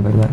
é 0.00 0.10
verdade? 0.10 0.32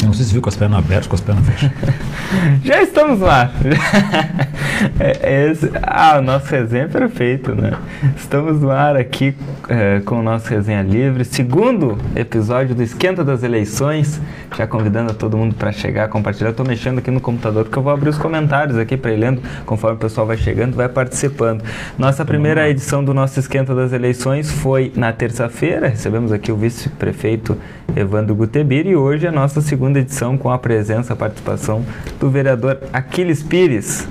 Eu 0.00 0.06
não 0.06 0.12
sei 0.12 0.24
se 0.24 0.32
viu 0.32 0.40
com 0.40 0.48
as 0.48 0.56
pernas 0.56 0.78
abertas, 0.78 1.06
com 1.06 1.14
as 1.14 1.20
pernas 1.20 1.46
fechadas. 1.46 1.94
Já 2.64 2.82
estamos 2.82 3.20
lá. 3.20 3.50
É, 5.00 5.50
esse, 5.50 5.70
ah, 5.82 6.18
o 6.18 6.22
nosso 6.22 6.46
resenha 6.52 6.84
é 6.84 6.88
perfeito, 6.88 7.52
né? 7.52 7.72
Estamos 8.16 8.60
no 8.60 8.70
ar 8.70 8.96
aqui 8.96 9.34
é, 9.68 10.00
com 10.00 10.20
o 10.20 10.22
nosso 10.22 10.48
resenha 10.48 10.82
livre, 10.82 11.24
segundo 11.24 11.98
episódio 12.14 12.76
do 12.76 12.82
Esquenta 12.82 13.24
das 13.24 13.42
Eleições. 13.42 14.20
Já 14.56 14.66
convidando 14.66 15.10
a 15.10 15.14
todo 15.14 15.36
mundo 15.36 15.54
para 15.54 15.72
chegar, 15.72 16.08
compartilhar. 16.08 16.50
Estou 16.50 16.64
mexendo 16.64 16.98
aqui 16.98 17.10
no 17.10 17.20
computador 17.20 17.64
porque 17.64 17.78
eu 17.78 17.82
vou 17.82 17.92
abrir 17.92 18.08
os 18.08 18.18
comentários 18.18 18.78
aqui 18.78 18.96
para 18.96 19.12
ir 19.12 19.16
lendo 19.16 19.42
conforme 19.66 19.96
o 19.96 20.00
pessoal 20.00 20.26
vai 20.26 20.36
chegando, 20.36 20.76
vai 20.76 20.88
participando. 20.88 21.62
Nossa 21.98 22.24
primeira 22.24 22.68
edição 22.68 23.04
do 23.04 23.12
nosso 23.12 23.40
Esquenta 23.40 23.74
das 23.74 23.92
Eleições 23.92 24.50
foi 24.50 24.92
na 24.94 25.12
terça-feira. 25.12 25.88
Recebemos 25.88 26.30
aqui 26.30 26.52
o 26.52 26.56
vice-prefeito 26.56 27.56
Evandro 27.96 28.34
Gutebir 28.34 28.86
e 28.86 28.94
hoje 28.94 29.07
é 29.12 29.28
a 29.28 29.32
nossa 29.32 29.60
segunda 29.60 29.98
edição 29.98 30.36
com 30.36 30.50
a 30.50 30.58
presença, 30.58 31.12
a 31.12 31.16
participação 31.16 31.84
do 32.20 32.30
vereador 32.30 32.78
Aquiles 32.92 33.42
Pires. 33.42 34.06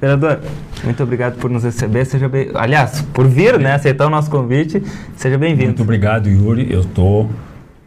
Vereador, 0.00 0.40
muito 0.84 1.02
obrigado 1.02 1.36
por 1.38 1.50
nos 1.50 1.64
receber. 1.64 2.04
Seja 2.04 2.28
bem, 2.28 2.50
aliás, 2.54 3.02
por 3.12 3.26
vir, 3.26 3.58
né, 3.58 3.74
aceitar 3.74 4.06
o 4.06 4.10
nosso 4.10 4.30
convite. 4.30 4.82
Seja 5.16 5.36
bem-vindo. 5.36 5.68
Muito 5.68 5.82
obrigado, 5.82 6.28
Yuri. 6.28 6.72
Eu 6.72 6.80
estou 6.80 7.28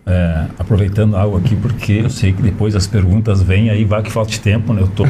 é, 0.06 0.46
aproveitando 0.60 1.16
algo 1.16 1.38
aqui 1.38 1.56
porque 1.56 1.94
eu 2.04 2.10
sei 2.10 2.34
que 2.34 2.42
depois 2.42 2.76
as 2.76 2.86
perguntas 2.86 3.42
vêm 3.42 3.70
aí, 3.70 3.86
vai 3.86 4.04
que 4.04 4.12
falta 4.12 4.32
de 4.32 4.40
tempo, 4.40 4.74
né? 4.74 4.82
Eu 4.82 4.88
estou 4.88 5.08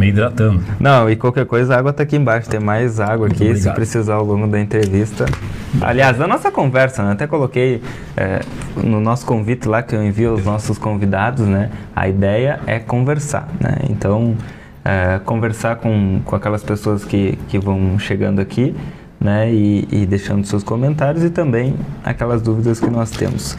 me 0.00 0.08
hidratando. 0.08 0.62
Não, 0.80 1.08
e 1.10 1.14
qualquer 1.14 1.44
coisa, 1.44 1.74
a 1.74 1.78
água 1.78 1.90
está 1.90 2.02
aqui 2.02 2.16
embaixo. 2.16 2.48
Tem 2.48 2.58
mais 2.58 2.98
água 2.98 3.28
Muito 3.28 3.34
aqui, 3.34 3.44
obrigado. 3.44 3.62
se 3.62 3.74
precisar 3.74 4.14
ao 4.14 4.24
longo 4.24 4.46
da 4.46 4.58
entrevista. 4.58 5.26
Aliás, 5.80 6.16
da 6.16 6.26
nossa 6.26 6.50
conversa, 6.50 7.02
né? 7.04 7.12
Até 7.12 7.26
coloquei 7.26 7.82
é, 8.16 8.40
no 8.76 9.00
nosso 9.00 9.26
convite 9.26 9.68
lá 9.68 9.82
que 9.82 9.94
eu 9.94 10.02
envio 10.02 10.30
aos 10.30 10.44
nossos 10.44 10.78
convidados, 10.78 11.46
né? 11.46 11.70
A 11.94 12.08
ideia 12.08 12.60
é 12.66 12.78
conversar, 12.78 13.46
né? 13.60 13.76
Então 13.88 14.34
é, 14.84 15.20
conversar 15.24 15.76
com, 15.76 16.20
com 16.24 16.34
aquelas 16.34 16.62
pessoas 16.62 17.04
que, 17.04 17.38
que 17.48 17.58
vão 17.58 17.98
chegando 17.98 18.40
aqui, 18.40 18.74
né, 19.20 19.52
e, 19.52 19.86
e, 19.92 20.06
deixando 20.06 20.46
seus 20.46 20.62
comentários 20.62 21.22
e 21.22 21.28
também 21.28 21.74
aquelas 22.02 22.40
dúvidas 22.40 22.80
que 22.80 22.88
nós 22.88 23.10
temos. 23.10 23.54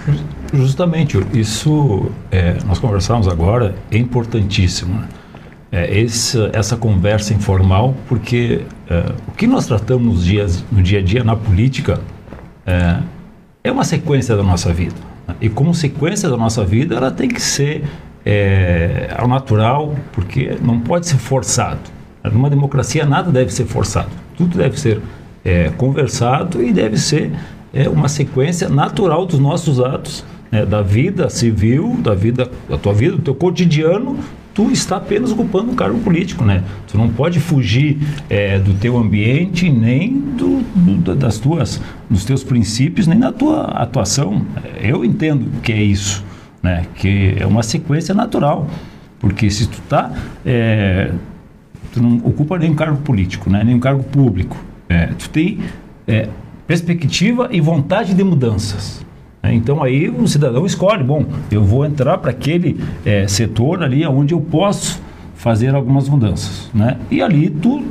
Justamente, 0.51 1.23
isso 1.33 2.11
é, 2.31 2.57
nós 2.65 2.79
conversamos 2.79 3.27
agora 3.27 3.75
é 3.91 3.97
importantíssimo. 3.99 4.95
Né? 4.95 5.07
É, 5.71 5.97
esse, 5.97 6.37
essa 6.51 6.75
conversa 6.75 7.33
informal, 7.33 7.95
porque 8.09 8.65
é, 8.89 9.13
o 9.27 9.31
que 9.31 9.47
nós 9.47 9.65
tratamos 9.65 10.15
nos 10.15 10.25
dias, 10.25 10.65
no 10.69 10.83
dia 10.83 10.99
a 10.99 11.01
dia 11.01 11.23
na 11.23 11.35
política 11.35 12.01
é, 12.65 12.97
é 13.63 13.71
uma 13.71 13.85
sequência 13.85 14.35
da 14.35 14.43
nossa 14.43 14.73
vida. 14.73 14.95
Né? 15.27 15.35
E 15.39 15.49
como 15.49 15.73
sequência 15.73 16.29
da 16.29 16.35
nossa 16.35 16.65
vida, 16.65 16.95
ela 16.95 17.09
tem 17.09 17.29
que 17.29 17.41
ser 17.41 17.85
é, 18.25 19.13
ao 19.17 19.27
natural, 19.27 19.95
porque 20.11 20.57
não 20.61 20.79
pode 20.79 21.07
ser 21.07 21.17
forçado. 21.17 21.79
Numa 22.31 22.49
democracia 22.49 23.05
nada 23.05 23.31
deve 23.31 23.51
ser 23.51 23.65
forçado, 23.65 24.09
tudo 24.37 24.57
deve 24.57 24.79
ser 24.79 25.01
é, 25.43 25.69
conversado 25.77 26.61
e 26.63 26.71
deve 26.71 26.97
ser 26.97 27.31
é, 27.73 27.89
uma 27.89 28.07
sequência 28.07 28.69
natural 28.69 29.25
dos 29.25 29.39
nossos 29.39 29.79
atos, 29.79 30.23
né, 30.51 30.65
da 30.65 30.81
vida 30.81 31.29
civil, 31.29 31.97
da 31.99 32.13
vida, 32.13 32.49
da 32.69 32.77
tua 32.77 32.93
vida, 32.93 33.15
do 33.15 33.21
teu 33.21 33.33
cotidiano. 33.33 34.19
Tu 34.53 34.69
está 34.71 34.97
apenas 34.97 35.31
ocupando 35.31 35.71
um 35.71 35.75
cargo 35.75 35.99
político, 35.99 36.43
né? 36.43 36.63
Tu 36.87 36.97
não 36.97 37.09
pode 37.09 37.39
fugir 37.39 37.97
é, 38.29 38.59
do 38.59 38.73
teu 38.73 38.97
ambiente, 38.97 39.69
nem 39.69 40.19
do, 40.19 40.61
do, 40.75 41.15
das 41.15 41.39
tuas, 41.39 41.81
dos 42.09 42.25
teus 42.25 42.43
princípios, 42.43 43.07
nem 43.07 43.17
da 43.17 43.31
tua 43.31 43.63
atuação. 43.63 44.45
Eu 44.81 45.05
entendo 45.05 45.49
que 45.61 45.71
é 45.71 45.81
isso 45.81 46.23
né? 46.61 46.85
Que 46.95 47.35
é 47.39 47.45
uma 47.45 47.63
sequência 47.63 48.13
natural, 48.13 48.67
porque 49.19 49.49
se 49.49 49.67
tu 49.67 49.81
tá, 49.89 50.11
é, 50.45 51.11
tu 51.93 52.01
não 52.01 52.17
ocupa 52.17 52.57
nenhum 52.57 52.75
cargo 52.75 52.97
político, 52.97 53.49
né? 53.49 53.63
Nenhum 53.63 53.79
cargo 53.79 54.03
público, 54.03 54.57
é, 54.87 55.07
tu 55.07 55.29
tem 55.29 55.59
é, 56.07 56.27
perspectiva 56.67 57.49
e 57.51 57.59
vontade 57.59 58.13
de 58.13 58.23
mudanças. 58.23 59.05
Né? 59.41 59.53
Então 59.53 59.83
aí 59.83 60.09
o 60.09 60.27
cidadão 60.27 60.65
escolhe, 60.65 61.03
bom, 61.03 61.25
eu 61.51 61.63
vou 61.63 61.85
entrar 61.85 62.17
para 62.17 62.31
aquele 62.31 62.79
é, 63.05 63.27
setor 63.27 63.83
ali 63.83 64.05
onde 64.05 64.33
eu 64.33 64.41
posso 64.41 65.01
fazer 65.35 65.73
algumas 65.73 66.07
mudanças, 66.07 66.69
né? 66.71 66.97
E 67.09 67.21
ali 67.21 67.49
tu 67.49 67.83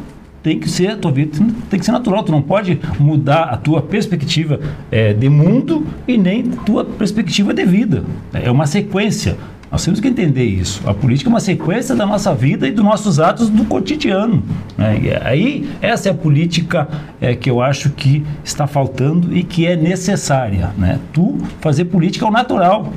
tem 0.42 0.58
que 0.58 0.70
ser 0.70 0.92
a 0.92 0.96
tua 0.96 1.10
vida 1.10 1.38
tem 1.68 1.78
que 1.78 1.84
ser 1.84 1.92
natural 1.92 2.22
tu 2.22 2.32
não 2.32 2.40
pode 2.40 2.80
mudar 2.98 3.42
a 3.42 3.56
tua 3.56 3.82
perspectiva 3.82 4.58
é, 4.90 5.12
de 5.12 5.28
mundo 5.28 5.86
e 6.08 6.16
nem 6.16 6.44
tua 6.44 6.82
perspectiva 6.84 7.52
de 7.52 7.64
vida 7.66 8.04
é 8.32 8.50
uma 8.50 8.66
sequência 8.66 9.36
nós 9.70 9.84
temos 9.84 10.00
que 10.00 10.08
entender 10.08 10.44
isso 10.44 10.82
a 10.88 10.94
política 10.94 11.28
é 11.28 11.32
uma 11.32 11.40
sequência 11.40 11.94
da 11.94 12.06
nossa 12.06 12.34
vida 12.34 12.66
e 12.66 12.72
dos 12.72 12.84
nossos 12.84 13.20
atos 13.20 13.48
do 13.48 13.64
cotidiano 13.64 14.42
né? 14.76 14.98
e 15.02 15.10
aí 15.26 15.70
essa 15.80 16.08
é 16.08 16.12
a 16.12 16.14
política 16.14 16.88
é, 17.20 17.34
que 17.34 17.50
eu 17.50 17.60
acho 17.60 17.90
que 17.90 18.24
está 18.44 18.66
faltando 18.66 19.36
e 19.36 19.42
que 19.42 19.66
é 19.66 19.76
necessária 19.76 20.70
né 20.76 20.98
tu 21.12 21.38
fazer 21.60 21.86
política 21.86 22.24
ao 22.24 22.32
natural 22.32 22.92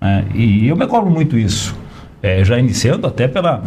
né? 0.00 0.24
e 0.34 0.68
eu 0.68 0.76
me 0.76 0.86
cobro 0.86 1.10
muito 1.10 1.36
isso 1.36 1.74
é, 2.24 2.42
já 2.42 2.58
iniciando 2.58 3.06
até 3.06 3.28
pela, 3.28 3.62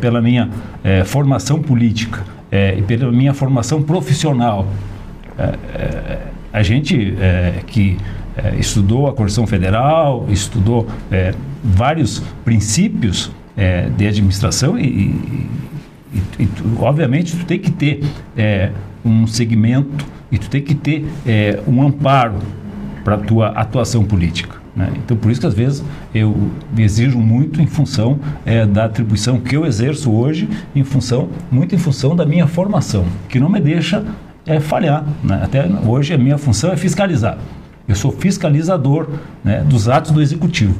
pela 0.00 0.22
minha 0.22 0.48
é, 0.82 1.04
formação 1.04 1.60
política 1.60 2.24
é, 2.50 2.74
e 2.78 2.80
pela 2.80 3.12
minha 3.12 3.34
formação 3.34 3.82
profissional. 3.82 4.66
É, 5.38 5.42
é, 5.74 6.18
a 6.50 6.62
gente 6.62 7.14
é, 8.36 8.56
estudou 8.56 9.06
a 9.06 9.12
Constituição 9.12 9.46
Federal, 9.46 10.26
estudou 10.28 10.86
vários 11.62 12.22
princípios 12.44 13.30
de 13.96 14.06
administração 14.06 14.78
e, 14.78 14.86
e, 14.86 15.50
e, 16.14 16.22
e 16.42 16.46
tu, 16.46 16.64
obviamente, 16.80 17.36
tu 17.36 17.44
tem 17.44 17.58
que 17.58 17.70
ter 17.70 18.00
um 19.04 19.26
segmento 19.26 20.06
e 20.30 20.38
tu 20.38 20.48
tem 20.48 20.62
que 20.62 20.74
ter 20.74 21.04
um 21.66 21.82
amparo 21.82 22.38
para 23.04 23.16
a 23.16 23.18
tua 23.18 23.48
atuação 23.48 24.04
política. 24.04 24.60
Né? 24.74 24.92
Então, 24.96 25.16
por 25.16 25.30
isso 25.30 25.40
que 25.40 25.46
às 25.46 25.54
vezes 25.54 25.84
eu 26.14 26.50
exijo 26.76 27.18
muito 27.18 27.60
em 27.60 27.66
função 27.66 28.18
é, 28.46 28.64
da 28.64 28.84
atribuição 28.84 29.40
que 29.40 29.56
eu 29.56 29.66
exerço 29.66 30.10
hoje, 30.10 30.48
em 30.74 30.84
função 30.84 31.28
muito 31.50 31.74
em 31.74 31.78
função 31.78 32.14
da 32.14 32.24
minha 32.24 32.46
formação, 32.46 33.04
que 33.28 33.40
não 33.40 33.48
me 33.48 33.60
deixa 33.60 34.04
é, 34.46 34.60
falhar. 34.60 35.04
Né? 35.22 35.40
Até 35.42 35.66
hoje 35.84 36.14
a 36.14 36.18
minha 36.18 36.38
função 36.38 36.72
é 36.72 36.76
fiscalizar. 36.76 37.38
Eu 37.90 37.96
sou 37.96 38.12
fiscalizador 38.12 39.08
né, 39.42 39.64
dos 39.66 39.88
atos 39.88 40.12
do 40.12 40.22
executivo. 40.22 40.76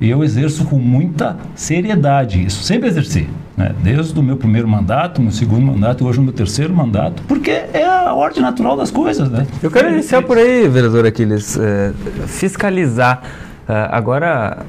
E 0.00 0.10
eu 0.10 0.24
exerço 0.24 0.64
com 0.64 0.76
muita 0.76 1.36
seriedade 1.54 2.44
isso, 2.44 2.64
sempre 2.64 2.88
exerci. 2.88 3.28
Né? 3.56 3.72
Desde 3.80 4.18
o 4.18 4.22
meu 4.24 4.36
primeiro 4.36 4.66
mandato, 4.66 5.22
meu 5.22 5.30
segundo 5.30 5.64
mandato 5.64 6.02
e 6.02 6.06
hoje 6.06 6.18
o 6.18 6.22
meu 6.22 6.32
terceiro 6.32 6.74
mandato, 6.74 7.22
porque 7.28 7.50
é 7.50 7.84
a 7.84 8.12
ordem 8.12 8.42
natural 8.42 8.76
das 8.76 8.90
coisas. 8.90 9.30
Né? 9.30 9.46
Eu 9.62 9.70
quero 9.70 9.88
iniciar 9.88 10.22
por 10.22 10.36
aí, 10.36 10.66
vereador 10.66 11.06
Aquiles, 11.06 11.56
é, 11.56 11.92
fiscalizar. 12.26 13.22
É, 13.68 13.88
agora, 13.92 14.66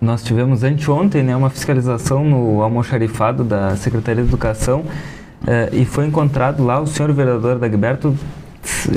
nós 0.00 0.22
tivemos 0.22 0.62
anteontem 0.62 1.20
né, 1.20 1.34
uma 1.34 1.50
fiscalização 1.50 2.24
no 2.24 2.62
almoxarifado 2.62 3.42
da 3.42 3.74
Secretaria 3.74 4.22
de 4.22 4.28
Educação 4.28 4.84
é, 5.44 5.68
e 5.72 5.84
foi 5.84 6.06
encontrado 6.06 6.64
lá 6.64 6.80
o 6.80 6.86
senhor 6.86 7.12
vereador 7.12 7.58
Dagberto 7.58 8.16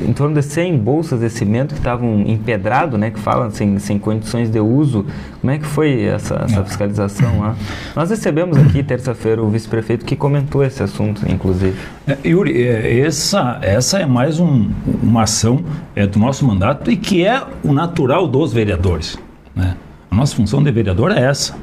em 0.07 0.13
torno 0.13 0.35
de 0.35 0.41
100 0.41 0.77
bolsas 0.77 1.19
de 1.19 1.29
cimento 1.29 1.73
que 1.73 1.79
estavam 1.79 2.21
empedrado, 2.21 2.97
né, 2.97 3.11
que 3.11 3.19
falam 3.19 3.49
sem, 3.51 3.77
sem 3.79 3.99
condições 3.99 4.49
de 4.49 4.59
uso. 4.59 5.05
Como 5.39 5.51
é 5.51 5.57
que 5.57 5.65
foi 5.65 6.03
essa, 6.03 6.45
essa 6.45 6.63
fiscalização 6.63 7.39
lá? 7.39 7.55
Nós 7.95 8.09
recebemos 8.09 8.57
aqui 8.57 8.83
terça-feira 8.83 9.41
o 9.41 9.49
vice-prefeito 9.49 10.05
que 10.05 10.15
comentou 10.15 10.63
esse 10.63 10.81
assunto, 10.81 11.21
inclusive. 11.29 11.77
É, 12.07 12.17
Yuri, 12.25 12.61
é, 12.61 12.99
essa, 12.99 13.59
essa 13.61 13.99
é 13.99 14.05
mais 14.05 14.39
um, 14.39 14.69
uma 15.01 15.23
ação 15.23 15.63
é, 15.95 16.05
do 16.05 16.19
nosso 16.19 16.45
mandato 16.45 16.91
e 16.91 16.97
que 16.97 17.25
é 17.25 17.43
o 17.63 17.71
natural 17.71 18.27
dos 18.27 18.51
vereadores. 18.51 19.17
Né? 19.55 19.75
A 20.09 20.15
nossa 20.15 20.35
função 20.35 20.63
de 20.63 20.71
vereador 20.71 21.11
é 21.11 21.21
essa. 21.21 21.55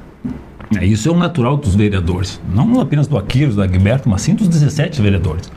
É, 0.77 0.85
isso 0.85 1.09
é 1.09 1.13
o 1.13 1.17
natural 1.17 1.57
dos 1.57 1.75
vereadores, 1.75 2.41
não 2.53 2.81
apenas 2.81 3.07
do 3.07 3.17
Aquiles, 3.17 3.55
do 3.55 3.63
Agberto, 3.63 4.09
mas 4.09 4.23
sim 4.23 4.35
dos 4.35 4.49
17 4.49 5.01
vereadores 5.01 5.49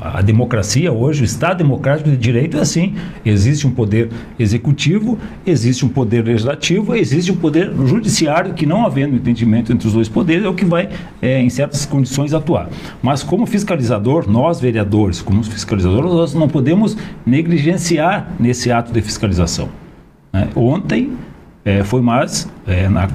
a 0.00 0.20
democracia 0.20 0.92
hoje, 0.92 1.22
o 1.22 1.24
Estado 1.24 1.58
democrático 1.58 2.10
de 2.10 2.16
direito 2.16 2.56
é 2.56 2.60
assim. 2.60 2.94
Existe 3.24 3.66
um 3.66 3.70
poder 3.70 4.10
executivo, 4.38 5.18
existe 5.46 5.84
um 5.84 5.88
poder 5.88 6.24
legislativo, 6.24 6.94
existe 6.94 7.30
um 7.30 7.36
poder 7.36 7.72
judiciário 7.86 8.54
que, 8.54 8.66
não 8.66 8.84
havendo 8.84 9.16
entendimento 9.16 9.72
entre 9.72 9.86
os 9.86 9.92
dois 9.94 10.08
poderes, 10.08 10.44
é 10.44 10.48
o 10.48 10.54
que 10.54 10.64
vai, 10.64 10.88
é, 11.20 11.40
em 11.40 11.48
certas 11.48 11.84
condições, 11.86 12.34
atuar. 12.34 12.68
Mas 13.02 13.22
como 13.22 13.46
fiscalizador, 13.46 14.28
nós 14.28 14.60
vereadores, 14.60 15.20
como 15.20 15.42
fiscalizadores, 15.44 16.10
nós 16.10 16.34
não 16.34 16.48
podemos 16.48 16.96
negligenciar 17.24 18.30
nesse 18.38 18.70
ato 18.72 18.92
de 18.92 19.00
fiscalização. 19.02 19.68
Né? 20.32 20.48
Ontem 20.54 21.12
é, 21.64 21.84
foi 21.84 22.00
mais, 22.00 22.48
é, 22.66 22.88
na, 22.88 23.08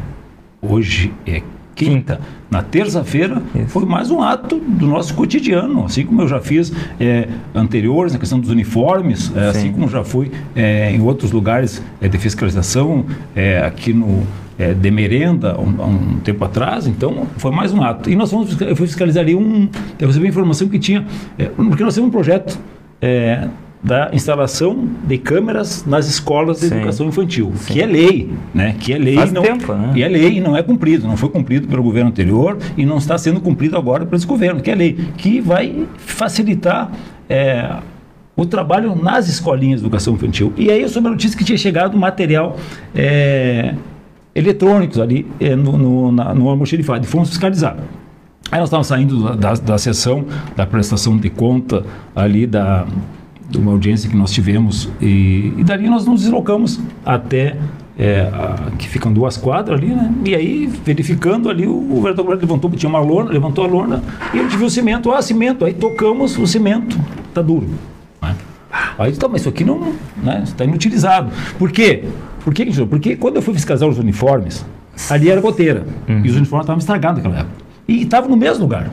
hoje 0.62 1.14
é 1.26 1.42
quinta. 1.78 2.20
Na 2.50 2.64
terça-feira 2.64 3.42
foi 3.68 3.86
mais 3.86 4.10
um 4.10 4.22
ato 4.22 4.60
do 4.60 4.88
nosso 4.88 5.14
cotidiano, 5.14 5.86
assim 5.86 6.06
como 6.06 6.24
eu 6.24 6.28
já 6.28 6.42
fiz 6.42 6.74
é, 7.00 7.28
anteriores 7.54 8.14
na 8.14 8.20
questão 8.20 8.40
dos 8.40 8.50
uniformes, 8.50 9.32
é, 9.36 9.50
assim 9.50 9.72
como 9.72 9.88
já 9.88 10.04
fui 10.04 10.32
é, 10.56 10.92
em 10.92 11.02
outros 11.02 11.32
lugares 11.32 11.84
é, 12.02 12.08
de 12.08 12.18
fiscalização, 12.18 13.06
é, 13.36 13.60
aqui 13.60 13.94
no 13.94 14.24
é, 14.58 14.74
de 14.74 14.90
merenda 14.90 15.56
um, 15.60 16.16
um, 16.16 16.20
tempo 16.20 16.44
atrás, 16.44 16.88
então 16.88 17.28
foi 17.38 17.52
mais 17.52 17.72
um 17.72 17.84
ato. 17.84 18.10
E 18.10 18.16
nós 18.16 18.32
fomos, 18.32 18.60
eu 18.60 18.76
fui 18.76 18.88
fiscalizar 18.88 19.22
ali 19.22 19.36
um, 19.36 19.70
eu 20.00 20.08
recebi 20.08 20.28
informação 20.28 20.68
que 20.68 20.80
tinha, 20.80 21.06
porque 21.56 21.84
nós 21.84 21.94
temos 21.94 22.08
um 22.08 22.12
projeto 22.12 22.60
da 23.88 24.10
instalação 24.12 24.90
de 25.08 25.18
câmeras 25.18 25.86
nas 25.86 26.08
escolas 26.08 26.60
de 26.60 26.68
Sim. 26.68 26.76
educação 26.76 27.08
infantil, 27.08 27.54
Sim. 27.56 27.74
que 27.74 27.82
é 27.82 27.86
lei, 27.86 28.30
né? 28.54 28.76
Que 28.78 28.94
é 28.94 28.98
lei 28.98 29.16
Faz 29.16 29.32
não, 29.32 29.42
tempo, 29.42 29.74
né? 29.74 29.94
e 29.96 30.04
é 30.04 30.08
lei 30.08 30.38
e 30.38 30.42
não 30.42 30.58
é 30.58 30.62
cumprido, 30.62 31.08
não 31.08 31.16
foi 31.16 31.30
cumprido 31.30 31.68
pelo 31.68 31.82
governo 31.82 32.10
anterior 32.10 32.58
e 32.76 32.86
não 32.86 32.98
está 32.98 33.18
sendo 33.18 33.40
cumprido 33.40 33.78
agora 33.78 34.08
esse 34.12 34.28
governo, 34.28 34.62
que 34.62 34.70
é 34.70 34.76
lei, 34.76 34.94
que 35.18 35.40
vai 35.40 35.88
facilitar 35.98 36.92
é, 37.30 37.78
o 38.36 38.46
trabalho 38.46 38.94
nas 38.94 39.30
escolinhas 39.30 39.80
de 39.80 39.86
educação 39.86 40.16
infantil. 40.16 40.52
E 40.58 40.70
aí 40.70 40.82
eu 40.82 40.90
soube 40.90 41.08
a 41.08 41.12
notícia 41.12 41.38
que 41.38 41.46
tinha 41.46 41.58
chegado 41.58 41.98
material 41.98 42.58
é, 42.94 43.74
eletrônicos 44.36 45.00
ali 45.00 45.26
é, 45.40 45.56
no, 45.56 45.78
no, 45.78 46.12
na, 46.12 46.34
no 46.34 46.50
almoxerifado, 46.50 47.06
e 47.06 47.08
fomos 47.08 47.30
fiscalizar. 47.30 47.78
Aí 48.52 48.60
nós 48.60 48.68
estávamos 48.68 48.88
saindo 48.88 49.36
da, 49.36 49.54
da 49.54 49.78
sessão 49.78 50.26
da 50.56 50.66
prestação 50.66 51.18
de 51.18 51.30
conta 51.30 51.86
ali 52.16 52.46
da 52.46 52.86
de 53.50 53.58
uma 53.58 53.72
audiência 53.72 54.10
que 54.10 54.16
nós 54.16 54.32
tivemos 54.32 54.90
e, 55.02 55.54
e 55.58 55.64
dali 55.64 55.90
nós 55.90 56.06
nos 56.06 56.22
deslocamos 56.22 56.80
até 57.06 57.56
é, 57.98 58.30
a, 58.32 58.72
que 58.78 58.88
ficam 58.88 59.12
duas 59.12 59.38
quadras 59.38 59.80
ali, 59.80 59.88
né? 59.88 60.14
E 60.26 60.36
aí, 60.36 60.68
verificando 60.68 61.50
ali, 61.50 61.66
o, 61.66 61.76
o 61.76 62.02
vereador 62.02 62.30
levantou, 62.30 62.70
tinha 62.72 62.90
uma 62.90 63.00
lona, 63.00 63.32
levantou 63.32 63.66
a 63.66 63.68
lona 63.68 64.04
e 64.34 64.38
gente 64.38 64.56
viu 64.56 64.68
o 64.68 64.70
cimento, 64.70 65.12
ah, 65.12 65.22
cimento, 65.22 65.66
aí 65.66 65.74
tocamos 65.74 66.38
o 66.38 66.46
cimento, 66.46 67.00
tá 67.34 67.42
duro. 67.42 67.68
Né? 68.22 68.36
Aí, 69.00 69.12
tá, 69.14 69.28
mas 69.28 69.42
isso 69.42 69.50
aqui 69.50 69.64
não, 69.64 69.94
né, 70.22 70.42
está 70.44 70.64
inutilizado. 70.64 71.32
Por 71.58 71.72
quê? 71.72 72.04
Por 72.44 72.54
quê, 72.54 72.66
Porque 72.90 73.16
quando 73.16 73.38
eu 73.38 73.42
fui 73.42 73.54
fiscalizar 73.54 73.90
os 73.90 73.98
uniformes, 73.98 74.66
ali 75.10 75.30
era 75.30 75.42
goteira, 75.42 75.86
uhum. 76.08 76.22
e 76.24 76.30
os 76.30 76.36
uniformes 76.36 76.64
estavam 76.64 76.80
estragados 76.80 77.24
naquela 77.24 77.42
época. 77.42 77.56
E 77.88 78.04
estavam 78.04 78.30
no 78.30 78.38
mesmo 78.38 78.64
lugar. 78.64 78.90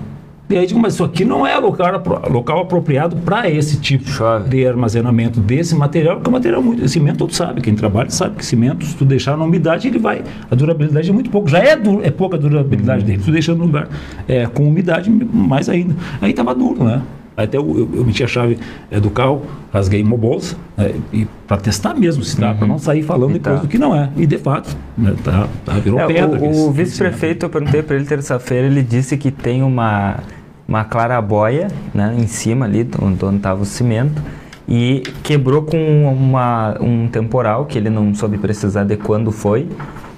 E 0.49 0.58
aí 0.58 0.67
digo, 0.67 0.79
mas 0.79 0.93
isso 0.94 1.02
aqui 1.02 1.25
não 1.25 1.46
é 1.46 1.56
local, 1.58 2.02
local 2.31 2.61
apropriado 2.61 3.17
para 3.17 3.49
esse 3.49 3.81
tipo 3.81 4.11
Chave. 4.11 4.50
de 4.50 4.67
armazenamento 4.67 5.41
desse 5.41 5.75
material, 5.75 6.17
porque 6.17 6.29
o 6.29 6.32
material 6.32 6.61
é 6.61 6.64
muito. 6.64 6.87
Cimento 6.87 7.19
todo 7.19 7.32
sabe, 7.32 7.62
quem 7.62 7.75
trabalha 7.75 8.11
sabe 8.11 8.37
que 8.37 8.44
cimento, 8.44 8.85
se 8.85 8.94
tu 8.94 9.06
deixar 9.06 9.38
na 9.38 9.44
umidade, 9.44 9.88
ele 9.88 9.99
vai. 9.99 10.23
A 10.50 10.55
durabilidade 10.55 11.08
é 11.08 11.12
muito 11.12 11.31
pouco. 11.31 11.49
Já 11.49 11.61
é, 11.61 11.76
du, 11.76 12.02
é 12.02 12.11
pouca 12.11 12.37
a 12.37 12.38
durabilidade 12.38 13.00
uhum. 13.00 13.06
dele. 13.06 13.19
Se 13.20 13.25
tu 13.25 13.32
deixar 13.32 13.55
no 13.55 13.64
lugar 13.64 13.88
é, 14.29 14.46
com 14.46 14.69
umidade, 14.69 15.11
mais 15.11 15.69
ainda. 15.70 15.96
Aí 16.20 16.31
estava 16.31 16.55
duro, 16.55 16.85
né? 16.85 17.00
Até 17.37 17.59
eu, 17.59 17.67
eu, 17.77 17.91
eu, 17.95 18.05
meti 18.05 18.23
a 18.23 18.29
chave 18.29 18.59
é, 18.91 19.01
do 19.01 19.11
carro, 19.11 19.43
rasguei 19.73 20.03
uma 20.03 20.17
bolsa, 20.17 20.57
né, 20.77 20.95
e 21.13 21.27
para 21.49 21.57
testar 21.57 21.93
mesmo 21.95 22.23
se 22.23 22.41
dá, 22.41 22.53
uhum. 22.53 22.57
para 22.57 22.67
não 22.69 22.79
sair 22.79 23.03
falando 23.03 23.31
e 23.31 23.35
depois 23.35 23.57
tá. 23.57 23.63
do 23.63 23.69
que 23.69 23.77
não 23.77 23.95
é. 23.95 24.09
E 24.17 24.25
de 24.25 24.39
fato, 24.39 24.77
né, 24.97 25.15
tá, 25.25 25.49
tá, 25.65 25.73
virou 25.75 25.99
é, 25.99 26.07
pedra. 26.07 26.41
O, 26.41 26.69
o 26.69 26.71
vice-prefeito, 26.71 27.47
eu 27.47 27.51
perguntei 27.51 27.83
para 27.83 27.97
ele 27.97 28.05
terça-feira, 28.05 28.67
ele 28.69 28.83
disse 28.83 29.17
que 29.17 29.33
tem 29.33 29.65
uma, 29.65 30.21
uma 30.69 30.85
clarabóia 30.85 31.69
né, 31.93 32.15
em 32.17 32.27
cima 32.29 32.67
ali, 32.67 32.89
onde 33.03 33.37
estava 33.37 33.63
o 33.63 33.67
cimento, 33.67 34.23
e 34.69 35.03
quebrou 35.23 35.63
com 35.63 36.07
uma, 36.07 36.77
um 36.81 37.09
temporal, 37.09 37.67
que 37.67 37.77
ele 37.77 37.91
não 37.91 38.15
soube 38.15 38.39
precisar 38.39 38.85
de 38.85 38.97
quando 38.97 39.33
foi, 39.33 39.69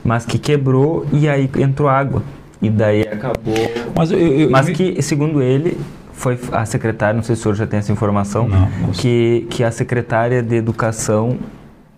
mas 0.04 0.26
que 0.26 0.38
quebrou 0.38 1.06
e 1.12 1.28
aí 1.28 1.50
entrou 1.58 1.88
água. 1.88 2.22
E 2.60 2.70
daí 2.70 3.02
acabou. 3.02 3.54
Mas, 3.94 4.10
eu, 4.10 4.18
eu, 4.18 4.50
mas 4.50 4.68
que, 4.68 5.00
segundo 5.02 5.42
ele, 5.42 5.78
foi 6.16 6.38
a 6.50 6.64
secretária, 6.64 7.14
não 7.14 7.22
sei 7.22 7.36
se 7.36 7.40
o 7.40 7.42
senhor 7.42 7.54
já 7.54 7.66
tem 7.66 7.78
essa 7.78 7.92
informação, 7.92 8.48
não, 8.48 8.90
que, 8.92 9.46
que 9.50 9.62
a 9.62 9.70
secretária 9.70 10.42
de 10.42 10.56
Educação 10.56 11.38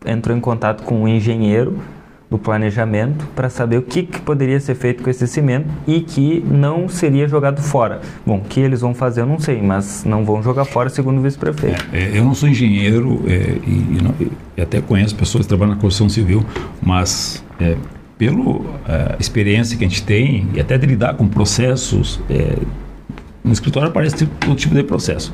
entrou 0.05 0.37
em 0.37 0.41
contato 0.41 0.83
com 0.83 1.03
um 1.03 1.09
engenheiro 1.09 1.79
do 2.31 2.37
planejamento 2.37 3.27
para 3.35 3.49
saber 3.49 3.79
o 3.79 3.83
que, 3.83 4.03
que, 4.03 4.21
poderia 4.21 4.61
ser 4.61 4.75
feito 4.75 5.03
com 5.03 5.09
esse 5.09 5.27
cimento 5.27 5.69
e 5.87 6.01
que 6.01 6.45
não 6.47 6.89
seria 6.89 7.27
jogado 7.27 7.63
fora. 7.63 8.03
Bom, 8.27 8.37
o 8.37 8.41
que 8.41 8.61
eles 8.61 8.83
vão 8.83 8.93
fazer 8.93 9.23
eu 9.23 9.27
não 9.27 9.39
sei, 9.39 9.63
mas 9.63 10.05
não 10.05 10.25
vão 10.25 10.43
jogar 10.43 10.67
fora, 10.67 10.91
segundo 10.91 11.19
o 11.19 11.23
vice-prefeito. 11.23 11.87
É, 11.91 11.99
é, 11.99 12.19
eu 12.19 12.25
não 12.25 12.35
sou 12.35 12.49
engenheiro 12.49 13.23
é, 13.27 13.59
e, 13.67 13.71
e, 13.71 14.01
não, 14.03 14.15
e, 14.21 14.61
até 14.61 14.81
conheço 14.81 15.15
pessoas 15.17 15.47
que 15.47 15.49
trabalham 15.49 15.75
na 15.75 15.81
construção 15.81 16.09
civil, 16.09 16.45
mas 16.83 17.43
é, 17.59 17.77
pela 18.19 18.61
é, 18.87 19.17
experiência 19.19 19.79
que 19.79 19.85
a 19.85 19.89
gente 19.89 20.03
tem 20.03 20.49
e 20.53 20.61
até 20.61 20.77
de 20.77 20.87
lidar 20.87 21.15
com 21.15 21.27
processos 21.27 22.21
é, 22.29 22.59
no 23.45 23.53
escritório 23.53 23.89
aparece 23.89 24.27
todo 24.27 24.55
tipo 24.55 24.75
de 24.75 24.83
processo. 24.83 25.33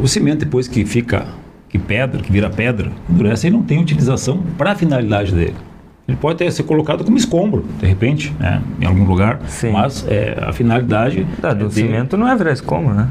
O 0.00 0.08
cimento, 0.08 0.40
depois 0.40 0.66
que 0.66 0.84
fica, 0.84 1.26
que 1.68 1.78
pedra, 1.78 2.22
que 2.22 2.32
vira 2.32 2.50
pedra, 2.50 2.90
endurece, 3.08 3.46
ele 3.46 3.56
não 3.56 3.62
tem 3.62 3.80
utilização 3.80 4.42
para 4.56 4.72
a 4.72 4.74
finalidade 4.74 5.32
dele. 5.32 5.54
Ele 6.08 6.16
pode 6.16 6.38
ter, 6.38 6.50
ser 6.50 6.64
colocado 6.64 7.04
como 7.04 7.16
escombro, 7.16 7.64
de 7.78 7.86
repente, 7.86 8.34
né, 8.38 8.60
em 8.80 8.86
algum 8.86 9.04
lugar, 9.04 9.40
Sim. 9.46 9.70
mas 9.70 10.04
é, 10.08 10.36
a 10.42 10.52
finalidade... 10.52 11.26
Tá, 11.40 11.54
do 11.54 11.66
é 11.66 11.70
cimento 11.70 12.16
não 12.16 12.28
é 12.28 12.34
virar 12.36 12.52
escombro, 12.52 12.92
né? 12.92 13.08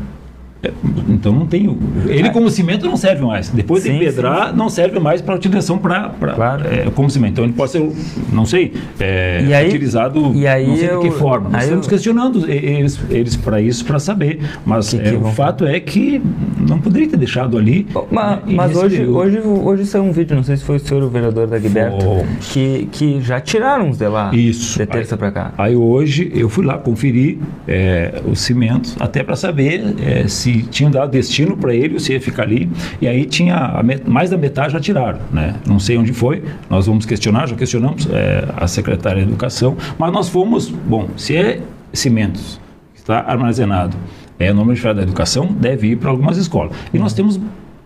É, 0.63 0.71
então 1.09 1.33
não 1.33 1.45
tem. 1.45 1.75
Ele 2.07 2.29
como 2.29 2.49
cimento 2.49 2.85
não 2.85 2.95
serve 2.95 3.23
mais. 3.23 3.49
Depois 3.49 3.83
sim, 3.83 3.93
de 3.93 3.99
pedrar, 3.99 4.49
sim. 4.49 4.55
não 4.55 4.69
serve 4.69 4.99
mais 4.99 5.21
para 5.21 5.35
utilização 5.35 5.77
para 5.77 6.09
claro. 6.35 6.65
é, 6.67 6.89
como 6.91 7.09
cimento. 7.09 7.33
Então 7.33 7.43
ele 7.45 7.53
pode 7.53 7.71
ser, 7.71 7.91
não 8.31 8.45
sei, 8.45 8.73
é, 8.99 9.43
e 9.47 9.53
aí, 9.53 9.67
utilizado 9.67 10.33
e 10.35 10.47
aí 10.47 10.67
não 10.67 10.77
sei 10.77 10.89
eu, 10.89 11.01
de 11.01 11.09
que 11.09 11.15
forma. 11.15 11.49
Nós 11.49 11.63
estamos 11.63 11.85
eu, 11.85 11.89
questionando 11.89 12.49
eles, 12.49 12.99
eles 13.09 13.35
para 13.35 13.59
isso, 13.61 13.83
para 13.85 13.99
saber. 13.99 14.39
Mas 14.65 14.89
que 14.89 14.99
que 14.99 15.09
é, 15.09 15.17
o 15.17 15.31
fato 15.31 15.65
é 15.65 15.79
que 15.79 16.21
não 16.59 16.79
poderia 16.79 17.07
ter 17.07 17.17
deixado 17.17 17.57
ali. 17.57 17.87
Mas, 18.11 18.37
né, 18.37 18.53
mas 18.55 18.75
hoje, 18.75 19.05
hoje, 19.05 19.39
hoje 19.39 19.85
saiu 19.85 20.03
um 20.03 20.11
vídeo, 20.11 20.35
não 20.35 20.43
sei 20.43 20.57
se 20.57 20.63
foi 20.63 20.75
o 20.75 20.79
senhor 20.79 21.03
o 21.03 21.09
vereador 21.09 21.47
da 21.47 21.57
Guiberto, 21.57 22.05
que, 22.39 22.87
que 22.91 23.21
já 23.21 23.39
tiraram 23.39 23.89
os 23.89 23.97
de 23.97 24.07
lá 24.07 24.33
isso. 24.33 24.77
de 24.77 24.85
terça 24.85 25.17
para 25.17 25.31
cá. 25.31 25.53
Aí 25.57 25.75
hoje 25.75 26.31
eu 26.35 26.49
fui 26.49 26.65
lá 26.65 26.77
conferir 26.77 27.37
é, 27.67 28.21
os 28.25 28.41
cimentos, 28.41 28.95
até 28.99 29.23
para 29.23 29.35
saber 29.35 29.95
é, 29.99 30.27
se 30.27 30.50
se 30.51 30.63
tinham 30.63 30.91
dado 30.91 31.11
destino 31.11 31.55
para 31.55 31.73
ele, 31.73 31.99
se 31.99 32.13
ia 32.13 32.21
ficar 32.21 32.43
ali, 32.43 32.69
e 33.01 33.07
aí 33.07 33.25
tinha 33.25 33.81
mais 34.05 34.29
da 34.29 34.37
metade 34.37 34.73
já 34.73 34.79
tiraram, 34.79 35.19
né? 35.31 35.55
Não 35.65 35.79
sei 35.79 35.97
onde 35.97 36.13
foi, 36.13 36.43
nós 36.69 36.85
vamos 36.85 37.05
questionar, 37.05 37.47
já 37.47 37.55
questionamos 37.55 38.07
é, 38.11 38.45
a 38.57 38.67
secretária 38.67 39.23
de 39.23 39.29
Educação, 39.29 39.77
mas 39.97 40.11
nós 40.11 40.29
fomos, 40.29 40.69
bom, 40.69 41.09
se 41.15 41.35
é 41.35 41.61
cimentos, 41.93 42.59
está 42.93 43.19
armazenado, 43.19 43.95
é 44.39 44.51
no 44.51 44.65
Ministério 44.65 44.97
da 44.97 45.03
Educação, 45.03 45.47
deve 45.47 45.89
ir 45.89 45.97
para 45.97 46.09
algumas 46.09 46.37
escolas. 46.37 46.73
E 46.93 46.99
nós 46.99 47.13
temos 47.13 47.39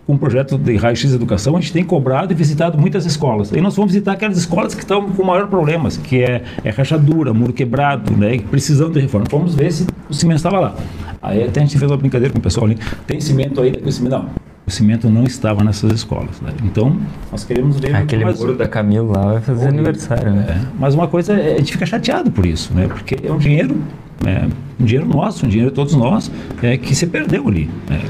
um 0.08 0.16
projeto 0.16 0.56
de 0.56 0.76
raio-x 0.76 1.12
educação, 1.12 1.56
a 1.56 1.60
gente 1.60 1.72
tem 1.72 1.84
cobrado 1.84 2.32
e 2.32 2.36
visitado 2.36 2.78
muitas 2.78 3.04
escolas. 3.04 3.50
E 3.50 3.60
nós 3.60 3.74
vamos 3.74 3.92
visitar 3.92 4.12
aquelas 4.12 4.38
escolas 4.38 4.74
que 4.74 4.82
estão 4.82 5.10
com 5.10 5.24
maior 5.24 5.48
problemas, 5.48 5.96
que 5.96 6.22
é, 6.22 6.44
é 6.62 6.70
rachadura, 6.70 7.34
muro 7.34 7.52
quebrado, 7.52 8.16
né, 8.16 8.38
precisando 8.50 8.92
de 8.92 9.00
reforma. 9.00 9.26
Vamos 9.30 9.54
ver 9.54 9.72
se 9.72 9.86
o 10.08 10.14
cimento 10.14 10.36
estava 10.36 10.60
lá. 10.60 10.76
Aí 11.20 11.42
até 11.42 11.60
a 11.60 11.64
gente 11.64 11.76
fez 11.78 11.90
uma 11.90 11.96
brincadeira 11.96 12.32
com 12.32 12.38
o 12.38 12.42
pessoal 12.42 12.66
ali, 12.66 12.78
tem 13.06 13.20
cimento 13.20 13.60
aí? 13.60 13.72
O 13.84 13.90
cimento, 13.90 14.12
não, 14.12 14.26
o 14.64 14.70
cimento 14.70 15.10
não 15.10 15.24
estava 15.24 15.64
nessas 15.64 15.92
escolas. 15.92 16.40
Né? 16.40 16.52
Então, 16.64 16.96
nós 17.32 17.44
queremos 17.44 17.80
ver... 17.80 17.94
Aquele 17.96 18.24
mais... 18.24 18.38
muro 18.38 18.54
da 18.54 18.68
Camila 18.68 19.16
lá 19.16 19.32
vai 19.32 19.42
fazer 19.42 19.68
aniversário, 19.68 20.32
né? 20.32 20.46
É, 20.48 20.66
mas 20.78 20.94
uma 20.94 21.08
coisa, 21.08 21.32
é, 21.34 21.54
a 21.54 21.58
gente 21.58 21.72
fica 21.72 21.86
chateado 21.86 22.30
por 22.30 22.46
isso, 22.46 22.72
né? 22.74 22.86
Porque 22.86 23.16
é 23.26 23.32
um 23.32 23.38
dinheiro, 23.38 23.76
é, 24.24 24.46
um 24.80 24.84
dinheiro 24.84 25.08
nosso, 25.08 25.44
um 25.44 25.48
dinheiro 25.48 25.70
de 25.70 25.76
todos 25.76 25.94
nós, 25.94 26.30
é, 26.62 26.76
que 26.76 26.94
se 26.94 27.06
perdeu 27.06 27.46
ali. 27.48 27.70
Né? 27.88 28.00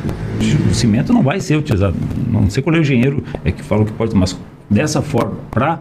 O 0.71 0.75
cimento 0.75 1.13
não 1.13 1.23
vai 1.23 1.41
ser 1.41 1.57
utilizado. 1.57 1.97
Não 2.31 2.51
sei 2.51 2.63
qual 2.63 2.75
é 2.75 2.79
o 2.79 2.83
engenheiro 2.83 3.23
é 3.45 3.51
que 3.51 3.63
falou 3.63 3.85
que 3.85 3.93
pode, 3.93 4.15
mas 4.15 4.39
dessa 4.71 5.01
forma, 5.01 5.35
para 5.51 5.81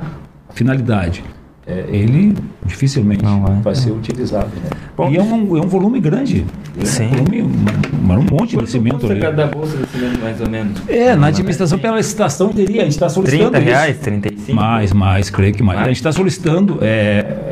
finalidade 0.54 1.24
é, 1.68 1.84
ele 1.90 2.36
dificilmente 2.64 3.24
não 3.24 3.42
vai, 3.42 3.56
vai 3.60 3.76
ser 3.76 3.92
utilizado. 3.92 4.50
Né? 4.64 4.70
Bom, 4.96 5.10
e 5.10 5.18
é 5.18 5.22
um, 5.22 5.58
é 5.58 5.62
um 5.62 5.68
volume 5.68 6.00
grande. 6.00 6.46
É 6.80 6.86
Sim. 6.86 7.06
Um, 7.06 7.10
volume, 7.10 7.42
um, 7.42 8.14
um 8.14 8.24
monte 8.32 8.56
de 8.56 8.70
cimento 8.70 9.04
ali. 9.08 9.20
cada 9.20 9.48
bolsa 9.48 9.76
de 9.76 9.88
cimento, 9.88 10.22
mais 10.22 10.40
ou 10.40 10.48
menos? 10.48 10.80
É, 10.88 11.16
na 11.16 11.28
administração 11.28 11.80
pela 11.80 11.98
licitação 11.98 12.50
teria, 12.50 12.82
a 12.82 12.84
gente 12.84 12.94
está 12.94 13.10
solicitando 13.10 13.52
30 13.52 13.66
reais, 13.66 13.98
35? 13.98 14.56
Mais, 14.56 14.94
mais, 14.94 15.30
creio 15.32 15.54
que 15.56 15.64
mais. 15.64 15.78
mais. 15.78 15.88
A 15.88 15.90
gente 15.90 15.98
está 15.98 16.12
solicitando 16.12 16.78
é, 16.82 17.45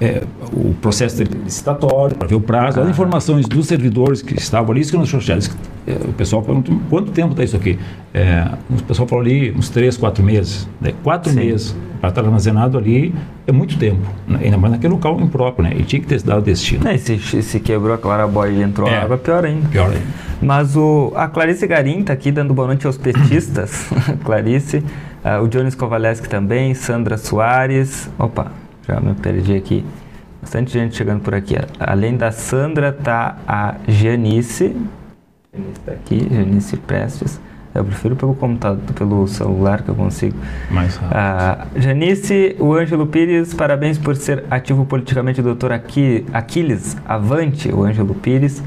é, 0.00 0.22
o 0.52 0.74
processo 0.74 1.22
licitatório, 1.22 2.16
para 2.16 2.28
ver 2.28 2.34
o 2.34 2.40
prazo, 2.40 2.80
ah. 2.80 2.84
as 2.84 2.90
informações 2.90 3.46
dos 3.46 3.66
servidores 3.66 4.22
que 4.22 4.34
estavam 4.34 4.72
ali, 4.72 4.80
isso 4.80 4.90
que 4.90 4.98
nós 4.98 5.14
achamos. 5.14 5.50
É, 5.86 5.92
o 5.92 6.12
pessoal 6.12 6.42
perguntou 6.42 6.78
quanto 6.88 7.12
tempo 7.12 7.32
está 7.32 7.44
isso 7.44 7.56
aqui. 7.56 7.78
É, 8.12 8.48
o 8.70 8.82
pessoal 8.82 9.06
falou 9.06 9.24
ali 9.24 9.50
uns 9.52 9.68
três, 9.68 9.96
quatro 9.96 10.24
meses. 10.24 10.68
Né? 10.80 10.92
Quatro 11.02 11.30
Sim. 11.30 11.40
meses 11.40 11.76
para 12.00 12.08
estar 12.08 12.22
armazenado 12.22 12.78
ali 12.78 13.14
é 13.46 13.52
muito 13.52 13.78
tempo. 13.78 14.06
Né? 14.26 14.40
Ainda 14.44 14.56
mais 14.56 14.72
naquele 14.72 14.92
local 14.92 15.20
impróprio, 15.20 15.68
né? 15.68 15.76
E 15.78 15.82
tinha 15.82 16.00
que 16.00 16.06
ter 16.06 16.22
dado 16.22 16.42
destino. 16.42 16.88
É, 16.88 16.96
se, 16.96 17.18
se 17.18 17.60
quebrou 17.60 17.94
a 17.94 17.98
clarabóia 17.98 18.50
e 18.50 18.62
entrou 18.62 18.88
é, 18.88 18.96
água, 18.96 19.18
pior 19.18 19.44
ainda. 19.44 19.68
Pior 19.68 19.88
ainda. 19.88 20.24
Mas 20.40 20.76
o, 20.76 21.12
a 21.14 21.28
Clarice 21.28 21.66
Garim 21.66 22.00
está 22.00 22.12
aqui 22.12 22.30
dando 22.30 22.52
boa 22.52 22.66
noite 22.66 22.86
aos 22.86 22.98
petistas. 22.98 23.88
Clarice. 24.24 24.78
Uh, 25.24 25.42
o 25.42 25.48
Jones 25.48 25.74
Kovaleski 25.74 26.28
também, 26.28 26.74
Sandra 26.74 27.16
Soares. 27.16 28.10
Opa, 28.18 28.52
já 28.86 29.00
me 29.00 29.14
perdi 29.14 29.54
aqui. 29.54 29.84
Bastante 30.40 30.72
gente 30.72 30.94
chegando 30.96 31.20
por 31.22 31.34
aqui. 31.34 31.54
Além 31.80 32.16
da 32.16 32.30
Sandra, 32.30 32.92
tá 32.92 33.36
a 33.48 33.74
Janice. 33.88 34.76
Janice 35.54 35.80
tá 35.86 35.92
aqui, 35.92 36.28
Janice 36.30 36.76
Prestes. 36.76 37.40
Eu 37.74 37.84
prefiro 37.84 38.14
pelo 38.14 38.34
computador, 38.36 38.78
pelo 38.94 39.26
celular 39.26 39.82
que 39.82 39.88
eu 39.88 39.94
consigo. 39.96 40.36
Mais 40.70 40.94
rápido. 40.96 41.16
Ah, 41.16 41.66
Janice, 41.74 42.54
o 42.60 42.72
Ângelo 42.72 43.06
Pires, 43.06 43.52
parabéns 43.54 43.98
por 43.98 44.14
ser 44.14 44.44
ativo 44.50 44.84
politicamente, 44.84 45.42
doutor 45.42 45.72
Aqui, 45.72 46.24
Aquiles. 46.32 46.96
Avante, 47.04 47.72
o 47.72 47.82
Ângelo 47.82 48.14
Pires. 48.14 48.62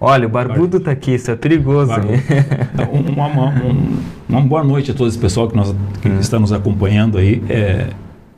Olha, 0.00 0.26
o 0.26 0.30
barbudo 0.30 0.78
tá 0.80 0.90
aqui, 0.90 1.14
isso 1.14 1.30
é 1.30 1.36
perigoso. 1.36 1.92
Hein? 1.92 2.22
Uma, 3.12 3.26
uma- 3.26 3.48
um- 3.64 3.96
uma 4.28 4.40
boa 4.40 4.64
noite 4.64 4.90
a 4.90 4.94
todo 4.94 5.08
esse 5.08 5.18
pessoal 5.18 5.48
que, 5.48 5.56
nós, 5.56 5.74
que 6.00 6.08
está 6.20 6.38
nos 6.38 6.52
acompanhando 6.52 7.18
aí. 7.18 7.42
É, 7.48 7.86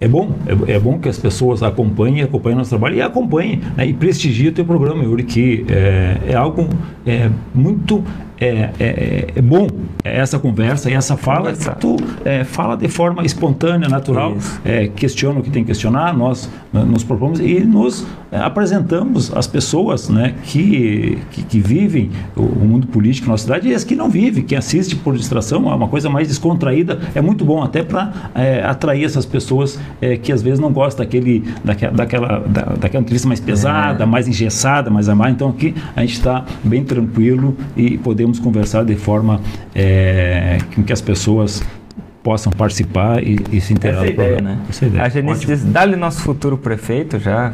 é 0.00 0.08
bom, 0.08 0.32
é, 0.46 0.72
é 0.72 0.78
bom 0.78 0.98
que 0.98 1.08
as 1.08 1.18
pessoas 1.18 1.62
acompanhem, 1.62 2.22
acompanhem 2.22 2.58
nosso 2.58 2.70
trabalho 2.70 2.96
e 2.96 3.02
acompanhem 3.02 3.60
né, 3.76 3.86
e 3.86 3.92
prestigiem 3.92 4.48
o 4.48 4.52
teu 4.52 4.64
programa, 4.64 5.04
Yuri, 5.04 5.22
que 5.22 5.64
é, 5.68 6.32
é 6.32 6.34
algo 6.34 6.68
é, 7.06 7.30
muito 7.54 8.02
é, 8.44 8.70
é, 8.78 9.26
é 9.36 9.42
bom 9.42 9.66
essa 10.02 10.38
conversa 10.38 10.90
e 10.90 10.94
essa 10.94 11.16
fala. 11.16 11.50
Conversar. 11.50 11.74
Tu 11.76 11.96
é, 12.24 12.44
fala 12.44 12.76
de 12.76 12.88
forma 12.88 13.24
espontânea, 13.24 13.88
natural, 13.88 14.36
é, 14.64 14.88
questiona 14.88 15.40
o 15.40 15.42
que 15.42 15.50
tem 15.50 15.62
que 15.62 15.68
questionar, 15.68 16.16
nós 16.16 16.48
nos 16.72 17.04
propomos 17.04 17.40
e 17.40 17.60
nos 17.60 18.04
é, 18.30 18.38
apresentamos 18.38 19.34
as 19.34 19.46
pessoas 19.46 20.08
né, 20.08 20.34
que, 20.42 21.18
que, 21.30 21.42
que 21.42 21.60
vivem 21.60 22.10
o, 22.36 22.42
o 22.42 22.64
mundo 22.66 22.86
político 22.88 23.26
na 23.26 23.32
nossa 23.32 23.44
cidade 23.44 23.68
e 23.68 23.74
as 23.74 23.84
que 23.84 23.94
não 23.94 24.10
vivem, 24.10 24.44
que 24.44 24.56
assiste 24.56 24.96
por 24.96 25.16
distração, 25.16 25.70
é 25.70 25.74
uma 25.74 25.88
coisa 25.88 26.10
mais 26.10 26.28
descontraída, 26.28 27.00
é 27.14 27.20
muito 27.20 27.44
bom 27.44 27.62
até 27.62 27.82
para 27.82 28.12
atrair 28.68 29.04
essas 29.04 29.24
pessoas 29.24 29.78
é, 30.00 30.16
que 30.16 30.32
às 30.32 30.42
vezes 30.42 30.58
não 30.58 30.72
gostam 30.72 31.04
daquele, 31.04 31.44
daquela, 31.64 31.92
daquela, 31.92 32.38
da, 32.40 32.62
daquela 32.80 33.02
entrevista 33.02 33.28
mais 33.28 33.40
pesada, 33.40 34.04
mais 34.04 34.28
engessada, 34.28 34.90
mais 34.90 35.08
amada. 35.08 35.30
Então 35.30 35.48
aqui 35.48 35.74
a 35.94 36.00
gente 36.00 36.14
está 36.14 36.44
bem 36.62 36.84
tranquilo 36.84 37.56
e 37.76 37.96
podemos 37.98 38.33
conversar 38.40 38.84
de 38.84 38.94
forma 38.96 39.40
é, 39.74 40.58
com 40.74 40.82
que 40.82 40.92
as 40.92 41.00
pessoas 41.00 41.62
possam 42.22 42.50
participar 42.52 43.22
e, 43.22 43.38
e 43.52 43.60
se 43.60 43.72
inteirar 43.74 43.98
Essa 43.98 44.06
é 44.06 44.08
do 44.08 44.12
ideia, 44.14 44.32
programa. 44.36 44.56
né? 44.56 44.62
Essa 44.68 44.84
é 44.84 44.88
ideia. 44.88 45.04
A 45.04 45.08
Janice 45.08 45.36
Ótimo. 45.40 45.52
diz, 45.56 45.64
dá-lhe 45.64 45.96
nosso 45.96 46.22
futuro 46.22 46.56
prefeito 46.56 47.18
já. 47.18 47.52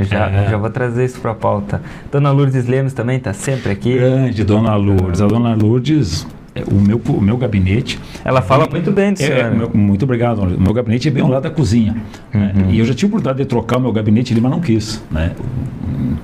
Já, 0.00 0.28
É. 0.30 0.50
já 0.50 0.56
vou 0.56 0.70
trazer 0.70 1.04
isso 1.04 1.18
para 1.20 1.32
a 1.32 1.34
pauta. 1.34 1.82
Dona 2.12 2.30
Lourdes 2.30 2.66
Lemos 2.66 2.92
também 2.92 3.16
está 3.16 3.32
sempre 3.32 3.72
aqui. 3.72 3.94
Grande 3.96 4.44
Dona 4.44 4.76
Lourdes. 4.76 5.20
A 5.20 5.26
Dona 5.26 5.54
Lourdes, 5.56 6.24
o 6.70 6.74
meu, 6.80 7.00
o 7.08 7.20
meu 7.20 7.36
gabinete. 7.36 7.98
Ela 8.24 8.40
fala 8.42 8.66
muito 8.70 8.90
bem 8.90 9.12
do 9.12 9.22
É, 9.22 9.26
é, 9.40 9.50
meu- 9.50 9.70
muito 9.74 10.04
obrigado. 10.04 10.42
O 10.42 10.60
meu 10.60 10.72
gabinete 10.72 11.08
é 11.08 11.10
bem 11.10 11.22
ao 11.22 11.28
lado 11.30 11.42
da 11.42 11.50
cozinha. 11.50 11.96
né? 12.32 12.52
Uhum. 12.56 12.70
E 12.70 12.78
eu 12.78 12.84
já 12.84 12.94
tive 12.94 13.06
oportunidade 13.12 13.38
de 13.38 13.44
trocar 13.48 13.78
o 13.78 13.80
meu 13.80 13.92
gabinete 13.92 14.32
ali, 14.32 14.40
mas 14.40 14.50
não 14.50 14.60
quis. 14.60 15.02
Né? 15.10 15.32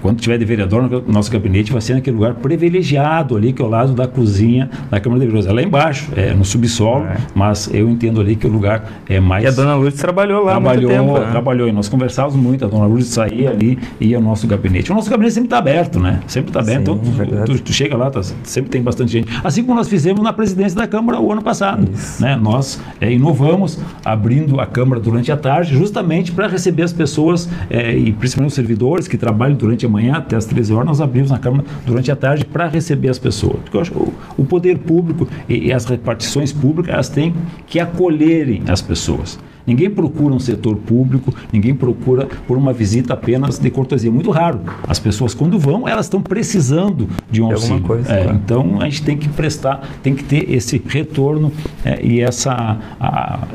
Quando 0.02 0.20
tiver 0.20 0.38
de 0.38 0.44
vereador, 0.44 0.82
o 1.06 1.10
nosso 1.12 1.30
gabinete 1.30 1.72
vai 1.72 1.80
ser 1.80 1.94
naquele 1.94 2.16
lugar 2.16 2.34
privilegiado 2.34 3.36
ali, 3.36 3.52
que 3.52 3.62
é 3.62 3.64
ao 3.64 3.70
lado 3.70 3.92
da 3.92 4.06
cozinha 4.06 4.68
da 4.90 5.00
Câmara 5.00 5.20
de 5.20 5.26
Vereadores. 5.26 5.46
É 5.46 5.52
lá 5.52 5.62
embaixo, 5.66 6.10
é 6.16 6.34
no 6.34 6.44
subsolo, 6.44 7.04
É. 7.06 7.16
mas 7.34 7.70
eu 7.72 7.88
entendo 7.88 8.20
ali 8.20 8.36
que 8.36 8.46
o 8.46 8.50
lugar 8.50 8.84
é 9.08 9.18
mais. 9.20 9.44
E 9.44 9.46
a 9.46 9.50
Dona 9.50 9.74
Lourdes 9.74 9.98
trabalhou 10.00 10.44
lá 10.44 10.52
trabalhou, 10.52 10.90
tempo. 10.90 11.18
né? 11.18 11.30
trabalhou 11.30 11.68
e 11.68 11.72
nós 11.72 11.88
conversávamos 11.88 12.36
muito. 12.36 12.64
A 12.64 12.68
dona 12.68 12.86
Lourdes 12.86 13.08
saía 13.08 13.50
ali 13.50 13.78
e 14.00 14.08
ia 14.08 14.16
ao 14.16 14.22
nosso 14.22 14.46
gabinete. 14.46 14.92
O 14.92 14.94
nosso 14.94 15.08
gabinete 15.10 15.34
sempre 15.34 15.46
está 15.46 15.58
aberto, 15.58 15.98
né? 15.98 16.20
Sempre 16.26 16.50
está 16.50 16.60
aberto. 16.60 16.92
Sim, 16.92 17.00
então, 17.10 17.44
tu- 17.46 17.52
tu, 17.56 17.62
tu 17.62 17.72
chega 17.72 17.96
lá, 17.96 18.10
tá- 18.10 18.22
sempre 18.42 18.70
tem 18.70 18.82
bastante 18.82 19.12
gente. 19.12 19.28
Assim 19.42 19.62
como 19.64 19.74
nós 19.76 19.88
fizemos 19.88 20.22
na 20.24 20.32
presidência 20.32 20.76
da 20.76 20.86
Câmara 20.86 21.20
o 21.20 21.30
ano 21.30 21.42
passado. 21.42 21.88
Né? 22.18 22.34
Nós 22.36 22.80
é, 23.00 23.12
inovamos 23.12 23.78
abrindo 24.04 24.60
a 24.60 24.66
Câmara 24.66 25.00
durante 25.00 25.30
a 25.30 25.36
tarde, 25.36 25.76
justamente 25.76 26.32
para 26.32 26.48
receber 26.48 26.82
as 26.82 26.92
pessoas 26.92 27.48
é, 27.70 27.96
e 27.96 28.12
principalmente 28.12 28.50
os 28.50 28.54
servidores 28.54 29.06
que 29.06 29.16
trabalham 29.16 29.56
durante 29.56 29.86
a 29.86 29.88
manhã 29.88 30.14
até 30.14 30.34
as 30.34 30.46
13 30.46 30.72
horas. 30.72 30.86
Nós 30.86 31.00
abrimos 31.00 31.30
a 31.30 31.38
Câmara 31.38 31.64
durante 31.86 32.10
a 32.10 32.16
tarde 32.16 32.44
para 32.44 32.66
receber 32.66 33.08
as 33.08 33.18
pessoas. 33.18 33.58
Porque 33.62 33.76
eu 33.76 33.80
acho 33.80 33.94
o, 33.94 34.12
o 34.38 34.44
poder 34.44 34.78
público 34.78 35.28
e, 35.48 35.66
e 35.68 35.72
as 35.72 35.84
repartições 35.84 36.52
públicas 36.52 36.92
elas 36.94 37.08
têm 37.08 37.34
que 37.66 37.78
acolherem 37.78 38.62
as 38.68 38.80
pessoas. 38.80 39.38
Ninguém 39.66 39.88
procura 39.90 40.34
um 40.34 40.38
setor 40.38 40.76
público, 40.76 41.34
ninguém 41.52 41.74
procura 41.74 42.28
por 42.46 42.56
uma 42.56 42.72
visita 42.72 43.14
apenas 43.14 43.58
de 43.58 43.70
cortesia. 43.70 44.10
Muito 44.10 44.30
raro. 44.30 44.60
As 44.86 44.98
pessoas, 44.98 45.34
quando 45.34 45.58
vão, 45.58 45.88
elas 45.88 46.06
estão 46.06 46.20
precisando 46.20 47.08
de 47.30 47.40
um 47.40 47.48
De 47.48 47.54
auxílio. 47.54 47.80
coisa, 47.82 48.12
É, 48.12 48.22
claro. 48.24 48.38
Então, 48.44 48.80
a 48.80 48.84
gente 48.84 49.02
tem 49.02 49.16
que 49.16 49.28
prestar, 49.28 49.88
tem 50.02 50.14
que 50.14 50.24
ter 50.24 50.50
esse 50.52 50.82
retorno 50.86 51.52
é, 51.84 52.04
e 52.04 52.20
esse 52.20 52.48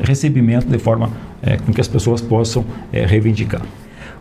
recebimento 0.03 0.67
de 0.67 0.79
forma 0.79 1.09
é, 1.41 1.57
com 1.57 1.71
que 1.71 1.81
as 1.81 1.87
pessoas 1.87 2.21
possam 2.21 2.65
é, 2.91 3.05
reivindicar. 3.05 3.61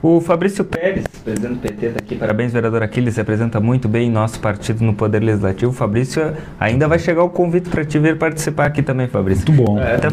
O 0.00 0.20
Fabrício 0.20 0.64
Pérez, 0.64 1.04
presidente 1.24 1.54
do 1.54 1.58
PT, 1.60 1.86
está 1.86 1.98
aqui. 1.98 2.14
Parabéns, 2.14 2.52
vereador 2.52 2.82
Aquiles. 2.84 3.16
Representa 3.16 3.58
muito 3.58 3.88
bem 3.88 4.08
nosso 4.08 4.38
partido 4.38 4.84
no 4.84 4.94
Poder 4.94 5.20
Legislativo. 5.20 5.72
Fabrício, 5.72 6.34
ainda 6.60 6.86
vai 6.86 7.00
chegar 7.00 7.24
o 7.24 7.28
convite 7.28 7.68
para 7.68 7.84
te 7.84 7.98
vir 7.98 8.16
participar 8.16 8.66
aqui 8.66 8.80
também, 8.80 9.08
Fabrício. 9.08 9.44
Muito 9.52 9.64
bom. 9.66 9.76
É, 9.78 9.96
até, 9.96 10.06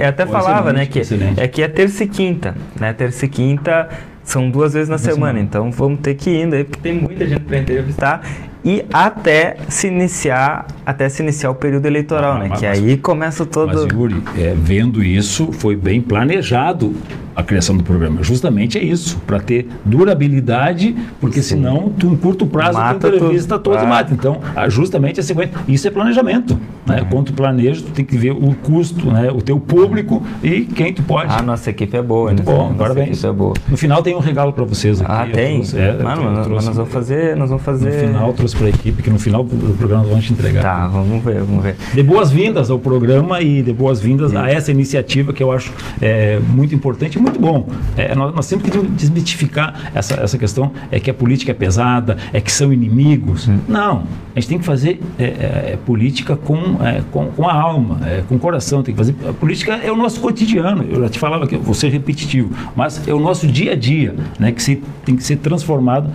é, 0.00 0.06
até 0.06 0.26
falava, 0.26 0.72
né, 0.72 0.86
que 0.86 0.98
excelente. 0.98 1.40
é 1.40 1.46
que 1.46 1.62
é 1.62 1.68
terça 1.68 2.02
e 2.02 2.08
quinta, 2.08 2.56
né? 2.78 2.92
Terça 2.92 3.24
e 3.24 3.28
quinta 3.28 3.88
são 4.24 4.50
duas 4.50 4.72
vezes 4.74 4.88
na 4.88 4.98
semana, 4.98 5.38
então 5.38 5.70
vamos 5.70 6.00
ter 6.00 6.14
que 6.14 6.30
ir 6.30 6.42
indo 6.44 6.56
aí, 6.56 6.64
porque 6.64 6.80
tem 6.80 6.98
muita 6.98 7.26
gente 7.26 7.42
para 7.42 7.58
entrevistar 7.58 8.22
e 8.64 8.82
até 8.90 9.58
se 9.68 9.86
iniciar, 9.88 10.66
até 10.84 11.08
se 11.10 11.22
iniciar 11.22 11.50
o 11.50 11.54
período 11.54 11.84
eleitoral, 11.86 12.36
Ah, 12.36 12.38
né? 12.38 12.46
mas- 12.48 12.58
que 12.58 12.64
aí 12.66 12.96
começa 12.96 13.44
todo 13.44 13.82
Mas, 13.84 13.92
Yuri, 13.92 14.22
é, 14.38 14.54
vendo 14.56 15.04
isso, 15.04 15.52
foi 15.52 15.76
bem 15.76 16.00
planejado 16.00 16.94
a 17.36 17.42
criação 17.42 17.76
do 17.76 17.82
programa. 17.82 18.22
Justamente 18.22 18.78
é 18.78 18.82
isso, 18.84 19.18
para 19.26 19.40
ter 19.40 19.66
durabilidade, 19.84 20.94
porque 21.20 21.42
Sim. 21.42 21.56
senão, 21.56 21.92
tu, 21.98 22.06
em 22.08 22.16
curto 22.16 22.46
prazo, 22.46 22.78
Mata 22.78 23.10
tu 23.10 23.16
entrevista 23.16 23.60
e 23.66 23.76
Ah. 23.76 23.84
mata. 23.86 24.12
Então, 24.14 24.38
ah, 24.54 24.68
justamente 24.68 25.20
a 25.20 25.22
sequência. 25.22 25.52
Isso 25.66 25.86
é 25.88 25.90
planejamento. 25.90 26.58
Né? 26.86 27.00
Uhum. 27.00 27.08
Quando 27.08 27.26
tu 27.26 27.32
planeja, 27.32 27.82
tu 27.82 27.90
tem 27.92 28.04
que 28.04 28.16
ver 28.16 28.32
o 28.32 28.54
custo, 28.62 29.10
né? 29.10 29.30
o 29.32 29.40
teu 29.40 29.58
público 29.58 30.22
e 30.42 30.62
quem 30.62 30.92
tu 30.92 31.02
pode. 31.02 31.32
A 31.32 31.40
nossa 31.42 31.70
equipe 31.70 31.96
é 31.96 32.02
boa, 32.02 32.26
Muito 32.30 32.40
né? 32.40 32.44
bom, 32.44 32.64
Nossa 32.64 32.74
parabéns. 32.74 33.08
equipe 33.08 33.26
é 33.26 33.32
boa. 33.32 33.54
No 33.68 33.76
final 33.76 34.02
tem 34.02 34.14
um 34.14 34.18
regalo 34.20 34.52
para 34.52 34.64
vocês 34.64 35.00
aqui. 35.00 35.10
Ah, 35.10 35.26
tem? 35.32 35.54
trouxe- 35.56 35.78
é, 35.78 35.92
Mano, 35.92 35.98
eu 35.98 36.04
mas, 36.04 36.18
mas 36.38 36.46
trouxe- 36.46 36.66
nós 36.66 36.76
vamos 36.76 36.92
fazer, 36.92 37.36
nós 37.36 37.48
vamos 37.48 37.64
fazer. 37.64 38.02
No 38.02 38.08
final 38.08 38.32
trouxe 38.34 38.56
para 38.56 38.66
a 38.66 38.70
equipe, 38.70 39.02
que 39.02 39.10
no 39.10 39.18
final 39.18 39.42
do 39.44 39.74
programa 39.76 40.02
nós 40.02 40.10
vamos 40.10 40.26
te 40.26 40.32
entregar. 40.32 40.62
Tá, 40.62 40.86
vamos 40.88 41.24
ver, 41.24 41.40
vamos 41.42 41.62
ver. 41.62 41.76
De 41.94 42.02
boas-vindas 42.02 42.70
ao 42.70 42.78
programa 42.78 43.40
e 43.40 43.62
de 43.62 43.72
boas-vindas 43.72 44.34
a 44.36 44.50
essa 44.50 44.70
iniciativa 44.70 45.32
que 45.32 45.42
eu 45.42 45.50
acho 45.52 45.72
é, 46.00 46.38
muito 46.48 46.74
importante 46.74 47.18
muito 47.24 47.40
bom. 47.40 47.66
É, 47.96 48.14
nós, 48.14 48.34
nós 48.34 48.46
sempre 48.46 48.70
queremos 48.70 48.94
desmitificar 48.96 49.90
essa, 49.94 50.14
essa 50.14 50.38
questão 50.38 50.72
é 50.90 51.00
que 51.00 51.10
a 51.10 51.14
política 51.14 51.50
é 51.50 51.54
pesada, 51.54 52.16
é 52.32 52.40
que 52.40 52.52
são 52.52 52.72
inimigos. 52.72 53.48
Não, 53.66 54.04
a 54.34 54.40
gente 54.40 54.48
tem 54.48 54.58
que 54.58 54.64
fazer 54.64 55.00
é, 55.18 55.24
é, 55.24 55.78
política 55.84 56.36
com, 56.36 56.84
é, 56.84 57.02
com, 57.10 57.26
com 57.28 57.48
a 57.48 57.54
alma, 57.54 57.98
é, 58.06 58.22
com 58.28 58.36
o 58.36 58.38
coração. 58.38 58.82
Tem 58.82 58.94
que 58.94 58.98
fazer 58.98 59.16
a 59.28 59.32
política 59.32 59.74
é 59.74 59.90
o 59.90 59.96
nosso 59.96 60.20
cotidiano. 60.20 60.84
Eu 60.84 61.02
já 61.02 61.08
te 61.08 61.18
falava 61.18 61.46
que 61.46 61.54
eu 61.54 61.62
vou 61.62 61.74
ser 61.74 61.88
repetitivo, 61.88 62.50
mas 62.76 63.06
é 63.08 63.14
o 63.14 63.20
nosso 63.20 63.46
dia 63.46 63.72
a 63.72 63.76
dia, 63.76 64.14
né, 64.38 64.52
que 64.52 64.62
se, 64.62 64.82
tem 65.04 65.16
que 65.16 65.24
ser 65.24 65.36
transformado 65.36 66.10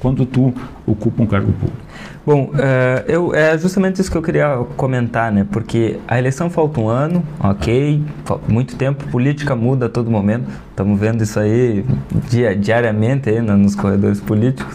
quando 0.00 0.24
tu 0.24 0.52
ocupa 0.86 1.22
um 1.22 1.26
cargo 1.26 1.52
público. 1.52 1.83
Bom, 2.26 2.52
é, 2.58 3.04
eu, 3.06 3.34
é 3.34 3.56
justamente 3.58 4.00
isso 4.00 4.10
que 4.10 4.16
eu 4.16 4.22
queria 4.22 4.56
comentar, 4.78 5.30
né? 5.30 5.46
Porque 5.52 5.98
a 6.08 6.18
eleição 6.18 6.48
falta 6.48 6.80
um 6.80 6.88
ano, 6.88 7.22
ok, 7.38 8.02
fal- 8.24 8.40
muito 8.48 8.76
tempo, 8.76 9.06
política 9.08 9.54
muda 9.54 9.86
a 9.86 9.88
todo 9.90 10.10
momento, 10.10 10.46
estamos 10.70 10.98
vendo 10.98 11.22
isso 11.22 11.38
aí 11.38 11.84
dia, 12.30 12.56
diariamente 12.56 13.28
aí 13.28 13.42
na- 13.42 13.56
nos 13.56 13.74
corredores 13.74 14.20
políticos, 14.20 14.74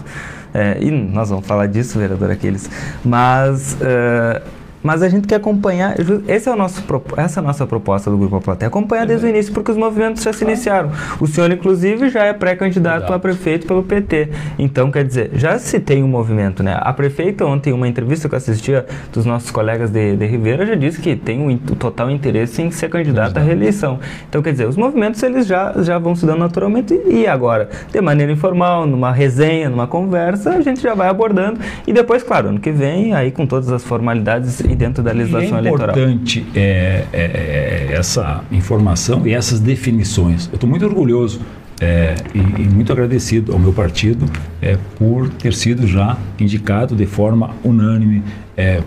é, 0.54 0.78
e 0.80 0.92
nós 0.92 1.30
vamos 1.32 1.48
falar 1.48 1.66
disso, 1.66 1.98
vereador 1.98 2.30
Aquiles, 2.32 2.70
mas... 3.04 3.78
é, 3.82 4.42
mas 4.84 5.02
a 5.04 5.10
gente 5.10 5.28
quer 5.28 5.36
acompanhar, 5.36 5.96
esse 6.28 6.48
é 6.48 6.52
o 6.52 6.56
nosso, 6.56 6.84
essa 7.18 7.40
é 7.40 7.42
a 7.42 7.46
nossa 7.46 7.66
proposta 7.68 8.10
do 8.10 8.18
Grupo 8.18 8.38
A 8.38 8.42
Plateia, 8.42 8.68
acompanhar 8.68 9.06
desde 9.06 9.26
o 9.26 9.30
início, 9.30 9.54
porque 9.54 9.72
os 9.72 9.78
movimentos 9.78 10.24
já 10.24 10.32
se 10.32 10.44
iniciaram. 10.44 10.92
O 11.20 11.28
senhor, 11.28 11.52
inclusive, 11.52 12.10
já 12.10 12.24
é 12.26 12.34
pré-candidato 12.34 13.12
a 13.14 13.20
prefeito 13.20 13.68
pelo 13.68 13.84
PT. 13.84 14.30
Então, 14.58 14.92
quer 14.92 15.04
dizer, 15.04 15.32
já 15.34 15.58
se 15.60 15.80
tem 15.80 16.04
um 16.04 16.08
movimento, 16.08 16.64
né? 16.64 16.78
A 16.80 16.94
prefeita, 16.94 17.46
ontem, 17.46 17.72
em 17.72 17.74
uma 17.74 17.88
entrevista 17.88 18.28
que 18.30 18.36
eu 18.36 18.38
assistia 18.38 18.86
dos 19.12 19.26
nossos 19.26 19.52
colegas 19.52 19.90
de, 19.90 20.16
de 20.16 20.26
Ribeira, 20.26 20.66
já 20.66 20.76
disse 20.76 21.00
que 21.02 21.16
tem 21.16 21.40
um 21.40 21.50
in- 21.52 21.58
total 21.58 22.10
interesse 22.10 22.62
em 22.62 22.72
ser 22.72 22.90
candidata 22.90 23.40
à 23.40 23.44
reeleição. 23.44 24.00
Então, 24.30 24.42
quer 24.42 24.52
dizer, 24.52 24.68
os 24.68 24.78
movimentos, 24.78 25.22
eles 25.24 25.46
já, 25.46 25.74
já 25.82 25.98
vão 26.00 26.16
se 26.16 26.26
dando 26.26 26.40
naturalmente. 26.40 27.00
E 27.08 27.28
agora, 27.28 27.70
de 27.92 28.00
maneira 28.02 28.32
informal, 28.32 28.86
numa 28.88 29.12
resenha, 29.12 29.70
numa 29.70 29.88
conversa, 29.88 30.52
a 30.52 30.62
gente 30.62 30.82
já 30.82 30.94
vai 30.94 31.10
abordando. 31.10 31.60
E 31.86 31.92
depois, 31.94 32.24
claro, 32.24 32.50
ano 32.50 32.60
que 32.60 32.72
vem, 32.72 33.14
aí 33.14 33.32
com 33.32 33.46
todas 33.46 33.70
as 33.72 33.84
formalidades 33.84 34.62
e 34.70 34.76
dentro 34.76 35.02
da 35.04 35.12
legislação 35.12 35.58
é 35.58 35.60
eleitoral. 35.60 35.90
importante 35.90 36.46
é, 36.56 37.06
é, 37.12 37.22
é, 37.22 37.94
essa 37.94 38.44
informação 38.52 39.26
e 39.26 39.34
essas 39.34 39.60
definições. 39.60 40.48
Eu 40.48 40.56
estou 40.56 40.70
muito 40.70 40.86
orgulhoso 40.86 41.42
é, 41.82 42.16
e, 42.34 42.40
e 42.40 42.70
muito 42.70 42.92
agradecido 42.92 43.52
ao 43.52 43.60
meu 43.60 43.74
partido 43.74 44.26
é, 44.62 44.78
por 44.98 45.30
ter 45.30 45.54
sido 45.54 45.88
já 45.88 46.18
indicado 46.40 46.96
de 46.96 47.06
forma 47.06 47.52
unânime, 47.64 48.24
é, 48.56 48.82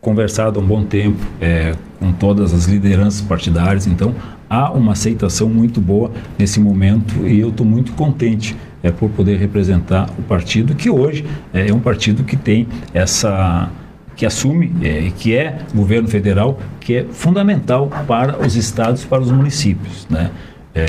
conversado 0.00 0.58
há 0.58 0.62
um 0.62 0.66
bom 0.66 0.84
tempo 0.84 1.18
é, 1.40 1.74
com 1.98 2.12
todas 2.12 2.52
as 2.52 2.66
lideranças 2.66 3.20
partidárias. 3.20 3.86
Então, 3.86 4.14
há 4.48 4.70
uma 4.70 4.92
aceitação 4.92 5.48
muito 5.48 5.80
boa 5.80 6.10
nesse 6.38 6.60
momento 6.60 7.26
e 7.26 7.40
eu 7.40 7.48
estou 7.48 7.66
muito 7.66 7.92
contente 7.92 8.56
é, 8.82 8.90
por 8.90 9.10
poder 9.10 9.38
representar 9.38 10.08
o 10.18 10.22
partido 10.22 10.74
que 10.74 10.88
hoje 10.88 11.24
é 11.52 11.72
um 11.72 11.80
partido 11.80 12.22
que 12.22 12.36
tem 12.36 12.66
essa 12.94 13.70
que 14.18 14.26
assume 14.26 14.70
é, 14.82 15.10
que 15.16 15.34
é 15.34 15.60
governo 15.74 16.08
federal 16.08 16.58
que 16.80 16.96
é 16.96 17.04
fundamental 17.04 17.88
para 18.06 18.38
os 18.44 18.56
estados 18.56 19.04
para 19.04 19.22
os 19.22 19.30
municípios 19.30 20.06
né 20.10 20.30
é, 20.74 20.84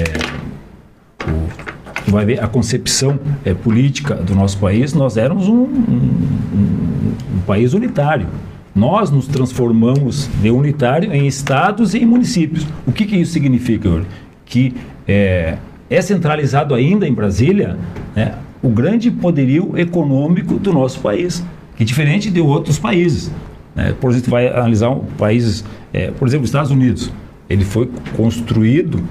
o, 1.25 2.11
vai 2.11 2.25
ver 2.25 2.43
a 2.43 2.47
concepção 2.47 3.17
é, 3.45 3.53
política 3.53 4.15
do 4.15 4.35
nosso 4.35 4.57
país 4.57 4.93
nós 4.93 5.15
éramos 5.15 5.47
um, 5.47 5.61
um, 5.61 6.11
um, 6.53 7.13
um 7.35 7.39
país 7.45 7.73
unitário 7.73 8.27
nós 8.75 9.11
nos 9.11 9.27
transformamos 9.27 10.27
de 10.41 10.49
unitário 10.49 11.13
em 11.13 11.27
estados 11.27 11.93
e 11.93 11.99
em 11.99 12.05
municípios. 12.05 12.65
O 12.87 12.91
que, 12.91 13.05
que 13.05 13.17
isso 13.17 13.33
significa, 13.33 13.89
Yuri? 13.89 14.05
Que 14.45 14.73
é, 15.07 15.57
é 15.89 16.01
centralizado 16.01 16.73
ainda 16.73 17.07
em 17.07 17.13
Brasília 17.13 17.77
né, 18.15 18.35
o 18.61 18.69
grande 18.69 19.09
poderio 19.09 19.77
econômico 19.77 20.55
do 20.55 20.71
nosso 20.71 20.99
país, 20.99 21.43
que 21.79 21.85
diferente 21.85 22.29
de 22.29 22.41
outros 22.41 22.77
países. 22.77 23.31
Né? 23.73 23.95
Por 24.01 24.11
exemplo, 24.11 24.31
vai 24.31 24.49
analisar 24.49 24.93
países, 25.17 25.63
é, 25.93 26.11
por 26.11 26.27
exemplo, 26.27 26.43
os 26.43 26.49
Estados 26.49 26.71
Unidos. 26.71 27.09
Ele 27.49 27.63
foi 27.63 27.89
construído, 28.17 29.01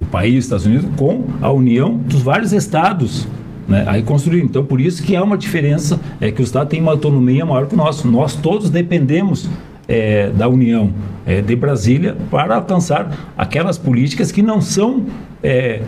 o 0.00 0.06
país 0.06 0.44
Estados 0.44 0.66
Unidos, 0.66 0.88
com 0.96 1.24
a 1.42 1.50
união 1.50 1.96
dos 1.96 2.22
vários 2.22 2.52
estados 2.52 3.26
né? 3.66 3.82
Aí 3.86 4.02
construir. 4.02 4.42
Então, 4.42 4.64
por 4.64 4.80
isso 4.80 5.02
que 5.02 5.16
há 5.16 5.22
uma 5.22 5.36
diferença, 5.38 5.98
é 6.20 6.30
que 6.30 6.40
o 6.40 6.44
Estado 6.44 6.68
tem 6.68 6.80
uma 6.80 6.92
autonomia 6.92 7.44
maior 7.44 7.66
que 7.66 7.74
o 7.74 7.76
nosso. 7.76 8.06
Nós 8.06 8.36
todos 8.36 8.68
dependemos 8.70 9.48
é, 9.88 10.28
da 10.28 10.46
União 10.48 10.92
é, 11.26 11.40
de 11.40 11.56
Brasília 11.56 12.16
para 12.30 12.56
alcançar 12.56 13.32
aquelas 13.36 13.78
políticas 13.78 14.30
que 14.30 14.42
não 14.42 14.60
são 14.60 15.06
é, 15.42 15.80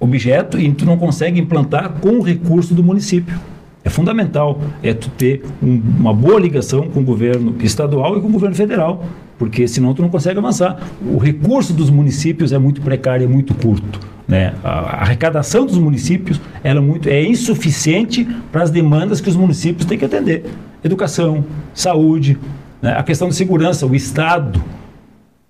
objeto 0.00 0.58
e 0.58 0.70
tu 0.72 0.84
não 0.84 0.96
consegue 0.96 1.40
implantar 1.40 1.94
com 2.00 2.18
o 2.18 2.22
recurso 2.22 2.74
do 2.74 2.82
município. 2.82 3.38
É 3.84 3.90
fundamental 3.90 4.60
é 4.82 4.94
tu 4.94 5.10
ter 5.10 5.42
um, 5.62 5.80
uma 5.98 6.14
boa 6.14 6.40
ligação 6.40 6.88
com 6.88 7.00
o 7.00 7.04
governo 7.04 7.54
estadual 7.60 8.16
e 8.16 8.20
com 8.20 8.28
o 8.28 8.32
governo 8.32 8.56
federal, 8.56 9.04
porque 9.38 9.68
senão 9.68 9.92
tu 9.92 10.00
não 10.00 10.08
consegue 10.08 10.38
avançar. 10.38 10.80
O 11.06 11.18
recurso 11.18 11.74
dos 11.74 11.90
municípios 11.90 12.52
é 12.52 12.58
muito 12.58 12.80
precário, 12.80 13.24
é 13.24 13.28
muito 13.28 13.54
curto. 13.54 14.00
Né? 14.26 14.54
A 14.64 15.02
arrecadação 15.02 15.66
dos 15.66 15.76
municípios 15.76 16.40
ela 16.62 16.78
é, 16.78 16.82
muito, 16.82 17.08
é 17.08 17.22
insuficiente 17.22 18.26
para 18.50 18.62
as 18.62 18.70
demandas 18.70 19.20
que 19.20 19.28
os 19.28 19.36
municípios 19.36 19.84
têm 19.84 19.98
que 19.98 20.04
atender. 20.04 20.46
Educação, 20.82 21.44
saúde, 21.74 22.38
né? 22.80 22.96
a 22.96 23.02
questão 23.02 23.28
de 23.28 23.34
segurança, 23.34 23.86
o 23.86 23.94
Estado 23.94 24.62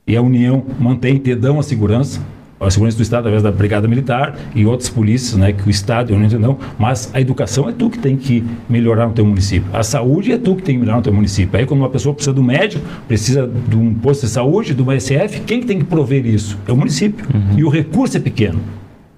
e 0.07 0.17
a 0.17 0.23
União 0.23 0.65
mantém, 0.79 1.19
te 1.19 1.35
dão 1.37 1.61
a 1.61 1.63
segurança, 1.63 2.21
a 2.61 2.71
segurança 2.71 2.97
do 2.97 3.03
Estado 3.03 3.21
através 3.21 3.43
da 3.43 3.51
Brigada 3.51 3.87
Militar 3.89 4.37
e 4.55 4.65
outras 4.65 4.89
polícias, 4.89 5.37
né, 5.37 5.53
que 5.53 5.67
o 5.67 5.71
Estado 5.71 6.11
e 6.11 6.15
a 6.15 6.17
União 6.17 6.39
não, 6.39 6.59
mas 6.79 7.11
a 7.13 7.21
educação 7.21 7.69
é 7.69 7.73
tu 7.73 7.91
que 7.91 7.99
tem 7.99 8.17
que 8.17 8.45
melhorar 8.69 9.07
no 9.07 9.13
teu 9.13 9.25
município. 9.25 9.69
A 9.73 9.83
saúde 9.83 10.33
é 10.33 10.39
tu 10.39 10.57
que 10.57 10.63
tem 10.63 10.77
que 10.77 10.81
melhorar 10.81 10.99
no 10.99 11.03
teu 11.03 11.13
município. 11.13 11.59
Aí 11.59 11.67
quando 11.67 11.81
uma 11.81 11.91
pessoa 11.91 12.15
precisa 12.15 12.33
do 12.33 12.43
médico, 12.43 12.85
precisa 13.07 13.51
de 13.69 13.77
um 13.77 13.95
posto 13.95 14.27
de 14.27 14.33
saúde, 14.33 14.75
do 14.75 14.85
SF, 14.85 15.41
quem 15.41 15.61
que 15.61 15.67
tem 15.67 15.79
que 15.79 15.85
prover 15.85 16.27
isso? 16.27 16.59
É 16.67 16.73
o 16.73 16.77
município. 16.77 17.27
Uhum. 17.35 17.59
E 17.59 17.65
o 17.65 17.69
recurso 17.69 18.17
é 18.17 18.21
pequeno. 18.21 18.61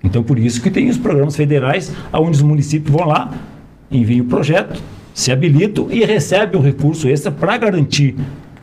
Então 0.02 0.22
por 0.22 0.38
isso 0.38 0.62
que 0.62 0.70
tem 0.70 0.88
os 0.88 0.96
programas 0.96 1.36
federais 1.36 1.92
onde 2.12 2.36
os 2.36 2.42
municípios 2.42 2.94
vão 2.94 3.06
lá, 3.06 3.32
enviam 3.90 4.24
o 4.24 4.28
projeto, 4.28 4.80
se 5.12 5.32
habilitam 5.32 5.88
e 5.90 6.04
recebem 6.04 6.60
o 6.60 6.62
recurso 6.62 7.08
extra 7.08 7.30
para 7.30 7.56
garantir 7.56 8.14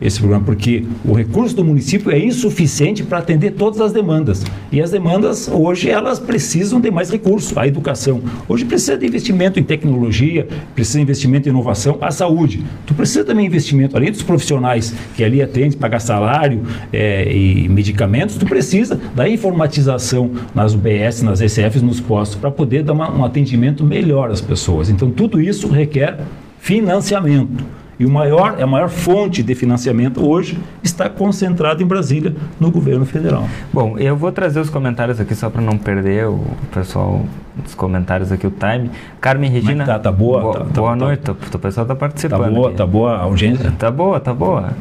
esse 0.04 0.20
programa, 0.20 0.44
porque 0.44 0.84
o 1.06 1.14
recurso 1.14 1.56
do 1.56 1.64
município 1.64 2.12
é 2.12 2.20
insuficiente 2.20 3.04
para 3.04 3.20
atender 3.20 3.52
todas 3.52 3.80
as 3.80 3.94
demandas. 3.94 4.44
E 4.70 4.82
as 4.82 4.92
demandas, 4.92 5.48
hoje, 5.48 5.90
elas 5.90 6.20
precisam 6.20 6.82
de 6.82 6.92
mais 6.92 7.10
recursos. 7.10 7.58
A 7.58 7.66
educação, 7.66 8.22
hoje 8.50 8.66
precisa 8.66 8.98
de 8.98 9.08
investimento 9.08 9.62
em 9.62 9.64
tecnologia, 9.64 10.46
precisa 10.76 10.98
de 10.98 11.04
investimento 11.04 11.48
em 11.48 11.52
inovação. 11.52 11.98
A 12.02 12.12
saúde, 12.12 12.62
tu 12.86 12.94
precisa 12.94 13.24
também 13.24 13.46
de 13.46 13.52
investimento, 13.52 13.96
além 13.96 14.12
dos 14.12 14.22
profissionais 14.22 14.94
que 15.16 15.24
ali 15.24 15.42
atendem, 15.42 15.72
pagar 15.72 16.00
salário 16.00 16.64
é, 16.92 17.34
e 17.34 17.70
medicamentos, 17.70 18.36
tu 18.36 18.46
precisa 18.46 19.00
da 19.16 19.30
informatização 19.30 20.32
nas 20.54 20.74
UBS, 20.74 21.22
nas 21.22 21.40
ECFs, 21.40 21.82
nos 21.82 22.02
postos, 22.02 22.38
para 22.38 22.52
poder 22.52 22.84
dar 22.84 22.92
uma, 22.92 23.10
um 23.10 23.24
atendimento 23.24 23.86
melhor 23.86 24.30
às 24.30 24.42
pessoas. 24.42 24.90
Então, 24.90 25.10
tudo 25.10 25.40
isso 25.40 25.70
requer 25.70 26.20
financiamento. 26.60 27.83
E 28.00 28.06
o 28.06 28.10
maior, 28.10 28.62
a 28.62 28.66
maior 28.66 28.90
fonte 28.90 29.44
de 29.44 29.54
financiamento 29.54 30.28
hoje 30.28 30.58
está 30.82 31.08
concentrada 31.08 31.84
em 31.84 31.86
Brasília, 31.86 32.36
no 32.60 32.72
governo 32.72 33.06
federal. 33.06 33.48
Bom, 33.72 33.98
eu 34.00 34.16
vou 34.16 34.32
trazer 34.32 34.60
os 34.60 34.70
comentários 34.70 35.20
aqui 35.20 35.36
só 35.36 35.50
para 35.50 35.62
não 35.62 35.78
perder 35.78 36.28
o 36.28 36.44
pessoal 36.74 37.24
dos 37.56 37.76
comentários 37.76 38.32
aqui, 38.32 38.48
o 38.48 38.52
time. 38.52 38.90
Carmen 39.22 39.50
Regina. 39.50 39.86
tá, 39.86 40.00
tá 40.00 40.12
boa? 40.12 40.42
Boa, 40.42 40.54
tá, 40.54 40.64
boa 40.64 40.90
tá, 40.90 40.96
noite, 40.96 41.20
tá, 41.22 41.32
o 41.32 41.60
pessoal 41.60 41.84
está 41.84 41.96
participando. 41.96 42.42
Tá 42.42 42.50
boa, 42.50 42.68
aqui. 42.70 42.78
tá 42.78 42.86
boa 42.86 43.16
a 43.16 43.22
audiência? 43.22 43.72
Tá 43.78 43.92
boa, 43.92 44.20
tá 44.20 44.34
boa. 44.34 44.74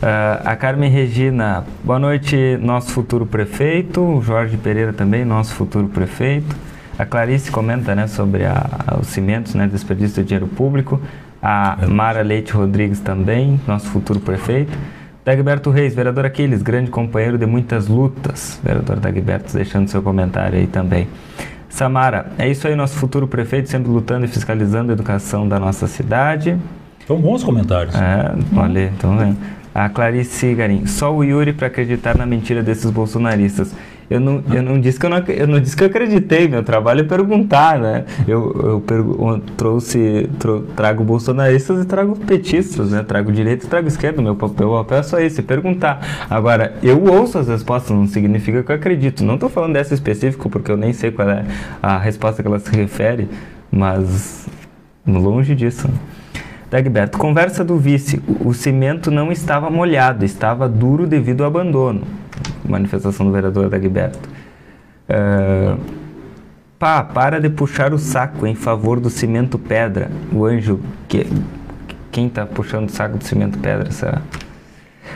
Uh, 0.00 0.40
a 0.44 0.56
Carmen 0.56 0.90
Regina, 0.90 1.64
boa 1.84 1.98
noite, 1.98 2.56
nosso 2.62 2.90
futuro 2.92 3.26
prefeito. 3.26 4.00
O 4.00 4.22
Jorge 4.22 4.56
Pereira 4.56 4.92
também, 4.92 5.24
nosso 5.24 5.54
futuro 5.54 5.88
prefeito. 5.88 6.56
A 6.96 7.04
Clarice 7.04 7.50
comenta 7.50 7.94
né, 7.94 8.06
sobre 8.06 8.44
a, 8.44 8.98
os 9.00 9.08
cimentos, 9.08 9.54
né, 9.54 9.66
desperdício 9.66 10.22
de 10.22 10.28
dinheiro 10.28 10.46
público 10.46 11.00
a 11.42 11.78
Mara 11.88 12.22
Leite 12.22 12.52
Rodrigues 12.52 13.00
também, 13.00 13.60
nosso 13.66 13.86
futuro 13.88 14.20
prefeito. 14.20 14.76
Dagberto 15.24 15.70
Reis, 15.70 15.94
vereador 15.94 16.24
Aquiles, 16.24 16.62
grande 16.62 16.90
companheiro 16.90 17.38
de 17.38 17.46
muitas 17.46 17.88
lutas. 17.88 18.60
Vereador 18.64 18.98
Dagberto, 18.98 19.52
deixando 19.54 19.88
seu 19.88 20.02
comentário 20.02 20.58
aí 20.58 20.66
também. 20.66 21.08
Samara, 21.68 22.32
é 22.36 22.48
isso 22.48 22.66
aí, 22.66 22.74
nosso 22.74 22.96
futuro 22.96 23.28
prefeito 23.28 23.68
sempre 23.68 23.90
lutando 23.90 24.24
e 24.24 24.28
fiscalizando 24.28 24.90
a 24.90 24.94
educação 24.94 25.48
da 25.48 25.58
nossa 25.58 25.86
cidade. 25.86 26.56
São 27.06 27.20
bons 27.20 27.44
comentários. 27.44 27.94
É, 27.94 28.34
olha, 28.56 28.92
então 28.96 29.16
vendo. 29.16 29.36
A 29.74 29.88
Clarice 29.88 30.52
Garim, 30.54 30.84
só 30.86 31.14
o 31.14 31.22
Yuri 31.22 31.52
para 31.52 31.68
acreditar 31.68 32.16
na 32.18 32.26
mentira 32.26 32.62
desses 32.62 32.90
bolsonaristas. 32.90 33.72
Eu 34.10 34.18
não, 34.18 34.42
eu 34.52 34.60
não 34.60 34.80
disse 34.80 34.98
que 34.98 35.06
eu 35.06 35.10
não, 35.10 35.18
eu 35.18 35.46
não 35.46 35.60
disse 35.60 35.76
que 35.76 35.84
eu 35.84 35.86
acreditei, 35.86 36.48
meu 36.48 36.64
trabalho 36.64 37.02
é 37.02 37.04
perguntar, 37.04 37.78
né? 37.78 38.04
Eu, 38.26 38.82
eu, 38.90 38.96
eu 38.98 39.42
trouxe, 39.56 40.28
tro, 40.40 40.62
trago 40.74 41.04
bolsonaristas 41.04 41.84
e 41.84 41.86
trago 41.86 42.16
petistas, 42.16 42.90
né? 42.90 43.04
Trago 43.04 43.30
direita 43.30 43.64
e 43.64 43.68
trago 43.68 43.86
esquerda. 43.86 44.20
Meu 44.20 44.34
papel, 44.34 44.70
papel 44.70 44.98
é 44.98 45.02
só 45.04 45.20
esse, 45.20 45.42
perguntar. 45.42 46.26
Agora, 46.28 46.74
eu 46.82 47.00
ouço 47.04 47.38
as 47.38 47.46
respostas, 47.46 47.96
não 47.96 48.08
significa 48.08 48.64
que 48.64 48.72
eu 48.72 48.76
acredito. 48.76 49.22
Não 49.22 49.34
estou 49.34 49.48
falando 49.48 49.74
dessa 49.74 49.94
específica 49.94 50.48
porque 50.48 50.72
eu 50.72 50.76
nem 50.76 50.92
sei 50.92 51.12
qual 51.12 51.30
é 51.30 51.44
a 51.80 51.96
resposta 51.96 52.42
que 52.42 52.48
ela 52.48 52.58
se 52.58 52.74
refere, 52.74 53.28
mas 53.70 54.48
longe 55.06 55.54
disso. 55.54 55.88
Dagberto, 56.70 57.18
conversa 57.18 57.64
do 57.64 57.76
vice. 57.76 58.22
O 58.44 58.54
cimento 58.54 59.10
não 59.10 59.32
estava 59.32 59.68
molhado, 59.68 60.24
estava 60.24 60.68
duro 60.68 61.06
devido 61.06 61.42
ao 61.42 61.48
abandono 61.48 62.20
manifestação 62.70 63.26
do 63.26 63.32
vereador 63.32 63.68
Dagberto. 63.68 64.28
Uh, 65.08 65.78
pá, 66.78 67.02
para 67.02 67.40
de 67.40 67.50
puxar 67.50 67.92
o 67.92 67.98
saco 67.98 68.46
em 68.46 68.54
favor 68.54 69.00
do 69.00 69.10
cimento 69.10 69.58
pedra. 69.58 70.10
O 70.32 70.44
anjo, 70.44 70.80
que, 71.08 71.26
quem 72.12 72.28
está 72.28 72.46
puxando 72.46 72.88
o 72.88 72.92
saco 72.92 73.18
do 73.18 73.24
cimento 73.24 73.58
pedra, 73.58 73.90
será? 73.90 74.22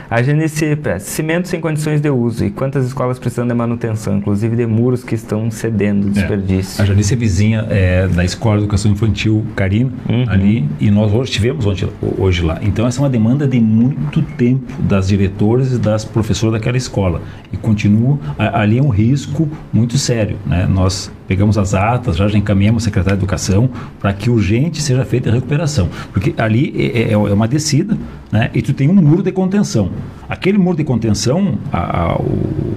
A 0.09 0.21
Genice 0.21 0.77
cimento 0.99 1.47
sem 1.47 1.59
condições 1.59 2.01
de 2.01 2.09
uso 2.09 2.45
e 2.45 2.51
quantas 2.51 2.85
escolas 2.85 3.19
precisam 3.19 3.47
de 3.47 3.53
manutenção, 3.53 4.17
inclusive 4.17 4.55
de 4.55 4.65
muros 4.65 5.03
que 5.03 5.15
estão 5.15 5.49
cedendo, 5.49 6.07
é. 6.07 6.11
desperdício. 6.11 6.81
É. 6.81 6.83
A 6.83 6.85
Janice 6.85 7.13
é 7.13 7.17
vizinha 7.17 7.65
é, 7.69 8.07
da 8.07 8.23
Escola 8.23 8.57
de 8.57 8.63
Educação 8.63 8.91
Infantil 8.91 9.45
Carina, 9.55 9.91
uhum. 10.07 10.25
ali, 10.27 10.69
e 10.79 10.91
nós 10.91 11.11
hoje 11.11 11.31
estivemos 11.31 11.65
hoje, 11.65 11.87
hoje 12.17 12.43
lá. 12.43 12.59
Então 12.61 12.85
essa 12.87 12.99
é 12.99 13.03
uma 13.03 13.09
demanda 13.09 13.47
de 13.47 13.59
muito 13.59 14.21
tempo 14.21 14.71
das 14.81 15.07
diretoras 15.07 15.73
e 15.73 15.77
das 15.77 16.05
professoras 16.05 16.53
daquela 16.53 16.77
escola. 16.77 17.21
E 17.51 17.57
continua, 17.57 18.19
ali 18.37 18.77
é 18.77 18.83
um 18.83 18.89
risco 18.89 19.49
muito 19.71 19.97
sério. 19.97 20.37
Né? 20.45 20.67
Nós 20.69 21.11
pegamos 21.27 21.57
as 21.57 21.73
atas, 21.73 22.17
já, 22.17 22.27
já 22.27 22.37
encaminhamos 22.37 22.83
ao 22.83 22.85
secretário 22.85 23.17
de 23.17 23.23
Educação 23.23 23.69
para 23.99 24.13
que 24.13 24.29
urgente 24.29 24.81
seja 24.81 25.03
feita 25.05 25.29
a 25.29 25.33
recuperação. 25.33 25.89
Porque 26.11 26.33
ali 26.37 26.73
é, 26.77 27.01
é, 27.01 27.11
é, 27.13 27.17
uma 27.17 27.47
descida 27.47 27.97
né? 28.31 28.49
e 28.53 28.61
tu 28.61 28.73
tem 28.73 28.89
um 28.89 28.93
muro 28.93 29.23
de 29.23 29.31
contenção. 29.31 29.91
Aquele 30.29 30.57
muro 30.57 30.77
de 30.77 30.83
contenção, 30.83 31.57
a, 31.71 32.01
a, 32.01 32.15
o, 32.17 32.75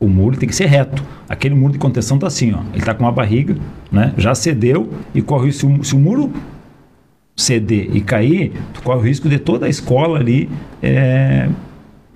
o 0.00 0.08
muro 0.08 0.36
tem 0.36 0.48
que 0.48 0.54
ser 0.54 0.66
reto. 0.66 1.02
Aquele 1.28 1.54
muro 1.54 1.72
de 1.72 1.78
contenção 1.78 2.16
está 2.16 2.26
assim, 2.26 2.52
ó. 2.52 2.60
ele 2.72 2.78
está 2.78 2.94
com 2.94 3.04
uma 3.04 3.12
barriga, 3.12 3.56
né? 3.90 4.12
já 4.16 4.34
cedeu 4.34 4.90
e 5.14 5.20
corre 5.20 5.52
se 5.52 5.66
o, 5.66 5.84
se 5.84 5.94
o 5.94 5.98
muro 5.98 6.32
ceder 7.36 7.94
e 7.94 8.00
cair, 8.00 8.52
tu 8.74 8.82
corre 8.82 8.98
o 8.98 9.02
risco 9.02 9.28
de 9.28 9.38
toda 9.38 9.66
a 9.66 9.68
escola 9.68 10.18
ali 10.18 10.50
é, 10.82 11.48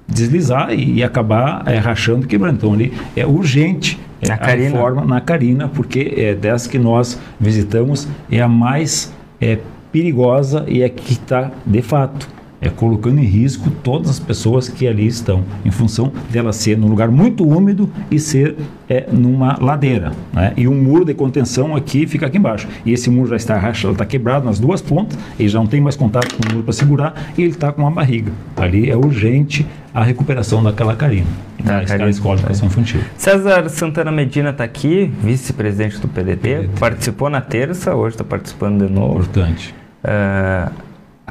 deslizar 0.09 0.73
e, 0.73 0.95
e 0.95 1.05
acabar 1.05 1.63
é, 1.67 1.79
rachando, 1.79 2.27
quebrando. 2.27 2.57
Então 2.57 2.73
ali 2.73 2.93
é 3.17 3.27
urgente 3.27 3.99
na 4.29 4.35
a 4.35 4.39
Carina. 4.39 4.71
reforma 4.71 5.05
na 5.05 5.21
Carina, 5.21 5.69
porque 5.69 6.15
é 6.17 6.35
dessa 6.35 6.69
que 6.69 6.79
nós 6.79 7.19
visitamos 7.41 8.09
é 8.31 8.41
a 8.41 8.49
mais 8.49 9.13
é, 9.41 9.59
perigosa 9.91 10.65
e 10.69 10.83
é 10.83 10.89
que 10.89 11.13
está 11.13 11.51
de 11.67 11.83
fato 11.83 12.29
é, 12.63 12.71
colocando 12.71 13.19
em 13.19 13.25
risco 13.25 13.71
todas 13.83 14.09
as 14.09 14.19
pessoas 14.19 14.69
que 14.69 14.87
ali 14.87 15.07
estão, 15.07 15.45
em 15.65 15.71
função 15.71 16.13
dela 16.31 16.53
ser 16.53 16.79
num 16.79 16.89
lugar 16.89 17.11
muito 17.11 17.47
úmido 17.47 17.91
e 18.11 18.19
ser 18.19 18.57
é, 18.89 19.07
numa 19.13 19.59
ladeira. 19.61 20.13
Né? 20.33 20.53
E 20.57 20.69
um 20.69 20.75
muro 20.75 21.05
de 21.05 21.13
contenção 21.13 21.77
aqui 21.77 22.07
fica 22.07 22.27
aqui 22.27 22.39
embaixo. 22.39 22.67
E 22.87 22.93
esse 22.93 23.11
muro 23.11 23.29
já 23.29 23.37
está 23.37 23.59
rachado, 23.59 23.93
está 23.93 24.07
quebrado 24.07 24.47
nas 24.47 24.59
duas 24.59 24.81
pontas, 24.81 25.19
ele 25.39 25.49
já 25.49 25.59
não 25.59 25.67
tem 25.67 25.81
mais 25.81 25.97
contato 25.97 26.35
com 26.35 26.49
o 26.49 26.53
muro 26.53 26.65
para 26.65 26.73
segurar 26.73 27.15
e 27.37 27.43
ele 27.43 27.51
está 27.51 27.73
com 27.73 27.83
uma 27.83 27.91
barriga. 27.91 28.33
Ali 28.57 28.91
é 28.91 28.97
urgente 28.97 29.67
a 29.93 30.03
recuperação 30.03 30.63
daquela 30.63 30.97
carina. 30.97 31.27
Da 31.63 31.81
tá, 31.81 31.83
escola, 31.85 32.11
escola 32.11 32.37
de 32.37 32.43
educação 32.43 32.67
infantil. 32.67 33.01
César 33.17 33.69
Santana 33.69 34.11
Medina 34.11 34.51
está 34.51 34.65
aqui, 34.65 35.13
vice-presidente 35.23 35.99
do 35.99 36.09
PDT, 36.09 36.33
PDT, 36.33 36.71
participou 36.81 37.31
na 37.31 37.41
terça, 37.41 37.95
hoje 37.95 38.15
está 38.15 38.25
participando 38.25 38.87
de 38.87 38.93
novo. 38.93 39.21
Importante. 39.21 39.75
Uh, 40.03 40.73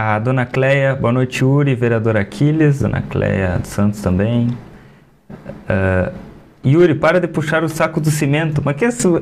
a 0.02 0.18
dona 0.18 0.48
Cleia, 0.48 0.96
boa 0.96 1.14
noite, 1.14 1.46
Uri, 1.46 1.76
vereador 1.76 2.18
Aquiles, 2.18 2.80
dona 2.80 3.04
Cleia 3.08 3.62
Santos 3.64 4.02
também. 4.02 4.48
Uh, 5.30 6.12
Yuri, 6.66 6.96
para 6.96 7.20
de 7.20 7.28
puxar 7.28 7.64
o 7.64 7.70
saco 7.70 8.02
do 8.02 8.10
cimento. 8.10 8.64
Mas 8.66 8.76
que 8.76 8.86
é 8.86 8.88
isso? 8.88 9.22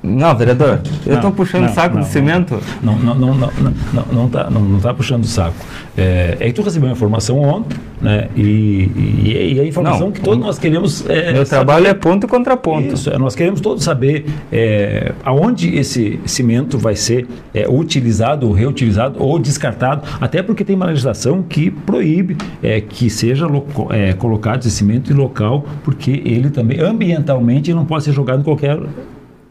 Não, 0.00 0.36
vereador, 0.36 0.80
eu 1.04 1.16
estou 1.16 1.32
puxando 1.32 1.68
o 1.68 1.74
saco 1.74 1.96
não, 1.96 2.02
do 2.02 2.08
cimento. 2.08 2.60
Não, 2.80 2.96
não, 2.96 3.14
não, 3.14 3.34
não, 3.34 3.52
não, 3.92 4.04
não, 4.12 4.28
tá, 4.28 4.48
não, 4.48 4.60
não 4.60 4.80
tá 4.80 4.94
puxando 4.94 5.24
o 5.24 5.26
saco. 5.26 5.56
É, 5.96 6.36
é 6.38 6.46
que 6.46 6.52
tu 6.52 6.62
recebeu 6.62 6.88
a 6.88 6.92
informação 6.92 7.36
ontem, 7.38 7.76
né? 8.00 8.28
E, 8.34 8.90
e, 9.24 9.54
e 9.54 9.60
a 9.60 9.64
informação 9.64 10.06
não, 10.06 10.12
que 10.12 10.20
todos 10.20 10.44
nós 10.44 10.58
queremos. 10.58 11.08
É, 11.08 11.32
meu 11.32 11.44
trabalho 11.44 11.86
é 11.86 11.94
ponto 11.94 12.26
contra 12.26 12.56
ponto. 12.56 12.94
Isso, 12.94 13.10
é, 13.10 13.18
nós 13.18 13.34
queremos 13.34 13.60
todos 13.60 13.84
saber 13.84 14.26
é, 14.50 15.12
aonde 15.24 15.76
esse 15.76 16.18
cimento 16.24 16.78
vai 16.78 16.96
ser 16.96 17.26
é, 17.52 17.68
utilizado, 17.68 18.50
reutilizado 18.52 19.22
ou 19.22 19.38
descartado, 19.38 20.02
até 20.20 20.42
porque 20.42 20.64
tem 20.64 20.76
uma 20.76 20.86
legislação 20.86 21.42
que 21.42 21.70
proíbe 21.70 22.36
é, 22.62 22.80
que 22.80 23.10
seja 23.10 23.46
é, 23.90 24.12
colocado 24.14 24.60
esse 24.60 24.70
cimento 24.70 25.12
em 25.12 25.16
local, 25.16 25.64
porque 25.84 26.22
ele 26.24 26.50
também 26.50 26.80
ambientalmente 26.80 27.72
não 27.74 27.84
pode 27.84 28.04
ser 28.04 28.12
jogado 28.12 28.40
em 28.40 28.44
qualquer 28.44 28.78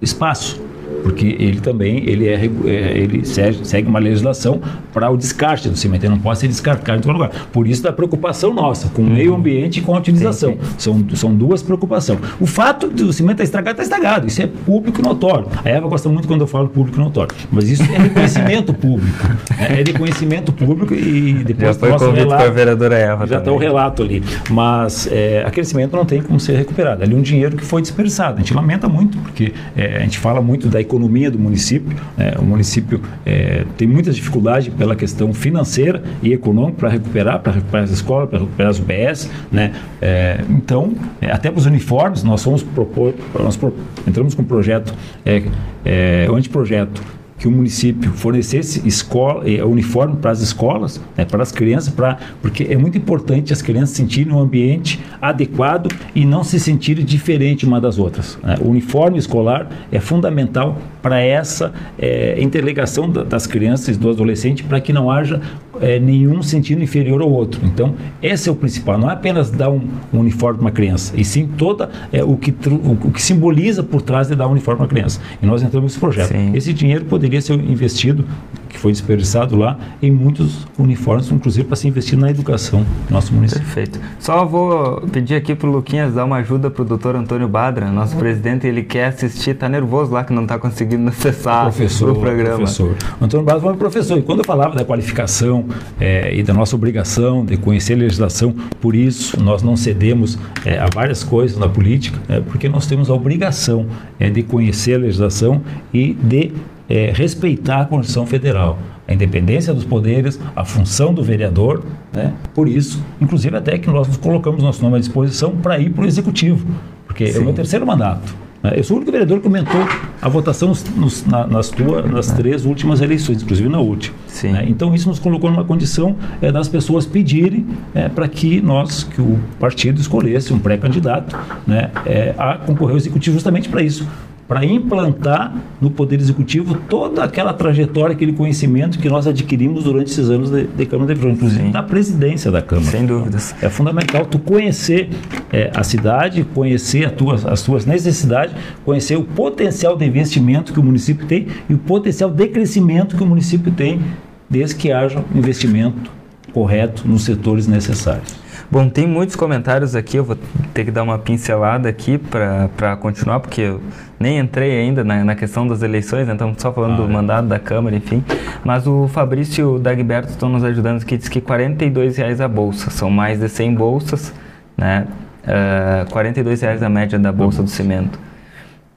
espaço 0.02 0.60
porque 1.00 1.36
ele 1.40 1.60
também 1.60 2.04
ele 2.06 2.28
é, 2.28 2.36
é 2.36 2.98
ele 2.98 3.26
segue, 3.26 3.88
uma 3.88 4.00
legislação 4.00 4.62
para 4.94 5.10
o 5.10 5.18
descarte 5.18 5.70
do 5.70 5.78
cimento, 5.78 6.04
ele 6.04 6.14
não 6.14 6.20
pode 6.20 6.40
ser 6.40 6.48
descartado 6.48 7.00
em 7.00 7.02
todo 7.02 7.14
lugar. 7.14 7.32
Por 7.52 7.68
isso 7.68 7.84
da 7.84 7.92
preocupação 7.92 8.54
nossa 8.54 8.90
com 8.90 9.02
o 9.02 9.10
meio 9.10 9.36
ambiente 9.36 9.80
e 9.80 9.82
com 9.82 9.96
a 9.96 10.00
utilização. 10.00 10.54
Sim, 10.54 10.60
sim. 10.60 10.76
São, 10.78 11.16
são 11.16 11.36
duas 11.36 11.62
preocupações. 11.62 12.20
O 12.40 12.46
fato 12.46 12.88
do 12.88 13.12
cimento 13.14 13.42
estar 13.42 13.44
estragado, 13.44 13.82
está 13.82 13.84
estragado. 13.84 14.28
Isso 14.28 14.42
é 14.42 14.48
público 14.48 15.02
notório. 15.02 15.48
A 15.64 15.70
Eva 15.70 15.88
gosta 15.88 16.10
muito 16.10 16.28
quando 16.28 16.42
eu 16.42 16.48
falo 16.48 16.70
público 16.70 17.00
notório, 17.00 17.36
mas 17.52 17.70
isso 17.70 17.84
é 17.84 17.98
reconhecimento 17.98 18.74
público. 18.74 19.28
Né? 19.58 19.80
É 19.80 19.84
reconhecimento 19.84 20.52
público 20.52 20.94
e 20.94 21.44
depois 21.44 21.76
já 21.76 21.80
foi 21.80 21.90
nosso 21.90 22.12
relato, 22.12 22.44
a 22.44 22.50
vereadora 22.50 22.96
Eva 22.98 23.28
já 23.28 23.40
está 23.40 23.52
o 23.52 23.58
relato 23.58 24.04
ali. 24.04 24.24
Mas 24.50 25.08
é, 25.12 25.44
aquele 25.46 25.66
cimento 25.66 25.96
não 25.96 26.06
tem 26.06 26.22
como 26.22 26.40
ser 26.40 26.56
recuperado. 26.56 27.04
Ali 27.04 27.14
é 27.14 27.18
um 27.18 27.22
dinheiro 27.22 27.56
que 27.56 27.64
foi 27.64 27.82
desperdiçado. 27.82 28.38
A 28.38 28.40
gente 28.40 28.54
lamenta 28.54 28.88
muito 28.88 29.18
porque 29.20 29.54
é, 29.76 29.98
a 29.98 30.00
gente 30.00 30.18
fala 30.18 30.42
muito 30.42 30.68
da 30.68 30.82
economia 30.90 31.30
do 31.30 31.38
município. 31.38 31.96
Né? 32.18 32.34
O 32.40 32.44
município 32.44 33.00
é, 33.26 33.64
tem 33.78 33.88
muitas 33.88 34.16
dificuldades 34.16 34.74
pela 34.74 34.96
questão 34.96 35.32
financeira 35.34 36.02
e 36.24 36.34
econômica 36.34 36.80
para 36.80 36.90
recuperar, 36.90 37.40
para 37.40 37.54
recuperar 37.54 37.84
as 37.84 37.92
escolas, 37.92 38.30
para 38.30 38.40
recuperar 38.40 38.72
as 38.72 38.80
UBS. 38.80 39.30
Né? 39.52 39.74
É, 40.02 40.44
então, 40.50 40.96
é, 41.22 41.32
até 41.32 41.52
para 41.52 41.60
os 41.60 41.66
uniformes, 41.68 42.24
nós 42.24 42.44
fomos 42.44 42.64
propor, 42.64 43.14
nós 43.36 43.60
entramos 44.08 44.34
com 44.34 44.42
um 44.42 44.46
projeto, 44.46 44.94
é, 45.26 45.44
é, 45.86 46.28
o 46.30 46.36
anteprojeto 46.36 47.02
que 47.40 47.48
o 47.48 47.52
município 47.52 48.12
fornecesse 48.12 48.86
escola, 48.86 49.50
eh, 49.50 49.64
uniforme 49.64 50.18
para 50.18 50.30
as 50.30 50.42
escolas, 50.42 51.02
né, 51.18 51.24
para 51.24 51.42
as 51.42 51.52
crianças, 51.52 51.92
para, 51.92 52.18
porque 52.42 52.66
é 52.70 52.78
muito 52.78 52.98
importante 52.98 53.54
as 53.54 53.62
crianças 53.62 53.96
sentirem 53.96 54.34
um 54.34 54.40
ambiente 54.40 55.00
adequado 55.22 55.90
e 56.14 56.26
não 56.26 56.44
se 56.44 56.60
sentirem 56.60 57.06
diferente 57.06 57.66
uma 57.66 57.80
das 57.80 57.98
outras. 57.98 58.38
Né? 58.44 58.58
O 58.62 58.68
uniforme 58.70 59.18
escolar 59.18 59.70
é 59.90 60.02
fundamental 60.02 60.78
para 61.02 61.20
essa 61.20 61.74
é, 61.98 62.42
interligação 62.42 63.10
das 63.10 63.48
crianças 63.48 63.96
e 63.96 64.00
do 64.00 64.10
adolescente 64.10 64.64
para 64.64 64.80
que 64.82 64.92
não 64.92 65.10
haja 65.10 65.42
é, 65.82 66.00
nenhum 66.00 66.42
sentido 66.42 66.84
inferior 66.84 67.22
ao 67.22 67.32
outro. 67.32 67.62
Então, 67.64 67.96
esse 68.22 68.50
é 68.50 68.52
o 68.52 68.56
principal. 68.56 68.98
Não 68.98 69.10
é 69.10 69.14
apenas 69.14 69.50
dar 69.50 69.70
um, 69.70 69.82
um 70.14 70.20
uniforme 70.20 70.58
para 70.58 70.66
uma 70.66 70.72
criança, 70.72 71.14
e 71.16 71.24
sim 71.24 71.48
toda 71.48 71.90
é, 72.12 72.24
o, 72.24 72.36
que, 72.36 72.54
o, 72.70 73.12
que 73.12 73.22
simboliza 73.22 73.84
por 73.84 74.02
trás 74.02 74.28
de 74.28 74.36
dar 74.36 74.48
um 74.48 74.52
uniforme 74.52 74.78
para 74.78 74.86
uma 74.86 74.90
criança. 74.90 75.22
E 75.42 75.46
nós 75.46 75.62
entramos 75.62 75.92
nesse 75.92 76.00
projeto. 76.00 76.30
Sim. 76.30 76.52
Esse 76.54 76.74
dinheiro 76.74 77.06
poderia 77.06 77.42
ser 77.42 77.54
investido 77.54 78.26
que 78.70 78.78
foi 78.78 78.92
desperdiçado 78.92 79.58
lá 79.58 79.78
em 80.02 80.12
muitos 80.12 80.68
uniformes, 80.78 81.30
inclusive 81.32 81.68
para 81.68 81.76
se 81.76 81.88
investir 81.88 82.18
na 82.18 82.30
educação 82.30 82.86
do 83.08 83.14
nosso 83.14 83.34
município. 83.34 83.66
Perfeito. 83.66 84.00
Só 84.20 84.46
vou 84.46 85.02
pedir 85.12 85.36
aqui 85.36 85.56
para 85.56 85.68
o 85.68 85.72
Luquinhas 85.72 86.14
dar 86.14 86.24
uma 86.24 86.38
ajuda 86.38 86.70
para 86.70 86.84
o 86.84 86.86
doutor 86.86 87.16
Antônio 87.16 87.48
Badra, 87.48 87.92
nosso 87.92 88.14
uhum. 88.14 88.20
presidente, 88.20 88.68
ele 88.68 88.84
quer 88.84 89.08
assistir, 89.08 89.52
está 89.52 89.68
nervoso 89.68 90.14
lá 90.14 90.24
que 90.24 90.32
não 90.32 90.44
está 90.44 90.58
conseguindo 90.58 91.10
acessar 91.10 91.64
professor, 91.64 92.12
o 92.12 92.20
programa. 92.20 92.58
Professor. 92.58 92.96
Antônio 93.20 93.46
Badra 93.46 93.62
foi 93.62 93.76
professor, 93.76 94.18
e 94.18 94.22
quando 94.22 94.40
eu 94.40 94.46
falava 94.46 94.76
da 94.76 94.86
qualificação 94.86 95.66
é, 96.00 96.34
e 96.36 96.44
da 96.44 96.54
nossa 96.54 96.76
obrigação 96.76 97.44
de 97.44 97.58
conhecer 97.58 97.94
a 97.94 97.98
legislação, 97.98 98.54
por 98.80 98.96
isso 98.96 99.42
nós 99.42 99.64
não 99.64 99.76
cedemos 99.76 100.38
é, 100.64 100.78
a 100.78 100.88
várias 100.88 101.24
coisas 101.24 101.58
na 101.58 101.68
política, 101.68 102.20
é, 102.30 102.40
porque 102.40 102.70
nós 102.70 102.86
temos 102.86 103.10
a 103.10 103.14
obrigação 103.14 103.88
é, 104.20 104.30
de 104.30 104.44
conhecer 104.44 104.96
a 104.96 104.98
legislação 104.98 105.62
e 105.94 106.14
de 106.14 106.52
é, 106.90 107.12
respeitar 107.14 107.82
a 107.82 107.86
Constituição 107.86 108.26
Federal, 108.26 108.80
a 109.08 109.14
independência 109.14 109.74
dos 109.74 109.86
poderes, 109.86 110.40
a 110.56 110.66
função 110.66 111.14
do 111.14 111.24
vereador. 111.24 111.84
Né? 112.12 112.34
Por 112.54 112.68
isso, 112.68 113.04
inclusive, 113.22 113.56
até 113.56 113.78
que 113.78 113.90
nós 113.90 114.08
nos 114.08 114.18
colocamos 114.18 114.64
nosso 114.64 114.82
nome 114.82 114.98
à 114.98 115.00
disposição 115.00 115.52
para 115.52 115.78
ir 115.80 115.92
para 115.92 116.04
o 116.04 116.08
Executivo, 116.08 116.66
porque 117.06 117.28
Sim. 117.28 117.38
é 117.38 117.42
o 117.42 117.46
meu 117.46 117.54
terceiro 117.54 117.86
mandato. 117.86 118.36
Né? 118.64 118.74
Eu 118.76 118.84
sou 118.84 118.96
o 118.96 118.98
único 118.98 119.12
vereador 119.12 119.38
que 119.38 119.44
comentou 119.44 119.80
a 120.22 120.28
votação 120.28 120.74
nos, 120.96 121.26
na, 121.26 121.48
nas, 121.48 121.70
tua, 121.70 122.02
nas 122.02 122.32
três 122.32 122.66
últimas 122.66 123.02
eleições, 123.02 123.42
inclusive 123.42 123.70
na 123.70 123.80
última. 123.80 124.16
Né? 124.44 124.66
Então 124.68 124.94
isso 124.94 125.08
nos 125.08 125.20
colocou 125.20 125.50
numa 125.50 125.64
condição 125.64 126.16
é, 126.42 126.52
das 126.52 126.68
pessoas 126.68 127.06
pedirem 127.06 127.66
é, 127.94 128.10
para 128.10 128.28
que 128.28 128.62
nós, 128.62 129.04
que 129.04 129.22
o 129.22 129.40
partido 129.60 130.00
escolhesse 130.02 130.54
um 130.54 130.60
pré-candidato 130.60 131.38
né, 131.66 131.90
é, 132.06 132.34
a 132.38 132.56
concorrer 132.56 132.92
ao 132.92 132.98
executivo 132.98 133.36
justamente 133.36 133.70
para 133.70 133.82
isso, 133.82 134.08
para 134.50 134.66
implantar 134.66 135.56
no 135.80 135.92
Poder 135.92 136.20
Executivo 136.20 136.76
toda 136.90 137.24
aquela 137.24 137.54
trajetória, 137.54 138.16
aquele 138.16 138.34
conhecimento 138.34 138.98
que 138.98 139.08
nós 139.08 139.28
adquirimos 139.28 139.84
durante 139.84 140.10
esses 140.10 140.28
anos 140.28 140.50
de, 140.50 140.64
de 140.64 140.86
Câmara 140.88 141.14
de 141.14 141.22
Vereadores, 141.22 141.38
inclusive 141.38 141.68
Sim. 141.68 141.72
da 141.72 141.84
presidência 141.84 142.50
da 142.50 142.60
Câmara. 142.60 142.90
Sem 142.90 143.06
dúvidas. 143.06 143.54
É 143.62 143.70
fundamental 143.70 144.26
tu 144.26 144.40
conhecer 144.40 145.12
é, 145.54 145.70
a 145.76 145.84
cidade, 145.84 146.44
conhecer 146.44 147.12
tua, 147.12 147.36
as 147.36 147.60
suas 147.60 147.86
necessidades, 147.86 148.56
conhecer 148.84 149.18
o 149.18 149.24
potencial 149.24 149.96
de 149.96 150.04
investimento 150.04 150.74
que 150.74 150.80
o 150.80 150.84
município 150.84 151.28
tem 151.28 151.46
e 151.70 151.76
o 151.76 151.78
potencial 151.78 152.32
de 152.32 152.48
crescimento 152.48 153.16
que 153.16 153.22
o 153.22 153.28
município 153.28 153.72
tem, 153.72 154.02
desde 154.50 154.74
que 154.74 154.92
haja 154.92 155.24
um 155.32 155.38
investimento 155.38 156.10
correto 156.52 157.08
nos 157.08 157.22
setores 157.22 157.68
necessários. 157.68 158.49
Bom, 158.72 158.88
tem 158.88 159.08
muitos 159.08 159.36
comentários 159.36 159.96
aqui, 159.96 160.18
eu 160.18 160.24
vou 160.24 160.38
ter 160.76 160.86
que 160.86 160.92
dar 160.92 161.02
uma 161.02 161.18
pincelada 161.18 161.90
aqui 161.90 162.20
para 162.20 162.96
continuar, 162.98 163.40
porque 163.40 163.62
eu 163.62 163.82
nem 164.20 164.38
entrei 164.38 164.80
ainda 164.80 165.04
na, 165.04 165.24
na 165.24 165.36
questão 165.36 165.68
das 165.68 165.82
eleições, 165.82 166.28
né? 166.28 166.34
estamos 166.34 166.62
só 166.62 166.72
falando 166.72 166.94
ah, 166.94 166.98
do 166.98 167.04
é. 167.06 167.08
mandato 167.08 167.48
da 167.48 167.58
Câmara, 167.58 167.96
enfim. 167.96 168.24
Mas 168.64 168.86
o 168.86 169.08
Fabrício 169.08 169.62
e 169.62 169.64
o 169.64 169.80
Dagberto 169.80 170.30
estão 170.30 170.50
nos 170.50 170.64
ajudando 170.64 171.02
aqui, 171.02 171.18
diz 171.18 171.28
que 171.28 171.40
R$ 171.40 172.12
reais 172.16 172.40
a 172.40 172.48
bolsa, 172.48 172.92
são 172.92 173.10
mais 173.10 173.40
de 173.40 173.50
100 173.50 173.74
bolsas, 173.74 174.32
né? 174.78 175.08
Uh, 175.44 176.16
R$ 176.16 176.56
reais 176.62 176.84
a 176.84 176.90
média 176.90 177.18
da 177.18 177.32
bolsa 177.32 177.64
do 177.64 177.70
cimento. 177.70 178.20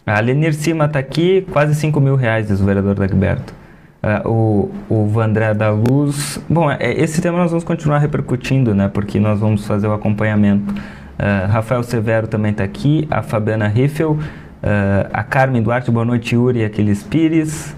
A 0.07 0.21
Lenir 0.21 0.53
Cima 0.53 0.85
está 0.85 0.99
aqui, 0.99 1.47
quase 1.51 1.75
5 1.75 1.99
mil 1.99 2.15
reais, 2.15 2.49
diz 2.49 2.61
o 2.61 2.65
vereador 2.67 2.95
Dagberto. 2.95 3.62
Uh, 4.03 4.29
o, 4.29 4.71
o 4.89 5.07
Vandré 5.07 5.55
da 5.55 5.71
Luz. 5.71 6.41
Bom, 6.49 6.69
é, 6.69 6.93
esse 7.01 7.23
tema 7.23 7.39
nós 7.39 7.53
vamos 7.53 7.63
continuar 7.63 7.99
repercutindo, 7.99 8.75
né? 8.75 8.89
Porque 8.93 9.21
nós 9.21 9.39
vamos 9.39 9.65
fazer 9.65 9.87
o 9.87 9.93
acompanhamento. 9.93 10.73
Uh, 10.73 11.49
Rafael 11.49 11.85
Severo 11.85 12.27
também 12.27 12.51
está 12.51 12.65
aqui, 12.65 13.07
a 13.09 13.23
Fabiana 13.23 13.69
Riffel, 13.69 14.13
uh, 14.13 14.19
a 15.13 15.23
Carmen 15.23 15.63
Duarte, 15.63 15.89
boa 15.93 16.05
noite, 16.05 16.35
Yuri, 16.35 16.65
Aquiles 16.65 17.05
Pires, 17.05 17.77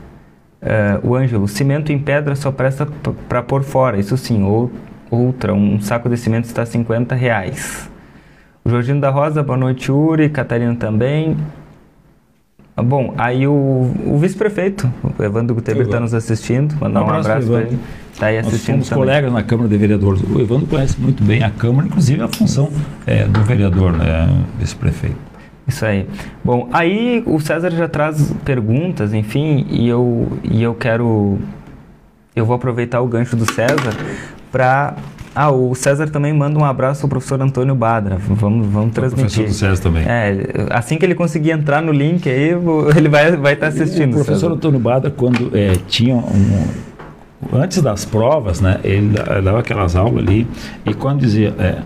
o 1.03 1.15
Ângelo, 1.15 1.47
cimento 1.47 1.93
em 1.93 1.99
pedra 1.99 2.35
só 2.35 2.51
presta 2.51 2.89
para 3.29 3.43
pôr 3.43 3.63
fora, 3.63 3.99
isso 3.99 4.17
sim, 4.17 4.45
ou, 4.45 4.73
outra, 5.11 5.53
um 5.53 5.79
saco 5.79 6.09
de 6.09 6.17
cimento 6.17 6.47
está 6.47 6.65
50 6.65 7.15
reais. 7.15 7.91
O 8.65 8.71
Jorginho 8.71 8.99
da 8.99 9.11
Rosa, 9.11 9.43
boa 9.43 9.59
noite, 9.59 9.91
Yuri, 9.91 10.31
Catarina 10.31 10.75
também, 10.75 11.37
ah, 11.37 11.64
bom, 12.83 13.15
aí 13.17 13.47
o, 13.47 13.53
o 14.07 14.19
vice-prefeito, 14.19 14.93
o 15.19 15.23
Evandro 15.23 15.55
Gutenberg, 15.55 15.89
está 15.89 16.01
nos 16.01 16.15
assistindo. 16.15 16.75
Mandar 16.81 17.03
um, 17.03 17.07
um 17.07 17.11
abraço, 17.11 17.47
para 17.47 17.61
ele. 17.61 17.79
Está 18.13 18.27
aí 18.27 18.39
assistindo. 18.39 18.79
Nós 18.79 18.87
somos 18.87 18.89
também. 18.89 19.05
colegas 19.05 19.33
na 19.33 19.43
Câmara 19.43 19.69
de 19.69 19.77
Vereadores. 19.77 20.23
O 20.23 20.41
Evandro 20.41 20.67
conhece 20.67 21.01
muito 21.01 21.23
bem 21.23 21.43
a 21.43 21.51
Câmara, 21.51 21.87
inclusive 21.87 22.23
a 22.23 22.29
função 22.29 22.71
é, 23.07 23.25
do 23.25 23.43
vereador, 23.43 23.93
né, 23.93 24.29
vice-prefeito. 24.59 25.17
Isso 25.67 25.85
aí. 25.87 26.07
Bom, 26.45 26.69
aí 26.73 27.23
o 27.27 27.41
César 27.41 27.71
já 27.71 27.89
traz 27.89 28.35
perguntas, 28.45 29.15
enfim, 29.15 29.67
e 29.71 29.89
eu, 29.89 30.29
e 30.43 30.63
eu 30.63 30.75
quero. 30.75 31.39
Eu 32.37 32.45
vou 32.45 32.57
aproveitar 32.57 33.01
o 33.01 33.07
gancho 33.07 33.37
do 33.37 33.51
César 33.51 33.95
para 34.53 34.95
Ah, 35.35 35.51
o 35.51 35.75
César 35.75 36.09
também 36.09 36.33
manda 36.33 36.59
um 36.59 36.65
abraço 36.65 37.05
ao 37.05 37.09
professor 37.09 37.41
Antônio 37.43 37.75
Badra. 37.75 38.17
Vamos, 38.17 38.67
vamos 38.69 38.93
transmitir. 38.93 39.43
O 39.43 39.45
professor 39.45 39.47
do 39.47 39.55
César 39.55 39.83
também. 39.83 40.05
É, 40.07 40.69
assim 40.71 40.97
que 40.97 41.05
ele 41.05 41.15
conseguir 41.15 41.51
entrar 41.51 41.83
no 41.83 41.91
link 41.91 42.29
aí, 42.29 42.51
ele 42.97 43.09
vai 43.09 43.27
estar 43.27 43.41
vai 43.41 43.57
tá 43.57 43.67
assistindo. 43.67 44.13
O 44.13 44.15
professor 44.15 44.41
César. 44.41 44.55
Antônio 44.55 44.79
Badra, 44.79 45.11
quando 45.11 45.51
é, 45.57 45.73
tinha 45.89 46.15
um, 46.15 46.67
antes 47.53 47.83
das 47.83 48.05
provas, 48.05 48.61
né, 48.61 48.79
ele 48.85 49.15
dava 49.43 49.59
aquelas 49.59 49.97
aulas 49.97 50.19
ali, 50.19 50.47
e 50.87 50.95
quando 50.95 51.21
dizia, 51.21 51.53
é, 51.59 51.79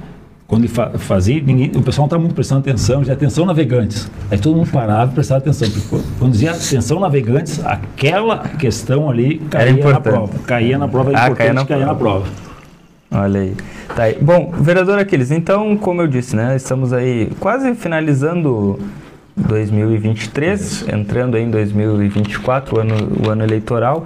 quando 0.46 0.64
ele 0.64 0.72
fa 0.72 0.90
fazia, 0.98 1.42
ninguém, 1.42 1.70
o 1.74 1.82
pessoal 1.82 2.02
não 2.02 2.06
estava 2.06 2.20
muito 2.20 2.34
prestando 2.34 2.60
atenção, 2.60 3.00
dizia 3.00 3.14
atenção 3.14 3.46
navegantes. 3.46 4.10
Aí 4.30 4.38
todo 4.38 4.56
mundo 4.56 4.70
parava 4.70 5.10
e 5.10 5.14
prestava 5.14 5.38
atenção. 5.38 5.68
Quando 6.18 6.32
dizia 6.32 6.50
atenção 6.50 7.00
navegantes, 7.00 7.64
aquela 7.64 8.38
questão 8.38 9.08
ali 9.08 9.38
caía 9.50 9.92
na 9.92 10.00
prova. 10.00 10.38
Caía 10.46 10.78
na 10.78 10.88
prova, 10.88 11.12
é 11.12 11.16
ah, 11.16 11.24
importante 11.24 11.36
caía 11.38 11.52
na, 11.52 11.64
caía 11.64 11.86
na 11.86 11.94
prova. 11.94 12.47
Olha 13.10 13.40
aí. 13.40 13.54
Tá 13.94 14.02
aí. 14.04 14.18
Bom, 14.20 14.52
vereador 14.60 14.98
Aquiles, 14.98 15.30
então, 15.30 15.76
como 15.76 16.02
eu 16.02 16.06
disse, 16.06 16.36
né, 16.36 16.54
estamos 16.56 16.92
aí 16.92 17.30
quase 17.40 17.74
finalizando 17.74 18.78
2023, 19.36 20.86
entrando 20.92 21.36
em 21.36 21.50
2024, 21.50 22.76
o 22.76 22.80
ano, 22.80 22.94
o 23.26 23.30
ano 23.30 23.42
eleitoral. 23.44 24.04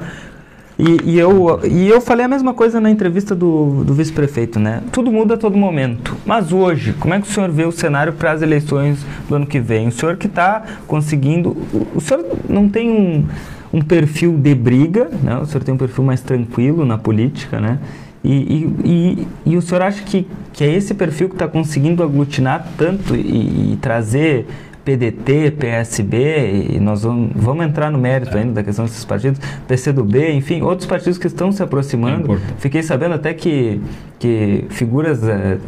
E, 0.78 1.12
e, 1.12 1.18
eu, 1.18 1.60
e 1.64 1.88
eu 1.88 2.00
falei 2.00 2.24
a 2.24 2.28
mesma 2.28 2.54
coisa 2.54 2.80
na 2.80 2.90
entrevista 2.90 3.34
do, 3.34 3.84
do 3.84 3.94
vice-prefeito, 3.94 4.58
né? 4.58 4.82
Tudo 4.90 5.12
muda 5.12 5.34
a 5.34 5.36
todo 5.36 5.56
momento. 5.56 6.16
Mas 6.24 6.52
hoje, 6.52 6.92
como 6.94 7.14
é 7.14 7.20
que 7.20 7.28
o 7.28 7.30
senhor 7.30 7.50
vê 7.50 7.64
o 7.64 7.72
cenário 7.72 8.12
para 8.14 8.32
as 8.32 8.42
eleições 8.42 9.04
do 9.28 9.34
ano 9.34 9.46
que 9.46 9.60
vem? 9.60 9.88
O 9.88 9.92
senhor 9.92 10.16
que 10.16 10.26
está 10.26 10.62
conseguindo. 10.86 11.50
O, 11.50 11.86
o 11.96 12.00
senhor 12.00 12.24
não 12.48 12.68
tem 12.68 12.90
um, 12.90 13.26
um 13.72 13.80
perfil 13.80 14.32
de 14.36 14.54
briga, 14.54 15.10
né? 15.22 15.36
O 15.36 15.46
senhor 15.46 15.62
tem 15.62 15.74
um 15.74 15.78
perfil 15.78 16.04
mais 16.04 16.20
tranquilo 16.20 16.84
na 16.84 16.96
política, 16.96 17.60
né? 17.60 17.78
E, 18.24 18.32
e, 18.32 18.76
e, 18.84 19.28
e 19.52 19.56
o 19.56 19.62
senhor 19.62 19.82
acha 19.82 20.02
que, 20.02 20.26
que 20.52 20.62
é 20.62 20.72
esse 20.72 20.94
perfil 20.94 21.28
que 21.28 21.34
está 21.34 21.48
conseguindo 21.48 22.02
aglutinar 22.02 22.66
tanto 22.76 23.16
e, 23.16 23.72
e 23.72 23.78
trazer 23.80 24.46
PDT, 24.84 25.52
PSB, 25.52 26.68
e 26.72 26.80
nós 26.80 27.02
vamos, 27.02 27.30
vamos 27.34 27.64
entrar 27.64 27.90
no 27.90 27.98
mérito 27.98 28.36
ainda 28.36 28.54
da 28.54 28.62
questão 28.64 28.84
desses 28.84 29.04
partidos, 29.04 29.40
PCdoB, 29.66 30.32
enfim, 30.32 30.62
outros 30.62 30.86
partidos 30.86 31.18
que 31.18 31.26
estão 31.26 31.52
se 31.52 31.62
aproximando. 31.62 32.34
É 32.34 32.38
Fiquei 32.58 32.82
sabendo 32.82 33.14
até 33.14 33.32
que, 33.32 33.80
que 34.18 34.64
figuras 34.70 35.22
é, 35.22 35.58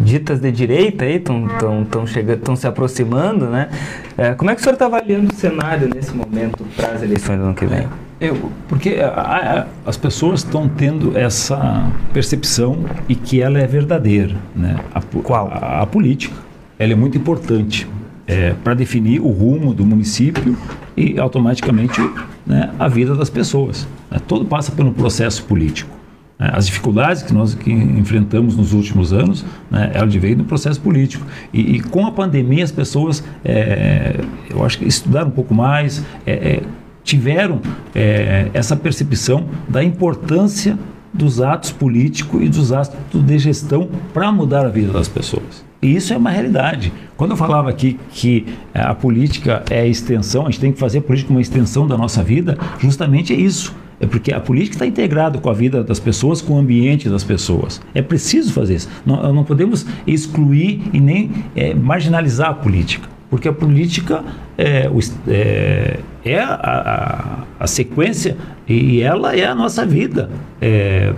ditas 0.00 0.40
de 0.40 0.52
direita 0.52 1.04
aí 1.04 1.16
estão 1.16 1.48
tão, 1.58 1.84
tão 1.84 2.06
chegando, 2.06 2.38
estão 2.38 2.54
se 2.56 2.66
aproximando, 2.66 3.46
né? 3.46 3.68
É, 4.16 4.34
como 4.34 4.50
é 4.50 4.54
que 4.54 4.60
o 4.60 4.62
senhor 4.62 4.74
está 4.74 4.86
avaliando 4.86 5.32
o 5.32 5.34
cenário 5.34 5.90
nesse 5.92 6.14
momento 6.14 6.64
para 6.76 6.92
as 6.92 7.02
eleições 7.02 7.38
do 7.38 7.46
ano 7.46 7.54
que 7.54 7.66
vem? 7.66 7.88
Eu, 8.20 8.50
porque 8.68 8.96
a, 9.00 9.08
a, 9.08 9.66
as 9.88 9.96
pessoas 9.96 10.40
estão 10.40 10.68
tendo 10.68 11.16
essa 11.18 11.90
percepção 12.12 12.84
e 13.08 13.14
que 13.14 13.40
ela 13.40 13.58
é 13.58 13.66
verdadeira, 13.66 14.36
né? 14.54 14.76
A, 14.94 15.00
Qual? 15.00 15.48
A, 15.52 15.84
política, 15.86 16.34
ela 16.78 16.92
é 16.92 16.96
muito 16.96 17.18
importante 17.18 17.88
é, 18.26 18.54
para 18.62 18.74
definir 18.74 19.20
o 19.20 19.28
rumo 19.28 19.74
do 19.74 19.84
município 19.84 20.56
e 20.96 21.18
automaticamente 21.18 22.00
né, 22.46 22.70
a 22.78 22.88
vida 22.88 23.14
das 23.14 23.28
pessoas. 23.28 23.86
Né? 24.10 24.18
Todo 24.26 24.44
passa 24.44 24.70
pelo 24.72 24.92
processo 24.92 25.42
político. 25.44 25.94
Né? 26.38 26.50
As 26.52 26.66
dificuldades 26.66 27.22
que 27.22 27.32
nós 27.32 27.54
que 27.54 27.72
enfrentamos 27.72 28.56
nos 28.56 28.72
últimos 28.72 29.12
anos, 29.12 29.44
né, 29.70 29.90
ela 29.92 30.06
veio 30.06 30.36
do 30.36 30.44
processo 30.44 30.80
político. 30.80 31.26
E, 31.52 31.76
e, 31.76 31.80
com 31.80 32.06
a 32.06 32.12
pandemia 32.12 32.64
as 32.64 32.72
pessoas, 32.72 33.24
é, 33.44 34.20
eu 34.48 34.64
acho 34.64 34.78
que 34.78 34.86
estudaram 34.86 35.28
um 35.28 35.32
pouco 35.32 35.54
mais, 35.54 36.04
é, 36.26 36.32
é 36.32 36.62
tiveram 37.04 37.60
é, 37.94 38.50
essa 38.52 38.74
percepção 38.74 39.46
da 39.68 39.84
importância 39.84 40.76
dos 41.12 41.40
atos 41.40 41.70
políticos 41.70 42.42
e 42.42 42.48
dos 42.48 42.72
atos 42.72 42.96
de 43.12 43.38
gestão 43.38 43.88
para 44.12 44.32
mudar 44.32 44.66
a 44.66 44.68
vida 44.68 44.92
das 44.92 45.06
pessoas. 45.06 45.64
E 45.80 45.94
isso 45.94 46.12
é 46.12 46.16
uma 46.16 46.30
realidade. 46.30 46.92
Quando 47.16 47.32
eu 47.32 47.36
falava 47.36 47.70
aqui 47.70 48.00
que 48.10 48.46
eh, 48.72 48.80
a 48.80 48.94
política 48.94 49.62
é 49.70 49.82
a 49.82 49.86
extensão, 49.86 50.46
a 50.46 50.50
gente 50.50 50.60
tem 50.60 50.72
que 50.72 50.78
fazer 50.80 50.98
a 50.98 51.02
política 51.02 51.30
uma 51.30 51.40
extensão 51.40 51.86
da 51.86 51.96
nossa 51.96 52.22
vida, 52.22 52.58
justamente 52.80 53.32
é 53.32 53.36
isso. 53.36 53.74
É 54.00 54.06
porque 54.06 54.32
a 54.32 54.40
política 54.40 54.74
está 54.74 54.86
integrada 54.86 55.38
com 55.38 55.48
a 55.48 55.52
vida 55.52 55.84
das 55.84 56.00
pessoas, 56.00 56.40
com 56.40 56.54
o 56.54 56.58
ambiente 56.58 57.08
das 57.08 57.22
pessoas. 57.22 57.80
É 57.94 58.02
preciso 58.02 58.52
fazer 58.52 58.74
isso. 58.74 58.88
Não, 59.06 59.32
não 59.32 59.44
podemos 59.44 59.86
excluir 60.06 60.82
e 60.92 60.98
nem 60.98 61.30
é, 61.54 61.74
marginalizar 61.74 62.50
a 62.50 62.54
política. 62.54 63.13
Porque 63.30 63.48
a 63.48 63.52
política 63.52 64.22
é, 64.56 64.90
é, 65.28 66.00
é 66.24 66.38
a, 66.38 66.54
a, 66.54 67.64
a, 67.64 67.66
sequência 67.66 68.36
e 68.68 69.00
ela 69.00 69.34
é 69.34 69.44
a 69.44 69.54
nossa 69.54 69.84
vida. 69.84 70.30
É, 70.60 71.12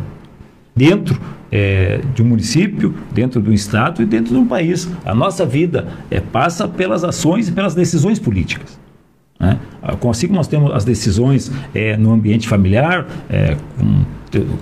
dentro 0.74 1.18
é, 1.50 2.00
de 2.14 2.22
um 2.22 2.26
município, 2.26 2.94
dentro 3.12 3.40
do 3.40 3.52
estado 3.52 4.02
e 4.02 4.04
dentro 4.04 4.34
de 4.34 4.38
um 4.38 4.46
país. 4.46 4.88
A 5.04 5.14
nossa 5.14 5.46
vida 5.46 5.88
é, 6.10 6.20
passa 6.20 6.68
pelas 6.68 7.02
ações 7.02 7.48
e 7.48 7.52
pelas 7.52 7.74
decisões 7.74 8.18
políticas. 8.18 8.78
Né? 9.38 9.58
Assim 9.82 10.26
nós 10.28 10.48
temos 10.48 10.72
as 10.72 10.84
decisões 10.84 11.50
é, 11.74 11.96
no 11.96 12.12
ambiente 12.12 12.48
familiar, 12.48 13.06
é, 13.28 13.56
com, 13.78 14.04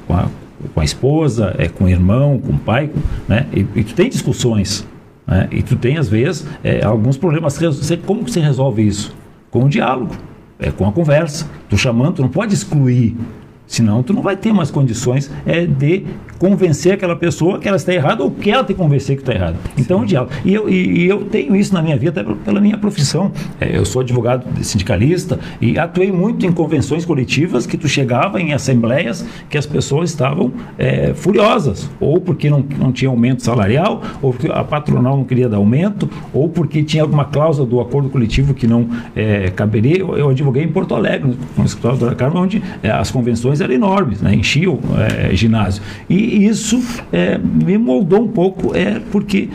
com, 0.06 0.14
a, 0.14 0.28
com, 0.72 0.80
a, 0.80 0.84
esposa, 0.84 1.54
é, 1.58 1.68
com 1.68 1.84
o 1.84 1.88
irmão, 1.88 2.38
com 2.38 2.52
o 2.52 2.58
pai, 2.58 2.90
né? 3.28 3.46
e, 3.52 3.60
e 3.74 3.84
tem 3.84 4.08
discussões. 4.08 4.86
Né? 5.26 5.48
E 5.50 5.62
tu 5.62 5.76
tem, 5.76 5.96
às 5.96 6.08
vezes, 6.08 6.46
é, 6.62 6.84
alguns 6.84 7.16
problemas. 7.16 7.58
Como 8.06 8.24
que 8.24 8.30
você 8.30 8.40
resolve 8.40 8.86
isso? 8.86 9.14
Com 9.50 9.64
o 9.64 9.68
diálogo, 9.68 10.14
é, 10.58 10.70
com 10.70 10.86
a 10.86 10.92
conversa. 10.92 11.48
Tu 11.68 11.76
chamando, 11.76 12.16
tu 12.16 12.22
não 12.22 12.28
pode 12.28 12.54
excluir 12.54 13.16
Senão, 13.66 14.02
tu 14.02 14.12
não 14.12 14.22
vai 14.22 14.36
ter 14.36 14.52
mais 14.52 14.70
condições 14.70 15.30
é, 15.46 15.66
de 15.66 16.04
convencer 16.38 16.92
aquela 16.92 17.16
pessoa 17.16 17.58
que 17.58 17.66
ela 17.66 17.76
está 17.76 17.92
errada 17.92 18.22
ou 18.22 18.30
que 18.30 18.50
ela 18.50 18.62
te 18.62 18.74
convencer 18.74 19.16
que 19.16 19.22
está 19.22 19.32
errada. 19.32 19.56
Então, 19.78 20.00
o 20.00 20.06
diálogo. 20.06 20.32
E 20.44 20.52
eu, 20.52 20.68
e, 20.68 21.04
e, 21.04 21.08
eu 21.08 21.24
tenho 21.24 21.56
isso 21.56 21.72
na 21.72 21.80
minha 21.80 21.96
vida 21.96 22.20
até 22.20 22.34
pela 22.34 22.60
minha 22.60 22.76
profissão. 22.76 23.32
É, 23.60 23.76
eu 23.76 23.84
sou 23.84 24.02
advogado 24.02 24.44
sindicalista 24.62 25.38
e 25.60 25.78
atuei 25.78 26.12
muito 26.12 26.44
em 26.44 26.52
convenções 26.52 27.04
coletivas 27.04 27.66
que 27.66 27.78
tu 27.78 27.88
chegava 27.88 28.40
em 28.40 28.52
assembleias 28.52 29.24
que 29.48 29.56
as 29.56 29.64
pessoas 29.64 30.10
estavam 30.10 30.52
é, 30.76 31.14
furiosas, 31.14 31.88
ou 31.98 32.20
porque 32.20 32.50
não, 32.50 32.64
não 32.78 32.92
tinha 32.92 33.08
aumento 33.08 33.42
salarial, 33.42 34.02
ou 34.20 34.32
porque 34.32 34.50
a 34.50 34.62
patronal 34.62 35.16
não 35.16 35.24
queria 35.24 35.48
dar 35.48 35.56
aumento, 35.56 36.08
ou 36.32 36.48
porque 36.48 36.82
tinha 36.82 37.02
alguma 37.02 37.24
cláusula 37.24 37.66
do 37.66 37.80
acordo 37.80 38.08
coletivo 38.10 38.52
que 38.52 38.66
não 38.66 38.88
é, 39.16 39.50
caberia. 39.50 39.98
Eu, 39.98 40.16
eu 40.16 40.28
advoguei 40.28 40.62
em 40.62 40.68
Porto 40.68 40.94
Alegre, 40.94 41.34
no 41.56 41.64
escritório 41.64 41.98
da 41.98 42.14
Carmo, 42.14 42.38
onde 42.40 42.62
é, 42.82 42.90
as 42.90 43.10
convenções 43.10 43.53
eram 43.60 43.74
enormes, 43.74 44.20
né? 44.20 44.34
enchiam 44.34 44.78
é, 44.98 45.34
ginásio. 45.34 45.82
E 46.08 46.46
isso 46.46 46.82
é, 47.12 47.38
me 47.38 47.78
moldou 47.78 48.22
um 48.22 48.28
pouco, 48.28 48.74
é, 48.76 49.00
porque 49.10 49.48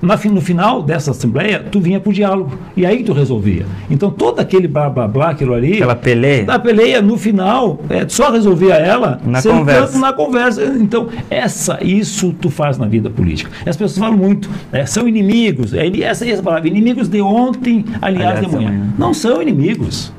na, 0.00 0.16
no 0.30 0.40
final 0.40 0.82
dessa 0.82 1.10
assembleia, 1.10 1.64
tu 1.70 1.80
vinha 1.80 1.98
para 1.98 2.10
o 2.10 2.12
diálogo. 2.12 2.52
E 2.76 2.84
aí 2.84 3.02
tu 3.02 3.12
resolvia. 3.12 3.66
Então, 3.90 4.10
todo 4.10 4.40
aquele 4.40 4.68
blá 4.68 4.88
blá 4.88 5.08
blá, 5.08 5.30
aquilo 5.30 5.54
ali. 5.54 5.74
Aquela 5.74 5.96
peleia. 5.96 6.44
Da 6.44 6.58
peleia, 6.58 7.02
no 7.02 7.16
final, 7.16 7.80
é, 7.88 8.06
só 8.08 8.30
resolvia 8.30 8.74
ela 8.74 9.20
na 9.24 9.42
conversa. 9.42 9.98
na 9.98 10.12
conversa. 10.12 10.64
Então, 10.78 11.08
essa, 11.30 11.78
isso 11.82 12.34
tu 12.40 12.50
faz 12.50 12.78
na 12.78 12.86
vida 12.86 13.10
política. 13.10 13.50
As 13.66 13.76
pessoas 13.76 13.98
falam 13.98 14.16
muito, 14.16 14.48
é, 14.72 14.86
são 14.86 15.08
inimigos. 15.08 15.72
É, 15.74 15.86
essa, 16.00 16.28
essa 16.28 16.42
palavra, 16.42 16.68
inimigos 16.68 17.08
de 17.08 17.20
ontem, 17.20 17.84
aliás, 18.00 18.38
aliás 18.38 18.46
de 18.46 18.52
manhã. 18.54 18.94
Não 18.98 19.12
são 19.14 19.40
inimigos. 19.42 20.12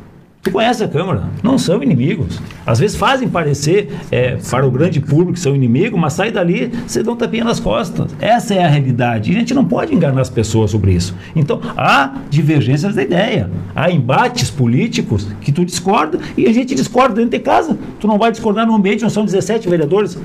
Tu 0.48 0.52
conhece 0.52 0.82
a 0.82 0.88
Câmara, 0.88 1.24
não 1.44 1.58
são 1.58 1.84
inimigos. 1.84 2.40
Às 2.66 2.80
vezes 2.80 2.96
fazem 2.96 3.28
parecer 3.28 3.94
é, 4.10 4.38
para 4.50 4.66
o 4.66 4.72
grande 4.72 5.02
público 5.02 5.34
que 5.34 5.42
são 5.42 5.54
inimigos, 5.54 6.00
mas 6.00 6.14
sai 6.14 6.32
dali, 6.32 6.72
você 6.88 7.04
dá 7.04 7.12
um 7.12 7.18
tapinha 7.18 7.44
nas 7.44 7.60
costas. 7.60 8.16
Essa 8.18 8.54
é 8.54 8.64
a 8.64 8.68
realidade. 8.70 9.34
E 9.34 9.36
a 9.36 9.40
gente 9.40 9.54
não 9.54 9.66
pode 9.66 9.94
enganar 9.94 10.22
as 10.22 10.30
pessoas 10.30 10.72
sobre 10.72 10.94
isso. 10.94 11.14
Então, 11.36 11.60
há 11.76 12.14
divergências 12.30 12.96
da 12.96 13.04
ideia. 13.04 13.52
Há 13.76 13.92
embates 13.92 14.50
políticos 14.50 15.28
que 15.42 15.52
tu 15.52 15.66
discorda 15.66 16.18
e 16.38 16.46
a 16.48 16.54
gente 16.54 16.74
discorda 16.74 17.16
dentro 17.16 17.32
de 17.32 17.40
casa. 17.40 17.78
Tu 18.00 18.08
não 18.08 18.18
vai 18.18 18.32
discordar 18.32 18.66
no 18.66 18.74
ambiente, 18.74 19.02
não 19.02 19.10
são 19.10 19.26
17 19.26 19.68
vereadores. 19.68 20.18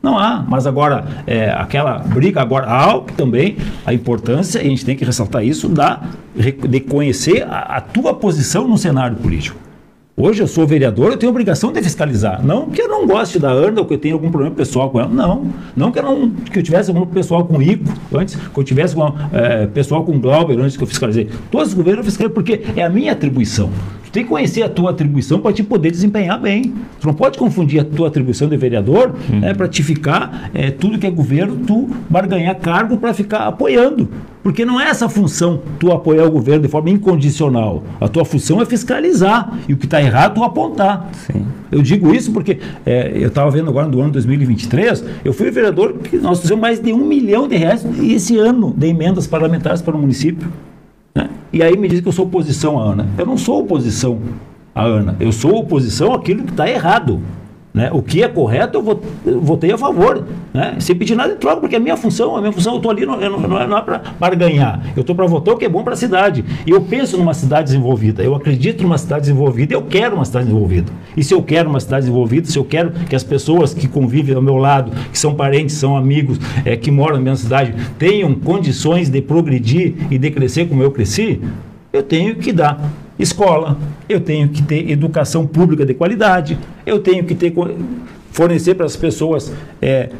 Não 0.00 0.16
há, 0.16 0.44
mas 0.46 0.68
agora 0.68 1.04
é, 1.26 1.50
aquela 1.50 1.98
briga 1.98 2.40
agora 2.40 2.66
há 2.68 3.00
também 3.16 3.56
a 3.84 3.92
importância, 3.92 4.62
e 4.62 4.66
a 4.66 4.68
gente 4.68 4.84
tem 4.84 4.94
que 4.94 5.04
ressaltar 5.04 5.44
isso, 5.44 5.68
da, 5.68 6.00
de 6.36 6.78
conhecer 6.78 7.42
a, 7.42 7.78
a 7.78 7.80
tua 7.80 8.14
posição 8.14 8.68
no 8.68 8.78
cenário 8.78 9.16
político. 9.16 9.63
Hoje 10.16 10.40
eu 10.40 10.46
sou 10.46 10.64
vereador, 10.64 11.10
eu 11.10 11.16
tenho 11.16 11.30
obrigação 11.30 11.72
de 11.72 11.82
fiscalizar. 11.82 12.40
Não 12.46 12.70
que 12.70 12.80
eu 12.80 12.86
não 12.88 13.04
goste 13.04 13.36
da 13.36 13.50
Ana 13.50 13.80
ou 13.80 13.84
que 13.84 13.94
eu 13.94 13.98
tenha 13.98 14.14
algum 14.14 14.30
problema 14.30 14.54
pessoal 14.54 14.88
com 14.88 15.00
ela. 15.00 15.08
Não. 15.08 15.48
Não 15.74 15.90
que 15.90 15.98
eu, 15.98 16.04
não, 16.04 16.30
que 16.30 16.56
eu 16.56 16.62
tivesse 16.62 16.88
algum 16.88 17.04
pessoal 17.04 17.44
com 17.44 17.58
o 17.58 17.62
Ico 17.62 17.92
antes, 18.14 18.36
que 18.36 18.56
eu 18.56 18.62
tivesse 18.62 18.96
algum, 18.96 19.12
é, 19.32 19.66
pessoal 19.66 20.04
com 20.04 20.12
o 20.12 20.20
Glauber 20.20 20.56
antes 20.60 20.76
que 20.76 20.84
eu 20.84 20.86
fiscalizei. 20.86 21.28
Todos 21.50 21.70
os 21.70 21.74
governos 21.74 21.98
eu 21.98 22.04
fiscalizei 22.04 22.32
porque 22.32 22.62
é 22.76 22.84
a 22.84 22.88
minha 22.88 23.10
atribuição. 23.10 23.70
Tu 24.04 24.12
tem 24.12 24.22
que 24.22 24.28
conhecer 24.28 24.62
a 24.62 24.68
tua 24.68 24.90
atribuição 24.90 25.40
para 25.40 25.52
te 25.52 25.64
poder 25.64 25.90
desempenhar 25.90 26.40
bem. 26.40 26.72
Tu 27.00 27.08
não 27.08 27.14
pode 27.14 27.36
confundir 27.36 27.80
a 27.80 27.84
tua 27.84 28.06
atribuição 28.06 28.48
de 28.48 28.56
vereador 28.56 29.16
hum. 29.28 29.40
é, 29.42 29.52
para 29.52 29.66
te 29.66 29.82
ficar 29.82 30.48
é, 30.54 30.70
tudo 30.70 30.96
que 30.96 31.08
é 31.08 31.10
governo, 31.10 31.56
tu 31.66 31.90
barganhar 32.08 32.54
cargo 32.60 32.98
para 32.98 33.12
ficar 33.12 33.48
apoiando. 33.48 34.08
Porque 34.44 34.62
não 34.62 34.78
é 34.78 34.90
essa 34.90 35.08
função 35.08 35.62
tu 35.80 35.90
apoiar 35.90 36.26
o 36.26 36.30
governo 36.30 36.62
de 36.62 36.68
forma 36.68 36.90
incondicional. 36.90 37.82
A 37.98 38.06
tua 38.06 38.26
função 38.26 38.60
é 38.60 38.66
fiscalizar. 38.66 39.58
E 39.66 39.72
o 39.72 39.76
que 39.78 39.86
está 39.86 40.02
errado, 40.02 40.34
tu 40.34 40.44
apontar. 40.44 41.08
Sim. 41.26 41.46
Eu 41.72 41.80
digo 41.80 42.14
isso 42.14 42.30
porque 42.30 42.58
é, 42.84 43.10
eu 43.14 43.28
estava 43.28 43.50
vendo 43.50 43.70
agora 43.70 43.88
no 43.88 43.98
ano 44.02 44.12
2023, 44.12 45.02
eu 45.24 45.32
fui 45.32 45.50
vereador 45.50 45.94
que 45.94 46.18
nós 46.18 46.40
fizemos 46.40 46.60
mais 46.60 46.78
de 46.78 46.92
um 46.92 47.06
milhão 47.06 47.48
de 47.48 47.56
reais 47.56 47.84
esse 48.02 48.36
ano 48.38 48.72
de 48.76 48.86
emendas 48.86 49.26
parlamentares 49.26 49.80
para 49.80 49.96
o 49.96 49.98
município. 49.98 50.46
Né? 51.14 51.30
E 51.50 51.62
aí 51.62 51.74
me 51.76 51.88
diz 51.88 52.02
que 52.02 52.08
eu 52.08 52.12
sou 52.12 52.26
oposição 52.26 52.78
à 52.78 52.92
Ana. 52.92 53.08
Eu 53.16 53.24
não 53.24 53.38
sou 53.38 53.60
oposição 53.60 54.20
à 54.74 54.84
Ana. 54.84 55.16
Eu 55.18 55.32
sou 55.32 55.56
oposição 55.56 56.12
àquilo 56.12 56.42
que 56.44 56.50
está 56.50 56.68
errado. 56.68 57.18
Né? 57.74 57.90
O 57.92 58.00
que 58.00 58.22
é 58.22 58.28
correto, 58.28 58.78
eu 59.26 59.40
votei 59.40 59.72
a 59.72 59.76
favor, 59.76 60.24
né? 60.52 60.76
sem 60.78 60.94
pedir 60.94 61.16
nada 61.16 61.32
em 61.32 61.36
troca, 61.36 61.60
porque 61.60 61.74
a 61.74 61.80
minha 61.80 61.96
função, 61.96 62.36
a 62.36 62.40
minha 62.40 62.52
função, 62.52 62.74
eu 62.74 62.76
estou 62.76 62.88
ali, 62.88 63.04
não, 63.04 63.18
não, 63.18 63.40
não 63.40 63.58
é, 63.58 63.64
é 63.64 64.00
para 64.16 64.34
ganhar, 64.36 64.80
eu 64.94 65.00
estou 65.00 65.16
para 65.16 65.26
votar 65.26 65.54
o 65.54 65.56
que 65.56 65.64
é 65.64 65.68
bom 65.68 65.82
para 65.82 65.94
a 65.94 65.96
cidade. 65.96 66.44
E 66.64 66.70
eu 66.70 66.82
penso 66.82 67.18
numa 67.18 67.34
cidade 67.34 67.64
desenvolvida, 67.64 68.22
eu 68.22 68.32
acredito 68.32 68.80
numa 68.84 68.96
cidade 68.96 69.22
desenvolvida, 69.22 69.74
eu 69.74 69.82
quero 69.82 70.14
uma 70.14 70.24
cidade 70.24 70.46
desenvolvida. 70.46 70.92
E 71.16 71.24
se 71.24 71.34
eu 71.34 71.42
quero 71.42 71.68
uma 71.68 71.80
cidade 71.80 72.02
desenvolvida, 72.02 72.46
se 72.46 72.56
eu 72.56 72.64
quero 72.64 72.92
que 72.92 73.16
as 73.16 73.24
pessoas 73.24 73.74
que 73.74 73.88
convivem 73.88 74.36
ao 74.36 74.42
meu 74.42 74.56
lado, 74.56 74.92
que 75.10 75.18
são 75.18 75.34
parentes, 75.34 75.74
são 75.74 75.96
amigos, 75.96 76.38
é, 76.64 76.76
que 76.76 76.92
moram 76.92 77.16
na 77.16 77.22
minha 77.22 77.36
cidade, 77.36 77.74
tenham 77.98 78.36
condições 78.36 79.08
de 79.08 79.20
progredir 79.20 79.96
e 80.12 80.16
de 80.16 80.30
crescer 80.30 80.68
como 80.68 80.80
eu 80.80 80.92
cresci, 80.92 81.40
eu 81.92 82.04
tenho 82.04 82.36
que 82.36 82.52
dar 82.52 82.78
escola, 83.18 83.78
eu 84.08 84.20
tenho 84.20 84.48
que 84.48 84.62
ter 84.62 84.90
educação 84.90 85.46
pública 85.46 85.84
de 85.86 85.94
qualidade, 85.94 86.58
eu 86.84 86.98
tenho 86.98 87.24
que 87.24 87.34
ter 87.34 87.52
fornecer 88.30 88.74
para 88.74 88.86
as 88.86 88.96
pessoas 88.96 89.52
é, 89.80 90.10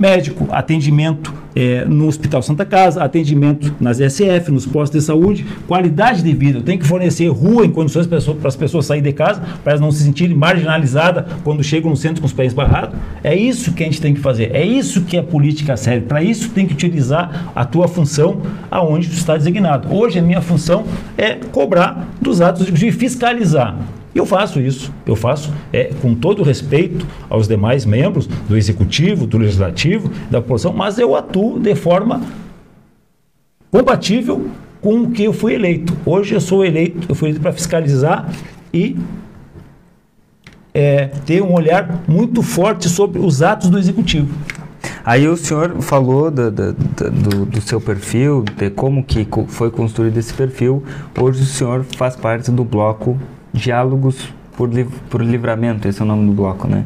médico, 0.00 0.48
atendimento 0.50 1.32
é, 1.54 1.84
no 1.84 2.06
Hospital 2.06 2.40
Santa 2.42 2.64
Casa, 2.64 3.02
atendimento 3.02 3.74
nas 3.78 3.98
SF, 3.98 4.50
nos 4.50 4.64
postos 4.64 5.00
de 5.00 5.06
saúde, 5.06 5.44
qualidade 5.66 6.22
de 6.22 6.32
vida. 6.32 6.60
Tenho 6.62 6.78
que 6.78 6.86
fornecer 6.86 7.28
rua 7.28 7.66
em 7.66 7.70
condições 7.70 8.06
para 8.06 8.18
as 8.18 8.56
pessoas 8.56 8.86
saírem 8.86 9.10
de 9.10 9.12
casa, 9.12 9.42
para 9.62 9.72
elas 9.72 9.80
não 9.80 9.90
se 9.90 10.02
sentirem 10.02 10.34
marginalizadas 10.34 11.26
quando 11.44 11.62
chegam 11.62 11.90
no 11.90 11.96
centro 11.96 12.20
com 12.20 12.26
os 12.26 12.32
pés 12.32 12.54
barrados. 12.54 12.98
É 13.22 13.36
isso 13.36 13.72
que 13.72 13.82
a 13.82 13.86
gente 13.86 14.00
tem 14.00 14.14
que 14.14 14.20
fazer. 14.20 14.54
É 14.54 14.64
isso 14.64 15.02
que 15.02 15.18
a 15.18 15.22
política 15.22 15.76
serve. 15.76 16.06
Para 16.06 16.22
isso 16.22 16.48
tem 16.50 16.66
que 16.66 16.72
utilizar 16.72 17.52
a 17.54 17.64
tua 17.64 17.86
função 17.86 18.40
aonde 18.70 19.08
tu 19.08 19.14
está 19.14 19.36
designado. 19.36 19.94
Hoje 19.94 20.18
a 20.18 20.22
minha 20.22 20.40
função 20.40 20.84
é 21.18 21.34
cobrar 21.34 22.08
dos 22.20 22.40
atos 22.40 22.66
de 22.66 22.92
fiscalizar. 22.92 23.76
E 24.14 24.18
eu 24.18 24.26
faço 24.26 24.60
isso, 24.60 24.92
eu 25.06 25.14
faço 25.14 25.52
é, 25.72 25.90
com 26.02 26.14
todo 26.14 26.42
respeito 26.42 27.06
aos 27.28 27.46
demais 27.46 27.84
membros 27.84 28.26
do 28.26 28.56
Executivo, 28.56 29.26
do 29.26 29.38
Legislativo, 29.38 30.10
da 30.30 30.40
oposição, 30.40 30.72
mas 30.72 30.98
eu 30.98 31.14
atuo 31.14 31.60
de 31.60 31.74
forma 31.74 32.20
compatível 33.70 34.50
com 34.80 35.02
o 35.02 35.10
que 35.10 35.24
eu 35.24 35.32
fui 35.32 35.54
eleito. 35.54 35.96
Hoje 36.04 36.34
eu 36.34 36.40
sou 36.40 36.64
eleito, 36.64 37.06
eu 37.08 37.14
fui 37.14 37.28
eleito 37.28 37.42
para 37.42 37.52
fiscalizar 37.52 38.28
e 38.72 38.96
é, 40.74 41.06
ter 41.24 41.42
um 41.42 41.52
olhar 41.52 42.02
muito 42.08 42.42
forte 42.42 42.88
sobre 42.88 43.20
os 43.20 43.42
atos 43.42 43.68
do 43.68 43.78
Executivo. 43.78 44.34
Aí 45.04 45.26
o 45.26 45.36
senhor 45.36 45.80
falou 45.80 46.30
do, 46.30 46.50
do, 46.50 46.72
do, 46.72 47.46
do, 47.46 47.60
seu 47.60 47.80
perfil, 47.80 48.44
de 48.56 48.70
como 48.70 49.02
que 49.02 49.26
foi 49.48 49.70
construído 49.70 50.16
esse 50.18 50.32
perfil. 50.32 50.82
Hoje 51.18 51.42
o 51.42 51.46
senhor 51.46 51.84
faz 51.96 52.16
parte 52.16 52.50
do 52.50 52.64
bloco 52.64 53.18
Diálogos 53.52 54.32
por, 54.56 54.68
por 55.08 55.22
Livramento, 55.22 55.88
esse 55.88 56.00
é 56.00 56.04
o 56.04 56.06
nome 56.06 56.26
do 56.26 56.32
bloco, 56.32 56.68
né? 56.68 56.84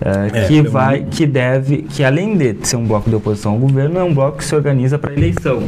Uh, 0.00 0.34
é, 0.34 0.46
que 0.46 0.62
vai, 0.62 1.04
que 1.04 1.26
deve, 1.26 1.82
que 1.82 2.02
além 2.02 2.34
de 2.34 2.56
ser 2.62 2.76
um 2.76 2.86
bloco 2.86 3.10
de 3.10 3.16
oposição 3.16 3.52
ao 3.52 3.58
governo, 3.58 3.98
é 3.98 4.02
um 4.02 4.14
bloco 4.14 4.38
que 4.38 4.44
se 4.44 4.54
organiza 4.54 4.98
para 4.98 5.12
eleição. 5.12 5.60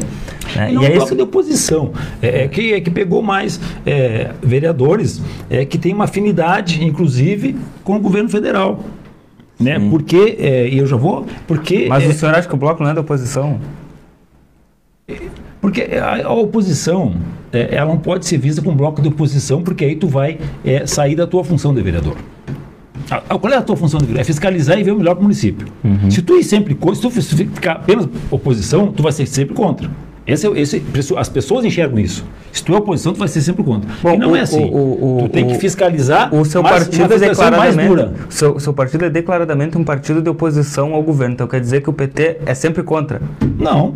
Né? 0.55 0.73
E, 0.73 0.77
e 0.77 0.85
é 0.85 0.89
um 0.89 0.93
bloco 0.95 1.15
de 1.15 1.21
oposição, 1.21 1.93
é, 2.19 2.45
é, 2.45 2.47
que, 2.47 2.73
é 2.73 2.81
que 2.81 2.89
pegou 2.89 3.21
mais 3.21 3.59
é, 3.85 4.31
vereadores 4.41 5.21
é, 5.47 5.63
que 5.63 5.77
tem 5.77 5.93
uma 5.93 6.05
afinidade, 6.05 6.83
inclusive, 6.83 7.55
com 7.83 7.97
o 7.97 7.99
governo 7.99 8.29
federal. 8.29 8.83
Né? 9.59 9.79
Porque, 9.91 10.35
é, 10.39 10.67
e 10.67 10.79
eu 10.79 10.87
já 10.87 10.95
vou, 10.95 11.27
porque... 11.47 11.85
Mas 11.87 12.07
o 12.07 12.13
senhor 12.13 12.33
acha 12.33 12.47
que 12.47 12.55
o 12.55 12.57
bloco 12.57 12.81
não 12.81 12.89
é 12.89 12.93
da 12.95 13.01
oposição? 13.01 13.59
Porque 15.63 15.87
a, 15.95 16.27
a 16.27 16.33
oposição, 16.33 17.15
é, 17.53 17.73
ela 17.73 17.89
não 17.89 17.97
pode 17.97 18.25
ser 18.25 18.37
vista 18.37 18.61
como 18.61 18.75
bloco 18.75 19.01
de 19.01 19.07
oposição, 19.07 19.63
porque 19.63 19.85
aí 19.85 19.95
tu 19.95 20.09
vai 20.09 20.37
é, 20.65 20.85
sair 20.85 21.15
da 21.15 21.25
tua 21.25 21.41
função 21.41 21.73
de 21.73 21.81
vereador. 21.81 22.17
A, 23.09 23.15
a, 23.29 23.39
qual 23.39 23.53
é 23.53 23.55
a 23.55 23.61
tua 23.61 23.77
função 23.77 23.97
de 23.97 24.05
vereador? 24.07 24.23
É 24.23 24.25
fiscalizar 24.25 24.77
e 24.77 24.83
ver 24.83 24.91
o 24.91 24.97
melhor 24.97 25.13
para 25.13 25.21
o 25.21 25.23
município. 25.23 25.65
Uhum. 25.81 26.11
Se 26.11 26.21
tu 26.21 26.35
ir 26.37 26.43
sempre 26.43 26.77
se 26.93 27.01
tu 27.01 27.09
ficar 27.09 27.71
apenas 27.77 28.09
oposição, 28.29 28.91
tu 28.91 29.01
vai 29.01 29.13
ser 29.13 29.25
sempre 29.25 29.55
contra. 29.55 29.89
Esse, 30.27 30.45
é 30.45 30.51
esse, 30.59 30.83
as 31.15 31.29
pessoas 31.29 31.63
enxergam 31.63 31.97
isso. 31.97 32.25
Se 32.51 32.61
tu 32.61 32.73
é 32.73 32.77
oposição, 32.77 33.13
tu 33.13 33.19
vai 33.19 33.29
ser 33.29 33.39
sempre 33.39 33.63
contra. 33.63 33.89
Bom, 34.01 34.15
e 34.15 34.17
não 34.17 34.31
o, 34.31 34.35
é 34.35 34.41
assim. 34.41 34.65
O, 34.65 34.65
o, 34.67 35.17
tu 35.21 35.29
tem 35.29 35.47
que 35.47 35.57
fiscalizar 35.59 36.35
o 36.35 36.43
seu 36.43 36.61
partido 36.61 37.13
é 37.13 37.19
declaradamente, 37.19 38.11
seu, 38.27 38.59
seu 38.59 38.73
partido 38.73 39.05
é 39.05 39.09
declaradamente 39.09 39.77
um 39.77 39.83
partido 39.85 40.21
de 40.21 40.29
oposição 40.29 40.93
ao 40.93 41.01
governo. 41.01 41.35
Então 41.35 41.47
quer 41.47 41.61
dizer 41.61 41.81
que 41.81 41.89
o 41.89 41.93
PT 41.93 42.39
é 42.45 42.53
sempre 42.53 42.83
contra? 42.83 43.21
Não 43.57 43.93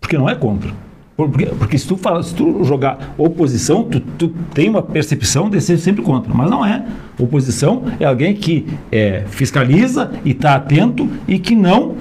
porque 0.00 0.16
não 0.16 0.28
é 0.28 0.34
contra. 0.34 0.72
Porque, 1.16 1.46
porque 1.46 1.76
se, 1.76 1.86
tu 1.86 1.96
fala, 1.96 2.22
se 2.22 2.34
tu 2.34 2.64
jogar 2.64 3.14
oposição, 3.18 3.84
tu, 3.84 4.00
tu 4.00 4.28
tem 4.54 4.70
uma 4.70 4.82
percepção 4.82 5.50
de 5.50 5.60
ser 5.60 5.76
sempre 5.76 6.02
contra, 6.02 6.32
mas 6.32 6.50
não 6.50 6.64
é. 6.64 6.82
Oposição 7.18 7.82
é 8.00 8.06
alguém 8.06 8.34
que 8.34 8.66
é, 8.90 9.24
fiscaliza 9.28 10.10
e 10.24 10.30
está 10.30 10.54
atento 10.54 11.08
e 11.28 11.38
que 11.38 11.54
não 11.54 11.96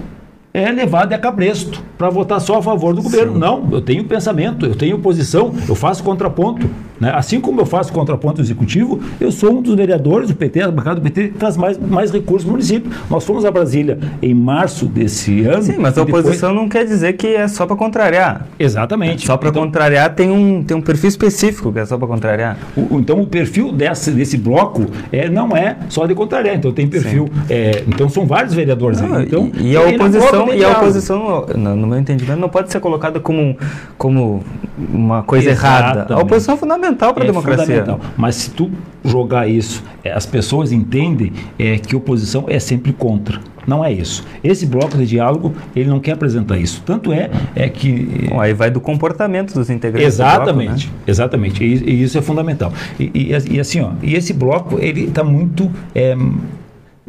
é 0.54 0.72
levado 0.72 1.14
a 1.14 1.18
cabresto 1.18 1.84
para 1.98 2.10
votar 2.10 2.40
só 2.40 2.58
a 2.60 2.64
favor 2.64 2.96
do 2.96 3.02
governo. 3.02 3.34
Sim. 3.34 3.40
Não, 3.40 3.68
eu 3.72 3.82
tenho 3.82 4.04
pensamento, 4.06 4.66
eu 4.66 4.76
tenho 4.76 4.98
posição, 5.00 5.54
eu 5.68 5.76
faço 5.76 6.04
contraponto. 6.04 6.70
Né? 7.00 7.12
Assim 7.16 7.40
como 7.40 7.62
eu 7.62 7.66
faço 7.66 7.94
contraponto 7.94 8.42
executivo, 8.42 9.00
eu 9.20 9.32
sou 9.32 9.58
um 9.58 9.62
dos 9.62 9.76
vereadores 9.76 10.28
do 10.28 10.36
PT, 10.36 10.62
a 10.62 10.72
bancada 10.72 11.00
do 11.00 11.02
PT 11.02 11.30
traz 11.40 11.56
mais, 11.56 11.78
mais 11.78 12.12
recursos 12.12 12.46
no 12.46 12.52
município. 12.52 12.92
Nós 13.10 13.24
fomos 13.24 13.46
a 13.46 13.52
Brasília 13.52 13.98
em 14.22 14.34
março 14.34 14.86
desse 14.86 15.46
ano. 15.46 15.64
Sim, 15.64 15.78
mas 15.78 15.98
a 15.98 16.04
oposição 16.04 16.50
depois... 16.50 16.62
não 16.62 16.70
quer 16.70 16.86
dizer 16.86 17.14
que 17.14 17.28
é 17.28 17.48
só 17.48 17.66
para 17.66 17.76
contrariar. 17.76 18.48
Exatamente. 18.60 19.26
Só 19.26 19.38
para 19.38 19.50
então, 19.50 19.64
contrariar 19.64 20.14
tem 20.14 20.30
um, 20.30 20.64
tem 20.64 20.76
um 20.76 20.82
perfil 20.82 21.10
específico 21.10 21.72
que 21.72 21.80
é 21.80 21.86
só 21.86 21.98
para 21.98 22.08
contrariar. 22.08 22.58
O, 22.76 23.00
então 23.00 23.22
o 23.22 23.28
perfil 23.28 23.72
desse, 23.72 24.12
desse 24.12 24.38
bloco 24.38 24.86
é, 25.12 25.30
não 25.30 25.56
é 25.56 25.78
só 25.88 26.06
de 26.06 26.14
contrariar. 26.14 26.56
Então 26.56 26.72
tem 26.72 26.88
perfil. 26.88 27.30
É, 27.50 27.84
então 27.88 28.10
são 28.10 28.26
vários 28.26 28.54
vereadores 28.54 29.00
não, 29.02 29.16
aí. 29.16 29.26
Então, 29.26 29.52
e, 29.56 29.72
e 29.72 29.78
a 29.78 29.82
oposição, 29.82 30.54
e 30.54 30.64
a 30.64 30.72
oposição 30.72 31.48
no, 31.56 31.76
no, 31.76 31.88
meu 31.88 32.00
entendimento, 32.00 32.40
não 32.40 32.50
pode 32.50 32.72
ser 32.72 32.80
colocada 32.80 33.20
como, 33.20 33.58
como 33.98 34.44
uma 34.78 35.24
coisa 35.24 35.52
Exatamente. 35.52 35.98
errada. 35.98 36.14
A 36.14 36.20
oposição 36.20 36.56
é 36.56 36.58
fundamental 36.58 36.89
fundamental 36.90 37.14
para 37.14 37.24
a 37.24 37.26
é 37.26 37.28
democracia. 37.28 38.00
Mas 38.18 38.36
se 38.36 38.50
tu 38.52 38.72
jogar 39.04 39.48
isso, 39.48 39.84
é, 40.04 40.12
as 40.12 40.26
pessoas 40.26 40.72
entendem 40.72 41.32
é, 41.58 41.78
que 41.78 41.96
oposição 41.96 42.46
é 42.48 42.60
sempre 42.60 42.94
contra. 42.94 43.40
Não 43.68 43.86
é 43.86 43.92
isso. 43.92 44.26
Esse 44.44 44.66
bloco 44.66 44.98
de 44.98 45.06
diálogo, 45.06 45.54
ele 45.76 45.90
não 45.90 46.00
quer 46.00 46.14
apresentar 46.14 46.58
isso. 46.58 46.82
Tanto 46.86 47.14
é, 47.14 47.30
é 47.56 47.70
que... 47.70 48.28
Bom, 48.30 48.42
aí 48.42 48.54
vai 48.54 48.72
do 48.72 48.82
comportamento 48.82 49.54
dos 49.54 49.70
integrantes 49.70 50.08
Exatamente, 50.08 50.88
bloco, 50.88 50.98
né? 50.98 51.04
exatamente. 51.06 51.64
E, 51.64 51.90
e, 51.90 52.04
isso 52.04 52.18
é 52.18 52.22
fundamental. 52.22 52.74
E, 53.00 53.12
e, 53.14 53.56
e, 53.56 53.60
assim, 53.60 53.82
ó, 53.82 53.92
e 54.02 54.16
esse 54.16 54.34
bloco, 54.34 54.80
ele 54.80 55.06
está 55.06 55.24
muito... 55.24 55.72
É, 55.94 56.16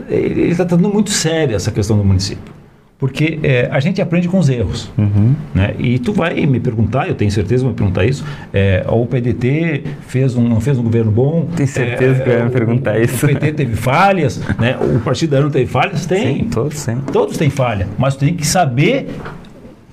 ele 0.09 0.51
está 0.51 0.65
tratando 0.65 0.89
muito 0.89 1.11
sério 1.11 1.55
essa 1.55 1.71
questão 1.71 1.97
do 1.97 2.05
município 2.05 2.60
porque 3.01 3.39
é, 3.43 3.67
a 3.73 3.81
gente 3.81 4.01
aprende 4.03 4.29
com 4.29 4.39
os 4.39 4.51
erros. 4.51 4.93
Uhum. 4.99 5.35
Né? 5.55 5.75
E 5.79 5.99
tu 5.99 6.13
vai 6.13 6.45
me 6.45 6.61
perguntar, 6.61 7.09
eu 7.09 7.15
tenho 7.15 7.31
certeza 7.31 7.63
que 7.63 7.69
vai 7.69 7.75
perguntar 7.75 8.05
isso, 8.05 8.23
é, 8.53 8.85
o 8.87 9.07
PDT 9.07 9.85
fez 10.07 10.37
um, 10.37 10.47
não 10.47 10.61
fez 10.61 10.79
um 10.79 10.83
governo 10.83 11.11
bom. 11.11 11.49
Tenho 11.57 11.67
certeza 11.67 12.21
é, 12.21 12.23
que 12.23 12.31
vai 12.31 12.45
me 12.45 12.51
perguntar 12.51 12.97
o, 12.97 13.03
isso. 13.03 13.25
O 13.25 13.29
PT 13.29 13.53
teve 13.55 13.75
falhas, 13.75 14.39
né? 14.59 14.77
o 14.79 15.01
Partido 15.01 15.31
da 15.31 15.41
não 15.41 15.51
teve 15.51 15.65
falhas? 15.65 16.05
Tem. 16.05 16.41
Sim, 16.41 16.45
todos 16.51 16.85
têm. 16.85 16.97
Todos 17.11 17.39
têm 17.39 17.49
falha, 17.49 17.89
mas 17.99 18.17
tu 18.17 18.21
tem 18.21 18.35
que 18.35 18.47
saber 18.47 19.09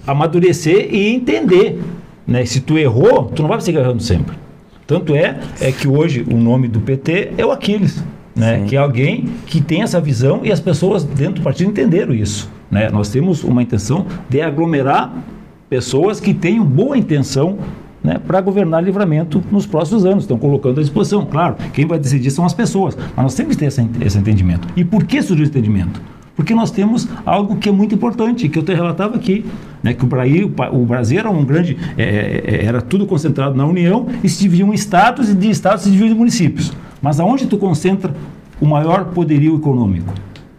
amadurecer 0.06 0.94
e 0.94 1.08
entender. 1.16 1.82
Né? 2.28 2.44
Se 2.46 2.60
tu 2.60 2.78
errou, 2.78 3.24
tu 3.34 3.42
não 3.42 3.48
vai 3.48 3.62
seguir 3.62 3.78
errando 3.78 4.04
sempre. 4.04 4.36
Tanto 4.86 5.16
é, 5.16 5.40
é 5.62 5.72
que 5.72 5.88
hoje 5.88 6.26
o 6.30 6.36
nome 6.36 6.68
do 6.68 6.82
PT 6.82 7.32
é 7.38 7.46
o 7.46 7.52
Aquiles. 7.52 8.04
Né? 8.36 8.66
Que 8.68 8.76
é 8.76 8.80
alguém 8.80 9.30
que 9.46 9.62
tem 9.62 9.82
essa 9.82 10.00
visão 10.00 10.42
e 10.44 10.52
as 10.52 10.60
pessoas 10.60 11.04
dentro 11.04 11.36
do 11.36 11.42
partido 11.42 11.70
entenderam 11.70 12.14
isso. 12.14 12.57
Né? 12.70 12.90
Nós 12.90 13.10
temos 13.10 13.44
uma 13.44 13.62
intenção 13.62 14.06
de 14.30 14.42
aglomerar 14.42 15.14
pessoas 15.70 16.20
que 16.20 16.34
tenham 16.34 16.66
boa 16.66 16.98
intenção 16.98 17.58
né, 18.04 18.20
para 18.26 18.40
governar 18.40 18.84
livramento 18.84 19.44
nos 19.52 19.66
próximos 19.66 20.06
anos. 20.06 20.24
Estão 20.24 20.38
colocando 20.38 20.80
à 20.80 20.82
disposição. 20.82 21.26
Claro, 21.26 21.56
quem 21.74 21.86
vai 21.86 22.00
decidir 22.00 22.32
são 22.32 22.46
as 22.46 22.54
pessoas, 22.54 22.98
mas 23.16 23.24
nós 23.24 23.36
temos 23.36 23.56
que 23.56 23.60
ter 23.60 23.66
esse, 23.66 24.18
entendimento. 24.18 24.68
E 24.76 24.84
por 24.84 25.04
que 25.04 25.22
surgiu 25.22 25.44
esse 25.44 25.52
entendimento? 25.52 26.02
Porque 26.36 26.54
nós 26.54 26.70
temos 26.70 27.08
algo 27.26 27.56
que 27.56 27.68
é 27.68 27.72
muito 27.72 27.96
importante, 27.96 28.48
que 28.48 28.60
eu 28.60 28.64
te 28.64 28.72
relatava 28.72 29.16
aqui, 29.16 29.44
né, 29.82 29.94
que 29.94 30.06
o 30.06 30.08
Brasil, 30.08 30.54
o 30.72 30.86
Brasil 30.86 31.20
era 31.20 31.32
um 31.32 31.44
grande, 31.44 31.76
é, 31.98 32.04
é, 32.04 32.44
é, 32.46 32.66
era 32.66 32.80
tudo 32.80 33.08
concentrado 33.08 33.56
na 33.56 33.66
União 33.66 34.06
e 34.24 34.30
se 34.30 34.40
dividia 34.42 34.66
em 34.66 34.74
estados 34.74 35.30
e 35.30 35.34
de 35.34 35.50
estados 35.50 35.84
se 35.84 35.90
dividia 35.90 36.14
em 36.14 36.18
municípios. 36.18 36.72
Mas 37.02 37.20
aonde 37.20 37.48
tu 37.48 37.58
concentra 37.58 38.14
o 38.62 38.68
maior 38.68 39.06
poderio 39.06 39.56
econômico? 39.56 40.14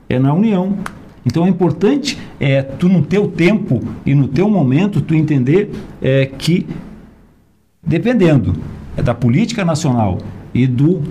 É 0.09 0.19
na 0.19 0.35
União 0.35 0.77
Então 1.25 1.47
é 1.47 1.49
importante 1.49 2.19
é, 2.41 2.63
tu 2.63 2.89
no 2.89 3.03
teu 3.03 3.29
tempo 3.29 3.81
e 4.05 4.15
no 4.15 4.29
teu 4.29 4.49
momento 4.49 5.01
tu 5.01 5.15
entender 5.15 5.71
é, 6.01 6.27
que 6.27 6.67
dependendo 7.87 8.55
é 8.97 9.03
da 9.03 9.15
política 9.15 9.65
nacional 9.65 10.19
e 10.55 10.67
do 10.67 11.03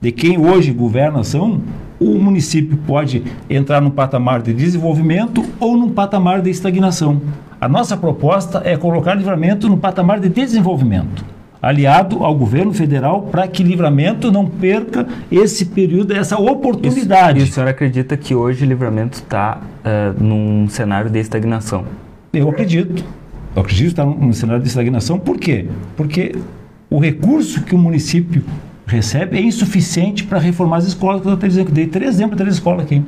de 0.00 0.10
quem 0.10 0.36
hoje 0.36 0.72
governa 0.72 1.14
a 1.14 1.18
nação, 1.18 1.60
o 2.00 2.18
município 2.18 2.76
pode 2.78 3.22
entrar 3.48 3.80
num 3.80 3.90
patamar 3.90 4.42
de 4.42 4.52
desenvolvimento 4.52 5.44
ou 5.60 5.76
num 5.76 5.90
patamar 5.90 6.42
de 6.42 6.50
estagnação. 6.50 7.22
A 7.60 7.68
nossa 7.68 7.96
proposta 7.96 8.60
é 8.64 8.76
colocar 8.76 9.14
livramento 9.14 9.68
no 9.68 9.76
patamar 9.76 10.18
de 10.18 10.28
desenvolvimento, 10.28 11.24
aliado 11.62 12.24
ao 12.24 12.34
governo 12.34 12.74
federal 12.74 13.22
para 13.22 13.46
que 13.46 13.62
livramento 13.62 14.32
não 14.32 14.44
perca 14.44 15.06
esse 15.30 15.66
período, 15.66 16.12
essa 16.12 16.36
oportunidade. 16.36 17.38
Isso, 17.38 17.46
e 17.46 17.50
o 17.50 17.54
senhor 17.54 17.68
acredita 17.68 18.16
que 18.16 18.34
hoje 18.34 18.66
livramento 18.66 19.18
está 19.18 19.60
uh, 19.60 20.22
num 20.22 20.68
cenário 20.68 21.08
de 21.08 21.20
estagnação? 21.20 21.84
Eu 22.32 22.50
acredito. 22.50 23.04
Eu 23.54 23.62
acredito 23.62 23.94
que 23.94 24.00
está 24.00 24.04
num 24.04 24.32
cenário 24.32 24.60
de 24.60 24.68
estagnação. 24.68 25.20
Por 25.20 25.38
quê? 25.38 25.66
Porque 25.96 26.34
o 26.90 26.98
recurso 26.98 27.62
que 27.62 27.74
o 27.76 27.78
município 27.78 28.42
recebe 28.84 29.38
é 29.38 29.40
insuficiente 29.40 30.24
para 30.24 30.40
reformar 30.40 30.78
as 30.78 30.86
escolas. 30.86 31.24
Eu 31.24 31.36
dizendo, 31.36 31.70
dei 31.70 31.86
três 31.86 32.16
exemplos 32.16 32.36
de 32.36 32.42
três 32.42 32.56
escolas 32.56 32.84
aqui. 32.84 33.02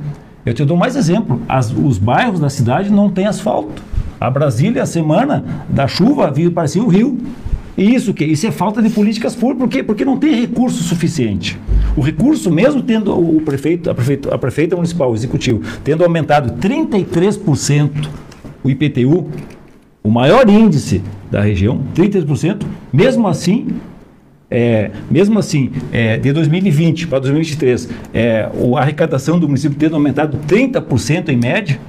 Eu 0.45 0.53
te 0.53 0.63
dou 0.63 0.77
mais 0.77 0.95
exemplo. 0.95 1.41
As, 1.49 1.71
os 1.71 1.97
bairros 1.97 2.39
da 2.39 2.49
cidade 2.49 2.89
não 2.89 3.09
têm 3.09 3.27
asfalto. 3.27 3.83
A 4.19 4.29
Brasília, 4.29 4.83
a 4.83 4.85
semana 4.85 5.43
da 5.67 5.87
chuva, 5.87 6.31
viu, 6.31 6.51
parecia 6.51 6.81
o 6.81 6.87
rio. 6.87 7.19
E 7.77 7.93
isso 7.93 8.13
que 8.13 8.23
isso 8.23 8.47
é 8.47 8.51
falta 8.51 8.81
de 8.81 8.89
políticas 8.89 9.35
públicas, 9.35 9.59
por 9.59 9.69
quê? 9.69 9.83
Porque 9.83 10.05
não 10.05 10.17
tem 10.17 10.33
recurso 10.39 10.81
suficiente. 10.83 11.57
O 11.95 12.01
recurso, 12.01 12.51
mesmo 12.51 12.81
tendo 12.81 13.13
o 13.13 13.41
prefeito, 13.41 13.89
a, 13.89 13.95
prefeito, 13.95 14.33
a 14.33 14.37
prefeita 14.37 14.75
municipal, 14.75 15.11
o 15.11 15.15
executivo, 15.15 15.61
tendo 15.83 16.03
aumentado 16.03 16.53
33% 16.59 18.09
o 18.63 18.69
IPTU, 18.69 19.29
o 20.03 20.09
maior 20.09 20.49
índice 20.49 21.01
da 21.29 21.41
região, 21.41 21.81
33%, 21.95 22.63
mesmo 22.93 23.27
assim 23.27 23.67
é, 24.49 24.91
mesmo 25.09 25.39
assim, 25.39 25.71
é, 25.91 26.17
de 26.17 26.31
2020 26.31 27.07
para 27.07 27.19
2023, 27.19 27.89
é, 28.13 28.49
a 28.75 28.79
arrecadação 28.79 29.39
do 29.39 29.47
município 29.47 29.77
tendo 29.77 29.95
aumentado 29.95 30.37
30% 30.47 31.29
em 31.29 31.35
média, 31.35 31.79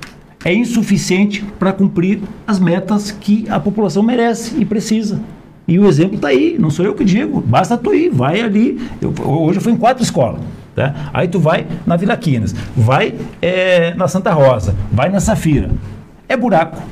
é 0.45 0.55
insuficiente 0.55 1.45
para 1.59 1.72
cumprir 1.72 2.20
as 2.47 2.59
metas 2.59 3.11
que 3.11 3.45
a 3.49 3.59
população 3.59 4.03
merece 4.03 4.57
e 4.61 4.64
precisa. 4.64 5.20
E 5.69 5.79
o 5.79 5.87
exemplo 5.87 6.17
está 6.17 6.29
aí, 6.29 6.57
não 6.59 6.71
sou 6.71 6.85
eu 6.85 6.95
que 6.95 7.05
digo, 7.05 7.41
basta 7.41 7.77
tu 7.77 7.93
ir, 7.95 8.11
vai 8.11 8.41
ali. 8.41 8.81
Eu, 9.01 9.12
hoje 9.25 9.59
eu 9.59 9.62
fui 9.62 9.73
em 9.73 9.77
quatro 9.77 10.03
escolas. 10.03 10.41
Tá? 10.75 11.11
Aí 11.12 11.27
tu 11.27 11.41
vai 11.41 11.67
na 11.87 11.97
Vila 11.97 12.17
Quinas, 12.17 12.55
vai 12.77 13.14
é, 13.41 13.95
na 13.95 14.07
Santa 14.07 14.33
Rosa, 14.33 14.75
vai 14.93 15.09
na 15.09 15.21
Safira. 15.21 15.71
É 16.29 16.37
buraco 16.37 16.83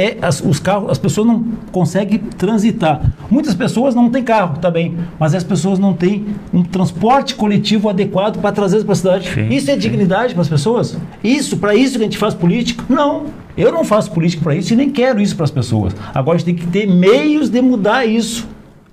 é 0.00 0.16
as, 0.22 0.40
os 0.40 0.58
carros, 0.58 0.90
as 0.90 0.98
pessoas 0.98 1.26
não 1.26 1.44
conseguem 1.70 2.18
transitar. 2.18 3.12
Muitas 3.30 3.54
pessoas 3.54 3.94
não 3.94 4.08
têm 4.08 4.22
carro 4.22 4.58
também, 4.58 4.96
mas 5.18 5.34
as 5.34 5.44
pessoas 5.44 5.78
não 5.78 5.92
têm 5.92 6.26
um 6.54 6.62
transporte 6.62 7.34
coletivo 7.34 7.88
adequado 7.88 8.40
para 8.40 8.50
trazer 8.50 8.82
para 8.82 8.92
a 8.92 8.96
cidade. 8.96 9.30
Sim, 9.30 9.48
isso 9.48 9.70
é 9.70 9.74
sim. 9.74 9.80
dignidade 9.80 10.32
para 10.32 10.40
as 10.40 10.48
pessoas? 10.48 10.96
Isso, 11.22 11.58
para 11.58 11.74
isso 11.74 11.98
que 11.98 12.02
a 12.02 12.04
gente 12.04 12.16
faz 12.16 12.32
política? 12.32 12.82
Não. 12.88 13.26
Eu 13.56 13.70
não 13.70 13.84
faço 13.84 14.10
política 14.10 14.42
para 14.42 14.54
isso 14.54 14.72
e 14.72 14.76
nem 14.76 14.88
quero 14.88 15.20
isso 15.20 15.36
para 15.36 15.44
as 15.44 15.50
pessoas. 15.50 15.94
Agora 16.14 16.36
a 16.36 16.38
gente 16.38 16.46
tem 16.46 16.54
que 16.54 16.66
ter 16.66 16.86
meios 16.86 17.50
de 17.50 17.60
mudar 17.60 18.06
isso. 18.06 18.48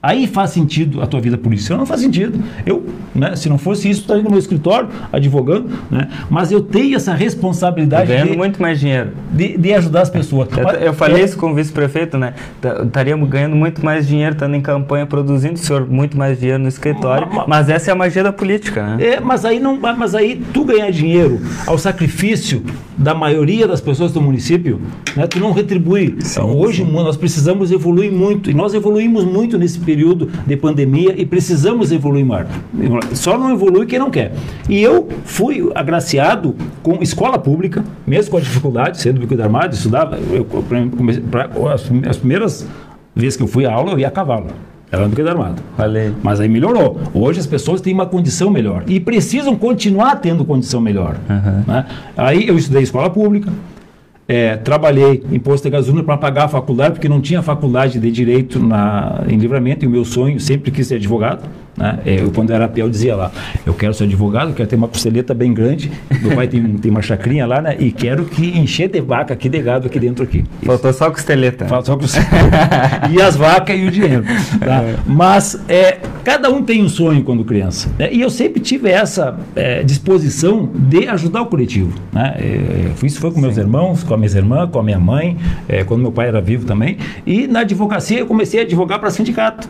Aí 0.07 0.25
faz 0.25 0.51
sentido 0.51 1.01
a 1.01 1.05
tua 1.05 1.19
vida 1.19 1.37
política. 1.37 1.75
Não 1.75 1.85
faz 1.85 1.99
sentido. 1.99 2.41
Eu, 2.65 2.81
né, 3.13 3.35
se 3.35 3.49
não 3.49 3.57
fosse 3.57 3.89
isso, 3.89 3.99
estaria 3.99 4.23
no 4.23 4.29
meu 4.29 4.39
escritório 4.39 4.87
advogando, 5.11 5.69
né? 5.91 6.07
Mas 6.29 6.49
eu 6.49 6.61
tenho 6.61 6.95
essa 6.95 7.13
responsabilidade 7.13 8.07
ganhando 8.07 8.31
de, 8.31 8.37
muito 8.37 8.61
mais 8.61 8.79
dinheiro 8.79 9.09
de, 9.33 9.57
de 9.57 9.73
ajudar 9.73 10.03
as 10.03 10.09
pessoas. 10.09 10.47
Eu, 10.55 10.65
eu 10.79 10.93
falei 10.93 11.23
é, 11.23 11.25
isso 11.25 11.37
com 11.37 11.51
o 11.51 11.53
vice-prefeito, 11.53 12.17
né? 12.17 12.35
Estaríamos 12.85 13.27
ganhando 13.27 13.57
muito 13.57 13.83
mais 13.83 14.07
dinheiro 14.07 14.31
estando 14.31 14.55
em 14.55 14.61
campanha, 14.61 15.05
produzindo 15.05 15.55
o 15.55 15.57
senhor 15.57 15.85
muito 15.85 16.17
mais 16.17 16.39
dinheiro 16.39 16.63
no 16.63 16.69
escritório. 16.69 17.27
Mas, 17.29 17.45
mas 17.45 17.69
essa 17.69 17.91
é 17.91 17.93
a 17.93 17.95
magia 17.95 18.23
da 18.23 18.31
política, 18.31 18.95
né? 18.95 19.05
É, 19.05 19.19
mas 19.19 19.43
aí 19.43 19.59
não, 19.59 19.77
mas 19.77 20.15
aí 20.15 20.41
tu 20.53 20.63
ganhar 20.63 20.89
dinheiro 20.89 21.41
ao 21.65 21.77
sacrifício 21.77 22.63
da 22.97 23.13
maioria 23.13 23.67
das 23.67 23.81
pessoas 23.81 24.13
do 24.13 24.21
município, 24.21 24.79
né? 25.17 25.27
Tu 25.27 25.37
não 25.37 25.51
retribui. 25.51 26.15
Sim, 26.21 26.39
Hoje 26.39 26.85
sim. 26.85 26.91
nós 26.93 27.17
precisamos 27.17 27.73
evoluir 27.73 28.09
muito 28.09 28.49
e 28.49 28.53
nós 28.53 28.73
evoluímos 28.73 29.25
muito 29.25 29.57
nesse 29.57 29.77
período 29.79 29.96
de 30.45 30.57
pandemia 30.57 31.13
e 31.17 31.25
precisamos 31.25 31.91
evoluir 31.91 32.25
mais. 32.25 32.47
Só 33.13 33.37
não 33.37 33.51
evolui 33.51 33.85
quem 33.85 33.99
não 33.99 34.09
quer. 34.09 34.33
E 34.69 34.81
eu 34.81 35.07
fui 35.25 35.71
agraciado 35.73 36.55
com 36.83 37.01
escola 37.01 37.37
pública, 37.39 37.83
mesmo 38.05 38.31
com 38.31 38.37
a 38.37 38.41
dificuldade, 38.41 39.01
sendo 39.01 39.19
bico 39.19 39.41
armado, 39.41 39.73
estudava. 39.73 40.17
Eu, 40.31 40.45
comecei, 40.45 41.21
pra, 41.21 41.49
as, 41.73 41.89
as 42.07 42.17
primeiras 42.17 42.67
vezes 43.15 43.35
que 43.35 43.43
eu 43.43 43.47
fui 43.47 43.65
à 43.65 43.73
aula, 43.73 43.91
eu 43.91 43.99
ia 43.99 44.07
a 44.07 44.11
cavalo. 44.11 44.47
Era 44.89 45.03
no 45.03 45.09
Brinquedo 45.09 45.29
Armado. 45.29 45.61
Valeu. 45.77 46.13
Mas 46.23 46.39
aí 46.39 46.47
melhorou. 46.47 46.97
Hoje 47.13 47.39
as 47.39 47.45
pessoas 47.45 47.81
têm 47.81 47.93
uma 47.93 48.05
condição 48.05 48.49
melhor. 48.49 48.83
E 48.87 48.99
precisam 48.99 49.55
continuar 49.55 50.15
tendo 50.17 50.45
condição 50.45 50.79
melhor. 50.79 51.17
Uhum. 51.29 51.63
Né? 51.67 51.85
Aí 52.15 52.47
eu 52.47 52.57
estudei 52.57 52.83
escola 52.83 53.09
pública, 53.09 53.51
é, 54.27 54.57
trabalhei 54.57 55.23
em 55.31 55.39
posto 55.39 55.63
de 55.63 55.69
gasolina 55.69 56.03
para 56.03 56.17
pagar 56.17 56.45
a 56.45 56.47
faculdade, 56.47 56.95
porque 56.95 57.07
não 57.07 57.21
tinha 57.21 57.41
faculdade 57.41 57.99
de 57.99 58.11
direito 58.11 58.59
na, 58.59 59.23
em 59.27 59.37
livramento, 59.37 59.85
e 59.85 59.87
o 59.87 59.91
meu 59.91 60.03
sonho 60.03 60.39
sempre 60.39 60.69
quis 60.69 60.87
ser 60.87 60.95
advogado. 60.95 61.47
Né? 61.77 61.99
É, 62.05 62.21
eu, 62.21 62.31
quando 62.31 62.51
era 62.51 62.67
peão, 62.67 62.89
dizia 62.89 63.15
lá: 63.15 63.31
eu 63.65 63.73
quero 63.73 63.93
ser 63.93 64.05
advogado, 64.05 64.53
quero 64.53 64.67
ter 64.67 64.75
uma 64.75 64.87
costeleta 64.87 65.33
bem 65.33 65.53
grande. 65.53 65.91
Meu 66.21 66.35
pai 66.35 66.47
tem, 66.47 66.63
tem 66.77 66.89
uma 66.89 67.01
chacrinha 67.01 67.45
lá, 67.45 67.61
né? 67.61 67.75
E 67.79 67.91
quero 67.91 68.25
que 68.25 68.57
encher 68.57 68.89
de 68.89 68.99
vaca 68.99 69.33
aqui, 69.33 69.47
de 69.47 69.61
gado 69.61 69.87
aqui 69.87 69.99
dentro. 69.99 70.23
aqui. 70.23 70.43
Faltou 70.63 70.91
só 70.91 71.05
a 71.05 71.11
costeleta. 71.11 71.65
Faltou 71.67 71.85
só 71.85 71.93
a 71.93 71.97
costeleta. 71.97 73.09
e 73.13 73.21
as 73.21 73.35
vacas 73.35 73.77
e 73.77 73.85
o 73.85 73.91
dinheiro. 73.91 74.23
Tá? 74.59 74.81
É. 74.81 74.95
Mas 75.05 75.59
é, 75.69 75.99
cada 76.23 76.49
um 76.49 76.63
tem 76.63 76.83
um 76.83 76.89
sonho 76.89 77.23
quando 77.23 77.45
criança. 77.45 77.89
Né? 77.99 78.09
E 78.11 78.21
eu 78.21 78.29
sempre 78.29 78.59
tive 78.59 78.89
essa 78.89 79.37
é, 79.55 79.83
disposição 79.83 80.69
de 80.73 81.07
ajudar 81.07 81.43
o 81.43 81.45
coletivo. 81.45 81.93
Né? 82.11 82.35
É, 82.39 83.05
isso 83.05 83.19
foi 83.19 83.31
com 83.31 83.39
meus 83.39 83.55
Sim. 83.55 83.61
irmãos, 83.61 84.03
com 84.03 84.13
a 84.13 84.17
minha 84.17 84.31
irmã, 84.31 84.67
com 84.67 84.79
a 84.79 84.83
minha 84.83 84.99
mãe, 84.99 85.37
é, 85.69 85.83
quando 85.83 86.01
meu 86.01 86.11
pai 86.11 86.27
era 86.27 86.41
vivo 86.41 86.65
também. 86.65 86.97
E 87.25 87.47
na 87.47 87.59
advocacia 87.59 88.19
eu 88.19 88.25
comecei 88.25 88.61
a 88.61 88.63
advogar 88.63 88.99
para 88.99 89.11
sindicato. 89.11 89.69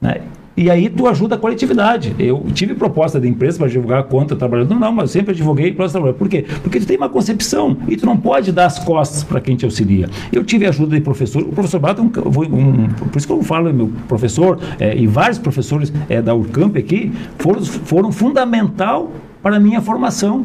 Né? 0.00 0.20
E 0.58 0.68
aí 0.68 0.90
tu 0.90 1.06
ajuda 1.06 1.36
a 1.36 1.38
coletividade. 1.38 2.16
Eu 2.18 2.44
tive 2.52 2.74
proposta 2.74 3.20
de 3.20 3.28
empresa 3.28 3.58
para 3.58 3.68
divulgar 3.68 4.02
contra 4.02 4.36
trabalhador, 4.36 4.74
não, 4.74 4.90
mas 4.90 5.10
eu 5.10 5.20
sempre 5.20 5.30
advoguei 5.30 5.72
para 5.72 5.88
trabalhador. 5.88 6.18
Por 6.18 6.28
quê? 6.28 6.44
Porque 6.64 6.80
tu 6.80 6.86
tem 6.86 6.96
uma 6.96 7.08
concepção 7.08 7.76
e 7.86 7.96
tu 7.96 8.04
não 8.04 8.16
pode 8.16 8.50
dar 8.50 8.66
as 8.66 8.76
costas 8.76 9.22
para 9.22 9.40
quem 9.40 9.54
te 9.54 9.64
auxilia. 9.64 10.10
Eu 10.32 10.42
tive 10.42 10.66
ajuda 10.66 10.96
de 10.96 11.00
professor, 11.00 11.42
o 11.42 11.52
professor 11.52 11.78
Bato, 11.78 12.02
um, 12.02 12.06
um, 12.06 12.88
por 12.88 13.16
isso 13.16 13.26
que 13.28 13.32
eu 13.32 13.40
falo, 13.44 13.72
meu 13.72 13.92
professor 14.08 14.58
é, 14.80 14.96
e 14.96 15.06
vários 15.06 15.38
professores 15.38 15.92
é, 16.08 16.20
da 16.20 16.34
Urcamp 16.34 16.76
aqui 16.76 17.12
foram, 17.38 17.64
foram 17.64 18.10
fundamental 18.10 19.12
para 19.40 19.58
a 19.58 19.60
minha 19.60 19.80
formação. 19.80 20.44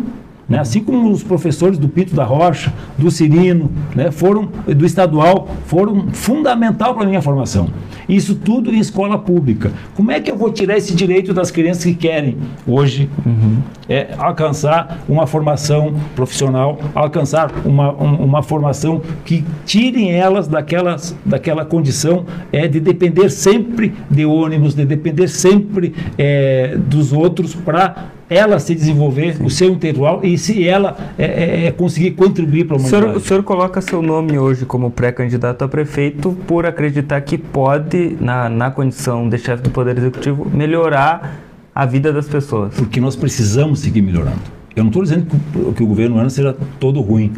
Né? 0.54 0.60
Assim 0.60 0.84
como 0.84 1.10
os 1.10 1.24
professores 1.24 1.80
do 1.80 1.90
Pinto 1.90 2.14
da 2.14 2.24
Rocha, 2.24 2.72
do 2.96 3.10
Cirino, 3.10 3.72
né? 3.96 4.12
foram 4.12 4.50
do 4.68 4.86
estadual, 4.86 5.48
foram 5.66 6.10
fundamental 6.14 6.94
para 6.94 7.06
a 7.06 7.08
minha 7.08 7.24
formação. 7.24 7.70
Isso 8.08 8.36
tudo 8.36 8.72
em 8.72 8.78
escola 8.78 9.18
pública. 9.18 9.72
Como 9.96 10.12
é 10.12 10.20
que 10.20 10.30
eu 10.30 10.38
vou 10.38 10.52
tirar 10.52 10.78
esse 10.78 10.94
direito 10.94 11.34
das 11.34 11.50
crianças 11.50 11.86
que 11.86 11.96
querem 11.96 12.38
hoje 12.68 13.10
uhum. 13.26 13.58
é, 13.90 14.14
alcançar 14.20 15.00
uma 15.10 15.26
formação 15.26 15.96
profissional, 16.16 16.78
alcançar 16.94 17.52
uma, 17.66 17.92
um, 17.92 18.24
uma 18.24 18.44
formação 18.44 19.02
que 19.26 19.44
tirem 19.66 20.12
elas 20.12 20.48
daquelas, 20.48 21.16
daquela 21.26 21.66
condição 21.66 22.26
é, 22.52 22.68
de 22.68 22.80
depender 22.80 23.32
sempre 23.32 23.92
de 24.08 24.24
ônibus, 24.24 24.76
de 24.76 24.86
depender 24.86 25.28
sempre 25.28 25.96
é, 26.16 26.78
dos 26.78 27.12
outros 27.12 27.56
para 27.56 28.12
ela 28.34 28.60
se 28.60 28.74
desenvolver, 28.74 29.36
Sim. 29.36 29.46
o 29.46 29.50
seu 29.50 29.70
intelectual 29.70 30.22
e 30.24 30.38
se 30.38 30.68
ela 30.68 30.98
é, 31.18 31.26
é, 31.26 31.66
é 31.68 31.72
conseguir 31.72 32.12
contribuir 32.12 32.66
para 32.66 32.78
humanidade. 32.78 33.04
O 33.04 33.08
senhor, 33.08 33.18
o 33.18 33.20
senhor 33.20 33.44
coloca 33.44 33.82
seu 33.82 34.02
nome 34.02 34.38
hoje 34.38 34.66
como 34.66 34.90
pré-candidato 34.90 35.64
a 35.64 35.68
prefeito 35.68 36.36
por 36.48 36.66
acreditar 36.66 37.22
que 37.22 37.38
pode, 37.38 38.18
na, 38.20 38.50
na 38.50 38.72
condição 38.72 39.30
de 39.30 39.38
chefe 39.38 39.64
do 39.64 39.70
Poder 39.70 39.98
Executivo, 39.98 40.50
melhorar 40.52 41.40
a 41.74 41.86
vida 41.86 42.12
das 42.12 42.28
pessoas. 42.28 42.74
Porque 42.76 43.00
nós 43.00 43.16
precisamos 43.16 43.80
seguir 43.80 44.02
melhorando. 44.02 44.42
Eu 44.76 44.84
não 44.84 44.90
estou 44.90 45.04
dizendo 45.04 45.26
que, 45.26 45.74
que, 45.74 45.84
o 45.84 45.88
governo 45.88 46.18
ano 46.18 46.30
seja 46.30 46.56
todo 46.80 47.00
ruim. 47.02 47.32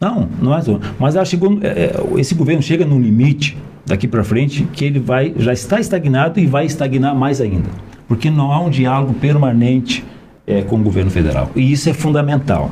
Não, 0.00 0.28
não 0.40 0.56
é. 0.56 0.60
Mas 0.98 1.16
acho 1.16 1.36
que 1.36 1.66
é, 1.66 1.68
é, 1.68 2.20
esse 2.20 2.34
governo 2.34 2.62
chega 2.62 2.84
num 2.84 3.00
limite 3.00 3.56
daqui 3.84 4.06
para 4.06 4.22
frente 4.22 4.64
que 4.72 4.84
ele 4.84 5.00
vai 5.00 5.34
já 5.36 5.52
está 5.52 5.80
estagnado 5.80 6.38
e 6.38 6.46
vai 6.46 6.64
estagnar 6.64 7.14
mais 7.14 7.40
ainda 7.40 7.68
porque 8.12 8.30
não 8.30 8.52
há 8.52 8.60
um 8.60 8.68
diálogo 8.68 9.14
permanente 9.14 10.04
é, 10.46 10.60
com 10.60 10.76
o 10.76 10.82
governo 10.82 11.10
federal. 11.10 11.50
E 11.56 11.72
isso 11.72 11.88
é 11.88 11.94
fundamental. 11.94 12.70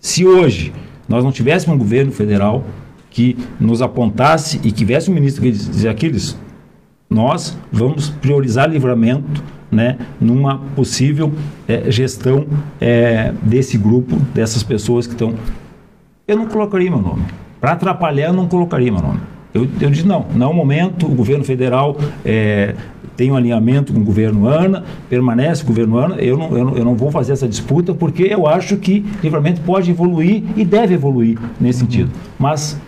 Se 0.00 0.26
hoje 0.26 0.72
nós 1.08 1.22
não 1.22 1.30
tivéssemos 1.30 1.76
um 1.76 1.78
governo 1.78 2.10
federal 2.10 2.64
que 3.08 3.38
nos 3.60 3.80
apontasse 3.80 4.60
e 4.64 4.72
tivesse 4.72 5.12
um 5.12 5.14
ministro 5.14 5.42
que 5.42 5.52
dizia 5.52 5.92
Aquiles, 5.92 6.36
nós 7.08 7.56
vamos 7.70 8.10
priorizar 8.10 8.68
livramento 8.68 9.44
né, 9.70 9.96
numa 10.20 10.58
possível 10.74 11.32
é, 11.68 11.88
gestão 11.88 12.44
é, 12.80 13.32
desse 13.40 13.78
grupo, 13.78 14.16
dessas 14.34 14.64
pessoas 14.64 15.06
que 15.06 15.12
estão. 15.12 15.34
Eu 16.26 16.36
não 16.36 16.46
colocaria 16.46 16.90
meu 16.90 17.00
nome. 17.00 17.22
Para 17.60 17.74
atrapalhar, 17.74 18.26
eu 18.26 18.32
não 18.32 18.48
colocaria 18.48 18.90
meu 18.90 19.02
nome. 19.02 19.20
Eu, 19.54 19.68
eu 19.80 19.88
disse, 19.88 20.04
não, 20.04 20.26
não 20.34 20.48
é 20.48 20.50
o 20.50 20.54
momento, 20.54 21.06
o 21.06 21.14
governo 21.14 21.44
federal 21.44 21.96
é, 22.24 22.74
tem 23.18 23.32
um 23.32 23.36
alinhamento 23.36 23.92
com 23.92 23.98
o 23.98 24.04
governo 24.04 24.48
ANA, 24.48 24.84
permanece 25.10 25.64
o 25.64 25.66
governo 25.66 25.98
ANA, 25.98 26.14
eu 26.18 26.38
não, 26.38 26.56
eu, 26.56 26.64
não, 26.64 26.76
eu 26.76 26.84
não 26.84 26.94
vou 26.94 27.10
fazer 27.10 27.32
essa 27.32 27.48
disputa 27.48 27.92
porque 27.92 28.22
eu 28.22 28.46
acho 28.46 28.76
que 28.76 29.04
livramento 29.20 29.60
pode 29.62 29.90
evoluir 29.90 30.44
e 30.56 30.64
deve 30.64 30.94
evoluir 30.94 31.36
nesse 31.60 31.82
uhum. 31.82 31.90
sentido. 31.90 32.10
Mas 32.38 32.80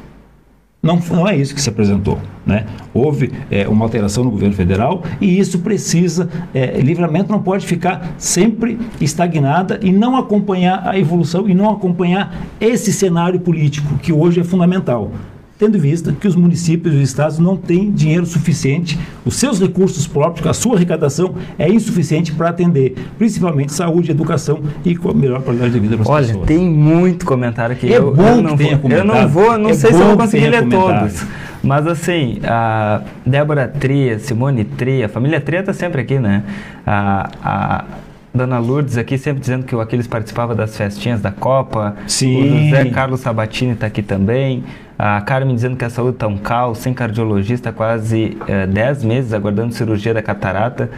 não, 0.81 1.01
não 1.11 1.27
é 1.27 1.37
isso 1.37 1.53
que 1.53 1.61
se 1.61 1.69
apresentou. 1.69 2.17
Né? 2.47 2.65
Houve 2.95 3.33
é, 3.51 3.67
uma 3.67 3.85
alteração 3.85 4.23
no 4.23 4.31
governo 4.31 4.55
federal 4.55 5.03
e 5.21 5.37
isso 5.37 5.59
precisa. 5.59 6.29
É, 6.55 6.81
livramento 6.81 7.33
não 7.33 7.43
pode 7.43 7.67
ficar 7.67 8.15
sempre 8.17 8.79
estagnada 9.01 9.81
e 9.83 9.91
não 9.91 10.17
acompanhar 10.17 10.87
a 10.87 10.97
evolução 10.97 11.49
e 11.49 11.55
não 11.55 11.71
acompanhar 11.71 12.47
esse 12.61 12.93
cenário 12.93 13.41
político 13.41 13.99
que 13.99 14.13
hoje 14.13 14.39
é 14.39 14.45
fundamental 14.45 15.11
tendo 15.61 15.77
em 15.77 15.81
vista 15.81 16.11
que 16.11 16.27
os 16.27 16.35
municípios 16.35 16.95
e 16.95 16.97
os 16.97 17.03
estados 17.03 17.39
não 17.39 17.55
têm 17.55 17.93
dinheiro 17.93 18.25
suficiente, 18.25 18.99
os 19.27 19.37
seus 19.37 19.61
recursos 19.61 20.07
próprios, 20.07 20.47
a 20.47 20.55
sua 20.55 20.77
arrecadação 20.77 21.35
é 21.59 21.69
insuficiente 21.69 22.33
para 22.33 22.49
atender, 22.49 22.95
principalmente 23.19 23.71
saúde, 23.75 24.11
educação 24.11 24.63
e 24.87 24.99
melhor 25.15 25.43
qualidade 25.43 25.75
de 25.75 25.79
vida 25.79 25.97
para 25.99 26.05
as 26.05 26.09
Olha, 26.09 26.27
pessoas. 26.29 26.47
Tem 26.47 26.67
muito 26.67 27.27
comentário 27.27 27.77
aqui. 27.77 27.93
É 27.93 27.99
eu, 27.99 28.11
bom 28.11 28.23
eu 28.23 28.43
não 28.43 28.57
que 28.57 28.75
vou, 28.75 28.91
Eu 28.91 29.05
não 29.05 29.29
vou, 29.29 29.59
não 29.59 29.69
é 29.69 29.75
sei 29.75 29.93
se 29.93 30.01
eu 30.01 30.07
vou 30.07 30.17
conseguir 30.17 30.49
ler 30.49 30.67
todos. 30.67 31.23
Mas 31.63 31.87
assim, 31.87 32.39
a 32.43 33.03
Débora 33.27 33.69
Tria, 33.69 34.19
Simone 34.19 34.65
Tria, 34.65 35.05
a 35.05 35.09
família 35.11 35.43
Tria 35.43 35.61
está 35.61 35.75
sempre 35.75 36.01
aqui, 36.01 36.19
né? 36.19 36.43
A, 36.87 37.31
a 37.45 37.85
Dona 38.33 38.59
Lourdes 38.59 38.97
aqui 38.97 39.19
sempre 39.19 39.41
dizendo 39.41 39.65
que 39.65 39.75
o 39.75 39.81
Aquiles 39.81 40.07
participava 40.07 40.55
das 40.55 40.77
festinhas 40.77 41.21
da 41.21 41.33
Copa. 41.33 41.97
Sim. 42.07 42.43
O 42.43 42.65
José 42.65 42.85
Carlos 42.91 43.21
Sabatini 43.21 43.73
está 43.73 43.87
aqui 43.87 44.03
também. 44.03 44.65
A 44.99 45.21
Carmen 45.23 45.55
dizendo 45.55 45.77
que 45.77 45.85
a 45.85 45.91
saúde 45.91 46.17
está 46.17 46.27
um 46.27 46.37
caos, 46.37 46.79
sem 46.79 46.95
cardiologista, 46.95 47.73
quase 47.73 48.37
10 48.71 49.03
uh, 49.03 49.07
meses 49.07 49.33
aguardando 49.33 49.75
cirurgia 49.75 50.15
da 50.15 50.23
catarata. 50.23 50.91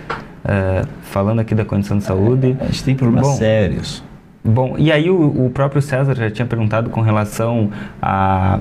Uh, 0.44 0.86
falando 1.02 1.38
aqui 1.40 1.54
da 1.54 1.64
condição 1.64 1.96
de 1.98 2.04
saúde. 2.04 2.56
A 2.60 2.66
gente 2.66 2.84
tem 2.84 2.94
problemas 2.96 3.28
bom, 3.28 3.36
sérios. 3.36 4.04
Bom, 4.44 4.74
e 4.76 4.90
aí 4.90 5.08
o, 5.08 5.46
o 5.46 5.50
próprio 5.50 5.80
César 5.80 6.16
já 6.16 6.30
tinha 6.30 6.46
perguntado 6.46 6.90
com 6.90 7.00
relação 7.00 7.70
a 8.00 8.58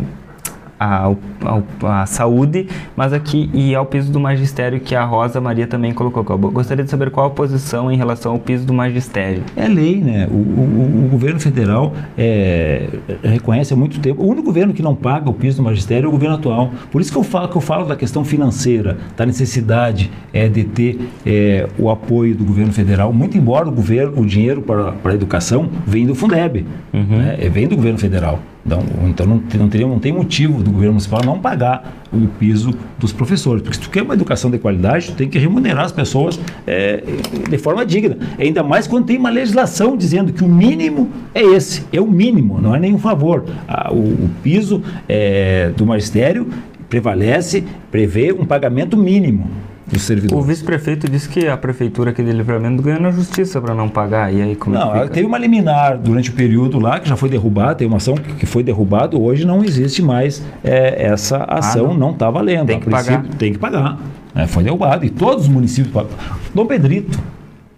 a, 0.82 1.14
a, 1.46 2.02
a, 2.02 2.06
saúde, 2.08 2.68
mas 2.96 3.14
aqui 3.14 3.52
e 3.54 3.76
ao 3.76 3.86
piso 3.86 4.12
do 4.12 4.20
magistério 4.20 4.80
que 4.80 4.96
a 4.96 5.04
Rosa 5.04 5.40
Maria 5.40 5.68
também 5.68 5.94
colocou. 5.94 6.24
Gostaria 6.50 6.84
de 6.84 6.90
saber 6.90 7.12
qual 7.12 7.28
a 7.28 7.30
posição 7.30 7.92
em 7.92 7.96
relação 7.96 8.32
ao 8.32 8.40
piso 8.40 8.66
do 8.66 8.74
magistério. 8.74 9.44
É 9.56 9.68
lei, 9.68 9.98
né? 9.98 10.28
O, 10.32 10.34
o, 10.34 11.06
o 11.06 11.10
governo 11.12 11.40
federal 11.40 11.94
é, 12.18 12.90
reconhece 13.24 13.74
há 13.74 13.78
muito 13.78 14.00
tempo. 14.00 14.24
O 14.24 14.28
único 14.28 14.48
governo 14.48 14.74
que 14.74 14.82
não 14.82 14.96
paga 14.96 15.30
o 15.30 15.34
piso 15.34 15.58
do 15.58 15.64
magistério 15.64 16.08
é 16.08 16.10
o 16.10 16.12
governo 16.12 16.36
atual. 16.36 16.72
Por 16.92 17.00
isso 17.00 17.12
que 17.12 17.18
eu 17.18 17.24
falo, 17.24 17.48
que 17.48 17.56
eu 17.56 17.62
falo 17.62 17.86
da 17.86 17.96
questão 17.96 18.26
financeira, 18.26 18.98
da 19.16 19.24
necessidade 19.24 20.10
é, 20.34 20.50
de 20.50 20.64
ter 20.64 21.00
é, 21.24 21.68
o 21.78 21.92
apoio 21.92 22.34
do 22.34 22.44
governo 22.44 22.74
federal. 22.74 23.14
Muito 23.14 23.38
embora 23.38 23.70
o 23.70 23.72
governo, 23.72 24.20
o 24.20 24.26
dinheiro 24.26 24.64
para, 24.64 24.94
para 24.94 25.12
a 25.12 25.16
educação 25.16 25.70
vem 25.86 26.08
do 26.08 26.16
Fundeb, 26.16 26.66
uhum. 26.92 27.18
né? 27.18 27.38
É, 27.40 27.50
vem 27.50 27.68
do 27.68 27.76
governo 27.76 28.00
federal. 28.00 28.40
Então, 28.66 28.84
não, 29.26 29.42
não, 29.58 29.70
teria, 29.70 29.88
não 29.88 30.00
tem 30.00 30.12
motivo 30.12 30.62
do 30.62 30.70
governo 30.72 30.94
municipal 30.94 31.22
não 31.26 31.40
pagar 31.40 32.04
o 32.14 32.28
piso 32.40 32.74
dos 33.00 33.12
professores. 33.12 33.62
Porque 33.62 33.76
se 33.76 33.82
tu 33.82 33.90
quer 33.90 34.04
uma 34.04 34.14
educação 34.14 34.52
de 34.52 34.60
qualidade, 34.60 35.08
tu 35.08 35.16
tem 35.16 35.28
que 35.28 35.40
remunerar 35.40 35.86
as 35.86 35.92
pessoas 35.92 36.40
é, 36.68 37.04
de 37.50 37.58
forma 37.58 37.86
digna. 37.86 38.18
Ainda 38.38 38.62
mais 38.62 38.88
quando 38.88 39.06
tem 39.06 39.18
uma 39.18 39.30
legislação 39.30 39.98
dizendo 39.98 40.32
que 40.32 40.44
o 40.44 40.48
mínimo 40.48 41.10
é 41.34 41.42
esse. 41.42 41.84
É 41.92 42.00
o 42.00 42.08
mínimo, 42.08 42.62
não 42.62 42.76
é 42.76 42.80
nenhum 42.80 43.00
favor. 43.00 43.46
o, 43.92 43.96
o, 43.96 44.30
piso 44.44 44.84
é, 45.10 45.72
do 45.76 45.86
magistério 45.86 46.48
prevalece, 46.88 47.64
prevê 47.90 48.32
um 48.32 48.46
pagamento 48.46 48.98
mínimo 48.98 49.50
do 49.92 50.38
O 50.38 50.42
vice-prefeito 50.42 51.10
disse 51.10 51.28
que 51.28 51.48
a 51.48 51.58
prefeitura 51.58 52.12
aqui 52.12 52.24
de 52.24 52.32
Livramento 52.32 52.82
ganhou 52.82 53.02
na 53.02 53.12
justiça 53.12 53.60
para 53.60 53.76
não 53.76 53.90
pagar. 53.90 54.34
E 54.34 54.42
aí 54.42 54.56
como 54.56 54.76
Não, 54.76 55.08
teve 55.08 55.26
uma 55.26 55.38
liminar 55.38 55.98
durante 55.98 56.30
o 56.30 56.34
período 56.34 56.80
lá 56.80 57.00
que 57.00 57.10
já 57.10 57.16
foi 57.16 57.30
derrubada, 57.30 57.76
tem 57.76 57.88
uma 57.88 57.98
ação 57.98 58.16
que 58.16 58.46
foi 58.46 58.64
derrubada, 58.64 59.18
hoje 59.18 59.46
não 59.46 59.64
existe 59.64 60.02
mais 60.02 60.42
é, 60.64 61.06
essa 61.06 61.38
ah, 61.38 61.60
ação, 61.60 61.92
ah, 61.92 61.94
não 61.94 62.12
está 62.12 62.30
valendo. 62.30 62.68
Tem 62.68 62.80
que 62.80 62.90
pagar. 62.90 63.24
Tem 63.38 63.54
que 63.54 63.60
pagar. 63.60 64.00
É, 64.34 64.48
foi 64.48 64.64
derrubado 64.64 65.06
e 65.06 65.10
todos 65.10 65.44
os 65.44 65.50
municípios 65.50 65.94
pagam. 65.94 66.12
Dom 66.56 66.66
Pedrito, 66.66 67.20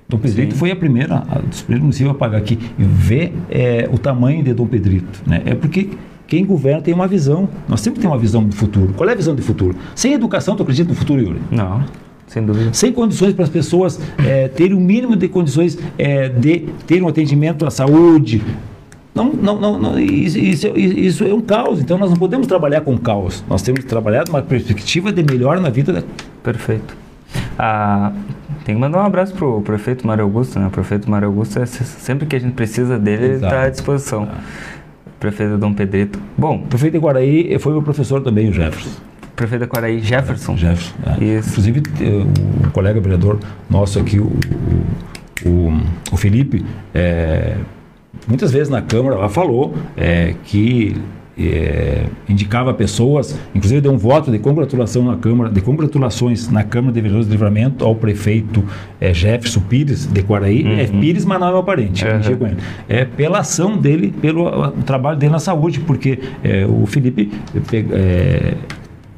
Dom 0.07 0.19
Pedrito 0.19 0.53
Sim. 0.53 0.59
foi 0.59 0.71
a 0.71 0.75
primeira, 0.75 1.23
a, 1.27 1.39
dos 1.39 1.63
primeiros 1.63 1.83
municípios 1.83 2.11
a 2.11 2.17
pagar 2.17 2.37
aqui. 2.37 2.59
E 2.77 2.83
ver 2.83 3.33
é, 3.49 3.89
o 3.91 3.97
tamanho 3.97 4.43
de 4.43 4.53
Dom 4.53 4.67
Pedrito. 4.67 5.21
Né? 5.25 5.41
É 5.45 5.55
porque 5.55 5.89
quem 6.27 6.45
governa 6.45 6.81
tem 6.81 6.93
uma 6.93 7.07
visão. 7.07 7.47
Nós 7.67 7.81
sempre 7.81 7.99
temos 7.99 8.15
uma 8.15 8.21
visão 8.21 8.43
do 8.43 8.55
futuro. 8.55 8.93
Qual 8.95 9.07
é 9.09 9.13
a 9.13 9.15
visão 9.15 9.35
do 9.35 9.41
futuro? 9.41 9.75
Sem 9.95 10.13
educação, 10.13 10.55
tu 10.55 10.63
acredita 10.63 10.89
no 10.89 10.95
futuro, 10.95 11.21
Yuri? 11.21 11.41
Não. 11.51 11.83
Sem 12.27 12.43
dúvida. 12.43 12.73
Sem 12.73 12.91
condições 12.91 13.33
para 13.33 13.43
as 13.43 13.49
pessoas 13.49 13.99
é, 14.17 14.47
terem 14.47 14.75
o 14.75 14.79
mínimo 14.79 15.15
de 15.15 15.27
condições 15.27 15.77
é, 15.97 16.29
de 16.29 16.67
ter 16.87 17.03
um 17.03 17.07
atendimento 17.07 17.65
à 17.65 17.69
saúde. 17.69 18.41
Não, 19.13 19.31
não, 19.31 19.59
não, 19.59 19.77
não 19.77 19.99
isso, 19.99 20.39
isso, 20.39 20.67
isso, 20.75 21.23
é 21.23 21.33
um 21.33 21.41
caos. 21.41 21.79
Então 21.79 21.97
nós 21.97 22.09
não 22.09 22.17
podemos 22.17 22.47
trabalhar 22.47 22.81
com 22.81 22.97
caos. 22.97 23.43
Nós 23.47 23.61
temos 23.61 23.81
que 23.81 23.85
trabalhar 23.85 24.25
numa 24.27 24.41
perspectiva 24.41 25.11
de 25.11 25.21
melhor 25.21 25.59
na 25.59 25.69
vida. 25.69 25.93
Da... 25.93 26.03
Perfeito. 26.41 26.97
Ah, 27.59 28.11
tem 28.65 28.73
que 28.73 28.81
mandar 28.81 29.03
um 29.03 29.05
abraço 29.05 29.33
para 29.35 29.45
o 29.45 29.61
prefeito 29.61 30.07
Mário 30.07 30.23
Augusto. 30.23 30.57
Né? 30.57 30.65
O 30.65 30.71
prefeito 30.71 31.09
Mário 31.11 31.27
Augusto, 31.27 31.59
é, 31.59 31.65
sempre 31.67 32.25
que 32.25 32.35
a 32.35 32.39
gente 32.39 32.53
precisa 32.53 32.97
dele, 32.97 33.25
ele 33.25 33.35
está 33.35 33.63
à 33.63 33.69
disposição. 33.69 34.27
Ah. 34.31 34.41
Prefeito 35.23 35.57
Dom 35.57 35.73
Pedrito. 35.73 36.19
Bom. 36.37 36.57
O 36.57 36.67
prefeito 36.67 36.93
de 36.93 36.99
Guaraí 36.99 37.57
foi 37.57 37.71
meu 37.71 37.81
professor 37.81 38.21
também, 38.21 38.49
o 38.49 38.53
Jefferson 38.53 39.01
prefeito 39.37 39.61
da 39.61 39.67
Quaraí, 39.67 39.99
Jefferson. 39.99 40.55
Jefferson. 40.55 40.93
É. 41.07 41.39
Inclusive, 41.39 41.81
o 42.67 42.69
colega 42.71 42.99
vereador 43.01 43.39
nosso 43.67 43.97
aqui, 43.97 44.19
o, 44.19 44.31
o, 45.43 45.81
o 46.11 46.17
Felipe, 46.17 46.63
é, 46.93 47.55
muitas 48.27 48.51
vezes 48.51 48.69
na 48.69 48.79
Câmara 48.81 49.15
lá 49.15 49.29
falou 49.29 49.73
é, 49.97 50.35
que 50.43 50.95
é, 51.37 52.05
indicava 52.29 52.73
pessoas, 52.73 53.37
inclusive 53.55 53.81
deu 53.81 53.91
um 53.91 53.97
voto 53.97 54.31
de 54.31 54.37
congratulação 54.37 55.03
na 55.03 55.17
Câmara, 55.17 55.49
de 55.49 55.61
congratulações 55.61 56.49
na 56.49 56.63
Câmara 56.63 56.93
de 56.93 57.01
Vereadores 57.01 57.27
de 57.27 57.31
Livramento 57.31 57.83
ao 57.83 57.95
prefeito 57.95 58.63
é, 59.01 59.13
Jefferson 59.13 59.61
Pires 59.61 60.05
de 60.05 60.21
Quaraí, 60.21 60.63
uhum. 60.63 60.79
é 60.79 60.85
Pires, 60.85 61.25
mas 61.25 61.39
não 61.39 61.57
é 61.57 61.63
parente, 61.63 62.05
uhum. 62.05 62.55
É 62.87 63.05
pela 63.05 63.39
ação 63.39 63.77
dele, 63.77 64.13
pelo 64.21 64.47
o 64.47 64.83
trabalho 64.83 65.17
dele 65.17 65.31
na 65.31 65.39
saúde, 65.39 65.79
porque 65.79 66.19
é, 66.43 66.65
o 66.65 66.85
Felipe 66.85 67.31
é, 67.91 68.53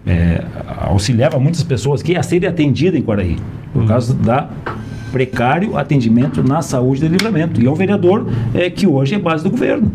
é, 0.07 0.43
auxiliava 0.81 1.37
muitas 1.37 1.63
pessoas 1.63 2.01
que 2.01 2.15
a 2.15 2.23
serem 2.23 2.47
atendidas 2.47 2.99
em 2.99 3.03
Quaraí, 3.03 3.35
por 3.73 3.81
uhum. 3.81 3.87
causa 3.87 4.13
da 4.13 4.49
precário 5.11 5.77
atendimento 5.77 6.43
na 6.43 6.61
saúde 6.61 7.01
de 7.01 7.07
livramento. 7.07 7.61
E 7.61 7.67
é 7.67 7.71
um 7.71 7.75
vereador 7.75 8.27
é, 8.53 8.69
que 8.69 8.85
hoje 8.85 9.15
é 9.15 9.19
base 9.19 9.43
do 9.45 9.49
governo 9.49 9.89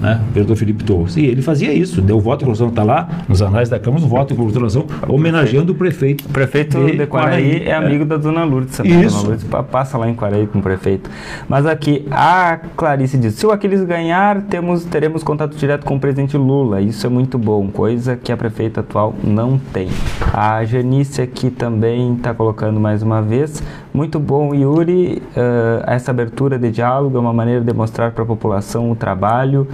né? 0.00 0.20
vereador 0.32 0.56
Felipe 0.56 0.84
Torres. 0.84 1.16
E 1.16 1.26
ele 1.26 1.42
fazia 1.42 1.72
isso, 1.72 2.00
deu 2.00 2.20
voto 2.20 2.40
de 2.40 2.44
congratulação, 2.44 2.68
está 2.68 2.82
lá 2.82 3.08
nos 3.28 3.42
anais 3.42 3.68
da 3.68 3.78
Câmara, 3.78 4.04
o 4.04 4.08
voto 4.08 4.28
de 4.28 4.34
congratulação, 4.34 4.86
homenageando 5.08 5.72
o 5.72 5.74
prefeito. 5.74 6.26
O 6.26 6.28
prefeito 6.28 6.84
de, 6.84 6.96
de 6.96 7.06
Quaraí 7.06 7.62
é 7.64 7.74
amigo 7.74 8.02
é. 8.02 8.06
da 8.06 8.16
Dona 8.16 8.44
Lourdes 8.44 8.76
também. 8.76 9.00
Isso. 9.02 9.16
Dona 9.16 9.28
Lourdes 9.28 9.46
passa 9.70 9.98
lá 9.98 10.08
em 10.08 10.14
Quaraí 10.14 10.46
com 10.46 10.58
o 10.58 10.62
prefeito. 10.62 11.10
Mas 11.48 11.66
aqui, 11.66 12.06
a 12.10 12.58
Clarice 12.76 13.16
diz, 13.18 13.34
se 13.34 13.46
o 13.46 13.50
Aquiles 13.50 13.84
ganhar, 13.84 14.42
temos, 14.42 14.84
teremos 14.84 15.22
contato 15.22 15.56
direto 15.56 15.84
com 15.84 15.96
o 15.96 16.00
presidente 16.00 16.36
Lula. 16.36 16.80
Isso 16.80 17.06
é 17.06 17.10
muito 17.10 17.38
bom, 17.38 17.68
coisa 17.68 18.16
que 18.16 18.30
a 18.32 18.36
prefeita 18.36 18.80
atual 18.80 19.14
não 19.22 19.58
tem. 19.72 19.88
A 20.32 20.64
Janice 20.64 21.22
aqui 21.22 21.50
também 21.50 22.14
está 22.14 22.34
colocando 22.34 22.78
mais 22.80 23.02
uma 23.02 23.22
vez, 23.22 23.62
muito 23.96 24.20
bom, 24.20 24.54
Yuri, 24.54 25.22
uh, 25.34 25.82
essa 25.86 26.10
abertura 26.10 26.58
de 26.58 26.70
diálogo 26.70 27.16
é 27.16 27.20
uma 27.20 27.32
maneira 27.32 27.62
de 27.62 27.72
mostrar 27.72 28.10
para 28.10 28.24
a 28.24 28.26
população 28.26 28.90
o 28.90 28.94
trabalho 28.94 29.66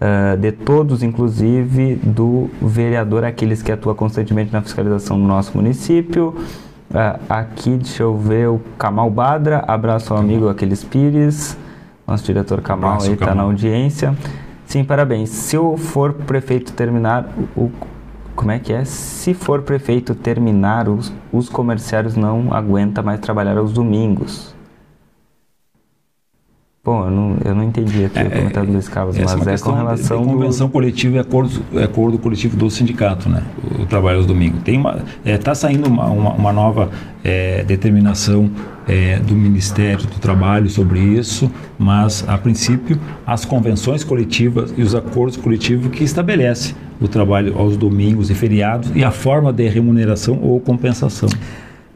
uh, 0.00 0.36
de 0.36 0.52
todos, 0.52 1.02
inclusive 1.02 1.96
do 1.96 2.48
vereador, 2.60 3.24
aqueles 3.24 3.62
que 3.62 3.72
atuam 3.72 3.94
constantemente 3.94 4.52
na 4.52 4.62
fiscalização 4.62 5.18
do 5.20 5.26
nosso 5.26 5.56
município. 5.56 6.34
Uh, 6.90 7.20
aqui, 7.28 7.76
deixa 7.76 8.02
eu 8.02 8.16
ver, 8.16 8.48
o 8.48 8.60
Kamal 8.78 9.10
Badra, 9.10 9.64
abraço 9.66 10.14
ao 10.14 10.20
amigo 10.20 10.48
Aquiles 10.48 10.82
Pires, 10.82 11.56
nosso 12.06 12.24
diretor 12.24 12.60
Kamal 12.60 12.92
abraço, 12.92 13.08
aí 13.08 13.14
está 13.14 13.34
na 13.34 13.42
audiência. 13.42 14.14
Sim, 14.64 14.84
parabéns. 14.84 15.30
Se 15.30 15.56
eu 15.56 15.76
for 15.76 16.12
prefeito 16.12 16.72
terminar 16.72 17.28
o 17.56 17.70
como 18.38 18.52
é 18.52 18.58
que 18.60 18.72
é? 18.72 18.84
Se 18.84 19.34
for 19.34 19.62
prefeito 19.62 20.14
terminar, 20.14 20.88
os, 20.88 21.12
os 21.32 21.48
comerciários 21.48 22.14
não 22.14 22.54
aguentam 22.54 23.02
mais 23.02 23.18
trabalhar 23.18 23.58
aos 23.58 23.72
domingos. 23.72 24.54
Bom, 26.88 27.04
eu 27.04 27.10
não, 27.10 27.36
eu 27.44 27.54
não 27.54 27.64
entendi 27.64 28.06
aqui 28.06 28.18
é, 28.18 28.22
o 28.22 28.30
comentário 28.30 28.66
do 28.66 28.72
Luiz 28.72 28.88
Carlos, 28.88 29.18
mas 29.18 29.46
é, 29.46 29.54
é 29.54 29.58
com 29.58 29.72
relação. 29.72 30.22
De, 30.22 30.26
de 30.26 30.32
convenção 30.32 30.66
do... 30.68 30.72
coletiva 30.72 31.16
e 31.16 31.18
acordo, 31.18 31.62
é 31.74 31.84
acordo 31.84 32.18
coletivo 32.18 32.56
do 32.56 32.70
sindicato, 32.70 33.28
né? 33.28 33.42
O, 33.78 33.82
o 33.82 33.86
trabalho 33.86 34.16
aos 34.16 34.24
domingos. 34.24 34.60
Está 35.22 35.50
é, 35.50 35.54
saindo 35.54 35.86
uma, 35.86 36.06
uma, 36.06 36.32
uma 36.32 36.50
nova 36.50 36.88
é, 37.22 37.62
determinação 37.62 38.50
é, 38.88 39.18
do 39.18 39.34
Ministério 39.34 40.06
do 40.06 40.18
Trabalho 40.18 40.70
sobre 40.70 40.98
isso, 40.98 41.50
mas 41.78 42.24
a 42.26 42.38
princípio 42.38 42.98
as 43.26 43.44
convenções 43.44 44.02
coletivas 44.02 44.72
e 44.74 44.80
os 44.80 44.94
acordos 44.94 45.36
coletivos 45.36 45.90
que 45.90 46.02
estabelecem 46.02 46.74
o 46.98 47.06
trabalho 47.06 47.58
aos 47.58 47.76
domingos 47.76 48.30
e 48.30 48.34
feriados 48.34 48.90
e 48.94 49.04
a 49.04 49.10
forma 49.10 49.52
de 49.52 49.68
remuneração 49.68 50.38
ou 50.40 50.58
compensação. 50.58 51.28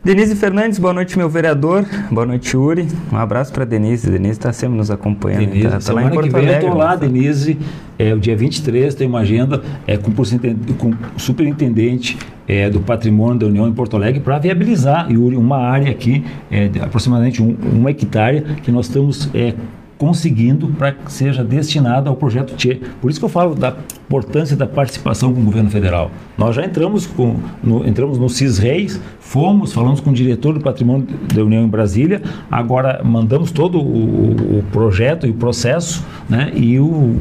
Denise 0.05 0.35
Fernandes, 0.35 0.81
boa 0.81 0.93
noite, 0.93 1.17
meu 1.17 1.29
vereador. 1.29 1.87
Boa 2.11 2.27
noite, 2.27 2.57
Uri. 2.57 2.89
Um 3.13 3.17
abraço 3.17 3.53
para 3.53 3.65
Denise. 3.65 4.11
Denise 4.11 4.33
está 4.33 4.53
sempre 4.53 4.77
nos 4.77 4.91
acompanhando. 4.91 5.47
Denise, 5.47 5.69
tá, 5.69 5.79
tá 5.79 5.93
lá 5.93 6.03
em 6.03 6.11
Porto 6.11 6.27
que 6.27 6.33
vem 6.33 6.43
Alegre, 6.43 6.67
eu 6.67 6.71
estou 6.71 6.77
lá, 6.77 6.97
Denise. 6.97 7.57
É, 7.97 8.13
o 8.13 8.19
dia 8.19 8.37
23 8.37 8.97
tem 8.97 9.07
uma 9.07 9.21
agenda 9.21 9.63
é, 9.87 9.97
com, 9.97 10.11
o 10.11 11.21
superintendente 11.21 12.19
é, 12.49 12.69
do 12.69 12.81
patrimônio 12.81 13.39
da 13.39 13.47
União 13.47 13.69
em 13.69 13.73
Porto 13.73 13.95
Alegre 13.95 14.19
para 14.19 14.41
viabilizar, 14.41 15.09
Yuri, 15.09 15.37
uma 15.37 15.59
área 15.59 15.93
aqui, 15.93 16.25
é, 16.51 16.69
aproximadamente 16.81 17.41
um, 17.41 17.57
uma 17.73 17.93
hectare, 17.93 18.43
que 18.61 18.73
nós 18.73 18.87
estamos 18.87 19.31
é, 19.33 19.55
conseguindo 20.03 20.67
para 20.67 20.91
que 20.91 21.13
seja 21.13 21.45
destinada 21.45 22.11
ao 22.11 22.17
projeto 22.17 22.57
Tchê. 22.57 22.81
Por 23.01 23.09
isso 23.09 23.21
que 23.21 23.25
eu 23.25 23.29
falo 23.29 23.55
da 23.55 23.73
importância 24.05 24.57
da 24.57 24.67
participação 24.67 25.33
com 25.33 25.41
o 25.41 25.45
governo 25.45 25.71
federal. 25.71 26.11
Nós 26.37 26.57
já 26.57 26.65
entramos, 26.65 27.07
com, 27.07 27.37
no, 27.63 27.87
entramos 27.87 28.19
no 28.19 28.29
CIS-REIS, 28.29 29.01
fomos, 29.21 29.73
falamos 29.73 30.01
com 30.01 30.11
o 30.11 30.13
diretor 30.13 30.55
do 30.55 30.61
patrimônio 30.61 31.07
da 31.33 31.45
União 31.45 31.63
em 31.63 31.69
Brasília, 31.69 32.21
agora 32.51 33.01
mandamos 33.05 33.53
todo 33.53 33.79
o, 33.79 34.59
o 34.59 34.65
projeto 34.73 35.25
e 35.25 35.31
o 35.31 35.35
processo, 35.35 36.05
né, 36.29 36.51
e 36.53 36.81
o 36.81 37.21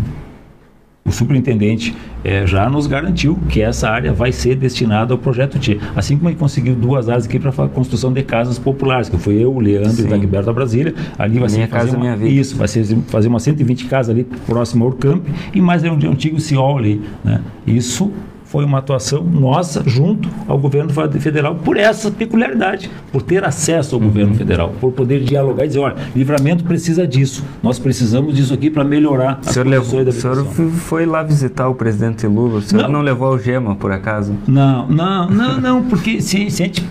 o 1.11 1.13
superintendente 1.13 1.95
é, 2.23 2.47
já 2.47 2.69
nos 2.69 2.87
garantiu 2.87 3.37
que 3.49 3.61
essa 3.61 3.89
área 3.89 4.11
vai 4.13 4.31
ser 4.31 4.55
destinada 4.55 5.13
ao 5.13 5.17
projeto 5.17 5.59
T. 5.59 5.79
Assim 5.95 6.17
como 6.17 6.29
ele 6.29 6.37
conseguiu 6.37 6.73
duas 6.73 7.09
áreas 7.09 7.25
aqui 7.25 7.37
para 7.37 7.49
a 7.49 7.67
construção 7.67 8.11
de 8.11 8.23
casas 8.23 8.57
populares, 8.57 9.09
que 9.09 9.17
foi 9.17 9.35
eu, 9.35 9.53
o 9.53 9.59
Leandro 9.59 9.91
Sim. 9.91 10.03
e 10.03 10.05
o 10.05 10.09
Dagberto 10.09 10.45
da 10.45 10.53
Brasília. 10.53 10.95
Ali 11.17 11.37
vai 11.39 11.49
minha 11.49 11.65
ser 11.65 11.67
casa, 11.67 11.91
uma, 11.91 11.99
minha 11.99 12.15
vida. 12.15 12.29
Isso, 12.29 12.55
vai 12.55 12.67
ser 12.67 12.85
fazer 13.07 13.27
umas 13.27 13.43
120 13.43 13.85
casas 13.85 14.15
ali 14.15 14.23
próximo 14.45 14.85
ao 14.85 14.91
camp 14.91 15.25
e 15.53 15.61
mais 15.61 15.83
um 15.83 15.93
antigo 15.93 16.39
CIOL 16.39 16.77
ali. 16.77 17.01
Né? 17.23 17.41
Isso 17.67 18.11
foi 18.51 18.65
uma 18.65 18.79
atuação 18.79 19.23
nossa 19.23 19.81
junto 19.85 20.27
ao 20.45 20.57
governo 20.57 20.91
federal 21.21 21.55
por 21.55 21.77
essa 21.77 22.11
peculiaridade, 22.11 22.91
por 23.09 23.21
ter 23.21 23.45
acesso 23.45 23.95
ao 23.95 24.01
uhum. 24.01 24.07
governo 24.07 24.35
federal, 24.35 24.73
por 24.81 24.91
poder 24.91 25.21
dialogar 25.21 25.63
e 25.63 25.67
dizer, 25.69 25.79
olha, 25.79 25.95
livramento 26.13 26.65
precisa 26.65 27.07
disso, 27.07 27.45
nós 27.63 27.79
precisamos 27.79 28.35
disso 28.35 28.53
aqui 28.53 28.69
para 28.69 28.83
melhorar 28.83 29.39
o 29.39 29.63
condições 29.63 30.05
da 30.05 30.11
O 30.11 30.13
senhor 30.13 30.71
foi 30.71 31.05
lá 31.05 31.23
visitar 31.23 31.69
o 31.69 31.75
presidente 31.75 32.27
Lula, 32.27 32.57
o 32.57 32.61
senhor 32.61 32.83
não, 32.83 32.91
não 32.91 33.01
levou 33.01 33.29
algema, 33.29 33.73
por 33.73 33.89
acaso? 33.89 34.35
Não, 34.45 34.85
não, 34.87 35.29
não, 35.29 35.61
não, 35.61 35.83
porque 35.83 36.21
se, 36.21 36.51
se 36.51 36.61
a 36.61 36.65
gente 36.65 36.81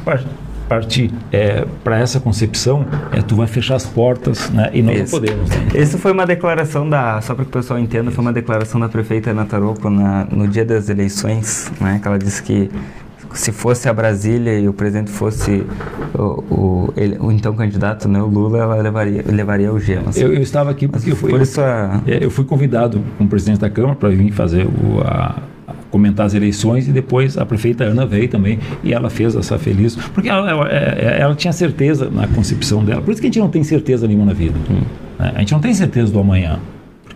partir 0.70 1.10
é, 1.32 1.66
para 1.82 1.98
essa 1.98 2.20
concepção, 2.20 2.86
é, 3.10 3.20
tu 3.20 3.34
vai 3.34 3.48
fechar 3.48 3.74
as 3.74 3.86
portas 3.86 4.48
né, 4.50 4.70
e 4.72 4.80
nós 4.80 5.00
Isso. 5.00 5.16
não 5.16 5.20
podemos. 5.20 5.50
Né? 5.50 5.68
Isso 5.74 5.98
foi 5.98 6.12
uma 6.12 6.24
declaração 6.24 6.88
da, 6.88 7.20
só 7.20 7.34
para 7.34 7.44
que 7.44 7.50
o 7.50 7.52
pessoal 7.52 7.76
entenda, 7.80 8.04
Isso. 8.04 8.14
foi 8.14 8.22
uma 8.22 8.32
declaração 8.32 8.80
da 8.80 8.88
prefeita 8.88 9.30
Ana 9.30 9.44
Taroco 9.44 9.90
na, 9.90 10.26
no 10.26 10.46
dia 10.46 10.64
das 10.64 10.88
eleições, 10.88 11.72
né, 11.80 11.98
que 12.00 12.06
ela 12.06 12.16
disse 12.16 12.40
que 12.40 12.70
se 13.34 13.50
fosse 13.50 13.88
a 13.88 13.92
Brasília 13.92 14.60
e 14.60 14.68
o 14.68 14.72
presidente 14.72 15.10
fosse 15.10 15.66
o, 16.14 16.22
o, 16.22 16.94
ele, 16.96 17.18
o 17.18 17.32
então 17.32 17.52
candidato, 17.54 18.08
né, 18.08 18.22
o 18.22 18.26
Lula, 18.26 18.58
ela 18.58 18.76
levaria, 18.76 19.24
levaria 19.26 19.72
o 19.72 19.80
gemas. 19.80 20.16
Eu, 20.16 20.32
eu, 20.32 20.40
estava 20.40 20.70
aqui 20.70 20.86
porque 20.86 21.10
eu 21.10 21.16
fui, 21.16 21.30
por 21.30 21.40
isso 21.40 21.60
a... 21.60 22.00
Eu 22.06 22.30
fui 22.30 22.44
convidado 22.44 23.02
como 23.18 23.28
presidente 23.28 23.58
da 23.58 23.70
Câmara 23.70 23.96
para 23.96 24.08
vir 24.10 24.30
fazer 24.30 24.66
o, 24.66 25.00
a, 25.04 25.36
comentar 25.90 26.26
as 26.26 26.34
eleições 26.34 26.88
e 26.88 26.92
depois 26.92 27.36
a 27.36 27.44
prefeita 27.44 27.84
Ana 27.84 28.06
veio 28.06 28.28
também 28.28 28.58
e 28.82 28.92
ela 28.92 29.10
fez 29.10 29.34
essa 29.34 29.58
feliz, 29.58 29.96
porque 30.14 30.28
ela, 30.28 30.48
ela, 30.48 30.68
é, 30.70 31.18
ela, 31.20 31.34
tinha 31.34 31.52
certeza 31.52 32.10
na 32.10 32.26
concepção 32.28 32.84
dela, 32.84 33.02
por 33.02 33.12
isso 33.12 33.20
que 33.20 33.26
a 33.26 33.30
gente 33.30 33.40
não 33.40 33.48
tem 33.48 33.62
certeza 33.64 34.06
nenhuma 34.06 34.26
na 34.26 34.32
vida, 34.32 34.58
hum. 34.70 34.82
a 35.18 35.38
gente 35.40 35.52
não 35.52 35.60
tem 35.60 35.74
certeza 35.74 36.12
do 36.12 36.18
amanhã, 36.18 36.60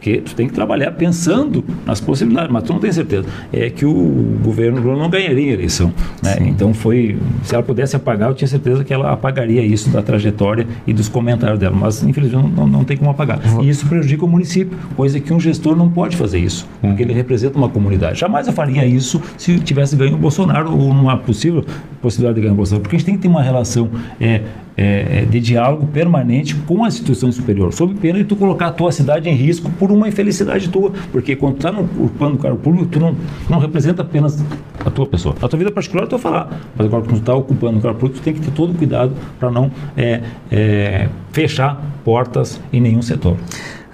porque 0.04 0.20
tu 0.20 0.34
tem 0.34 0.46
que 0.46 0.52
trabalhar 0.52 0.92
pensando 0.92 1.64
nas 1.86 1.98
possibilidades, 1.98 2.52
mas 2.52 2.62
tu 2.64 2.74
não 2.74 2.80
tem 2.80 2.92
certeza. 2.92 3.26
É 3.50 3.70
que 3.70 3.86
o 3.86 4.38
governo 4.44 4.78
Lula 4.78 4.98
não 4.98 5.08
ganharia 5.08 5.52
a 5.52 5.54
eleição. 5.54 5.90
Né? 6.22 6.36
Então 6.42 6.74
foi, 6.74 7.16
se 7.42 7.54
ela 7.54 7.64
pudesse 7.64 7.96
apagar, 7.96 8.28
eu 8.28 8.34
tinha 8.34 8.46
certeza 8.46 8.84
que 8.84 8.92
ela 8.92 9.12
apagaria 9.12 9.64
isso 9.64 9.88
da 9.88 10.02
trajetória 10.02 10.66
e 10.86 10.92
dos 10.92 11.08
comentários 11.08 11.58
dela, 11.58 11.74
mas 11.74 12.02
infelizmente 12.02 12.52
não, 12.54 12.66
não 12.66 12.84
tem 12.84 12.98
como 12.98 13.10
apagar. 13.10 13.40
E 13.62 13.68
isso 13.68 13.86
prejudica 13.86 14.26
o 14.26 14.28
município, 14.28 14.76
coisa 14.94 15.18
que 15.18 15.32
um 15.32 15.40
gestor 15.40 15.74
não 15.74 15.88
pode 15.88 16.18
fazer 16.18 16.38
isso, 16.38 16.68
porque 16.82 17.02
ele 17.02 17.14
representa 17.14 17.56
uma 17.56 17.70
comunidade. 17.70 18.20
Jamais 18.20 18.46
eu 18.46 18.52
faria 18.52 18.84
isso 18.84 19.22
se 19.38 19.58
tivesse 19.58 19.96
ganho 19.96 20.16
o 20.16 20.18
Bolsonaro 20.18 20.70
ou 20.70 20.92
numa 20.92 21.16
possível 21.16 21.64
possibilidade 22.02 22.34
de 22.34 22.42
ganhar 22.42 22.52
o 22.52 22.56
Bolsonaro, 22.56 22.82
porque 22.82 22.96
a 22.96 22.98
gente 22.98 23.06
tem 23.06 23.16
que 23.16 23.22
ter 23.22 23.28
uma 23.28 23.42
relação 23.42 23.88
é, 24.20 24.42
é, 24.76 25.20
é, 25.20 25.24
de 25.24 25.40
diálogo 25.40 25.86
permanente 25.86 26.54
com 26.54 26.84
a 26.84 26.88
instituição 26.88 27.30
superior, 27.30 27.72
sob 27.72 27.94
pena 27.94 28.18
de 28.18 28.24
tu 28.24 28.36
colocar 28.36 28.68
a 28.68 28.72
tua 28.72 28.90
cidade 28.90 29.28
em 29.28 29.34
risco 29.34 29.70
por 29.72 29.92
uma 29.92 30.08
infelicidade 30.08 30.68
tua, 30.68 30.92
porque 31.12 31.36
quando 31.36 31.54
tu 31.54 31.66
está 31.66 31.80
ocupando 31.80 32.36
o 32.36 32.38
cargo 32.38 32.58
público, 32.58 32.86
tu 32.86 33.00
não, 33.00 33.14
não 33.48 33.58
representa 33.58 34.02
apenas 34.02 34.44
a 34.84 34.90
tua 34.90 35.06
pessoa. 35.06 35.34
A 35.40 35.48
tua 35.48 35.58
vida 35.58 35.70
particular 35.70 36.06
tu 36.06 36.18
vai 36.18 36.20
falar, 36.20 36.60
mas 36.76 36.86
agora 36.86 37.02
quando 37.02 37.16
tu 37.16 37.20
está 37.20 37.34
ocupando 37.34 37.78
o 37.78 37.82
cargo 37.82 37.98
público, 37.98 38.20
tu 38.20 38.24
tem 38.24 38.34
que 38.34 38.40
ter 38.40 38.50
todo 38.50 38.72
o 38.72 38.74
cuidado 38.74 39.12
para 39.38 39.50
não 39.50 39.70
é, 39.96 40.22
é, 40.50 41.08
fechar 41.32 41.80
portas 42.04 42.60
em 42.72 42.80
nenhum 42.80 43.02
setor. 43.02 43.36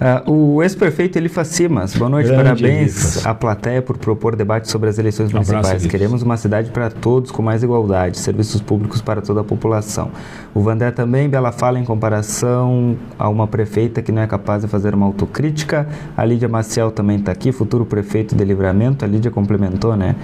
Uh, 0.01 0.31
o 0.31 0.63
ex-prefeito 0.63 1.15
Elifa 1.19 1.43
Simas, 1.43 1.95
boa 1.95 2.09
noite, 2.09 2.25
Grande 2.25 2.43
parabéns 2.43 3.23
à 3.23 3.35
plateia 3.35 3.83
por 3.83 3.99
propor 3.99 4.35
debate 4.35 4.67
sobre 4.67 4.89
as 4.89 4.97
eleições 4.97 5.31
municipais. 5.31 5.67
Abraço, 5.67 5.87
Queremos 5.87 6.23
uma 6.23 6.37
cidade 6.37 6.71
para 6.71 6.89
todos 6.89 7.29
com 7.29 7.43
mais 7.43 7.61
igualdade, 7.61 8.17
serviços 8.17 8.61
públicos 8.61 8.99
para 8.99 9.21
toda 9.21 9.41
a 9.41 9.43
população. 9.43 10.09
O 10.55 10.61
Vandé 10.61 10.89
também, 10.89 11.29
bela 11.29 11.51
fala 11.51 11.77
em 11.77 11.85
comparação 11.85 12.97
a 13.19 13.29
uma 13.29 13.45
prefeita 13.45 14.01
que 14.01 14.11
não 14.11 14.23
é 14.23 14.27
capaz 14.27 14.63
de 14.63 14.67
fazer 14.67 14.95
uma 14.95 15.05
autocrítica. 15.05 15.87
A 16.17 16.25
Lídia 16.25 16.49
Maciel 16.49 16.89
também 16.89 17.19
está 17.19 17.31
aqui, 17.31 17.51
futuro 17.51 17.85
prefeito 17.85 18.35
de 18.35 18.43
Livramento. 18.43 19.05
A 19.05 19.07
Lídia 19.07 19.29
complementou, 19.29 19.95
né? 19.95 20.15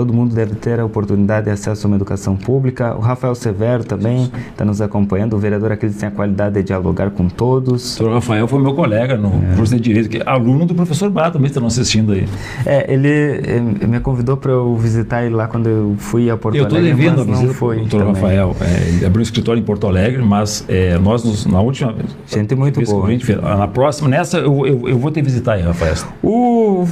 Todo 0.00 0.14
mundo 0.14 0.34
deve 0.34 0.54
ter 0.54 0.80
a 0.80 0.84
oportunidade 0.86 1.44
de 1.44 1.50
acesso 1.50 1.86
a 1.86 1.88
uma 1.88 1.96
educação 1.96 2.34
pública. 2.34 2.96
O 2.96 3.00
Rafael 3.00 3.34
Severo 3.34 3.84
também 3.84 4.32
está 4.48 4.64
nos 4.64 4.80
acompanhando. 4.80 5.34
O 5.34 5.38
vereador 5.38 5.72
aqui 5.72 5.90
tem 5.90 6.08
a 6.08 6.10
qualidade 6.10 6.54
de 6.54 6.62
dialogar 6.62 7.10
com 7.10 7.28
todos. 7.28 8.00
O 8.00 8.08
Rafael 8.14 8.48
foi 8.48 8.62
meu 8.62 8.72
colega 8.72 9.18
no 9.18 9.28
é. 9.28 9.56
curso 9.56 9.76
de 9.76 9.80
Direito, 9.82 10.08
que 10.08 10.16
é 10.16 10.22
aluno 10.24 10.64
do 10.64 10.74
professor 10.74 11.10
Bá 11.10 11.30
também 11.30 11.48
estão 11.48 11.66
assistindo 11.66 12.12
aí. 12.12 12.26
É, 12.64 12.90
ele, 12.90 13.08
ele 13.08 13.86
me 13.86 14.00
convidou 14.00 14.38
para 14.38 14.52
eu 14.52 14.74
visitar 14.74 15.22
ele 15.22 15.34
lá 15.34 15.46
quando 15.46 15.68
eu 15.68 15.94
fui 15.98 16.30
a 16.30 16.36
Porto 16.38 16.56
eu 16.56 16.64
Alegre. 16.64 16.88
Eu 16.88 16.96
estou 16.96 16.96
devendo 16.96 17.20
a 17.20 17.24
visita 17.24 17.52
foi 17.52 17.80
do 17.80 17.86
doutor 17.86 18.06
Rafael. 18.06 18.56
É, 18.62 18.88
ele 18.88 19.04
abriu 19.04 19.20
um 19.20 19.22
escritório 19.22 19.60
em 19.60 19.64
Porto 19.64 19.86
Alegre, 19.86 20.22
mas 20.22 20.64
é, 20.66 20.96
nós, 20.96 21.22
nos, 21.22 21.44
na 21.44 21.60
última 21.60 21.92
vez... 21.92 22.08
Gente 22.26 22.54
muito 22.54 22.80
boa. 22.80 23.06
Gente, 23.06 23.36
na 23.36 23.68
próxima, 23.68 24.08
nessa, 24.08 24.38
eu, 24.38 24.66
eu, 24.66 24.88
eu 24.88 24.98
vou 24.98 25.10
te 25.10 25.20
visitar 25.20 25.56
aí, 25.56 25.62
Rafael. 25.62 25.92
O 26.22 26.86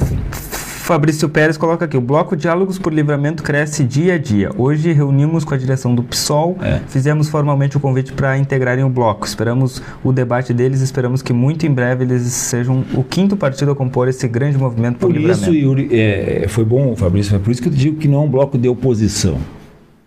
Fabrício 0.89 1.29
Pérez 1.29 1.55
coloca 1.55 1.85
aqui: 1.85 1.95
o 1.95 2.01
bloco 2.01 2.35
Diálogos 2.35 2.79
por 2.79 2.91
Livramento 2.91 3.43
cresce 3.43 3.83
dia 3.83 4.15
a 4.15 4.17
dia. 4.17 4.49
Hoje 4.57 4.91
reunimos 4.91 5.43
com 5.43 5.53
a 5.53 5.57
direção 5.57 5.93
do 5.93 6.01
PSOL, 6.01 6.57
é. 6.63 6.79
fizemos 6.87 7.29
formalmente 7.29 7.77
o 7.77 7.79
convite 7.79 8.11
para 8.11 8.35
integrarem 8.39 8.83
o 8.83 8.89
bloco. 8.89 9.23
Esperamos 9.23 9.83
o 10.03 10.11
debate 10.11 10.51
deles, 10.51 10.81
esperamos 10.81 11.21
que 11.21 11.31
muito 11.31 11.63
em 11.63 11.71
breve 11.71 12.05
eles 12.05 12.23
sejam 12.23 12.83
o 12.95 13.03
quinto 13.03 13.37
partido 13.37 13.69
a 13.69 13.75
compor 13.75 14.07
esse 14.07 14.27
grande 14.27 14.57
movimento 14.57 14.97
por, 14.97 15.09
por 15.09 15.15
livramento. 15.15 15.45
Por 15.45 15.53
isso, 15.53 15.63
Yuri, 15.63 15.89
é, 15.91 16.47
foi 16.49 16.65
bom, 16.65 16.95
Fabrício, 16.95 17.35
é 17.35 17.39
por 17.39 17.51
isso 17.51 17.61
que 17.61 17.67
eu 17.67 17.73
digo 17.73 17.97
que 17.97 18.07
não 18.07 18.23
é 18.23 18.25
um 18.25 18.29
bloco 18.29 18.57
de 18.57 18.67
oposição 18.67 19.37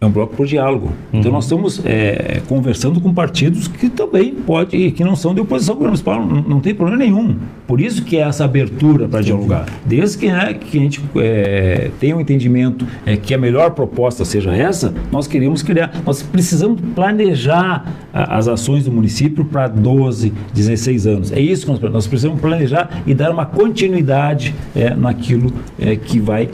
é 0.02 0.06
um 0.06 0.10
bloco 0.10 0.34
por 0.34 0.46
diálogo. 0.46 0.86
Então, 0.86 1.12
uhum. 1.12 1.20
Então 1.20 1.32
nós 1.32 1.44
estamos 1.44 1.80
é, 1.84 2.42
conversando 2.48 3.00
com 3.00 3.14
partidos 3.14 3.68
que 3.68 3.88
também 3.88 4.34
pode 4.34 4.90
que 4.90 5.04
não 5.04 5.14
são 5.14 5.32
de 5.32 5.40
oposição 5.40 5.74
ao 5.74 5.78
governo 5.78 5.92
municipal, 5.92 6.26
não, 6.26 6.42
não 6.42 6.60
tem 6.60 6.74
problema 6.74 6.98
nenhum. 6.98 7.36
Por 7.68 7.80
isso 7.80 8.04
que 8.04 8.16
é 8.16 8.22
essa 8.22 8.44
abertura 8.44 9.06
para 9.08 9.20
dialogar. 9.20 9.66
Desde 9.86 10.18
que, 10.18 10.26
né, 10.26 10.54
que 10.54 10.76
a 10.76 10.80
gente 10.80 11.00
é, 11.16 11.90
tenha 12.00 12.16
um 12.16 12.20
entendimento 12.20 12.84
é, 13.06 13.16
que 13.16 13.32
a 13.32 13.38
melhor 13.38 13.70
proposta 13.70 14.24
seja 14.24 14.54
essa, 14.54 14.92
nós 15.12 15.28
queremos 15.28 15.62
criar. 15.62 15.92
Nós 16.04 16.20
precisamos 16.20 16.80
planejar 16.94 17.86
a, 18.12 18.36
as 18.36 18.48
ações 18.48 18.84
do 18.84 18.90
município 18.90 19.44
para 19.44 19.68
12, 19.68 20.32
16 20.52 21.06
anos. 21.06 21.32
É 21.32 21.40
isso 21.40 21.64
que 21.64 21.70
nós, 21.70 21.92
nós 21.92 22.06
precisamos 22.08 22.40
planejar 22.40 23.02
e 23.06 23.14
dar 23.14 23.30
uma 23.30 23.46
continuidade 23.46 24.52
é, 24.74 24.92
naquilo 24.94 25.52
é, 25.78 25.94
que 25.94 26.18
vai 26.18 26.50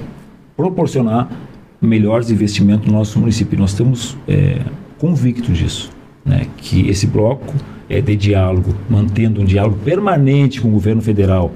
proporcionar 0.55 1.29
melhores 1.81 2.31
investimentos 2.31 2.87
no 2.87 2.93
nosso 2.93 3.19
município. 3.19 3.59
Nós 3.59 3.71
estamos 3.71 4.17
é, 4.27 4.59
convictos 4.99 5.57
disso, 5.57 5.91
né? 6.25 6.47
que 6.57 6.89
esse 6.89 7.07
bloco 7.07 7.55
é 7.89 8.01
de 8.01 8.17
diálogo, 8.17 8.75
mantendo 8.89 9.41
um 9.41 9.45
diálogo 9.45 9.79
permanente 9.85 10.61
com 10.61 10.69
o 10.69 10.73
governo 10.73 11.01
federal, 11.01 11.53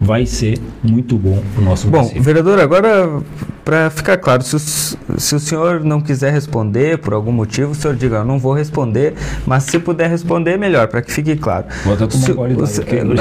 vai 0.00 0.26
ser 0.26 0.58
muito 0.82 1.16
bom 1.16 1.42
para 1.54 1.62
o 1.62 1.64
nosso 1.64 1.88
município. 1.88 2.18
Bom, 2.18 2.24
vereador, 2.24 2.60
agora 2.60 3.20
para 3.64 3.90
ficar 3.90 4.16
claro, 4.16 4.42
se 4.42 4.56
o, 4.56 4.58
se 4.58 5.34
o 5.34 5.38
senhor 5.38 5.80
não 5.84 6.00
quiser 6.00 6.32
responder 6.32 6.96
por 6.98 7.12
algum 7.12 7.32
motivo, 7.32 7.72
o 7.72 7.74
senhor 7.74 7.94
diga, 7.96 8.16
eu 8.16 8.24
não 8.24 8.38
vou 8.38 8.54
responder, 8.54 9.12
mas 9.46 9.64
se 9.64 9.78
puder 9.78 10.08
responder, 10.08 10.56
melhor, 10.56 10.88
para 10.88 11.02
que 11.02 11.12
fique 11.12 11.36
claro. 11.36 11.66
Vou 11.84 11.92
até 11.94 12.06
tomar 12.06 12.24
Se- 12.24 12.32
d'água 12.32 12.66
se- 12.66 12.80
aqui. 12.80 12.96
não, 13.04 13.14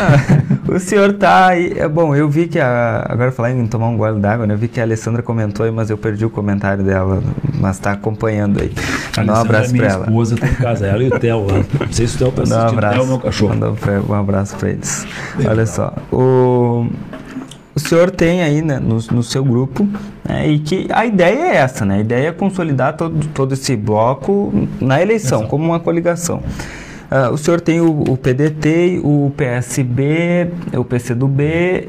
o 0.68 0.80
senhor 0.80 1.14
tá 1.14 1.48
aí. 1.48 1.74
É 1.78 1.88
bom, 1.88 2.16
eu 2.16 2.30
vi 2.30 2.48
que 2.48 2.60
a. 2.60 3.06
Agora 3.10 3.32
falar 3.32 3.52
em 3.52 3.68
tomar 3.68 3.88
um 3.88 3.98
gole 3.98 4.20
d'água, 4.20 4.46
né? 4.48 4.54
Eu 4.54 4.58
vi 4.58 4.68
que 4.68 4.80
a 4.80 4.84
Alessandra 4.84 5.22
comentou 5.24 5.66
aí, 5.66 5.72
mas 5.72 5.90
eu 5.90 5.98
perdi 5.98 6.26
o 6.26 6.30
comentário 6.30 6.84
dela, 6.84 7.22
mas 7.60 7.80
tá 7.80 7.92
acompanhando 7.92 8.62
aí. 8.62 8.70
Dá 9.16 9.22
um 9.22 9.26
Alessandra 9.26 9.40
abraço 9.42 9.70
é 9.70 9.74
minha 9.74 9.84
pra 9.86 9.94
ela. 9.94 10.06
esposa, 10.06 10.36
tá 10.38 10.48
em 10.48 10.54
casa, 10.56 10.88
ela 10.88 11.04
e 11.04 11.08
o 11.08 11.20
Theo 11.20 11.46
lá. 11.46 11.54
Não 11.80 11.92
sei 11.94 12.08
se 12.08 12.16
o 12.16 12.18
Theo 12.20 12.32
tá 12.32 12.40
um 12.42 12.44
assistindo, 12.44 12.60
Theo 12.60 12.70
é 12.70 12.74
abraço. 12.88 13.02
o 13.04 13.08
meu 13.08 13.20
cachorro. 13.20 13.50
Manda 13.56 13.72
pra- 13.72 14.02
um 14.02 14.14
abraço 14.14 14.56
para 14.58 14.70
eles. 14.70 15.08
Olha 15.48 15.66
só. 15.66 15.94
O, 16.12 16.88
o 17.76 17.80
senhor 17.80 18.12
tem 18.12 18.42
aí 18.42 18.62
né, 18.62 18.80
no, 18.80 18.96
no 19.12 19.24
seu 19.24 19.44
grupo, 19.44 19.88
né, 20.28 20.48
e 20.50 20.60
que 20.60 20.88
a 20.92 21.06
ideia 21.06 21.40
é 21.54 21.56
essa, 21.58 21.86
né? 21.86 21.96
A 21.96 22.00
ideia 22.00 22.28
é 22.30 22.32
consolidar 22.32 22.96
todo, 22.98 23.28
todo 23.34 23.54
esse 23.54 23.76
bloco 23.76 24.52
na 24.82 25.02
eleição, 25.02 25.40
Exato. 25.40 25.50
como 25.50 25.66
uma 25.66 25.80
coligação. 25.80 26.42
Ah, 27.10 27.30
o 27.32 27.38
senhor 27.38 27.62
tem 27.62 27.80
o, 27.82 28.04
o 28.10 28.18
PDT, 28.18 29.00
o 29.04 29.32
PSB, 29.36 30.50
o 30.76 30.84
PCdoB 30.84 31.88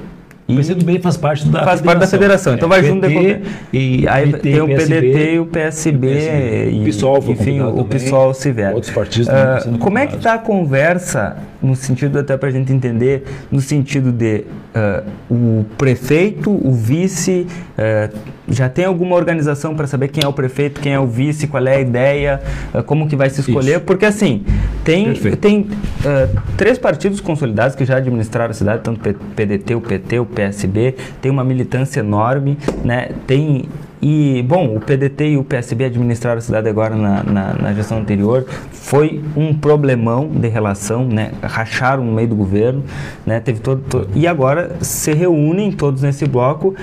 O 0.49 0.55
PCdoB 0.57 0.99
faz 1.01 1.17
parte 1.17 1.47
da 1.49 1.65
faz 1.65 1.81
parte 1.83 1.99
da 1.99 2.07
federação. 2.07 2.55
Então 2.55 2.69
vai 2.69 2.83
junto 2.85 3.07
de 3.07 3.13
qualquer- 3.13 3.43
e 3.73 4.07
aí 4.09 4.31
PT, 4.33 4.39
tem 4.39 4.61
o 4.61 4.67
PDT 4.67 5.33
e 5.35 5.39
o 5.41 5.47
PSB, 5.47 6.09
PSB. 6.09 6.71
e, 6.71 6.81
O 6.81 6.85
PSOL 6.85 7.19
enfim, 7.29 7.61
o 7.61 7.67
também. 7.71 7.85
PSOL 7.85 8.33
se 8.33 8.53
vier. 8.53 8.73
Outros 8.75 8.93
partidos 8.93 9.29
sendo 9.63 9.79
como 9.79 9.99
é 9.99 10.07
que 10.07 10.17
está 10.17 10.35
a 10.35 10.39
conversa, 10.39 11.37
no 11.61 11.75
sentido 11.77 12.19
até 12.19 12.37
para 12.37 12.49
a 12.49 12.53
gente 12.53 12.73
entender, 12.73 13.25
no 13.51 13.61
sentido 13.61 14.11
de 14.13 14.45
ah, 14.75 15.03
o 15.31 15.65
prefeito, 15.77 16.51
o 16.51 16.73
vice, 16.73 17.47
ah, 17.77 18.09
já 18.51 18.69
tem 18.69 18.85
alguma 18.85 19.15
organização 19.17 19.75
para 19.75 19.87
saber 19.87 20.09
quem 20.09 20.25
é 20.25 20.29
o 20.29 20.33
prefeito, 20.33 20.81
quem 20.81 20.93
é 20.93 21.01
o 21.01 21.07
vice, 21.07 21.47
qual 21.47 21.67
é 21.67 21.77
a 21.77 21.81
ideia, 21.81 22.41
ah, 22.73 22.83
como 22.83 23.09
que 23.09 23.15
vai 23.17 23.29
se 23.31 23.41
escolher? 23.41 23.77
Isso. 23.77 23.81
Porque 23.81 24.07
assim, 24.07 24.45
tem, 24.85 25.05
Perfeito. 25.05 25.37
tem 25.39 25.67
ah, 26.05 26.29
três 26.57 26.79
partidos 26.79 27.21
consolidados 27.21 27.77
que 27.77 27.85
já 27.85 27.97
administraram 27.97 28.51
a 28.51 28.55
cidade, 28.55 28.83
tanto 28.83 29.09
o 29.11 29.15
PDT, 29.35 29.75
o 29.75 29.81
PT, 29.81 30.19
o 30.21 30.27
PSB, 30.27 30.95
tem 31.21 31.31
uma 31.31 31.45
militância 31.45 32.01
enorme, 32.01 32.57
né? 32.85 33.11
Tem 33.27 33.67
e, 34.01 34.45
bom, 34.47 34.77
o 34.77 34.81
PDT 34.81 35.31
e 35.31 35.37
o 35.37 35.43
PSB 35.43 35.87
administraram 35.87 36.39
a 36.39 36.41
cidade 36.41 36.69
agora 36.69 36.95
na, 36.95 37.25
na, 37.25 37.55
na 37.55 37.73
gestão 37.75 37.99
anterior. 37.99 38.47
Foi 38.71 39.21
um 39.37 39.53
problemão 39.53 40.29
de 40.29 40.47
relação, 40.47 41.05
né? 41.05 41.33
Racharam 41.43 42.05
no 42.05 42.13
meio 42.13 42.29
do 42.29 42.37
governo, 42.37 42.85
né? 43.27 43.41
Teve 43.41 43.59
todo, 43.59 43.83
to- 43.83 44.07
E 44.15 44.25
agora 44.29 44.77
se 44.81 45.13
reúnem 45.13 45.73
todos 45.73 46.03
nesse 46.03 46.25
bloco. 46.27 46.77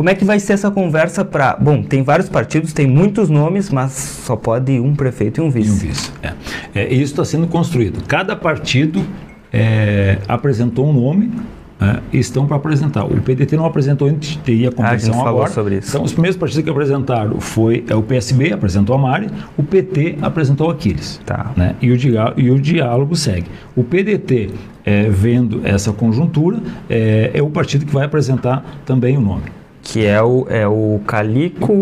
Como 0.00 0.08
é 0.08 0.14
que 0.14 0.24
vai 0.24 0.40
ser 0.40 0.54
essa 0.54 0.70
conversa 0.70 1.26
para... 1.26 1.58
Bom, 1.60 1.82
tem 1.82 2.02
vários 2.02 2.26
partidos, 2.26 2.72
tem 2.72 2.86
muitos 2.86 3.28
nomes, 3.28 3.68
mas 3.68 3.92
só 3.92 4.34
pode 4.34 4.80
um 4.80 4.94
prefeito 4.94 5.42
e 5.42 5.44
um 5.44 5.50
vice. 5.50 5.68
E 5.68 5.72
um 5.72 5.76
vice. 5.90 6.12
É. 6.22 6.32
É, 6.74 6.88
isso 6.94 7.12
está 7.12 7.22
sendo 7.22 7.46
construído. 7.46 8.02
Cada 8.08 8.34
partido 8.34 9.04
é, 9.52 10.16
apresentou 10.26 10.88
um 10.88 10.92
nome 10.94 11.30
é, 11.78 12.00
estão 12.14 12.46
para 12.46 12.56
apresentar. 12.56 13.04
O 13.04 13.20
PDT 13.20 13.58
não 13.58 13.66
apresentou 13.66 14.08
antes, 14.08 14.36
teria 14.36 14.68
a 14.68 14.70
Ah, 14.70 14.72
a 14.72 14.86
convenção 14.86 15.12
falou 15.12 15.28
agora. 15.28 15.50
sobre 15.50 15.76
isso. 15.76 15.90
Então, 15.90 16.02
os 16.02 16.12
primeiros 16.14 16.38
partidos 16.38 16.64
que 16.64 16.70
apresentaram 16.70 17.38
foi 17.38 17.84
é, 17.86 17.94
o 17.94 18.00
PSB, 18.02 18.54
apresentou 18.54 18.96
a 18.96 18.98
Mari, 18.98 19.28
o 19.54 19.62
PT 19.62 20.16
apresentou 20.22 20.68
o 20.68 20.70
Aquiles. 20.70 21.20
Tá. 21.26 21.52
né? 21.54 21.74
E, 21.78 21.90
o 21.92 21.98
diá- 21.98 22.32
e 22.38 22.50
o 22.50 22.58
diálogo 22.58 23.14
segue. 23.14 23.48
O 23.76 23.84
PDT, 23.84 24.48
é, 24.82 25.10
vendo 25.10 25.60
essa 25.62 25.92
conjuntura, 25.92 26.58
é, 26.88 27.32
é 27.34 27.42
o 27.42 27.50
partido 27.50 27.84
que 27.84 27.92
vai 27.92 28.06
apresentar 28.06 28.64
também 28.86 29.18
o 29.18 29.20
nome. 29.20 29.59
Que 29.82 30.04
é 30.04 30.22
o, 30.22 30.46
é 30.50 30.68
o 30.68 31.00
Calico, 31.06 31.72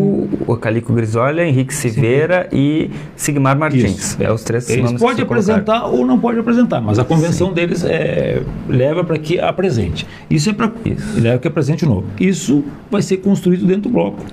o 0.46 0.56
Calico 0.56 0.92
Grisolha, 0.92 1.42
Henrique 1.44 1.74
Silveira 1.74 2.48
e 2.52 2.90
Sigmar 3.16 3.58
Martins. 3.58 3.98
Isso. 3.98 4.16
É 4.22 4.32
os 4.32 4.44
três 4.44 4.68
Eles 4.70 4.84
nomes 4.84 5.00
colocaram. 5.02 5.24
apresentar 5.24 5.84
ou 5.86 6.06
não 6.06 6.18
pode 6.18 6.38
apresentar, 6.38 6.80
mas 6.80 6.98
a 6.98 7.04
convenção 7.04 7.52
deles 7.52 7.84
é, 7.84 8.40
leva 8.68 9.02
para 9.02 9.18
que 9.18 9.40
apresente. 9.40 10.06
Isso 10.30 10.48
é 10.48 10.52
para 10.52 10.70
Isso. 10.84 11.20
leva 11.20 11.38
que 11.38 11.48
apresente 11.48 11.84
o 11.84 11.88
novo. 11.88 12.06
Isso 12.20 12.64
vai 12.90 13.02
ser 13.02 13.16
construído 13.18 13.66
dentro 13.66 13.82
do 13.82 13.90
bloco. 13.90 14.24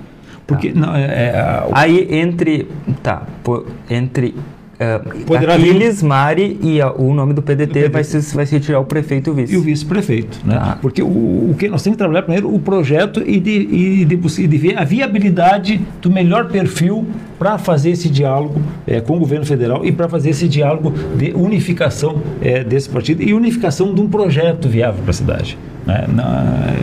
Porque 0.46 0.72
não, 0.72 0.94
é, 0.94 1.02
é, 1.04 1.30
a- 1.36 1.66
Aí 1.72 2.06
entre. 2.14 2.68
Tá. 3.02 3.26
po- 3.42 3.66
entre. 3.90 4.32
Uh, 4.78 5.24
Poderá 5.24 5.56
vir- 5.56 5.70
Aquiles, 5.70 6.02
Mari 6.02 6.58
e 6.62 6.82
a- 6.82 6.92
o 6.92 7.14
nome 7.14 7.32
do 7.32 7.40
PDT, 7.40 7.72
PDT. 7.72 7.88
Vai, 7.88 8.04
se, 8.04 8.34
vai 8.36 8.44
se 8.44 8.60
tirar 8.60 8.78
o 8.80 8.84
prefeito 8.84 9.30
e 9.30 9.30
o 9.30 9.34
vice. 9.34 9.54
e 9.54 9.56
o 9.56 9.62
vice-prefeito, 9.62 10.38
né? 10.44 10.54
Tá. 10.54 10.78
Porque 10.82 11.02
o, 11.02 11.06
o 11.06 11.54
que 11.58 11.66
nós 11.68 11.82
temos 11.82 11.94
que 11.96 11.98
trabalhar 11.98 12.22
primeiro 12.22 12.54
o 12.54 12.58
projeto 12.58 13.22
e 13.26 13.40
de, 13.40 13.50
e 13.50 14.04
de, 14.04 14.14
e 14.42 14.46
de 14.46 14.58
ver 14.58 14.76
a 14.78 14.84
viabilidade 14.84 15.80
do 16.02 16.10
melhor 16.10 16.48
perfil 16.48 17.06
para 17.38 17.56
fazer 17.56 17.90
esse 17.92 18.10
diálogo 18.10 18.60
eh, 18.86 19.00
com 19.00 19.16
o 19.16 19.18
governo 19.18 19.46
federal 19.46 19.82
e 19.84 19.90
para 19.92 20.08
fazer 20.08 20.30
esse 20.30 20.46
diálogo 20.46 20.92
de 21.16 21.32
unificação 21.34 22.20
eh, 22.42 22.62
desse 22.62 22.88
partido 22.90 23.22
e 23.22 23.32
unificação 23.32 23.94
de 23.94 24.00
um 24.02 24.08
projeto 24.08 24.68
viável 24.68 25.00
para 25.02 25.10
a 25.10 25.14
cidade. 25.14 25.58
Né? 25.86 26.04
Na- 26.12 26.74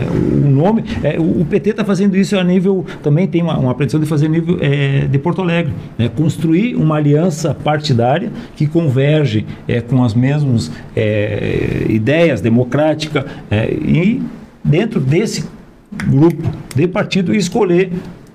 o 0.44 0.48
nome, 0.48 0.84
eh, 1.02 1.16
o 1.18 1.44
PT 1.44 1.70
está 1.70 1.84
fazendo 1.84 2.16
isso 2.16 2.36
a 2.38 2.42
nível, 2.44 2.84
também 3.02 3.26
tem 3.26 3.42
uma, 3.42 3.58
uma 3.58 3.74
pretensão 3.74 4.00
de 4.00 4.06
fazer 4.06 4.26
a 4.26 4.28
nível 4.28 4.56
eh, 4.60 5.06
de 5.10 5.18
Porto 5.18 5.42
Alegre, 5.42 5.72
né? 5.98 6.08
construir 6.08 6.74
uma 6.76 6.96
aliança 6.96 7.54
partidária 7.54 8.30
que 8.56 8.66
converge 8.66 9.44
eh, 9.68 9.80
com 9.80 10.02
as 10.02 10.14
mesmas 10.14 10.70
eh, 10.96 11.86
ideias 11.88 12.40
democráticas 12.40 13.24
eh, 13.50 13.72
e 13.74 14.22
dentro 14.64 15.00
desse 15.00 15.44
grupo 16.06 16.50
de 16.74 16.86
partido 16.88 17.34
escolher 17.34 17.92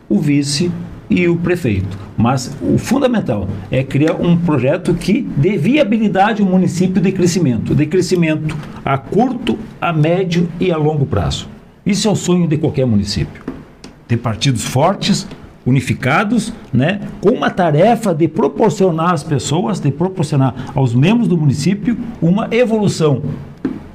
o 0.08 0.20
vice 0.20 0.72
e 1.10 1.28
o 1.28 1.36
prefeito. 1.38 1.98
Mas 2.18 2.56
o 2.62 2.78
fundamental 2.78 3.48
é 3.72 3.84
criar 3.84 4.16
um 4.16 4.38
projeto 4.38 4.94
que 4.94 5.22
dê 5.22 5.58
viabilidade 5.58 6.42
ao 6.42 6.48
município 6.48 7.02
de 7.02 7.12
crescimento, 7.12 7.74
de 7.74 7.86
crescimento 7.86 8.56
a 8.86 8.98
curto, 8.98 9.58
a 9.82 9.92
médio 9.92 10.48
e 10.60 10.72
a 10.72 10.78
longo 10.78 11.06
prazo. 11.06 11.48
Isso 11.86 12.08
é 12.08 12.12
o 12.12 12.16
sonho 12.16 12.48
de 12.48 12.58
qualquer 12.58 12.86
município. 12.86 13.42
Ter 14.08 14.18
partidos 14.18 14.66
fortes, 14.66 15.28
unificados, 15.66 16.54
né, 16.74 17.02
com 17.22 17.30
uma 17.30 17.50
tarefa 17.50 18.14
de 18.14 18.28
proporcionar 18.28 19.14
às 19.14 19.24
pessoas, 19.24 19.80
de 19.80 19.92
proporcionar 19.92 20.72
aos 20.74 20.96
membros 20.96 21.28
do 21.28 21.38
município 21.38 21.98
uma 22.22 22.48
evolução, 22.52 23.22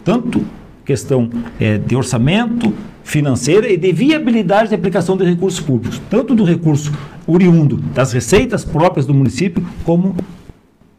tanto 0.04 0.44
questão 0.84 1.30
eh, 1.58 1.78
de 1.78 1.96
orçamento, 1.96 2.72
financeira 3.04 3.70
e 3.70 3.76
de 3.76 3.92
viabilidade 3.92 4.70
de 4.70 4.74
aplicação 4.74 5.16
de 5.16 5.24
recursos 5.24 5.60
públicos, 5.60 6.02
tanto 6.10 6.34
do 6.34 6.42
recurso 6.42 6.92
oriundo 7.26 7.76
das 7.76 8.12
receitas 8.12 8.64
próprias 8.64 9.06
do 9.06 9.14
município, 9.14 9.64
como 9.84 10.16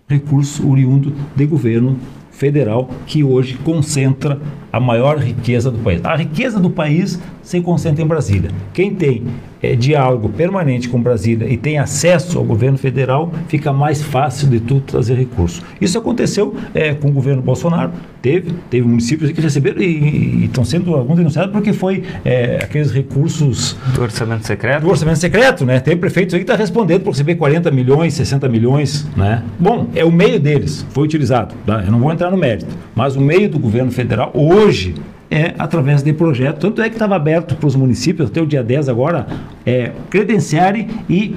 recurso 0.08 0.70
oriundo 0.70 1.14
de 1.36 1.46
governo 1.46 1.98
federal 2.32 2.90
que 3.08 3.24
hoje 3.24 3.58
concentra 3.64 4.40
a 4.72 4.80
maior 4.80 5.18
riqueza 5.18 5.72
do 5.72 5.80
país. 5.80 6.04
A 6.06 6.16
riqueza 6.16 6.60
do 6.60 6.70
país 6.70 7.20
se 7.42 7.60
concentra 7.62 8.04
em 8.04 8.08
Brasília. 8.08 8.52
Quem 8.74 8.94
tem 8.94 9.24
eh, 9.72 9.76
diálogo 9.76 10.30
permanente 10.30 10.88
com 10.90 11.02
Brasília 11.02 11.48
e 11.48 11.58
tem 11.58 11.78
acesso 11.78 12.38
ao 12.38 12.44
governo 12.44 12.78
federal, 12.78 13.32
fica 13.48 13.74
mais 13.74 14.02
fácil 14.02 14.48
de 14.48 14.60
tudo 14.60 14.82
trazer 14.82 15.16
recursos. 15.16 15.62
Isso 15.80 15.98
aconteceu 15.98 16.56
eh, 16.74 16.94
com 16.94 17.10
o 17.10 17.12
governo 17.12 17.42
Bolsonaro. 17.42 17.92
Teve, 18.22 18.54
teve 18.70 18.88
municípios 18.88 19.32
que 19.32 19.40
receberam 19.40 19.82
e, 19.82 20.46
estão 20.46 20.66
sendo 20.66 20.96
alguns 20.96 21.18
denunciados 21.18 21.52
porque 21.52 21.74
foi 21.74 22.04
eh, 22.24 22.60
aqueles 22.62 22.92
recursos 22.92 23.78
Do 23.94 24.02
orçamento 24.02 24.46
secreto? 24.46 24.82
do 24.82 24.90
orçamento 24.90 25.20
secreto, 25.20 25.66
né? 25.66 25.80
Tem 25.80 25.96
prefeitos 25.96 26.34
aí 26.34 26.40
que 26.40 26.44
está 26.44 26.56
respondendo 26.56 27.04
por 27.04 27.12
receber 27.12 27.36
40 27.36 27.70
milhões, 27.72 28.14
60 28.16 28.48
milhões, 28.50 29.08
né? 29.16 29.44
Bom, 29.60 29.88
é 29.96 30.04
o 30.04 30.12
meio 30.12 30.40
deles, 30.40 30.86
foi 30.90 31.04
utilizado, 31.04 31.56
tá? 31.66 31.84
Eu 31.86 31.92
não 31.92 32.00
vou 32.00 32.12
entrar 32.12 32.32
no 32.32 32.38
mérito, 32.38 32.68
mas 32.96 33.16
o 33.16 33.22
meio 33.22 33.50
do 33.50 33.60
governo 33.60 33.92
federal 33.92 34.32
hoje 34.34 34.96
é 35.36 35.54
através 35.60 36.02
de 36.02 36.14
projeto, 36.14 36.60
tanto 36.60 36.82
é 36.82 36.88
que 36.88 36.96
estava 36.96 37.14
aberto 37.14 37.56
para 37.56 37.68
os 37.68 37.76
municípios 37.76 38.30
até 38.30 38.42
o 38.42 38.46
dia 38.46 38.64
10 38.64 38.88
agora, 38.88 39.28
é, 39.66 39.92
credenciarem 40.10 40.88
e 41.10 41.36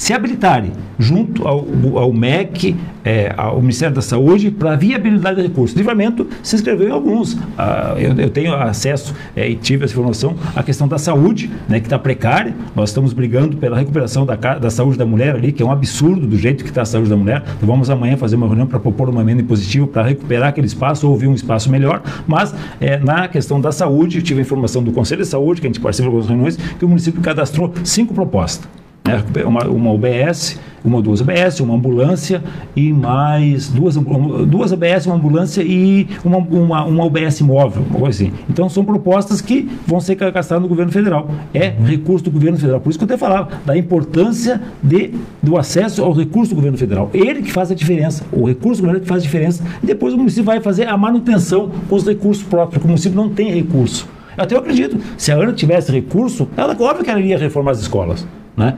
se 0.00 0.14
habilitarem 0.14 0.72
junto 0.98 1.46
ao, 1.46 1.62
ao 1.96 2.10
MEC, 2.10 2.74
é, 3.04 3.34
ao 3.36 3.60
Ministério 3.60 3.94
da 3.94 4.00
Saúde, 4.00 4.50
para 4.50 4.74
viabilidade 4.74 5.36
de 5.36 5.42
recursos. 5.42 5.76
Livramento 5.76 6.26
se 6.42 6.56
inscreveu 6.56 6.88
em 6.88 6.90
alguns. 6.90 7.36
Ah, 7.58 7.94
eu, 7.98 8.14
eu 8.14 8.30
tenho 8.30 8.54
acesso 8.54 9.14
é, 9.36 9.46
e 9.46 9.56
tive 9.56 9.84
essa 9.84 9.92
informação. 9.92 10.34
A 10.56 10.62
questão 10.62 10.88
da 10.88 10.96
saúde, 10.96 11.50
né, 11.68 11.80
que 11.80 11.86
está 11.86 11.98
precária. 11.98 12.54
Nós 12.74 12.88
estamos 12.88 13.12
brigando 13.12 13.58
pela 13.58 13.76
recuperação 13.76 14.24
da, 14.24 14.36
da 14.36 14.70
saúde 14.70 14.96
da 14.96 15.04
mulher 15.04 15.34
ali, 15.34 15.52
que 15.52 15.62
é 15.62 15.66
um 15.66 15.70
absurdo 15.70 16.26
do 16.26 16.38
jeito 16.38 16.64
que 16.64 16.70
está 16.70 16.80
a 16.80 16.86
saúde 16.86 17.10
da 17.10 17.16
mulher. 17.16 17.42
Então 17.58 17.68
vamos 17.68 17.90
amanhã 17.90 18.16
fazer 18.16 18.36
uma 18.36 18.46
reunião 18.46 18.66
para 18.66 18.80
propor 18.80 19.10
uma 19.10 19.20
emenda 19.20 19.42
impositiva 19.42 19.86
para 19.86 20.04
recuperar 20.04 20.48
aquele 20.48 20.66
espaço 20.66 21.06
ou 21.06 21.12
ouvir 21.12 21.26
um 21.26 21.34
espaço 21.34 21.70
melhor. 21.70 22.02
Mas 22.26 22.54
é, 22.80 22.98
na 22.98 23.28
questão 23.28 23.60
da 23.60 23.70
saúde, 23.70 24.22
tive 24.22 24.40
a 24.40 24.42
informação 24.42 24.82
do 24.82 24.92
Conselho 24.92 25.20
de 25.20 25.28
Saúde, 25.28 25.60
que 25.60 25.66
a 25.66 25.68
gente 25.68 25.80
participa 25.80 26.10
com 26.10 26.18
as 26.18 26.26
reuniões, 26.26 26.56
que 26.56 26.86
o 26.86 26.88
município 26.88 27.20
cadastrou 27.20 27.70
cinco 27.84 28.14
propostas 28.14 28.79
né? 29.06 29.44
uma, 29.44 29.64
uma 29.66 29.92
UBS, 29.92 30.58
uma 30.84 30.96
ou 30.96 31.02
duas 31.02 31.20
UBS, 31.20 31.60
uma 31.60 31.74
ambulância 31.74 32.42
e 32.74 32.92
mais 32.92 33.68
duas, 33.68 33.96
duas 33.96 34.72
UBS, 34.72 35.06
uma 35.06 35.14
ambulância 35.14 35.62
e 35.62 36.08
uma, 36.24 36.38
uma, 36.38 36.84
uma 36.84 37.04
UBS 37.04 37.40
móvel, 37.40 37.82
uma 37.88 38.00
coisa 38.00 38.24
assim. 38.24 38.32
Então 38.48 38.68
são 38.68 38.84
propostas 38.84 39.40
que 39.40 39.68
vão 39.86 40.00
ser 40.00 40.14
gastadas 40.14 40.62
no 40.62 40.68
governo 40.68 40.92
federal. 40.92 41.28
É 41.52 41.68
recurso 41.68 42.24
do 42.24 42.30
governo 42.30 42.58
federal. 42.58 42.80
Por 42.80 42.90
isso 42.90 42.98
que 42.98 43.04
eu 43.04 43.06
até 43.06 43.16
falava 43.16 43.48
da 43.64 43.76
importância 43.76 44.60
de, 44.82 45.12
do 45.42 45.56
acesso 45.56 46.02
ao 46.02 46.12
recurso 46.12 46.50
do 46.50 46.56
governo 46.56 46.78
federal. 46.78 47.10
Ele 47.12 47.42
que 47.42 47.52
faz 47.52 47.70
a 47.70 47.74
diferença. 47.74 48.24
O 48.32 48.46
recurso 48.46 48.80
do 48.80 48.86
governo 48.86 49.00
que 49.02 49.08
faz 49.08 49.22
a 49.22 49.24
diferença. 49.24 49.64
E 49.82 49.86
depois 49.86 50.14
o 50.14 50.16
município 50.16 50.44
vai 50.44 50.60
fazer 50.60 50.88
a 50.88 50.96
manutenção 50.96 51.70
com 51.88 51.96
os 51.96 52.06
recursos 52.06 52.42
próprios, 52.42 52.74
porque 52.74 52.86
o 52.86 52.88
município 52.88 53.16
não 53.16 53.28
tem 53.28 53.52
recurso. 53.52 54.08
Eu 54.36 54.44
até 54.44 54.56
acredito, 54.56 54.98
se 55.18 55.32
a 55.32 55.34
Ana 55.34 55.52
tivesse 55.52 55.92
recurso, 55.92 56.48
ela, 56.56 56.76
óbvio 56.80 57.04
que 57.04 57.10
ela 57.10 57.20
iria 57.20 57.36
reformar 57.36 57.72
as 57.72 57.80
escolas. 57.80 58.26
Né? 58.56 58.76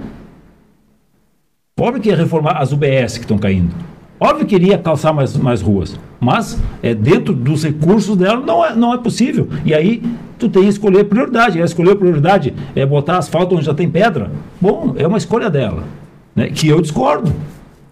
Óbvio 1.78 2.02
que 2.02 2.08
ia 2.10 2.16
reformar 2.16 2.58
as 2.58 2.70
UBS 2.70 3.18
que 3.18 3.24
estão 3.24 3.38
caindo. 3.38 3.74
Óbvio 4.20 4.46
que 4.46 4.54
iria 4.54 4.78
calçar 4.78 5.12
mais, 5.12 5.36
mais 5.36 5.60
ruas. 5.60 5.98
Mas 6.20 6.56
é, 6.80 6.94
dentro 6.94 7.34
dos 7.34 7.64
recursos 7.64 8.16
dela 8.16 8.40
não 8.40 8.64
é, 8.64 8.72
não 8.72 8.94
é 8.94 8.98
possível. 8.98 9.48
E 9.64 9.74
aí 9.74 10.00
tu 10.38 10.48
tem 10.48 10.62
que 10.62 10.68
escolher 10.68 11.04
prioridade. 11.04 11.58
Escolher 11.58 11.96
prioridade 11.96 12.54
é 12.76 12.86
botar 12.86 13.18
asfalto 13.18 13.56
onde 13.56 13.64
já 13.64 13.74
tem 13.74 13.90
pedra. 13.90 14.30
Bom, 14.60 14.94
é 14.96 15.04
uma 15.08 15.18
escolha 15.18 15.50
dela. 15.50 15.82
Né? 16.36 16.50
Que 16.50 16.68
eu 16.68 16.80
discordo. 16.80 17.32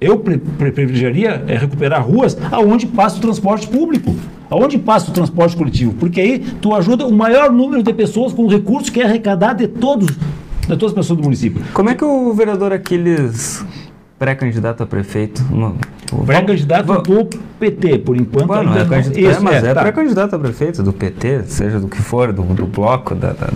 Eu 0.01 0.19
privilegiaria 0.19 1.43
é, 1.49 1.57
recuperar 1.57 2.07
ruas 2.07 2.39
aonde 2.53 2.87
passa 2.87 3.19
o 3.19 3.21
transporte 3.21 3.67
público. 3.67 4.15
Aonde 4.49 4.79
passa 4.79 5.11
o 5.11 5.15
transporte 5.15 5.57
coletivo? 5.57 5.95
Porque 5.95 6.21
aí 6.21 6.39
tu 6.39 6.73
ajuda 6.75 7.07
o 7.07 7.13
maior 7.13 7.51
número 7.51 7.83
de 7.83 7.93
pessoas 7.93 8.33
com 8.33 8.47
recursos 8.47 8.89
que 8.89 9.01
é 9.01 9.05
arrecadado 9.05 9.59
de 9.59 9.69
todos 9.69 10.09
de 10.75 10.81
todas 10.81 10.93
as 10.93 10.99
pessoas 10.99 11.17
do 11.19 11.23
município. 11.23 11.63
Como 11.73 11.91
é 11.91 11.95
que 11.95 12.05
o 12.05 12.33
vereador 12.33 12.73
Aquiles, 12.73 13.65
pré-candidato 14.19 14.83
a 14.83 14.87
prefeito... 14.87 15.43
Pré-candidato 16.27 17.03
do 17.03 17.29
PT, 17.61 17.99
por 17.99 18.17
enquanto. 18.17 18.47
Bueno, 18.47 18.77
é, 18.77 18.85
candidato, 18.85 19.19
é, 19.19 19.41
mas 19.41 19.63
é, 19.63 19.69
é 19.69 19.75
tá. 19.75 19.83
pré-candidato 19.83 20.35
a 20.35 20.39
prefeito 20.39 20.83
do 20.83 20.93
PT, 20.93 21.45
seja 21.47 21.79
do 21.79 21.87
que 21.87 21.99
for, 21.99 22.33
do, 22.33 22.43
do 22.43 22.67
bloco, 22.67 23.15
da, 23.15 23.33
da, 23.33 23.49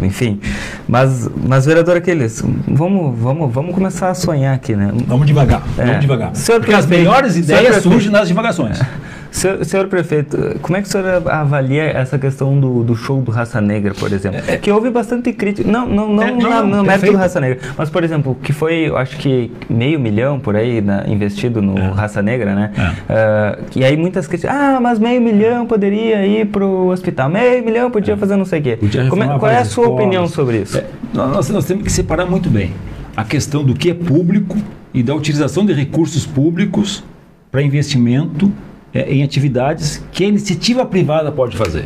enfim. 0.00 0.40
Mas, 0.86 1.28
mas 1.44 1.66
vereador 1.66 1.96
Aquiles, 1.96 2.44
vamos, 2.68 3.18
vamos, 3.18 3.52
vamos 3.52 3.74
começar 3.74 4.10
a 4.10 4.14
sonhar 4.14 4.54
aqui, 4.54 4.76
né? 4.76 4.92
Vamos 5.06 5.26
devagar, 5.26 5.62
é. 5.76 5.84
vamos 5.84 6.00
devagar. 6.00 6.36
Senhor 6.36 6.60
Porque 6.60 6.74
as 6.74 6.86
melhores 6.86 7.36
ideias 7.36 7.82
surgem 7.82 8.10
nas 8.10 8.28
divagações. 8.28 8.80
Senhor, 9.36 9.62
senhor, 9.66 9.86
prefeito, 9.86 10.58
como 10.62 10.78
é 10.78 10.80
que 10.80 10.88
o 10.88 10.90
senhor 10.90 11.28
avalia 11.28 11.82
essa 11.82 12.18
questão 12.18 12.58
do, 12.58 12.82
do 12.82 12.96
show 12.96 13.20
do 13.20 13.30
Raça 13.30 13.60
Negra, 13.60 13.92
por 13.92 14.10
exemplo? 14.10 14.40
É, 14.48 14.54
é, 14.54 14.56
que 14.56 14.70
houve 14.70 14.88
bastante 14.88 15.30
crítica, 15.30 15.70
não, 15.70 15.86
não, 15.86 16.10
não, 16.10 16.22
é, 16.22 16.30
não 16.32 16.66
no 16.66 16.82
mérito 16.82 17.12
do 17.12 17.18
Raça 17.18 17.38
Negra, 17.38 17.58
mas, 17.76 17.90
por 17.90 18.02
exemplo, 18.02 18.34
que 18.42 18.54
foi, 18.54 18.90
acho 18.96 19.18
que 19.18 19.52
meio 19.68 20.00
milhão 20.00 20.40
por 20.40 20.56
aí 20.56 20.80
na, 20.80 21.06
investido 21.06 21.60
no 21.60 21.76
é. 21.76 21.90
Raça 21.90 22.22
Negra, 22.22 22.54
né? 22.54 22.72
Uh, 22.78 23.64
e 23.76 23.84
aí 23.84 23.94
muitas 23.94 24.26
críticas, 24.26 24.56
ah, 24.56 24.80
mas 24.80 24.98
meio 24.98 25.20
milhão 25.20 25.66
poderia 25.66 26.26
ir 26.26 26.46
para 26.46 26.64
o 26.64 26.88
hospital, 26.88 27.28
meio 27.28 27.62
milhão 27.62 27.90
podia 27.90 28.14
é. 28.14 28.16
fazer 28.16 28.36
não 28.36 28.46
sei 28.46 28.60
o 28.60 28.62
quê. 28.62 28.78
Como 29.10 29.38
qual 29.38 29.52
é 29.52 29.58
a 29.58 29.66
sua 29.66 29.84
escolas. 29.84 30.00
opinião 30.00 30.26
sobre 30.26 30.62
isso? 30.62 30.82
Nós, 31.12 31.50
nós 31.50 31.66
temos 31.66 31.84
que 31.84 31.92
separar 31.92 32.24
muito 32.24 32.48
bem 32.48 32.72
a 33.14 33.22
questão 33.22 33.62
do 33.62 33.74
que 33.74 33.90
é 33.90 33.94
público 33.94 34.56
e 34.94 35.02
da 35.02 35.14
utilização 35.14 35.66
de 35.66 35.74
recursos 35.74 36.24
públicos 36.24 37.04
para 37.50 37.60
investimento 37.60 38.50
é, 38.96 39.12
em 39.12 39.22
atividades 39.22 40.02
que 40.10 40.24
a 40.24 40.28
iniciativa 40.28 40.86
privada 40.86 41.30
pode 41.30 41.54
fazer. 41.54 41.84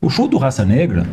O 0.00 0.08
show 0.08 0.28
do 0.28 0.36
Raça 0.36 0.64
Negra, 0.64 1.04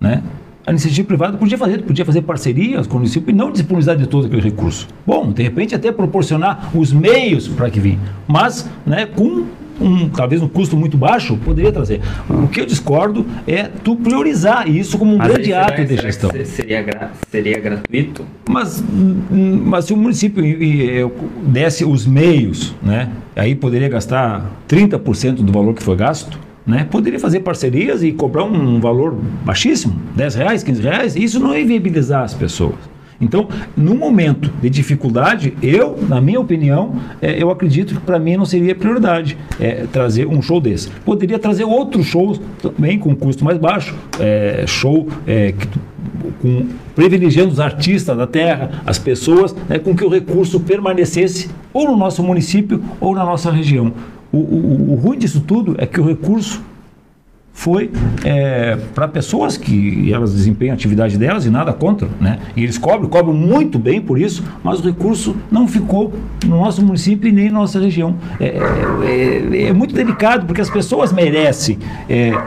né? 0.00 0.20
A 0.66 0.72
iniciativa 0.72 1.06
privada 1.06 1.38
podia 1.38 1.56
fazer, 1.56 1.82
podia 1.82 2.04
fazer 2.04 2.22
parcerias 2.22 2.88
com 2.88 2.94
o 2.94 2.98
município 2.98 3.30
e 3.30 3.32
não 3.32 3.52
disponibilizar 3.52 3.96
de 3.96 4.08
todo 4.08 4.26
aquele 4.26 4.42
recurso. 4.42 4.88
Bom, 5.06 5.30
de 5.30 5.44
repente 5.44 5.76
até 5.76 5.92
proporcionar 5.92 6.76
os 6.76 6.92
meios 6.92 7.46
para 7.46 7.70
que 7.70 7.78
vim, 7.78 8.00
mas 8.26 8.68
né, 8.84 9.06
com 9.06 9.46
um, 9.80 10.08
talvez 10.08 10.42
um 10.42 10.48
custo 10.48 10.76
muito 10.76 10.96
baixo, 10.96 11.36
poderia 11.36 11.72
trazer. 11.72 12.00
O 12.28 12.48
que 12.48 12.60
eu 12.60 12.66
discordo 12.66 13.26
é 13.46 13.64
tu 13.64 13.96
priorizar 13.96 14.68
isso 14.68 14.98
como 14.98 15.14
um 15.14 15.18
mas 15.18 15.28
grande 15.28 15.52
ato 15.52 15.84
de 15.84 15.96
gestão. 15.96 16.30
Seria, 16.44 16.82
gra 16.82 17.10
seria 17.30 17.58
gratuito? 17.58 18.24
Mas, 18.48 18.82
mas 19.30 19.86
se 19.86 19.92
o 19.92 19.96
município 19.96 20.42
desse 21.42 21.84
os 21.84 22.06
meios, 22.06 22.74
né, 22.82 23.10
aí 23.34 23.54
poderia 23.54 23.88
gastar 23.88 24.50
30% 24.68 25.36
do 25.36 25.52
valor 25.52 25.74
que 25.74 25.82
foi 25.82 25.96
gasto, 25.96 26.38
né, 26.66 26.86
poderia 26.90 27.20
fazer 27.20 27.40
parcerias 27.40 28.02
e 28.02 28.12
cobrar 28.12 28.44
um 28.44 28.80
valor 28.80 29.16
baixíssimo, 29.44 29.94
10 30.16 30.34
reais, 30.34 30.62
15 30.62 30.82
reais, 30.82 31.16
isso 31.16 31.38
não 31.38 31.56
ia 31.56 31.64
viabilizar 31.64 32.24
as 32.24 32.34
pessoas. 32.34 32.95
Então, 33.20 33.48
no 33.76 33.94
momento 33.94 34.52
de 34.60 34.68
dificuldade, 34.68 35.56
eu, 35.62 35.98
na 36.08 36.20
minha 36.20 36.40
opinião, 36.40 36.96
é, 37.20 37.42
eu 37.42 37.50
acredito 37.50 37.94
que 37.94 38.00
para 38.00 38.18
mim 38.18 38.36
não 38.36 38.44
seria 38.44 38.74
prioridade 38.74 39.36
é, 39.58 39.86
trazer 39.90 40.26
um 40.26 40.42
show 40.42 40.60
desse. 40.60 40.90
Poderia 41.04 41.38
trazer 41.38 41.64
outros 41.64 42.06
shows 42.06 42.40
também 42.60 42.98
com 42.98 43.14
custo 43.16 43.44
mais 43.44 43.58
baixo, 43.58 43.94
é, 44.20 44.64
show 44.66 45.08
é, 45.26 45.52
que, 45.52 45.68
com, 46.40 46.66
privilegiando 46.94 47.52
os 47.52 47.60
artistas 47.60 48.16
da 48.16 48.26
terra, 48.26 48.82
as 48.86 48.98
pessoas, 48.98 49.54
né, 49.68 49.78
com 49.78 49.94
que 49.96 50.04
o 50.04 50.08
recurso 50.08 50.60
permanecesse 50.60 51.50
ou 51.72 51.86
no 51.86 51.96
nosso 51.96 52.22
município 52.22 52.82
ou 53.00 53.14
na 53.14 53.24
nossa 53.24 53.50
região. 53.50 53.92
O, 54.32 54.38
o, 54.38 54.92
o 54.92 54.94
ruim 54.96 55.18
disso 55.18 55.40
tudo 55.40 55.74
é 55.78 55.86
que 55.86 56.00
o 56.00 56.04
recurso 56.04 56.62
foi 57.56 57.90
é, 58.22 58.76
para 58.94 59.08
pessoas 59.08 59.56
que 59.56 60.12
elas 60.12 60.34
desempenham 60.34 60.72
a 60.72 60.74
atividade 60.74 61.16
delas 61.16 61.46
e 61.46 61.50
nada 61.50 61.72
contra, 61.72 62.06
né? 62.20 62.38
E 62.54 62.62
eles 62.62 62.76
cobram, 62.76 63.08
cobram 63.08 63.32
muito 63.32 63.78
bem 63.78 63.98
por 63.98 64.20
isso, 64.20 64.44
mas 64.62 64.78
o 64.78 64.82
recurso 64.82 65.34
não 65.50 65.66
ficou 65.66 66.12
no 66.44 66.58
nosso 66.58 66.84
município 66.84 67.30
e 67.30 67.32
nem 67.32 67.46
na 67.46 67.60
nossa 67.60 67.80
região. 67.80 68.14
É, 68.38 68.58
é, 69.02 69.62
é 69.68 69.72
muito 69.72 69.94
delicado 69.94 70.44
porque 70.44 70.60
as 70.60 70.68
pessoas 70.68 71.14
merecem 71.14 71.78
é, 72.10 72.38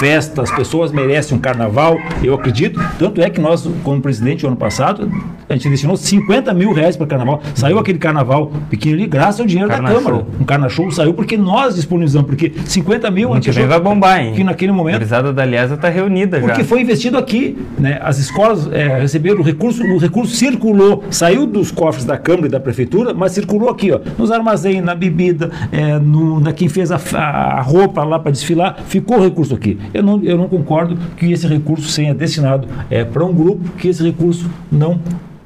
festa, 0.00 0.40
as 0.40 0.50
pessoas 0.50 0.90
merecem 0.90 1.36
um 1.36 1.40
carnaval, 1.40 1.98
eu 2.24 2.32
acredito. 2.32 2.80
Tanto 2.98 3.20
é 3.20 3.28
que 3.28 3.38
nós, 3.38 3.68
como 3.84 4.00
presidente, 4.00 4.46
ano 4.46 4.56
passado, 4.56 5.12
a 5.46 5.52
gente 5.52 5.68
destinou 5.68 5.94
50 5.94 6.54
mil 6.54 6.72
reais 6.72 6.96
para 6.96 7.06
carnaval. 7.06 7.42
Saiu 7.54 7.78
aquele 7.78 7.98
carnaval 7.98 8.50
pequeno 8.70 8.94
ali, 8.94 9.06
graças 9.06 9.40
ao 9.40 9.46
dinheiro 9.46 9.68
Carna 9.68 9.90
da 9.90 9.94
Câmara. 9.94 10.16
Show. 10.16 10.26
Um 10.40 10.44
carnaval 10.44 10.70
show 10.70 10.90
saiu 10.90 11.12
porque 11.12 11.36
nós 11.36 11.74
disponibilizamos, 11.74 12.26
porque 12.26 12.50
50 12.64 13.10
mil... 13.10 13.34
A 13.34 13.40
gente 13.40 13.60
vai 13.60 13.78
bombar, 13.78 14.20
hein? 14.22 14.32
Que 14.34 14.42
naquele 14.42 14.72
momento... 14.72 14.94
A 14.94 14.98
Brisada 14.98 15.32
da 15.34 15.42
Aliança 15.42 15.74
está 15.74 15.90
reunida 15.90 16.38
porque 16.38 16.46
já. 16.46 16.54
Porque 16.54 16.64
foi 16.64 16.80
investido 16.80 17.18
aqui, 17.18 17.58
né? 17.78 18.00
As 18.02 18.18
escolas 18.18 18.72
é, 18.72 19.00
receberam 19.00 19.40
o 19.40 19.42
recurso, 19.42 19.84
o 19.84 19.98
recurso 19.98 20.34
circulou, 20.34 21.04
saiu 21.10 21.44
dos 21.44 21.70
cofres 21.70 22.06
da 22.06 22.16
Câmara 22.16 22.46
e 22.46 22.50
da 22.50 22.60
Prefeitura, 22.60 23.12
mas 23.12 23.32
circulou 23.32 23.68
aqui, 23.68 23.92
ó, 23.92 24.00
nos 24.16 24.30
armazéns, 24.30 24.82
na 24.82 24.94
bebida, 24.94 25.50
é, 25.70 25.98
no, 25.98 26.40
na 26.40 26.54
quem 26.54 26.70
fez 26.70 26.90
a, 26.90 26.96
a 26.96 27.60
roupa 27.60 28.02
lá 28.02 28.18
para 28.18 28.32
desfilar, 28.32 28.78
ficou 28.86 29.18
o 29.18 29.22
recurso 29.22 29.54
aqui. 29.54 29.78
Eu 29.92 30.02
não, 30.02 30.22
eu 30.22 30.36
não 30.36 30.48
concordo 30.48 30.96
que 31.16 31.30
esse 31.32 31.46
recurso 31.46 31.88
seja 31.88 32.14
destinado 32.14 32.68
é, 32.90 33.04
para 33.04 33.24
um 33.24 33.32
grupo 33.32 33.70
que 33.76 33.88
esse 33.88 34.02
recurso 34.02 34.48
não 34.70 35.00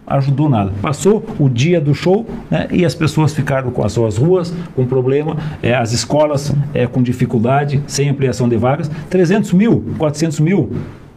ajudou 0.06 0.48
nada. 0.48 0.72
Passou 0.82 1.24
o 1.38 1.48
dia 1.48 1.80
do 1.80 1.94
show 1.94 2.26
né, 2.50 2.68
e 2.70 2.84
as 2.84 2.94
pessoas 2.94 3.32
ficaram 3.32 3.70
com 3.70 3.84
as 3.84 3.92
suas 3.92 4.16
ruas 4.16 4.54
com 4.74 4.86
problema, 4.86 5.36
é, 5.62 5.74
as 5.74 5.92
escolas 5.92 6.52
é, 6.72 6.86
com 6.86 7.02
dificuldade, 7.02 7.82
sem 7.86 8.08
ampliação 8.08 8.48
de 8.48 8.56
vagas. 8.56 8.90
300 9.08 9.52
mil, 9.52 9.84
400 9.98 10.40
mil, 10.40 10.72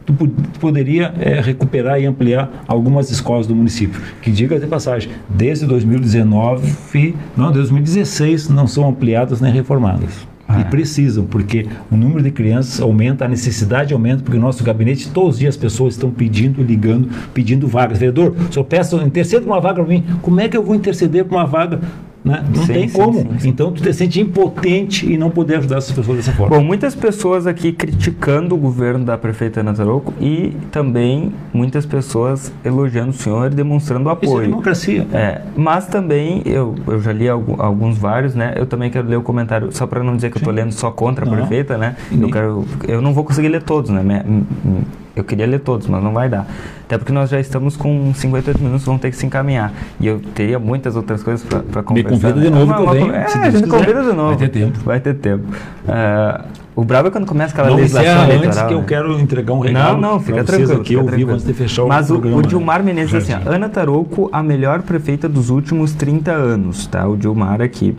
tu, 0.05 0.13
poderia 0.59 1.13
é, 1.19 1.41
recuperar 1.41 1.99
e 1.99 2.05
ampliar 2.05 2.63
algumas 2.67 3.11
escolas 3.11 3.45
do 3.45 3.55
município. 3.55 4.01
Que 4.21 4.31
diga 4.31 4.59
de 4.59 4.67
passagem, 4.67 5.11
desde 5.27 5.65
2019, 5.65 6.73
não, 7.35 7.51
2016 7.51 8.49
não 8.49 8.67
são 8.67 8.87
ampliadas 8.87 9.41
nem 9.41 9.51
reformadas. 9.51 10.26
Ah. 10.47 10.61
E 10.61 10.65
precisam, 10.65 11.25
porque 11.25 11.67
o 11.91 11.97
número 11.97 12.23
de 12.23 12.31
crianças 12.31 12.79
aumenta, 12.79 13.25
a 13.25 13.27
necessidade 13.27 13.93
aumenta, 13.93 14.23
porque 14.23 14.37
o 14.37 14.41
nosso 14.41 14.63
gabinete, 14.63 15.09
todos 15.09 15.35
os 15.35 15.39
dias 15.39 15.55
as 15.55 15.59
pessoas 15.59 15.95
estão 15.95 16.09
pedindo, 16.09 16.63
ligando, 16.63 17.09
pedindo 17.33 17.67
vagas. 17.67 17.99
Vereador, 17.99 18.33
o 18.49 18.53
senhor 18.53 18.65
peça, 18.65 18.95
interceda 18.97 19.45
uma 19.45 19.59
vaga 19.59 19.83
para 19.83 19.93
mim. 19.93 20.05
Como 20.21 20.39
é 20.39 20.47
que 20.47 20.55
eu 20.55 20.63
vou 20.63 20.73
interceder 20.73 21.25
para 21.25 21.37
uma 21.37 21.45
vaga 21.45 21.81
né? 22.27 22.45
Não 22.53 22.65
sim, 22.65 22.73
tem 22.73 22.87
sim, 22.87 22.97
como. 22.97 23.39
Sim, 23.39 23.49
então 23.49 23.71
tu 23.71 23.81
te 23.81 23.93
sente 23.93 24.19
impotente 24.19 25.11
e 25.11 25.17
não 25.17 25.29
poder 25.29 25.57
ajudar 25.57 25.77
essas 25.77 25.91
pessoas 25.91 26.17
dessa 26.17 26.31
forma. 26.33 26.57
Bom, 26.57 26.63
muitas 26.63 26.93
pessoas 26.93 27.47
aqui 27.47 27.71
criticando 27.71 28.55
o 28.55 28.57
governo 28.57 29.05
da 29.05 29.17
prefeita 29.17 29.61
Ana 29.61 29.73
Tarouco 29.73 30.13
e 30.19 30.53
também 30.71 31.33
muitas 31.53 31.85
pessoas 31.85 32.51
elogiando 32.63 33.11
o 33.11 33.13
senhor 33.13 33.51
e 33.51 33.55
demonstrando 33.55 34.09
apoio. 34.09 34.33
Isso 34.33 34.41
é 34.41 34.45
democracia. 34.47 35.07
É, 35.13 35.41
mas 35.55 35.87
também, 35.87 36.41
eu, 36.45 36.75
eu 36.87 37.01
já 37.01 37.13
li 37.13 37.27
alguns 37.29 37.97
vários, 37.97 38.35
né? 38.35 38.53
Eu 38.55 38.65
também 38.65 38.89
quero 38.89 39.07
ler 39.07 39.17
o 39.17 39.23
comentário, 39.23 39.71
só 39.71 39.87
para 39.87 40.03
não 40.03 40.15
dizer 40.15 40.29
que 40.29 40.37
eu 40.37 40.41
estou 40.41 40.53
lendo 40.53 40.71
só 40.71 40.91
contra 40.91 41.25
a 41.25 41.29
não, 41.29 41.37
prefeita, 41.37 41.77
né? 41.77 41.95
Eu, 42.11 42.29
quero, 42.29 42.65
eu 42.87 43.01
não 43.01 43.13
vou 43.13 43.23
conseguir 43.23 43.49
ler 43.49 43.63
todos, 43.63 43.89
né? 43.89 44.03
Eu 45.17 45.23
queria 45.23 45.47
ler 45.47 45.59
todos, 45.59 45.87
mas 45.87 46.03
não 46.03 46.13
vai 46.13 46.29
dar. 46.29 46.47
Até 46.85 46.97
porque 46.97 47.11
nós 47.11 47.29
já 47.29 47.39
estamos 47.39 47.75
com 47.75 48.13
58 48.13 48.61
minutos, 48.63 48.85
vamos 48.85 49.01
ter 49.01 49.09
que 49.09 49.17
se 49.17 49.25
encaminhar. 49.25 49.73
E 49.99 50.07
eu 50.07 50.19
teria 50.33 50.59
muitas 50.59 50.95
outras 50.95 51.23
coisas 51.23 51.45
para 51.45 51.83
conversar. 51.83 52.11
Me 52.11 52.21
convida 52.21 52.39
de 52.39 52.49
novo 52.49 52.71
né? 52.71 52.99
também. 52.99 53.11
É, 53.11 53.25
a 53.25 53.49
gente 53.49 53.67
convida 53.67 54.01
de 54.03 54.13
novo. 54.13 54.27
Vai 54.29 54.37
ter 54.37 54.49
tempo. 54.49 54.79
Vai 54.85 54.99
ter 54.99 55.13
tempo. 55.15 55.43
Uh, 55.87 56.43
O 56.75 56.83
brabo 56.83 57.07
é 57.07 57.11
quando 57.11 57.25
começa 57.25 57.53
aquela 57.53 57.69
não 57.69 57.77
legislação 57.77 58.11
encerra 58.11 58.23
eleitoral. 58.33 58.51
antes 58.51 58.61
que 58.67 58.73
eu 58.73 58.79
né? 58.79 58.85
quero 58.87 59.19
entregar 59.19 59.53
um 59.53 59.59
recado 59.59 59.99
Não, 59.99 60.11
não, 60.13 60.19
fica 60.19 60.43
tranquilo. 60.43 60.73
aqui 60.73 60.89
fica 60.89 60.99
vivo 60.99 61.07
tranquilo. 61.07 61.31
antes 61.31 61.45
de 61.45 61.53
fechar 61.53 61.83
o 61.83 61.87
Mas 61.87 62.11
o, 62.11 62.17
o 62.17 62.41
Dilmar 62.43 62.83
Menezes 62.83 63.15
assim, 63.15 63.33
ó, 63.33 63.49
Ana 63.49 63.67
Tarouco, 63.67 64.29
a 64.31 64.43
melhor 64.43 64.83
prefeita 64.83 65.27
dos 65.27 65.49
últimos 65.49 65.93
30 65.93 66.31
anos, 66.31 66.85
tá? 66.85 67.07
O 67.07 67.17
Dilmar 67.17 67.61
aqui. 67.61 67.97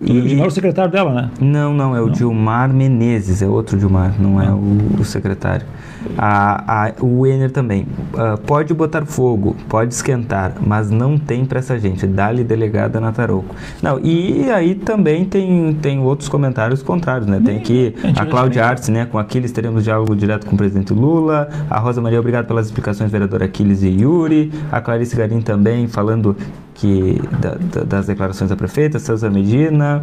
O 0.00 0.06
Gilmar 0.06 0.46
é 0.46 0.48
o 0.48 0.50
secretário 0.50 0.90
dela, 0.90 1.12
né? 1.12 1.30
Não, 1.40 1.72
não, 1.72 1.94
é 1.94 2.00
o 2.00 2.08
Dilmar 2.10 2.72
Menezes, 2.72 3.42
é 3.42 3.46
outro 3.46 3.78
Dilmar, 3.78 4.14
não 4.18 4.40
é 4.40 4.50
o, 4.50 5.00
o 5.00 5.04
secretário. 5.04 5.66
A, 6.18 6.86
a- 6.86 6.92
o 7.00 7.26
Ener 7.26 7.50
também. 7.50 7.86
Ah, 8.16 8.38
pode 8.46 8.72
botar 8.74 9.04
fogo, 9.04 9.56
pode 9.68 9.94
esquentar, 9.94 10.52
mas 10.64 10.90
não 10.90 11.18
tem 11.18 11.44
pra 11.44 11.58
essa 11.58 11.78
gente. 11.78 12.06
Dá-lhe 12.06 12.44
delegada 12.44 13.00
na 13.00 13.12
Tarouco. 13.12 13.54
Não, 13.82 13.98
e 14.00 14.50
aí 14.50 14.74
também 14.74 15.24
tem, 15.24 15.74
tem 15.80 15.98
outros 16.00 16.28
comentários 16.28 16.82
contrários, 16.82 17.26
né? 17.26 17.40
Tem 17.44 17.56
aqui 17.56 17.94
a 18.16 18.24
Cláudia. 18.26 18.64
Artes, 18.64 18.88
né? 18.88 19.04
Com 19.06 19.18
Aquiles 19.18 19.52
teremos 19.52 19.84
diálogo 19.84 20.14
direto 20.14 20.46
com 20.46 20.54
o 20.54 20.58
presidente 20.58 20.92
Lula. 20.92 21.48
A 21.68 21.78
Rosa 21.78 22.00
Maria, 22.00 22.20
obrigado 22.20 22.46
pelas 22.46 22.66
explicações, 22.66 23.10
vereador 23.10 23.42
Aquiles 23.42 23.82
e 23.82 23.88
Yuri. 23.88 24.52
A 24.70 24.80
Clarice 24.80 25.16
Garim 25.16 25.40
também 25.40 25.86
falando 25.88 26.36
que 26.74 27.20
da- 27.40 27.56
da- 27.72 27.84
das 27.84 28.06
declarações 28.06 28.50
da 28.50 28.56
prefeita, 28.56 28.98
César 28.98 29.30
Medina, 29.30 30.00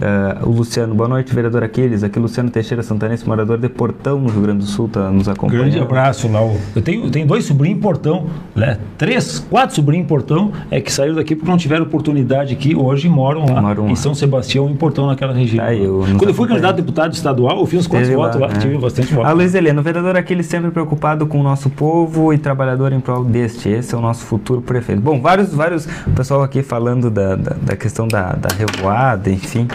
eh, 0.00 0.38
o 0.42 0.50
Luciano, 0.50 0.94
boa 0.94 1.08
noite, 1.08 1.34
vereador 1.34 1.64
Aquiles, 1.64 2.04
aqui 2.04 2.18
Luciano 2.18 2.48
Teixeira 2.48 2.82
Santanense, 2.82 3.26
morador 3.26 3.58
de 3.58 3.68
Portão, 3.68 4.20
no 4.20 4.28
Rio 4.30 4.42
Grande 4.42 4.60
do 4.60 4.66
Sul, 4.66 4.86
está 4.86 5.10
nos 5.10 5.28
acompanhando. 5.28 5.41
Grande 5.48 5.78
abraço 5.78 6.28
lá. 6.28 6.42
o- 6.42 6.56
Eu 6.74 6.82
tenho, 6.82 7.04
eu 7.04 7.10
tenho 7.10 7.26
dois 7.26 7.44
sobrinhos 7.44 7.78
em 7.78 7.80
Portão, 7.80 8.26
né? 8.54 8.78
três, 8.98 9.38
quatro 9.50 9.74
sobrinhos 9.74 10.04
em 10.04 10.08
Portão 10.08 10.52
é, 10.70 10.80
que 10.80 10.92
saíram 10.92 11.14
daqui 11.16 11.34
porque 11.34 11.50
não 11.50 11.58
tiveram 11.58 11.84
oportunidade 11.84 12.52
aqui. 12.52 12.74
Hoje 12.74 13.08
moram 13.08 13.46
lá 13.52 13.60
Moram 13.60 13.86
em 13.86 13.90
lá. 13.90 13.96
São 13.96 14.14
Sebastião, 14.14 14.68
em 14.70 14.74
Portão, 14.76 15.06
naquela 15.06 15.32
região. 15.32 15.64
Tá, 15.64 15.74
eu 15.74 16.04
Quando 16.18 16.28
eu 16.28 16.34
fui 16.34 16.48
candidato 16.48 16.72
a 16.74 16.76
deputado 16.76 17.12
estadual, 17.14 17.58
eu 17.60 17.66
fiz 17.66 17.80
uns 17.80 17.86
quantos 17.86 18.08
votos 18.10 18.40
lá, 18.40 18.48
é. 18.48 18.58
tive 18.58 18.78
bastante 18.78 19.12
votos. 19.12 19.30
A 19.30 19.32
Luiz 19.34 19.54
Helena, 19.54 19.80
o 19.80 19.84
vereador 19.84 20.16
Aquiles 20.16 20.46
sempre 20.46 20.70
preocupado 20.70 21.26
com 21.26 21.40
o 21.40 21.42
nosso 21.42 21.70
povo 21.70 22.32
e 22.32 22.38
trabalhador 22.38 22.92
em 22.92 23.00
prol 23.00 23.24
deste. 23.24 23.68
Esse 23.68 23.94
é 23.94 23.98
o 23.98 24.00
nosso 24.00 24.24
futuro 24.24 24.60
prefeito. 24.60 25.00
Bom, 25.00 25.20
vários, 25.20 25.52
vários, 25.54 25.86
o 26.06 26.10
pessoal 26.14 26.42
aqui 26.42 26.62
falando 26.62 27.10
da, 27.10 27.36
da, 27.36 27.56
da 27.62 27.76
questão 27.76 28.06
da, 28.06 28.32
da 28.32 28.48
revoada, 28.56 29.30
enfim, 29.30 29.66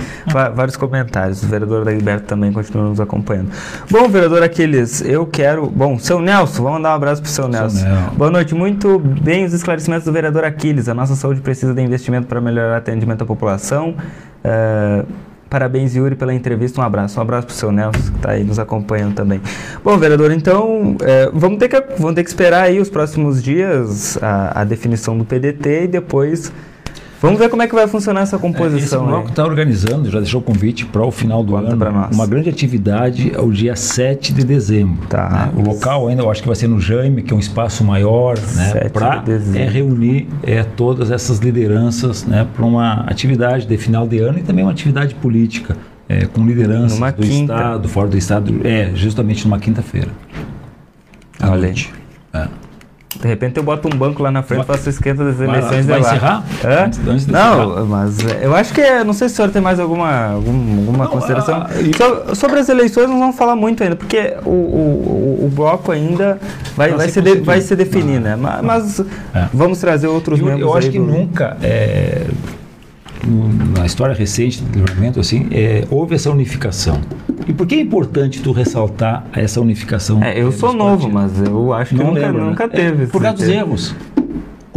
vários 0.55 0.76
comentários. 0.78 1.41
O 1.43 1.47
vereador 1.47 1.84
Dagberto 1.86 2.26
também 2.28 2.51
continua 2.51 2.88
nos 2.89 2.99
acompanhando. 2.99 3.49
Bom, 3.89 4.07
vereador 4.09 4.43
Aquiles, 4.43 5.01
eu 5.01 5.26
quero. 5.26 5.57
Bom, 5.66 5.97
seu 5.97 6.20
Nelson, 6.20 6.64
vamos 6.64 6.84
dar 6.84 6.91
um 6.91 6.95
abraço 6.95 7.22
pro 7.22 7.32
seu 7.32 7.47
Nelson. 7.47 7.84
Nelson. 7.84 8.16
Boa 8.16 8.30
noite, 8.30 8.53
muito 8.53 8.99
bem 8.99 9.45
os 9.45 9.53
esclarecimentos 9.53 10.05
do 10.05 10.12
vereador 10.12 10.43
Aquiles. 10.43 10.88
A 10.88 10.93
nossa 10.93 11.16
saúde 11.16 11.41
precisa 11.41 11.74
de 11.74 11.82
investimento 11.82 12.28
para 12.28 12.39
melhorar 12.39 12.74
o 12.74 12.78
atendimento 12.78 13.24
à 13.24 13.26
população. 13.26 13.95
Eh, 14.43 15.03
Parabéns, 15.49 15.95
Yuri, 15.95 16.16
pela 16.16 16.34
entrevista. 16.34 16.82
Um 16.82 16.84
abraço. 16.84 17.18
Um 17.20 17.22
abraço 17.22 17.47
para 17.47 17.53
o 17.53 17.55
seu 17.55 17.72
Nelson, 17.72 18.12
que 18.12 18.18
está 18.18 18.32
aí 18.32 18.43
nos 18.43 18.60
acompanhando 18.60 19.16
também. 19.16 19.41
Bom, 19.84 19.97
vereador, 19.97 20.32
então 20.32 20.95
eh, 21.01 21.30
vamos, 21.34 21.58
ter 21.58 21.70
que, 21.70 21.82
vamos 21.97 22.16
ter 22.16 22.24
que 22.24 22.30
esperar 22.30 22.64
aí 22.64 22.80
os 22.80 22.89
próximos 22.89 23.41
dias 23.41 24.22
a, 24.22 24.62
a 24.62 24.64
definição 24.64 25.18
do 25.18 25.24
PDT 25.24 25.84
e 25.84 25.88
depois 25.88 26.51
vamos 27.22 27.39
ver 27.39 27.49
como 27.49 27.61
é 27.61 27.68
que 27.68 27.76
vai 27.76 27.88
funcionar 27.88 28.22
essa 28.22 28.36
Esse 28.36 28.41
composição. 28.41 29.05
bloco 29.05 29.24
aí. 29.26 29.30
está 29.30 29.43
organizando, 29.43 30.09
já 30.09 30.20
deixou 30.20 30.39
o 30.41 30.43
convite 30.43 30.86
para 30.86 31.03
o 31.05 31.11
final 31.11 31.43
do 31.43 31.53
Conta 31.53 31.88
ano, 31.88 32.07
uma 32.13 32.26
grande 32.28 32.49
atividade 32.49 33.32
ao 33.36 33.51
dia 33.51 33.76
7 33.76 34.34
de 34.34 34.43
dezembro. 34.43 35.05
Tá. 35.07 35.30
né? 35.30 35.51
O 35.55 35.61
local 35.68 36.07
ainda 36.07 36.22
eu 36.24 36.32
acho 36.32 36.41
que 36.41 36.47
vai 36.47 36.55
ser 36.55 36.68
no 36.68 36.80
Jaime, 36.80 37.22
que 37.22 37.34
é 37.34 37.36
um 37.36 37.39
espaço 37.39 37.84
maior, 37.84 38.38
7 38.38 38.74
né, 38.76 38.84
de 38.86 38.89
para 38.89 39.18
dezembro. 39.18 39.72
reunir 39.74 40.28
é, 40.43 40.63
todas 40.63 41.11
essas 41.11 41.39
lideranças 41.39 42.26
né, 42.26 42.45
para 42.55 42.65
uma 42.65 43.01
atividade 43.07 43.65
de 43.65 43.78
final 43.78 44.07
de 44.07 44.20
ano 44.20 44.39
e 44.39 44.43
também 44.43 44.63
uma 44.63 44.72
atividade 44.72 45.15
política. 45.15 45.76
é, 46.09 46.26
com 46.26 46.45
lideranças 46.45 46.93
Numa 46.97 47.11
do 47.11 47.22
quinta. 47.22 47.53
Estado, 47.53 47.89
fora 47.89 48.07
do 48.07 48.18
Estado, 48.18 48.61
é, 48.63 48.91
justamente 48.95 49.43
numa 49.45 49.59
quinta-feira. 49.59 50.07
à 51.39 51.51
Olha 51.51 51.63
noite. 51.63 51.93
É. 52.34 52.47
De 53.16 53.26
repente 53.28 53.58
eu 53.58 53.64
boto 53.64 53.88
um 53.88 53.97
banco 53.97 54.22
lá 54.22 54.30
na 54.30 54.43
frente, 54.43 54.66
Vai- 54.66 54.76
faço 54.78 54.89
esquenta 54.89 55.24
das 55.24 55.38
Vai 55.38 55.47
eleições 55.47 55.86
vai 55.86 55.99
lá. 56.01 56.08
encerrar? 56.10 56.43
Antes- 56.84 56.99
antes 57.08 57.26
não, 57.28 57.64
encerrar. 57.64 57.86
mas 57.86 58.18
eu 58.43 58.53
acho 58.55 58.74
que 58.74 58.82
é, 58.82 59.03
não 59.03 59.14
sei 59.14 59.28
se 59.30 59.34
o 59.34 59.38
senhor 59.38 59.49
tem 59.49 59.62
mais 59.62 59.80
alguma, 59.80 60.34
algum- 60.34 60.78
alguma 60.80 61.05
Não, 61.05 61.12
consideração. 61.12 61.62
ah, 61.64 61.70
So- 61.97 62.36
sobre 62.36 62.60
as 62.60 62.68
eleições 62.70 63.10
não 63.10 63.18
vamos 63.18 63.36
falar 63.38 63.55
muito 63.55 63.82
ainda, 63.82 63.95
porque 63.95 64.36
o, 64.45 64.49
o, 64.49 65.39
o- 65.45 65.49
bloco 65.49 65.91
ainda 65.91 66.38
vai, 66.76 66.89
Vai 66.89 66.97
vai, 66.97 67.10
se 67.10 67.22
de- 67.22 67.39
vai 67.39 67.62
se 67.62 67.76
definir, 67.76 68.18
Ah, 68.18 68.22
né? 68.22 68.36
Ma- 68.36 68.60
Mas, 68.62 68.99
É. 69.34 69.47
vamos 69.53 69.80
trazer 69.80 70.08
outros 70.08 70.39
Eu, 70.39 70.45
membros 70.45 70.70
eu 70.70 70.78
acho 70.78 70.91
que 70.91 70.99
do- 70.99 71.05
nunca, 71.05 71.58
é, 71.64 72.28
na 73.78 73.86
história 73.86 74.13
recente 74.15 74.61
do 74.61 74.80
livramento, 74.80 75.20
assim, 75.20 75.47
é, 75.51 75.86
houve 75.89 76.15
essa 76.15 76.30
unificação. 76.32 76.99
E 77.47 77.53
por 77.53 77.65
que 77.65 77.76
é 77.76 77.82
importante 77.82 78.41
tu 78.41 78.51
ressaltar 78.51 79.26
essa 79.34 79.61
unificação? 79.61 80.22
É, 80.24 80.39
eu 80.41 80.49
é, 80.49 80.51
sou 80.51 80.74
novo, 80.74 81.09
mas 81.09 81.32
eu 81.41 81.74
acho 81.74 81.95
que 81.95 82.01
Não 82.01 82.07
nunca, 82.13 82.20
lembro, 82.20 82.41
né? 82.43 82.49
nunca 82.49 82.63
É, 82.65 82.68
teve. 82.68 83.07
por 83.07 83.22
causa 83.22 83.38
dos 83.38 83.45
certeza. 83.45 83.65
erros. 83.65 83.95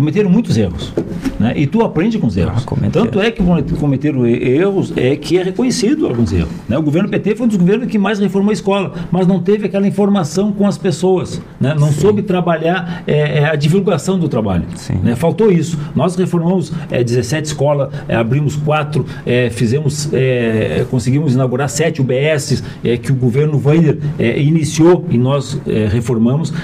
Cometeram 0.01 0.30
muitos 0.30 0.57
erros. 0.57 0.94
Né? 1.38 1.53
E 1.57 1.66
tu 1.66 1.82
aprende 1.82 2.18
com 2.18 2.26
os 2.26 2.34
erros. 2.34 2.66
Ah. 2.66 2.88
Tanto 2.90 3.20
é 3.20 3.30
que 3.30 3.42
cometeram 3.78 4.26
erros 4.26 4.94
é 4.96 5.14
que 5.14 5.36
é 5.36 5.42
reconhecido 5.42 6.07
alguns 6.07 6.32
erros. 6.32 6.48
Né? 6.66 6.78
O 6.78 6.82
governo 6.82 7.07
PT 7.07 7.36
foi 7.36 7.44
um 7.44 7.48
dos 7.48 7.59
governos 7.59 7.86
que 7.86 7.98
mais 7.98 8.18
reformou 8.18 8.48
a 8.48 8.55
escola, 8.55 8.94
mas 9.12 9.26
não 9.26 9.40
teve 9.40 9.66
aquela 9.66 9.86
informação 9.86 10.53
com 10.53 10.66
as 10.66 10.78
pessoas. 10.78 11.38
Né? 11.61 11.74
Não 11.78 11.92
soube 11.92 12.22
trabalhar 12.22 13.03
é, 13.07 13.40
é, 13.40 13.44
a 13.44 13.55
divulgação 13.57 14.18
do 14.18 14.26
trabalho. 14.26 14.64
Sim. 14.74 14.94
Né? 15.03 15.14
Faltou 15.14 15.53
isso. 15.53 15.78
Nós 15.94 16.16
reformamos 16.16 16.72
é, 16.90 17.05
17 17.05 17.48
escolas, 17.48 17.92
é, 18.09 18.16
abrimos 18.16 18.57
quatro, 18.57 19.05
é, 19.26 19.51
fizemos, 19.51 20.09
é, 20.14 20.86
conseguimos 20.90 21.34
inaugurar 21.34 21.68
sete 21.68 22.01
UBSs 22.01 22.64
é, 22.82 22.96
que 22.96 23.12
o 23.12 23.14
governo 23.14 23.61
Weiner 23.62 23.98
iniciou 24.18 25.05
e 25.11 25.18
nós 25.18 25.61
reformamos. 25.90 26.55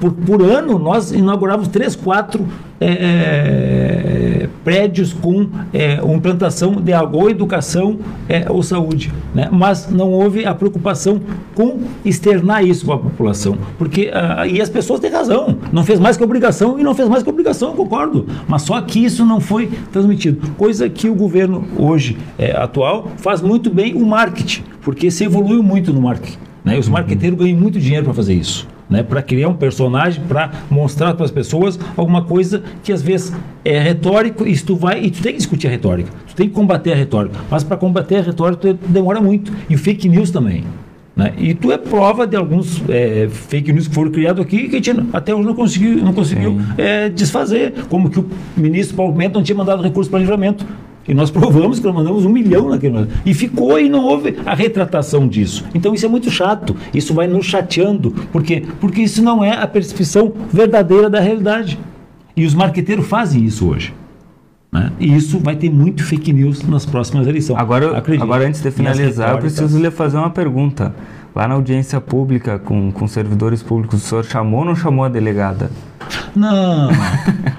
Por, 0.00 0.10
por 0.10 0.42
ano, 0.42 0.76
nós 0.76 1.12
inaugurávamos 1.12 1.68
três, 1.68 1.94
quatro 1.94 2.44
é, 2.80 4.42
é, 4.42 4.48
prédios 4.64 5.12
com 5.12 5.48
é, 5.72 5.94
implantação 6.04 6.76
de 6.76 6.92
água, 6.92 7.22
ou 7.22 7.30
educação 7.30 7.98
é, 8.28 8.46
ou 8.50 8.62
saúde. 8.62 9.12
Né? 9.34 9.48
Mas 9.50 9.90
não 9.90 10.10
houve 10.10 10.44
a 10.44 10.54
preocupação 10.54 11.20
com 11.54 11.80
externar 12.04 12.64
isso 12.64 12.84
para 12.84 12.96
a 12.96 12.98
população. 12.98 13.56
Porque, 13.78 14.10
ah, 14.12 14.46
e 14.46 14.60
as 14.60 14.68
pessoas 14.68 15.00
têm 15.00 15.10
razão, 15.10 15.58
não 15.72 15.84
fez 15.84 16.00
mais 16.00 16.16
que 16.16 16.24
obrigação 16.24 16.78
e 16.78 16.82
não 16.82 16.94
fez 16.94 17.08
mais 17.08 17.22
que 17.22 17.30
obrigação, 17.30 17.74
concordo. 17.74 18.26
Mas 18.48 18.62
só 18.62 18.80
que 18.80 19.04
isso 19.04 19.24
não 19.24 19.40
foi 19.40 19.70
transmitido. 19.92 20.50
Coisa 20.56 20.88
que 20.88 21.08
o 21.08 21.14
governo 21.14 21.64
hoje 21.78 22.16
é, 22.38 22.56
atual 22.56 23.08
faz 23.18 23.40
muito 23.40 23.70
bem 23.70 23.94
o 23.94 24.04
marketing, 24.04 24.62
porque 24.82 25.10
se 25.10 25.24
evoluiu 25.24 25.62
muito 25.62 25.92
no 25.92 26.00
marketing. 26.00 26.38
Né? 26.64 26.76
E 26.76 26.78
os 26.78 26.88
marqueteiros 26.88 27.38
ganham 27.38 27.58
muito 27.58 27.78
dinheiro 27.78 28.04
para 28.04 28.14
fazer 28.14 28.34
isso. 28.34 28.73
Né, 28.88 29.02
para 29.02 29.22
criar 29.22 29.48
um 29.48 29.54
personagem, 29.54 30.22
para 30.28 30.50
mostrar 30.70 31.14
para 31.14 31.24
as 31.24 31.30
pessoas 31.30 31.80
alguma 31.96 32.22
coisa 32.22 32.62
que 32.82 32.92
às 32.92 33.00
vezes 33.00 33.32
é 33.64 33.78
retórico, 33.78 34.46
e 34.46 34.54
tu 34.58 34.76
vai 34.76 35.02
e 35.02 35.10
tu 35.10 35.22
tem 35.22 35.32
que 35.32 35.38
discutir 35.38 35.68
a 35.68 35.70
retórica, 35.70 36.10
tu 36.28 36.34
tem 36.34 36.48
que 36.48 36.54
combater 36.54 36.92
a 36.92 36.94
retórica, 36.94 37.34
mas 37.50 37.64
para 37.64 37.78
combater 37.78 38.16
a 38.16 38.20
retórica 38.20 38.74
tu 38.74 38.86
demora 38.86 39.22
muito 39.22 39.50
e 39.70 39.74
o 39.74 39.78
fake 39.78 40.06
news 40.06 40.30
também. 40.30 40.64
Né? 41.16 41.32
E 41.38 41.54
tu 41.54 41.70
é 41.70 41.78
prova 41.78 42.26
de 42.26 42.36
alguns 42.36 42.82
é, 42.88 43.28
fake 43.30 43.72
news 43.72 43.86
que 43.86 43.94
foram 43.94 44.10
criados 44.10 44.44
aqui 44.44 44.68
que 44.68 44.76
a 44.76 44.82
gente 44.82 45.08
até 45.12 45.32
hoje 45.32 45.46
não 45.46 45.54
conseguiu, 45.54 45.96
não 46.04 46.12
conseguiu 46.12 46.58
é, 46.76 47.08
desfazer, 47.08 47.72
como 47.88 48.10
que 48.10 48.18
o 48.18 48.28
ministro 48.56 48.96
Paulo 48.96 49.12
Pimenta 49.12 49.38
não 49.38 49.44
tinha 49.44 49.56
mandado 49.56 49.82
recurso 49.82 50.10
para 50.10 50.18
livramento. 50.18 50.66
E 51.06 51.12
nós 51.14 51.30
provamos 51.30 51.78
que 51.78 51.84
nós 51.86 51.94
mandamos 51.94 52.24
um 52.24 52.30
milhão 52.30 52.70
naquele 52.70 52.94
momento. 52.94 53.14
E 53.26 53.34
ficou 53.34 53.78
e 53.78 53.88
não 53.88 54.04
houve 54.04 54.36
a 54.46 54.54
retratação 54.54 55.28
disso. 55.28 55.64
Então 55.74 55.94
isso 55.94 56.06
é 56.06 56.08
muito 56.08 56.30
chato. 56.30 56.74
Isso 56.94 57.12
vai 57.12 57.26
nos 57.26 57.44
chateando. 57.46 58.10
Por 58.32 58.42
quê? 58.42 58.62
Porque 58.80 59.02
isso 59.02 59.22
não 59.22 59.44
é 59.44 59.52
a 59.56 59.66
percepção 59.66 60.32
verdadeira 60.50 61.10
da 61.10 61.20
realidade. 61.20 61.78
E 62.36 62.44
os 62.44 62.54
marqueteiros 62.54 63.06
fazem 63.06 63.44
isso 63.44 63.68
hoje. 63.68 63.94
né? 64.72 64.90
E 64.98 65.14
isso 65.14 65.38
vai 65.38 65.54
ter 65.54 65.70
muito 65.70 66.02
fake 66.02 66.32
news 66.32 66.62
nas 66.66 66.84
próximas 66.84 67.26
eleições. 67.26 67.58
Agora, 67.58 67.96
agora 68.20 68.46
antes 68.46 68.60
de 68.60 68.70
finalizar, 68.70 69.32
eu 69.32 69.38
preciso 69.38 69.78
lhe 69.78 69.90
fazer 69.90 70.16
uma 70.16 70.30
pergunta. 70.30 70.94
Lá 71.34 71.48
na 71.48 71.54
audiência 71.54 72.00
pública 72.00 72.60
com, 72.60 72.92
com 72.92 73.08
servidores 73.08 73.60
públicos, 73.60 74.04
o 74.04 74.06
senhor 74.06 74.24
chamou 74.24 74.60
ou 74.60 74.66
não 74.66 74.76
chamou 74.76 75.04
a 75.04 75.08
delegada? 75.08 75.68
Não, 76.36 76.90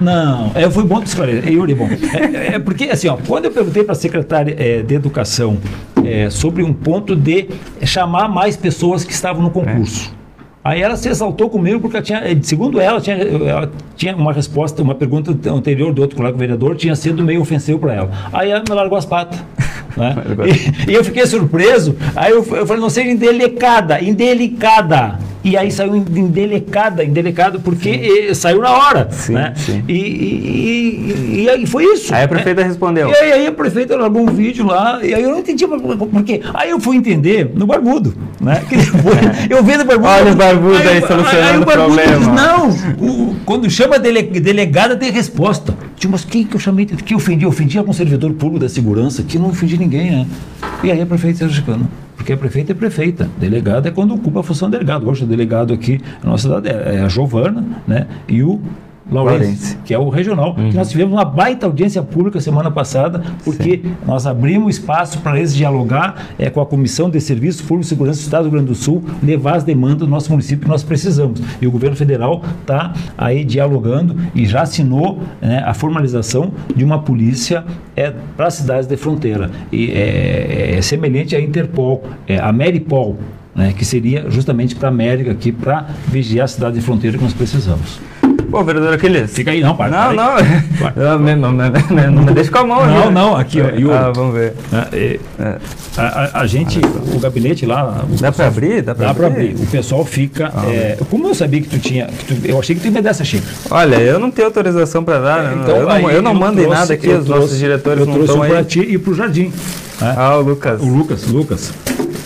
não. 0.00 0.50
É, 0.54 0.70
foi 0.70 0.84
bom 0.84 1.00
tu 1.00 1.06
esclarecer. 1.06 1.46
É, 1.46 1.52
Yuri, 1.52 1.74
bom. 1.74 1.86
É, 1.88 2.54
é 2.54 2.58
porque, 2.58 2.84
assim, 2.84 3.08
ó, 3.08 3.18
quando 3.26 3.46
eu 3.46 3.50
perguntei 3.50 3.84
para 3.84 3.92
a 3.92 3.96
secretária 3.96 4.56
é, 4.58 4.82
de 4.82 4.94
Educação 4.94 5.58
é, 6.04 6.30
sobre 6.30 6.62
um 6.62 6.72
ponto 6.72 7.14
de 7.14 7.48
chamar 7.82 8.28
mais 8.28 8.56
pessoas 8.56 9.04
que 9.04 9.12
estavam 9.12 9.42
no 9.42 9.50
concurso. 9.50 10.14
Aí 10.64 10.82
ela 10.82 10.96
se 10.96 11.08
exaltou 11.08 11.48
comigo 11.48 11.78
porque 11.78 11.96
ela 11.96 12.04
tinha, 12.04 12.18
eh, 12.18 12.36
segundo 12.42 12.80
ela, 12.80 13.00
tinha, 13.00 13.16
ela 13.16 13.70
tinha 13.94 14.16
uma 14.16 14.32
resposta, 14.32 14.82
uma 14.82 14.96
pergunta 14.96 15.30
anterior 15.48 15.92
do 15.92 16.02
outro 16.02 16.16
colega 16.16 16.36
vereador, 16.36 16.74
tinha 16.74 16.96
sido 16.96 17.22
meio 17.22 17.40
ofensivo 17.40 17.78
para 17.78 17.94
ela. 17.94 18.10
Aí 18.32 18.50
ela 18.50 18.64
me 18.68 18.74
largou 18.74 18.98
as 18.98 19.04
patas. 19.04 19.38
né? 19.98 20.14
E, 20.86 20.90
e 20.92 20.94
eu 20.94 21.04
fiquei 21.04 21.26
surpreso. 21.26 21.96
Aí 22.14 22.32
eu, 22.32 22.44
eu 22.54 22.66
falei, 22.66 22.80
não 22.80 22.90
seja 22.90 23.10
indelicada, 23.10 24.00
indelicada, 24.02 25.18
E 25.46 25.56
aí 25.56 25.70
saiu 25.70 25.94
indelicada, 25.94 27.04
indelicado, 27.04 27.60
porque 27.60 28.34
saiu 28.34 28.60
na 28.60 28.72
hora. 28.72 29.08
Sim, 29.12 29.34
né? 29.34 29.52
sim. 29.54 29.84
E, 29.86 29.94
e, 29.94 31.42
e, 31.44 31.48
aí 31.48 31.64
foi 31.64 31.84
isso. 31.84 32.12
Aí 32.12 32.24
a 32.24 32.28
prefeita 32.28 32.62
né? 32.62 32.66
respondeu. 32.66 33.08
E 33.08 33.14
aí, 33.14 33.32
aí, 33.32 33.46
a 33.46 33.52
prefeita 33.52 33.96
largou 33.96 34.22
um 34.22 34.26
vídeo 34.26 34.66
lá, 34.66 34.98
e 35.04 35.14
aí 35.14 35.22
eu 35.22 35.30
não 35.30 35.38
entendi 35.38 35.64
por 35.64 36.24
quê. 36.24 36.40
Aí 36.52 36.70
eu 36.70 36.80
fui 36.80 36.96
entender 36.96 37.52
no 37.54 37.64
Barbudo, 37.64 38.12
né? 38.40 38.60
eu 39.48 39.62
vendo 39.62 39.82
o 39.82 39.84
Barbudo. 39.84 40.08
Olha 40.08 40.32
o 40.32 40.34
Barbudo 40.34 40.78
aí, 40.78 40.88
aí 40.88 41.06
solucionando 41.06 41.62
o 41.62 41.64
problema. 41.64 42.18
Diz, 42.18 42.26
não, 42.26 42.70
o, 42.98 43.36
quando 43.44 43.70
chama 43.70 44.00
dele, 44.00 44.24
delegada 44.24 44.96
tem 44.96 45.12
resposta. 45.12 45.76
Tinha, 45.94 46.10
mas 46.10 46.24
quem 46.24 46.42
que 46.42 46.56
eu 46.56 46.60
chamei? 46.60 46.86
Que 46.86 47.14
ofendi? 47.14 47.44
Eu 47.44 47.50
ofendi 47.50 47.78
algum 47.78 47.92
servidor 47.92 48.32
público 48.32 48.58
da 48.58 48.68
segurança, 48.68 49.22
que 49.22 49.38
não 49.38 49.50
ofendi 49.50 49.78
ninguém, 49.78 50.10
né? 50.10 50.26
E 50.82 50.90
aí 50.90 51.00
a 51.00 51.06
prefeita 51.06 51.38
Sérgio 51.38 51.54
Chicano. 51.54 51.88
Porque 52.16 52.32
a 52.32 52.36
prefeita 52.36 52.72
é 52.72 52.74
prefeita. 52.74 53.28
Delegado 53.38 53.86
é 53.86 53.90
quando 53.90 54.14
ocupa 54.14 54.40
a 54.40 54.42
função 54.42 54.68
de 54.68 54.72
delegado. 54.72 55.08
Hoje 55.08 55.24
o 55.24 55.26
delegado 55.26 55.72
aqui 55.72 56.00
na 56.22 56.30
nossa 56.30 56.48
cidade 56.48 56.68
é 56.68 57.00
a 57.00 57.08
Giovana, 57.08 57.64
né? 57.86 58.06
E 58.26 58.42
o 58.42 58.60
Laurence, 59.10 59.76
que 59.84 59.94
é 59.94 59.98
o 59.98 60.08
regional, 60.08 60.54
uhum. 60.58 60.70
que 60.70 60.76
nós 60.76 60.90
tivemos 60.90 61.12
uma 61.12 61.24
baita 61.24 61.66
audiência 61.66 62.02
pública 62.02 62.40
semana 62.40 62.70
passada, 62.70 63.22
porque 63.44 63.80
Sim. 63.82 63.92
nós 64.04 64.26
abrimos 64.26 64.76
espaço 64.76 65.20
para 65.20 65.38
eles 65.38 65.54
dialogar 65.54 66.26
é, 66.38 66.50
com 66.50 66.60
a 66.60 66.66
Comissão 66.66 67.08
de 67.08 67.20
Serviços 67.20 67.60
Públicos 67.62 67.86
de 67.86 67.90
Segurança 67.90 68.20
do 68.20 68.24
Estado 68.24 68.42
do 68.44 68.50
Rio 68.50 68.58
Grande 68.58 68.68
do 68.68 68.74
Sul, 68.74 69.04
levar 69.22 69.56
as 69.56 69.64
demandas 69.64 69.98
do 69.98 70.08
nosso 70.08 70.30
município 70.30 70.64
que 70.64 70.68
nós 70.68 70.82
precisamos. 70.82 71.40
E 71.60 71.66
o 71.66 71.70
governo 71.70 71.96
federal 71.96 72.42
está 72.60 72.92
aí 73.16 73.44
dialogando 73.44 74.16
e 74.34 74.44
já 74.44 74.62
assinou 74.62 75.22
né, 75.40 75.62
a 75.64 75.72
formalização 75.72 76.50
de 76.74 76.84
uma 76.84 77.00
polícia 77.00 77.64
é, 77.94 78.12
para 78.36 78.46
as 78.46 78.54
cidades 78.54 78.88
de 78.88 78.96
fronteira. 78.96 79.50
E 79.70 79.90
é, 79.90 80.72
é, 80.72 80.78
é 80.78 80.82
semelhante 80.82 81.36
à 81.36 81.40
Interpol, 81.40 82.04
é, 82.26 82.38
a 82.38 82.52
Meripol, 82.52 83.16
né, 83.54 83.72
que 83.76 83.84
seria 83.84 84.28
justamente 84.30 84.74
para 84.74 84.88
a 84.88 84.92
América 84.92 85.30
aqui, 85.30 85.50
para 85.50 85.88
vigiar 86.08 86.44
a 86.44 86.48
cidade 86.48 86.76
de 86.76 86.82
fronteira 86.82 87.16
que 87.16 87.24
nós 87.24 87.32
precisamos. 87.32 87.98
Pô, 88.56 88.64
vereador 88.64 88.94
Aquiles. 88.94 89.30
Fica 89.32 89.50
aí, 89.50 89.60
não, 89.60 89.76
para. 89.76 89.90
Não, 89.96 90.14
não. 90.14 91.18
Não, 91.18 91.36
não, 91.36 91.52
não, 91.52 92.10
não, 92.10 92.22
me 92.22 92.32
deixa 92.32 92.50
com 92.50 92.58
a 92.58 92.66
mão. 92.66 92.86
Não, 92.86 93.10
não, 93.10 93.36
aqui, 93.36 93.60
ó. 93.60 93.68
Yuri. 93.68 93.92
Ah, 93.92 94.10
vamos 94.14 94.34
ver. 94.34 94.54
É, 94.92 95.18
é. 95.38 95.58
A, 95.98 96.02
a, 96.02 96.40
a, 96.40 96.46
gente, 96.46 96.80
o 97.14 97.18
gabinete 97.18 97.66
lá. 97.66 98.02
Dá 98.18 98.32
para 98.32 98.46
abrir? 98.46 98.82
Dá 98.82 98.94
para 98.94 99.26
abrir? 99.26 99.54
O 99.56 99.66
pessoal 99.66 100.04
fica. 100.06 100.50
Ah, 100.54 100.66
é, 100.70 100.98
como 101.10 101.28
eu 101.28 101.34
sabia 101.34 101.60
que 101.60 101.68
tu 101.68 101.78
tinha. 101.78 102.08
Eu 102.44 102.58
achei 102.58 102.74
que 102.74 102.80
tu 102.80 102.86
ia 102.86 102.92
me 102.92 103.02
dar 103.02 103.10
essa 103.10 103.24
xícara. 103.24 103.52
Olha, 103.70 103.96
eu 103.96 104.18
não 104.18 104.30
tenho 104.30 104.48
autorização 104.48 105.04
para 105.04 105.18
dar. 105.18 105.42
Né? 105.42 105.58
Então, 105.62 105.76
eu, 105.76 105.86
não, 105.86 106.10
eu 106.10 106.22
não 106.22 106.34
mando 106.34 106.62
em 106.62 106.66
nada 106.66 106.94
aqui, 106.94 107.08
os 107.08 107.28
nossos 107.28 107.58
diretores 107.58 108.00
eu 108.00 108.06
não 108.06 108.20
estão 108.20 108.42
aí. 108.42 108.50
Eu 108.50 108.56
trouxe 108.56 108.78
para 108.78 108.84
ti 108.84 108.94
e 108.94 108.96
para 108.96 109.12
o 109.12 109.14
Jardim. 109.14 109.52
Né? 110.00 110.14
Ah, 110.16 110.36
o 110.36 110.40
Lucas. 110.40 110.80
O 110.80 110.86
Lucas, 110.86 111.26
Lucas 111.26 111.72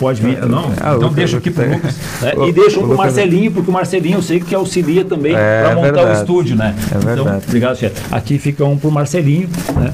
pode 0.00 0.22
vir. 0.22 0.38
Não, 0.46 0.72
ah, 0.80 0.94
então 0.96 1.12
deixa 1.12 1.36
aqui 1.36 1.50
para 1.50 1.66
o 1.66 1.72
Lucas. 1.74 1.96
Né? 2.22 2.32
E 2.48 2.52
deixa 2.52 2.80
um 2.80 2.86
para 2.86 2.94
o 2.94 2.96
Marcelinho, 2.96 3.52
porque 3.52 3.70
o 3.70 3.72
Marcelinho 3.72 4.16
eu 4.16 4.22
sei 4.22 4.40
que 4.40 4.54
auxilia 4.54 5.04
também 5.04 5.34
é, 5.36 5.62
para 5.62 5.74
montar 5.74 5.92
verdade. 5.92 6.10
o 6.10 6.20
estúdio, 6.22 6.56
né? 6.56 6.74
É 6.74 6.88
então, 6.88 7.00
verdade. 7.00 7.28
Então, 7.28 7.42
obrigado, 7.46 7.76
chefe. 7.76 8.00
Aqui 8.10 8.38
fica 8.38 8.64
um 8.64 8.78
para 8.78 8.88
o 8.88 8.92
Marcelinho, 8.92 9.48
né? 9.76 9.92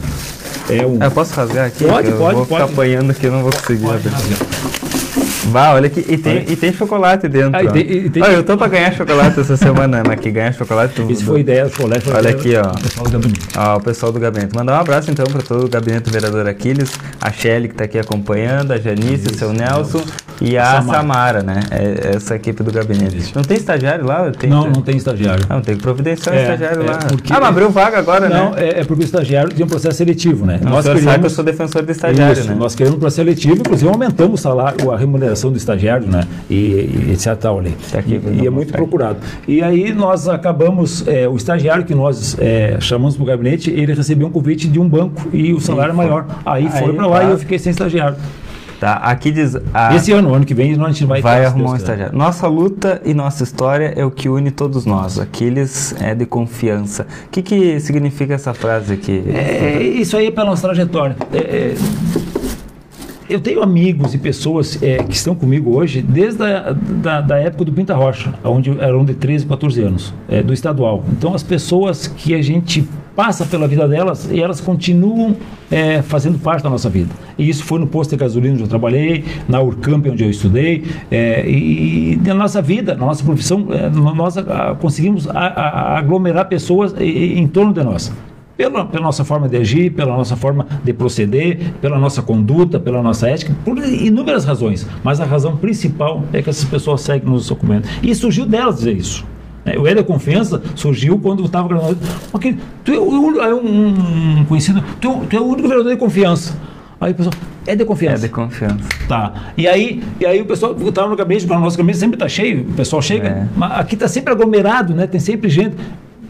É 0.71 0.87
um... 0.87 1.03
Eu 1.03 1.11
posso 1.11 1.35
rasgar 1.35 1.67
aqui? 1.67 1.85
Pode, 1.85 2.09
eu 2.11 2.17
pode, 2.17 2.37
vou 2.37 2.47
pode. 2.47 2.63
ficar 2.63 2.73
apanhando 2.73 3.11
aqui, 3.11 3.27
não 3.29 3.43
vou 3.43 3.53
conseguir. 3.53 3.85
Pode 3.85 5.26
Vá, 5.51 5.73
olha 5.73 5.87
aqui. 5.87 6.05
E 6.09 6.19
tem, 6.19 6.45
e 6.49 6.57
tem 6.57 6.73
chocolate 6.73 7.29
dentro. 7.29 7.57
Ah, 7.57 7.63
e 7.63 7.69
tem, 7.69 7.83
e 7.83 8.11
tem... 8.11 8.23
eu 8.23 8.43
tô 8.43 8.57
pra 8.57 8.69
ganhar 8.69 8.93
chocolate 8.93 9.41
essa 9.41 9.57
semana, 9.57 10.03
mas 10.07 10.21
que 10.21 10.31
ganha 10.31 10.53
chocolate. 10.53 10.95
Tu, 10.95 11.11
Isso 11.11 11.25
foi 11.25 11.41
ideia 11.41 11.71
colégio. 11.71 12.15
Olha 12.15 12.31
aqui, 12.31 12.55
ó. 12.57 12.71
O 12.71 12.83
pessoal 12.83 13.07
do 13.07 13.11
gabinete. 13.13 13.49
Ó, 13.57 13.77
o 13.77 13.81
pessoal 13.81 14.13
do 14.13 14.21
gabinete. 14.21 14.55
Mandar 14.55 14.77
um 14.77 14.81
abraço 14.81 15.11
então 15.11 15.27
para 15.27 15.43
todo 15.43 15.67
o 15.67 15.69
gabinete 15.69 16.05
do 16.05 16.11
vereador 16.11 16.47
Aquiles, 16.47 16.93
a 17.21 17.31
Shelly 17.31 17.69
que 17.69 17.75
tá 17.75 17.85
aqui 17.85 17.99
acompanhando, 17.99 18.73
a 18.73 18.79
Janice, 18.79 19.29
o 19.29 19.35
seu 19.35 19.53
Nelson 19.53 20.03
e 20.41 20.59
a 20.59 20.65
Samara, 20.65 20.99
Samara 20.99 21.43
né? 21.43 21.61
É, 21.71 22.17
essa 22.17 22.35
equipe 22.35 22.63
do 22.63 22.73
gabinete. 22.73 23.17
Isso. 23.17 23.33
Não 23.35 23.43
tem 23.43 23.57
estagiário 23.57 24.05
lá? 24.05 24.31
Tem, 24.31 24.51
não, 24.51 24.69
não 24.69 24.83
tem 24.83 24.97
estagiário. 24.97 25.45
Não, 25.49 25.61
tem 25.61 25.77
que 25.77 25.83
providenciar 25.83 26.35
é, 26.35 26.39
um 26.39 26.43
estagiário 26.43 26.83
é, 26.83 26.91
lá. 26.91 26.99
Porque... 26.99 27.33
Ah, 27.33 27.41
mas 27.41 27.49
abriu 27.49 27.71
vaga 27.71 27.99
agora, 27.99 28.29
não, 28.29 28.51
né? 28.51 28.51
Não, 28.51 28.59
é, 28.59 28.81
é, 28.81 28.85
porque 28.85 29.03
o 29.03 29.05
estagiário 29.05 29.51
tem 29.51 29.65
um 29.65 29.69
processo 29.69 29.97
seletivo, 29.97 30.45
né? 30.45 30.59
Não, 30.63 30.73
nós 30.73 30.85
queremos... 30.85 31.05
sabe 31.05 31.19
que 31.21 31.27
eu 31.27 31.31
sou 31.31 31.45
defensor 31.45 31.83
do 31.83 31.93
estagiário, 31.93 32.41
Isso, 32.41 32.49
né? 32.49 32.55
Nós 32.55 32.75
queremos 32.75 32.97
um 32.97 33.01
processo 33.01 33.17
seletivo, 33.17 33.61
inclusive 33.61 33.91
aumentamos 33.91 34.41
o 34.41 34.43
salário, 34.43 34.91
a 34.91 34.97
remuneração 34.97 35.36
do 35.45 35.57
estagiário, 35.57 36.07
né? 36.07 36.25
E, 36.49 36.55
e 36.55 37.11
etc. 37.13 37.37
Tal, 37.37 37.59
ali. 37.59 37.75
Tá 37.91 37.99
aqui, 37.99 38.21
e, 38.25 38.43
e 38.43 38.47
é 38.47 38.51
muito 38.51 38.73
procurado. 38.73 39.19
E 39.47 39.63
aí 39.63 39.93
nós 39.93 40.29
acabamos, 40.29 41.07
é, 41.07 41.29
o 41.29 41.37
estagiário 41.37 41.85
que 41.85 41.95
nós 41.95 42.37
é, 42.39 42.79
chamamos 42.81 43.17
para 43.17 43.23
o 43.23 43.27
gabinete, 43.27 43.71
ele 43.71 43.93
recebeu 43.95 44.27
um 44.27 44.31
convite 44.31 44.69
de 44.69 44.81
um 44.81 44.89
banco 44.89 45.29
e 45.33 45.53
o 45.53 45.61
salário 45.61 45.95
Sim, 45.95 46.01
é 46.01 46.05
maior. 46.05 46.27
Aí, 46.45 46.67
aí 46.67 46.81
foi 46.81 46.93
para 46.93 47.07
lá 47.07 47.21
tá. 47.21 47.25
e 47.25 47.31
eu 47.31 47.39
fiquei 47.39 47.59
sem 47.59 47.71
estagiário. 47.71 48.17
Tá, 48.79 48.95
aqui 48.97 49.31
diz. 49.31 49.57
A... 49.73 49.95
Esse 49.95 50.13
ano, 50.13 50.35
ano 50.35 50.45
que 50.45 50.55
vem, 50.55 50.73
a 50.73 50.89
gente 50.89 51.05
vai 51.07 51.23
Vai 51.23 51.45
arrumar 51.45 51.73
um 51.73 51.77
estagiário. 51.77 52.17
Nossa 52.17 52.47
luta 52.47 53.01
e 53.05 53.15
nossa 53.15 53.43
história 53.43 53.93
é 53.97 54.05
o 54.05 54.11
que 54.11 54.29
une 54.29 54.51
todos 54.51 54.85
nós. 54.85 55.19
Aquiles 55.19 55.95
é 56.01 56.15
de 56.15 56.27
confiança. 56.27 57.07
O 57.27 57.31
que, 57.31 57.43
que 57.43 57.81
significa 57.81 58.35
essa 58.35 58.53
frase 58.53 58.93
aqui? 58.93 59.25
É, 59.35 59.83
isso 59.83 60.17
aí 60.17 60.27
é 60.27 60.31
pela 60.31 60.47
nossa 60.47 60.63
trajetória. 60.63 61.17
É, 61.33 61.39
é, 61.39 61.75
eu 63.29 63.41
tenho 63.41 63.63
amigos 63.63 64.15
e 64.15 64.19
pessoas 64.19 64.81
é, 64.83 64.99
que 64.99 65.15
estão 65.15 65.35
comigo 65.35 65.77
hoje 65.77 66.01
desde 66.01 66.43
a 66.43 66.73
da, 66.73 67.21
da 67.21 67.39
época 67.39 67.65
do 67.65 67.73
Pinta 67.73 67.95
Rocha, 67.95 68.33
onde 68.45 68.71
eram 68.81 69.05
de 69.05 69.15
13, 69.15 69.47
14 69.47 69.83
anos, 69.83 70.15
é, 70.29 70.43
do 70.43 70.53
estadual. 70.53 71.05
Então, 71.13 71.35
as 71.35 71.43
pessoas 71.43 72.07
que 72.07 72.35
a 72.35 72.43
gente 72.43 72.87
passa 73.15 73.47
pela 73.47 73.67
vida 73.67 73.89
delas 73.89 74.29
e 74.31 74.41
elas 74.41 74.61
continuam 74.61 75.37
é, 75.71 76.03
fazendo 76.03 76.39
parte 76.39 76.63
da 76.63 76.71
nossa 76.71 76.89
vida. 76.89 77.13
E 77.39 77.49
isso 77.49 77.65
foi 77.65 77.79
no 77.79 77.87
posto 77.87 78.11
de 78.11 78.17
gasolina 78.17 78.55
onde 78.55 78.63
eu 78.63 78.69
trabalhei, 78.69 79.25
na 79.49 79.61
Urcamp 79.61 80.07
onde 80.07 80.23
eu 80.23 80.31
estudei, 80.31 80.85
é, 81.11 81.49
e, 81.49 82.21
na 82.25 82.35
nossa 82.35 82.61
vida, 82.61 82.95
na 82.95 83.07
nossa 83.07 83.25
profissão, 83.25 83.69
é, 83.71 83.89
nós 83.89 84.37
a, 84.37 84.77
conseguimos 84.79 85.27
a, 85.29 85.33
a, 85.33 85.99
aglomerar 85.99 86.47
pessoas 86.47 86.95
em, 86.99 87.39
em 87.39 87.49
torno 87.49 87.73
de 87.73 87.83
nós 87.83 88.13
pela, 88.57 88.85
pela 88.87 89.03
nossa 89.03 89.25
forma 89.25 89.49
de 89.49 89.57
agir, 89.57 89.91
pela 89.91 90.17
nossa 90.17 90.37
forma 90.37 90.67
de 90.83 90.93
proceder, 90.93 91.75
pela 91.81 91.99
nossa 91.99 92.23
conduta, 92.23 92.81
pela 92.81 93.03
nossa 93.03 93.29
ética, 93.29 93.55
por 93.65 93.79
inúmeras 93.79 94.45
razões. 94.45 94.87
Mas 95.05 95.21
a 95.21 95.25
razão 95.25 95.57
principal 95.57 96.25
é 96.33 96.41
que 96.41 96.49
essas 96.49 96.65
pessoas 96.65 97.03
seguem 97.03 97.29
nos 97.29 97.49
documentos. 97.49 97.91
E 98.03 98.15
surgiu 98.15 98.47
delas 98.47 98.77
dizer 98.77 98.97
isso. 98.97 99.25
É, 99.65 99.77
o 99.77 99.87
Éder 99.87 100.05
Confiança 100.05 100.63
surgiu 100.77 101.19
quando 101.19 101.45
estava 101.45 101.67
gravando. 101.67 101.99
Okay, 102.33 102.57
tu 102.85 102.93
é, 102.93 102.99
o, 102.99 103.41
é 103.41 103.53
um, 103.53 104.45
conhecido, 104.49 104.83
tu, 105.01 105.27
tu, 105.29 105.37
é 105.37 105.41
o 105.41 105.45
único 105.45 105.67
vereador 105.67 105.93
de 105.93 105.99
confiança. 105.99 106.57
Aí 107.01 107.11
o 107.11 107.15
pessoal, 107.17 107.35
é 107.67 107.75
de 107.75 107.85
confiança. 107.85 108.25
É 108.25 108.29
de 108.29 108.33
confiança. 108.33 108.89
Tá. 109.09 109.53
E 109.57 109.67
aí, 109.67 110.05
e 110.21 110.25
aí 110.25 110.41
o 110.41 110.47
pessoal 110.47 110.75
estava 110.81 111.09
no 111.09 111.17
gabinete, 111.17 111.47
o 111.47 111.59
nosso 111.59 111.77
gabinete 111.77 111.99
sempre 111.99 112.15
está 112.15 112.29
cheio, 112.29 112.63
o 112.63 112.75
pessoal 112.75 113.03
chega, 113.03 113.29
é. 113.29 113.49
mas 113.57 113.73
aqui 113.73 113.95
está 113.95 114.07
sempre 114.07 114.33
aglomerado, 114.33 114.95
né? 114.95 115.07
Tem 115.09 115.21
sempre 115.21 115.51
gente. 115.51 115.75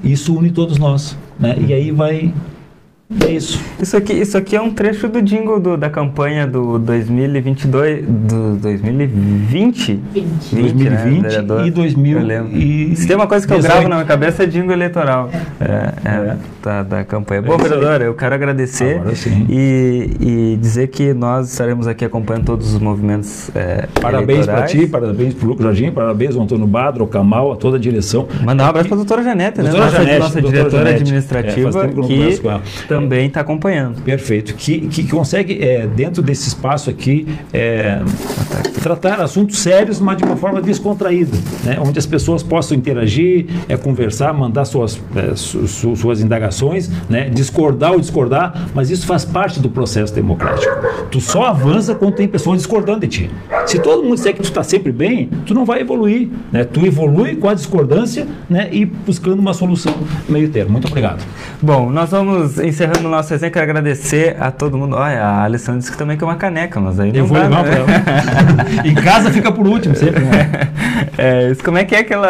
Isso 0.03 0.35
une 0.35 0.51
todos 0.51 0.79
nós. 0.79 1.17
Né? 1.39 1.57
E 1.69 1.73
aí 1.73 1.91
vai 1.91 2.33
é 3.25 3.31
isso. 3.31 3.61
Isso 3.81 3.97
aqui, 3.97 4.13
isso 4.13 4.37
aqui 4.37 4.57
é 4.57 4.61
um 4.61 4.71
trecho 4.73 5.09
do 5.09 5.23
jingle 5.23 5.61
do, 5.61 5.77
da 5.77 5.89
campanha 5.89 6.45
do 6.45 6.77
2022, 6.79 8.05
do 8.05 8.57
2020? 8.57 10.01
20. 10.13 10.57
2020 10.57 11.23
né, 11.23 11.67
e 11.67 11.71
2000. 11.71 12.97
Se 12.97 13.07
tem 13.07 13.15
uma 13.15 13.29
coisa 13.29 13.47
que 13.47 13.53
eu 13.53 13.63
gravo 13.63 13.89
na 13.89 13.97
minha 13.97 14.07
cabeça 14.07 14.43
é 14.43 14.47
jingle 14.47 14.73
eleitoral 14.73 15.31
é. 15.61 15.65
É, 15.65 16.09
é, 16.09 16.37
da, 16.61 16.83
da 16.83 17.05
campanha. 17.05 17.43
Bom, 17.43 17.57
vereador, 17.57 18.03
eu 18.03 18.15
quero 18.15 18.35
agradecer 18.35 19.01
e, 19.49 20.11
e 20.21 20.59
dizer 20.61 20.89
que 20.89 21.15
nós 21.15 21.53
estaremos 21.53 21.87
aqui 21.87 22.05
acompanhando 22.05 22.47
todos 22.47 22.75
os 22.75 22.81
movimentos 22.81 23.51
é, 23.55 23.87
Parabéns 24.01 24.47
para 24.47 24.63
ti, 24.63 24.87
parabéns 24.87 25.35
para 25.35 25.47
o 25.47 25.49
Lucas 25.51 25.65
Jardim, 25.65 25.93
parabéns 25.93 26.35
ao 26.35 26.43
Antônio 26.43 26.67
Badro, 26.67 27.03
ao 27.03 27.09
Camal, 27.09 27.53
a 27.53 27.57
toda 27.57 27.77
a 27.77 27.81
direção. 27.81 28.27
Mandar 28.43 28.65
um 28.65 28.69
abraço 28.69 28.89
para 28.89 28.97
a 28.97 28.99
doutora 28.99 29.23
Janete, 29.23 29.59
né? 29.59 29.71
Doutora 29.71 29.85
nossa, 29.85 29.97
Janete, 29.97 30.19
nossa 30.19 30.41
doutora 30.41 30.59
diretora 30.59 30.85
Janete. 30.85 31.03
administrativa 31.03 31.85
É, 31.85 31.89
que 31.89 32.96
também 32.97 33.27
está 33.27 33.41
acompanhando. 33.41 34.01
Perfeito. 34.03 34.55
Que, 34.55 34.89
que 34.89 35.09
consegue, 35.09 35.63
é, 35.63 35.87
dentro 35.87 36.23
desse 36.23 36.49
espaço 36.49 36.89
aqui, 36.89 37.27
é, 37.53 38.01
tratar 38.83 39.21
assuntos 39.21 39.59
sérios, 39.59 40.01
mas 40.01 40.17
de 40.17 40.25
uma 40.25 40.37
forma 40.37 40.63
descontraída, 40.63 41.37
né? 41.65 41.77
onde 41.81 41.99
as 41.99 42.07
pessoas 42.07 42.43
possam 42.43 42.77
interagir, 42.77 43.47
é, 43.69 43.77
conversar, 43.77 44.33
mandar 44.33 44.65
suas, 44.65 45.01
é, 45.15 45.35
su, 45.35 45.67
su, 45.67 45.97
suas 45.97 46.21
indagações, 46.21 46.91
né? 47.09 47.29
discordar 47.29 47.93
ou 47.93 48.01
discordar, 48.01 48.69
mas 48.75 48.91
isso 48.91 49.07
faz 49.07 49.25
parte 49.25 49.61
do 49.61 49.69
processo 49.69 50.15
democrático. 50.15 50.73
Tu 51.11 51.21
só 51.21 51.47
avança 51.47 51.95
quando 51.95 52.15
tem 52.15 52.29
pessoas 52.29 52.59
discordando 52.59 53.01
de 53.01 53.09
ti. 53.09 53.31
Se 53.67 53.79
todo 53.79 54.03
mundo 54.03 54.15
disser 54.15 54.33
que 54.33 54.41
tu 54.41 54.45
está 54.45 54.63
sempre 54.63 54.93
bem, 54.93 55.31
tu 55.45 55.53
não 55.53 55.65
vai 55.65 55.81
evoluir. 55.81 56.29
Né? 56.53 56.65
Tu 56.65 56.87
evolui 56.87 57.37
com 57.37 57.49
a 57.49 57.55
discordância 57.55 58.27
né? 58.49 58.69
e 58.71 58.85
buscando 58.85 59.41
uma 59.41 59.53
solução 59.53 59.95
meio 60.29 60.49
termo. 60.49 60.71
Muito 60.71 60.87
obrigado. 60.87 61.25
Bom, 61.61 61.91
nós 61.91 62.11
vamos 62.11 62.59
encerrar 62.59 62.86
encerrando 62.87 63.09
o 63.09 63.11
nosso 63.11 63.31
resenha, 63.31 63.51
quero 63.51 63.65
agradecer 63.65 64.37
a 64.41 64.51
todo 64.51 64.77
mundo. 64.79 64.97
Olha, 64.97 65.23
a 65.23 65.45
Alessandra 65.45 65.81
disse 65.81 65.93
que 65.93 65.99
também 65.99 66.17
quer 66.17 66.25
uma 66.25 66.37
caneca, 66.37 66.81
mas 66.81 66.99
aí 67.01 67.11
não 67.13 67.19
Eu 67.19 67.27
vou 67.27 67.37
dá, 67.39 67.45
levar 67.45 67.63
né? 67.65 67.71
pra 67.71 67.79
ela. 67.79 67.87
em 68.87 68.95
casa 68.95 69.31
fica 69.31 69.51
por 69.53 69.67
último, 69.67 69.95
sempre. 69.95 70.23
Né? 70.25 70.51
É, 71.19 71.51
isso, 71.51 71.65
como 71.65 71.79
é 71.79 71.85
que 71.85 71.95
é 71.95 72.01
aquela 72.01 72.29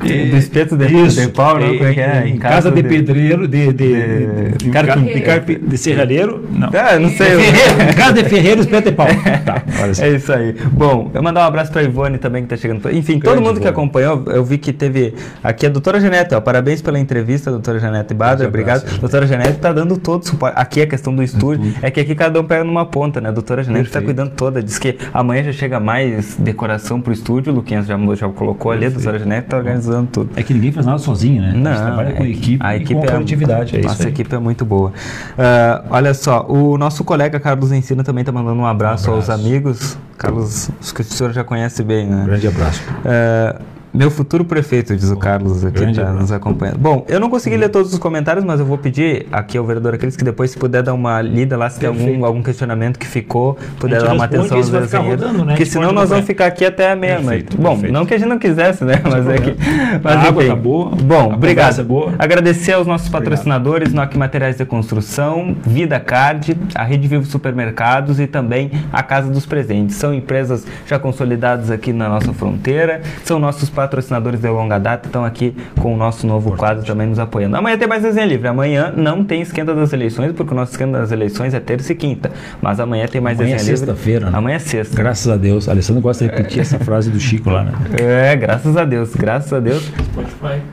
do 0.00 0.36
espeto 0.36 0.76
de, 0.78 0.86
Isso. 0.86 1.20
de 1.20 1.28
pau, 1.28 1.58
não? 1.58 1.76
Como 1.76 1.88
é 1.88 1.92
que 1.94 2.00
é? 2.00 2.26
Em 2.26 2.38
casa 2.38 2.70
de 2.70 2.82
pedreiro, 2.82 3.46
de, 3.46 3.66
de, 3.66 3.72
de- 3.72 4.52
de, 4.56 5.12
de, 5.14 5.20
carpi- 5.20 5.58
de 5.58 5.76
serralheiro, 5.78 6.46
não. 6.50 6.70
Ah, 6.72 6.98
não 6.98 7.10
sei. 7.10 7.28
Em 7.50 7.92
casa 7.94 8.14
de 8.14 8.24
ferreiro, 8.24 8.60
espeto 8.62 8.90
de 8.90 8.96
pau. 8.96 9.06
Tá. 9.44 9.62
É 10.02 10.08
isso 10.08 10.32
aí. 10.32 10.54
Bom, 10.72 11.10
eu 11.12 11.22
mandar 11.22 11.42
um 11.42 11.44
abraço 11.48 11.70
pra 11.70 11.82
Ivone 11.82 12.16
também 12.16 12.42
que 12.44 12.48
tá 12.48 12.56
chegando. 12.56 12.90
Enfim, 12.90 13.18
todo 13.20 13.32
Grande 13.34 13.48
mundo 13.48 13.60
que 13.60 13.68
acompanhou, 13.68 14.24
eu 14.28 14.42
vi 14.44 14.56
que 14.56 14.72
teve 14.72 15.14
aqui 15.44 15.66
a 15.66 15.68
doutora 15.68 16.00
Janete, 16.00 16.34
ó. 16.34 16.40
Parabéns 16.40 16.80
pela 16.80 16.98
entrevista, 16.98 17.50
doutora 17.50 17.78
Janete. 17.78 18.14
Grande 18.14 18.46
Obrigado. 18.46 18.98
Doutora 19.00 19.26
Janete 19.26 19.51
tá 19.60 19.72
dando 19.72 19.96
todo 19.96 20.26
suporte. 20.26 20.54
Aqui 20.58 20.82
a 20.82 20.86
questão 20.86 21.14
do 21.14 21.22
estúdio. 21.22 21.74
É 21.82 21.90
que 21.90 22.00
aqui 22.00 22.14
cada 22.14 22.40
um 22.40 22.44
pega 22.44 22.64
numa 22.64 22.84
ponta, 22.86 23.20
né? 23.20 23.28
A 23.28 23.32
doutora 23.32 23.62
Janete 23.62 23.86
tá 23.90 24.00
Perfeito. 24.00 24.04
cuidando 24.06 24.30
toda. 24.36 24.62
Diz 24.62 24.78
que 24.78 24.98
amanhã 25.12 25.42
já 25.44 25.52
chega 25.52 25.78
mais 25.80 26.36
decoração 26.36 27.00
pro 27.00 27.12
estúdio. 27.12 27.52
O 27.52 27.56
Luquinhas 27.56 27.86
já, 27.86 27.96
já 28.14 28.28
colocou 28.28 28.72
ali. 28.72 28.86
A 28.86 28.90
doutora 28.90 29.18
Janete 29.18 29.48
tá 29.48 29.56
organizando 29.56 30.08
tudo. 30.10 30.30
É 30.36 30.42
que 30.42 30.52
ninguém 30.54 30.72
faz 30.72 30.86
nada 30.86 30.98
sozinho, 30.98 31.42
né? 31.42 31.52
Não, 31.54 31.70
a 31.70 31.74
gente 31.74 31.84
trabalha 31.84 32.12
com 32.12 32.24
é- 32.24 32.28
equipe 32.30 32.58
a 32.64 32.76
equipe 32.76 32.94
com 32.94 33.04
é- 33.04 33.10
coletividade. 33.10 33.76
É 33.76 33.80
isso 33.80 33.88
Nossa 33.88 34.02
aí. 34.04 34.08
equipe 34.10 34.34
é 34.34 34.38
muito 34.38 34.64
boa. 34.64 34.92
Ah, 35.38 35.84
olha 35.90 36.14
só, 36.14 36.46
o 36.48 36.76
nosso 36.78 37.04
colega 37.04 37.38
Carlos 37.40 37.72
Ensina 37.72 38.02
também 38.04 38.24
tá 38.24 38.32
mandando 38.32 38.60
um 38.60 38.66
abraço, 38.66 39.10
Um 39.10 39.14
aos 39.14 39.28
abraço. 39.28 39.46
amigos. 39.48 39.98
Carlos, 40.16 40.70
acho 40.80 40.94
que 40.94 41.00
o 41.00 41.04
senhor 41.04 41.32
já 41.32 41.42
conhece 41.42 41.82
bem, 41.82 42.06
né? 42.06 42.22
Um 42.22 42.26
grande 42.26 42.46
abraço. 42.46 42.80
É, 43.04 43.56
meu 43.92 44.10
futuro 44.10 44.44
prefeito, 44.44 44.96
diz 44.96 45.10
o 45.10 45.16
Carlos 45.16 45.64
aqui, 45.64 45.78
grande 45.78 46.00
tá 46.00 46.12
nos 46.12 46.32
acompanhando. 46.32 46.78
Bom, 46.78 47.04
eu 47.08 47.20
não 47.20 47.28
consegui 47.28 47.56
ler 47.56 47.68
todos 47.68 47.92
os 47.92 47.98
comentários, 47.98 48.44
mas 48.44 48.58
eu 48.58 48.64
vou 48.64 48.78
pedir 48.78 49.26
aqui 49.30 49.58
ao 49.58 49.64
vereador 49.64 49.92
Aqueles 49.94 50.16
que 50.16 50.24
depois, 50.24 50.50
se 50.50 50.56
puder 50.56 50.82
dar 50.82 50.94
uma 50.94 51.20
lida 51.20 51.56
lá, 51.56 51.68
se 51.68 51.78
tem 51.78 51.88
algum, 51.88 52.24
algum 52.24 52.42
questionamento 52.42 52.98
que 52.98 53.06
ficou, 53.06 53.58
puder 53.78 54.02
dar 54.02 54.14
uma 54.14 54.24
atenção 54.24 54.56
aos 54.56 54.70
desenheiros. 54.70 55.22
rodando, 55.22 55.44
né? 55.44 55.52
Porque 55.52 55.66
senão 55.66 55.92
nós 55.92 56.08
vamos 56.08 56.24
ficar 56.24 56.46
aqui 56.46 56.64
até 56.64 56.90
a 56.90 56.96
meia-noite. 56.96 57.56
Bom, 57.56 57.72
perfeito. 57.72 57.92
não 57.92 58.06
que 58.06 58.14
a 58.14 58.18
gente 58.18 58.28
não 58.28 58.38
quisesse, 58.38 58.84
né? 58.84 58.94
Mas 59.04 59.28
é 59.28 59.38
que. 59.38 59.54
Mas 60.02 60.16
A 60.16 60.20
água 60.22 60.46
tá 60.46 60.56
boa, 60.56 60.90
Bom, 60.90 61.34
obrigado. 61.34 61.78
é 61.80 61.84
boa. 61.84 62.14
Agradecer 62.18 62.72
aos 62.72 62.86
nossos 62.86 63.08
patrocinadores, 63.10 63.92
NOC 63.92 64.16
Materiais 64.16 64.56
de 64.56 64.64
Construção, 64.64 65.54
Vida 65.66 66.00
Card, 66.00 66.56
a 66.74 66.82
Rede 66.82 67.06
Vivo 67.06 67.26
Supermercados 67.26 68.18
e 68.18 68.26
também 68.26 68.70
a 68.92 69.02
Casa 69.02 69.30
dos 69.30 69.44
Presentes. 69.44 69.96
São 69.96 70.14
empresas 70.14 70.66
já 70.86 70.98
consolidadas 70.98 71.70
aqui 71.70 71.92
na 71.92 72.08
nossa 72.08 72.32
fronteira, 72.32 73.02
são 73.24 73.38
nossos 73.38 73.68
patrocinadores 73.68 73.81
de 73.88 74.48
longa 74.48 74.78
data, 74.78 75.06
estão 75.08 75.24
aqui 75.24 75.54
com 75.80 75.94
o 75.94 75.96
nosso 75.96 76.26
novo 76.26 76.56
quadro 76.56 76.84
também 76.84 77.06
nos 77.06 77.18
apoiando. 77.18 77.56
Amanhã 77.56 77.76
tem 77.76 77.88
mais 77.88 78.02
desenho 78.02 78.26
livre. 78.28 78.48
Amanhã 78.48 78.92
não 78.96 79.24
tem 79.24 79.40
esquenta 79.42 79.74
das 79.74 79.92
eleições, 79.92 80.32
porque 80.32 80.52
o 80.52 80.56
nosso 80.56 80.72
esquenta 80.72 80.98
das 80.98 81.12
eleições 81.12 81.54
é 81.54 81.60
terça 81.60 81.92
e 81.92 81.94
quinta. 81.96 82.30
Mas 82.60 82.78
amanhã 82.80 83.06
tem 83.06 83.20
mais 83.20 83.38
Amanhã 83.38 83.54
é 83.54 83.56
desenho 83.58 83.74
livre. 83.74 83.86
sexta-feira, 83.86 84.30
né? 84.30 84.38
Amanhã 84.38 84.56
é 84.56 84.58
sexta. 84.58 84.96
Graças 84.96 85.28
a 85.32 85.36
Deus. 85.36 85.68
A 85.68 85.72
Alessandro 85.72 86.02
gosta 86.02 86.24
de 86.24 86.30
repetir 86.30 86.60
essa 86.60 86.78
frase 86.84 87.10
do 87.10 87.18
Chico 87.20 87.50
lá, 87.50 87.64
né? 87.64 87.72
É, 88.00 88.36
graças 88.36 88.76
a 88.76 88.84
Deus, 88.84 89.14
graças 89.14 89.52
a 89.52 89.60
Deus. 89.60 89.90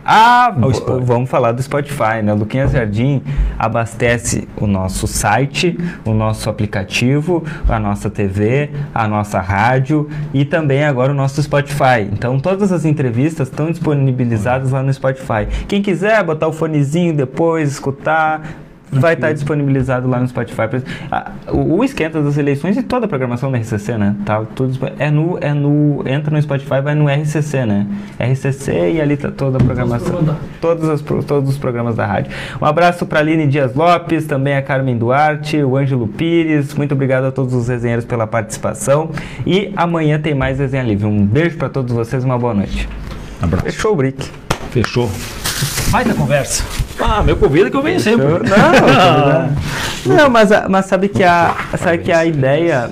Ah, 0.06 0.54
Ao 0.62 0.70
v- 0.70 0.76
Spotify. 0.76 1.06
vamos 1.06 1.30
falar 1.30 1.52
do 1.52 1.62
Spotify, 1.62 2.22
né? 2.24 2.34
O 2.34 2.38
Luquinhas 2.38 2.72
Jardim 2.72 3.22
abastece 3.58 4.48
o 4.58 4.66
nosso 4.68 5.08
site, 5.08 5.78
o 6.06 6.14
nosso 6.14 6.50
aplicativo, 6.50 7.44
a 7.68 7.80
nossa 7.80 8.10
TV, 8.10 8.70
a 8.94 9.08
nossa 9.08 9.40
rádio 9.40 10.10
e 10.34 10.46
também 10.46 10.84
agora 10.84 11.12
o 11.12 11.16
nosso 11.16 11.42
Spotify. 11.42 12.08
Então 12.12 12.40
todas 12.40 12.72
as 12.72 12.86
entrevistas 13.00 13.48
estão 13.48 13.72
disponibilizadas 13.72 14.72
lá 14.72 14.84
no 14.84 14.94
Spotify. 14.94 15.48
Quem 15.68 15.82
quiser 15.82 16.22
botar 16.24 16.48
o 16.48 16.54
fonezinho 16.54 17.14
depois, 17.14 17.72
escutar, 17.72 18.42
vai 18.92 19.14
estar 19.14 19.32
disponibilizado 19.34 20.08
lá 20.08 20.20
no 20.20 20.28
Spotify. 20.28 20.62
Ah, 21.12 21.32
O, 21.52 21.78
o 21.78 21.84
esquenta 21.84 22.22
das 22.22 22.38
eleições 22.38 22.78
e 22.78 22.84
toda 22.84 23.06
a 23.06 23.10
programação 23.10 23.52
da 23.52 23.58
RCC, 23.58 23.98
né? 23.98 24.16
Tá 24.26 24.44
tudo 24.56 24.78
é 24.98 25.10
no 25.12 25.38
é 25.42 25.54
no 25.54 26.04
entra 26.08 26.32
no 26.36 26.42
Spotify, 26.42 26.82
vai 26.82 26.96
no 26.96 27.08
RCC, 27.08 27.66
né? 27.66 27.88
RCC 28.20 28.94
e 28.94 29.02
ali 29.02 29.16
tá 29.18 29.30
toda 29.32 29.58
a 29.58 29.64
programação. 29.64 30.20
Todas 30.62 30.90
as 30.90 31.02
pro- 31.02 31.24
todos 31.24 31.50
os 31.50 31.58
programas 31.58 31.96
da 31.96 32.06
rádio. 32.06 32.32
Um 32.62 32.66
abraço 32.66 33.06
para 33.06 33.20
Aline 33.20 33.48
Dias 33.48 33.74
Lopes, 33.76 34.26
também 34.26 34.56
a 34.56 34.62
Carmen 34.62 34.98
Duarte, 34.98 35.62
o 35.64 35.78
Ângelo 35.78 36.08
Pires. 36.08 36.74
Muito 36.74 36.94
obrigado 36.94 37.26
a 37.26 37.32
todos 37.32 37.54
os 37.54 37.68
resenheiros 37.68 38.06
pela 38.06 38.26
participação 38.28 39.12
e 39.46 39.72
amanhã 39.76 40.20
tem 40.20 40.34
mais 40.34 40.60
resenha 40.60 40.84
livre. 40.84 41.06
Um 41.06 41.26
beijo 41.26 41.58
para 41.58 41.70
todos 41.70 41.94
vocês, 41.94 42.24
uma 42.24 42.38
boa 42.38 42.54
noite. 42.54 42.88
Abraço. 43.42 43.66
Fechou 43.66 43.94
o 43.94 43.96
brick. 43.96 44.30
Fechou. 44.72 45.10
Vai 45.92 46.04
da 46.06 46.14
conversa. 46.14 46.89
Ah, 47.02 47.24
meu 47.24 47.38
convida 47.38 47.70
que 47.70 47.78
eu 47.78 47.82
venho 47.82 48.00
sempre. 48.00 48.26
Não, 48.28 48.40
não, 50.16 50.30
mas, 50.30 50.52
a- 50.52 50.68
mas 50.70 50.86
sabe 50.86 51.08
que 51.08 51.24
a 51.24 51.56
sabe 51.78 52.00
que 52.00 52.12
a 52.12 52.26
ideia 52.26 52.90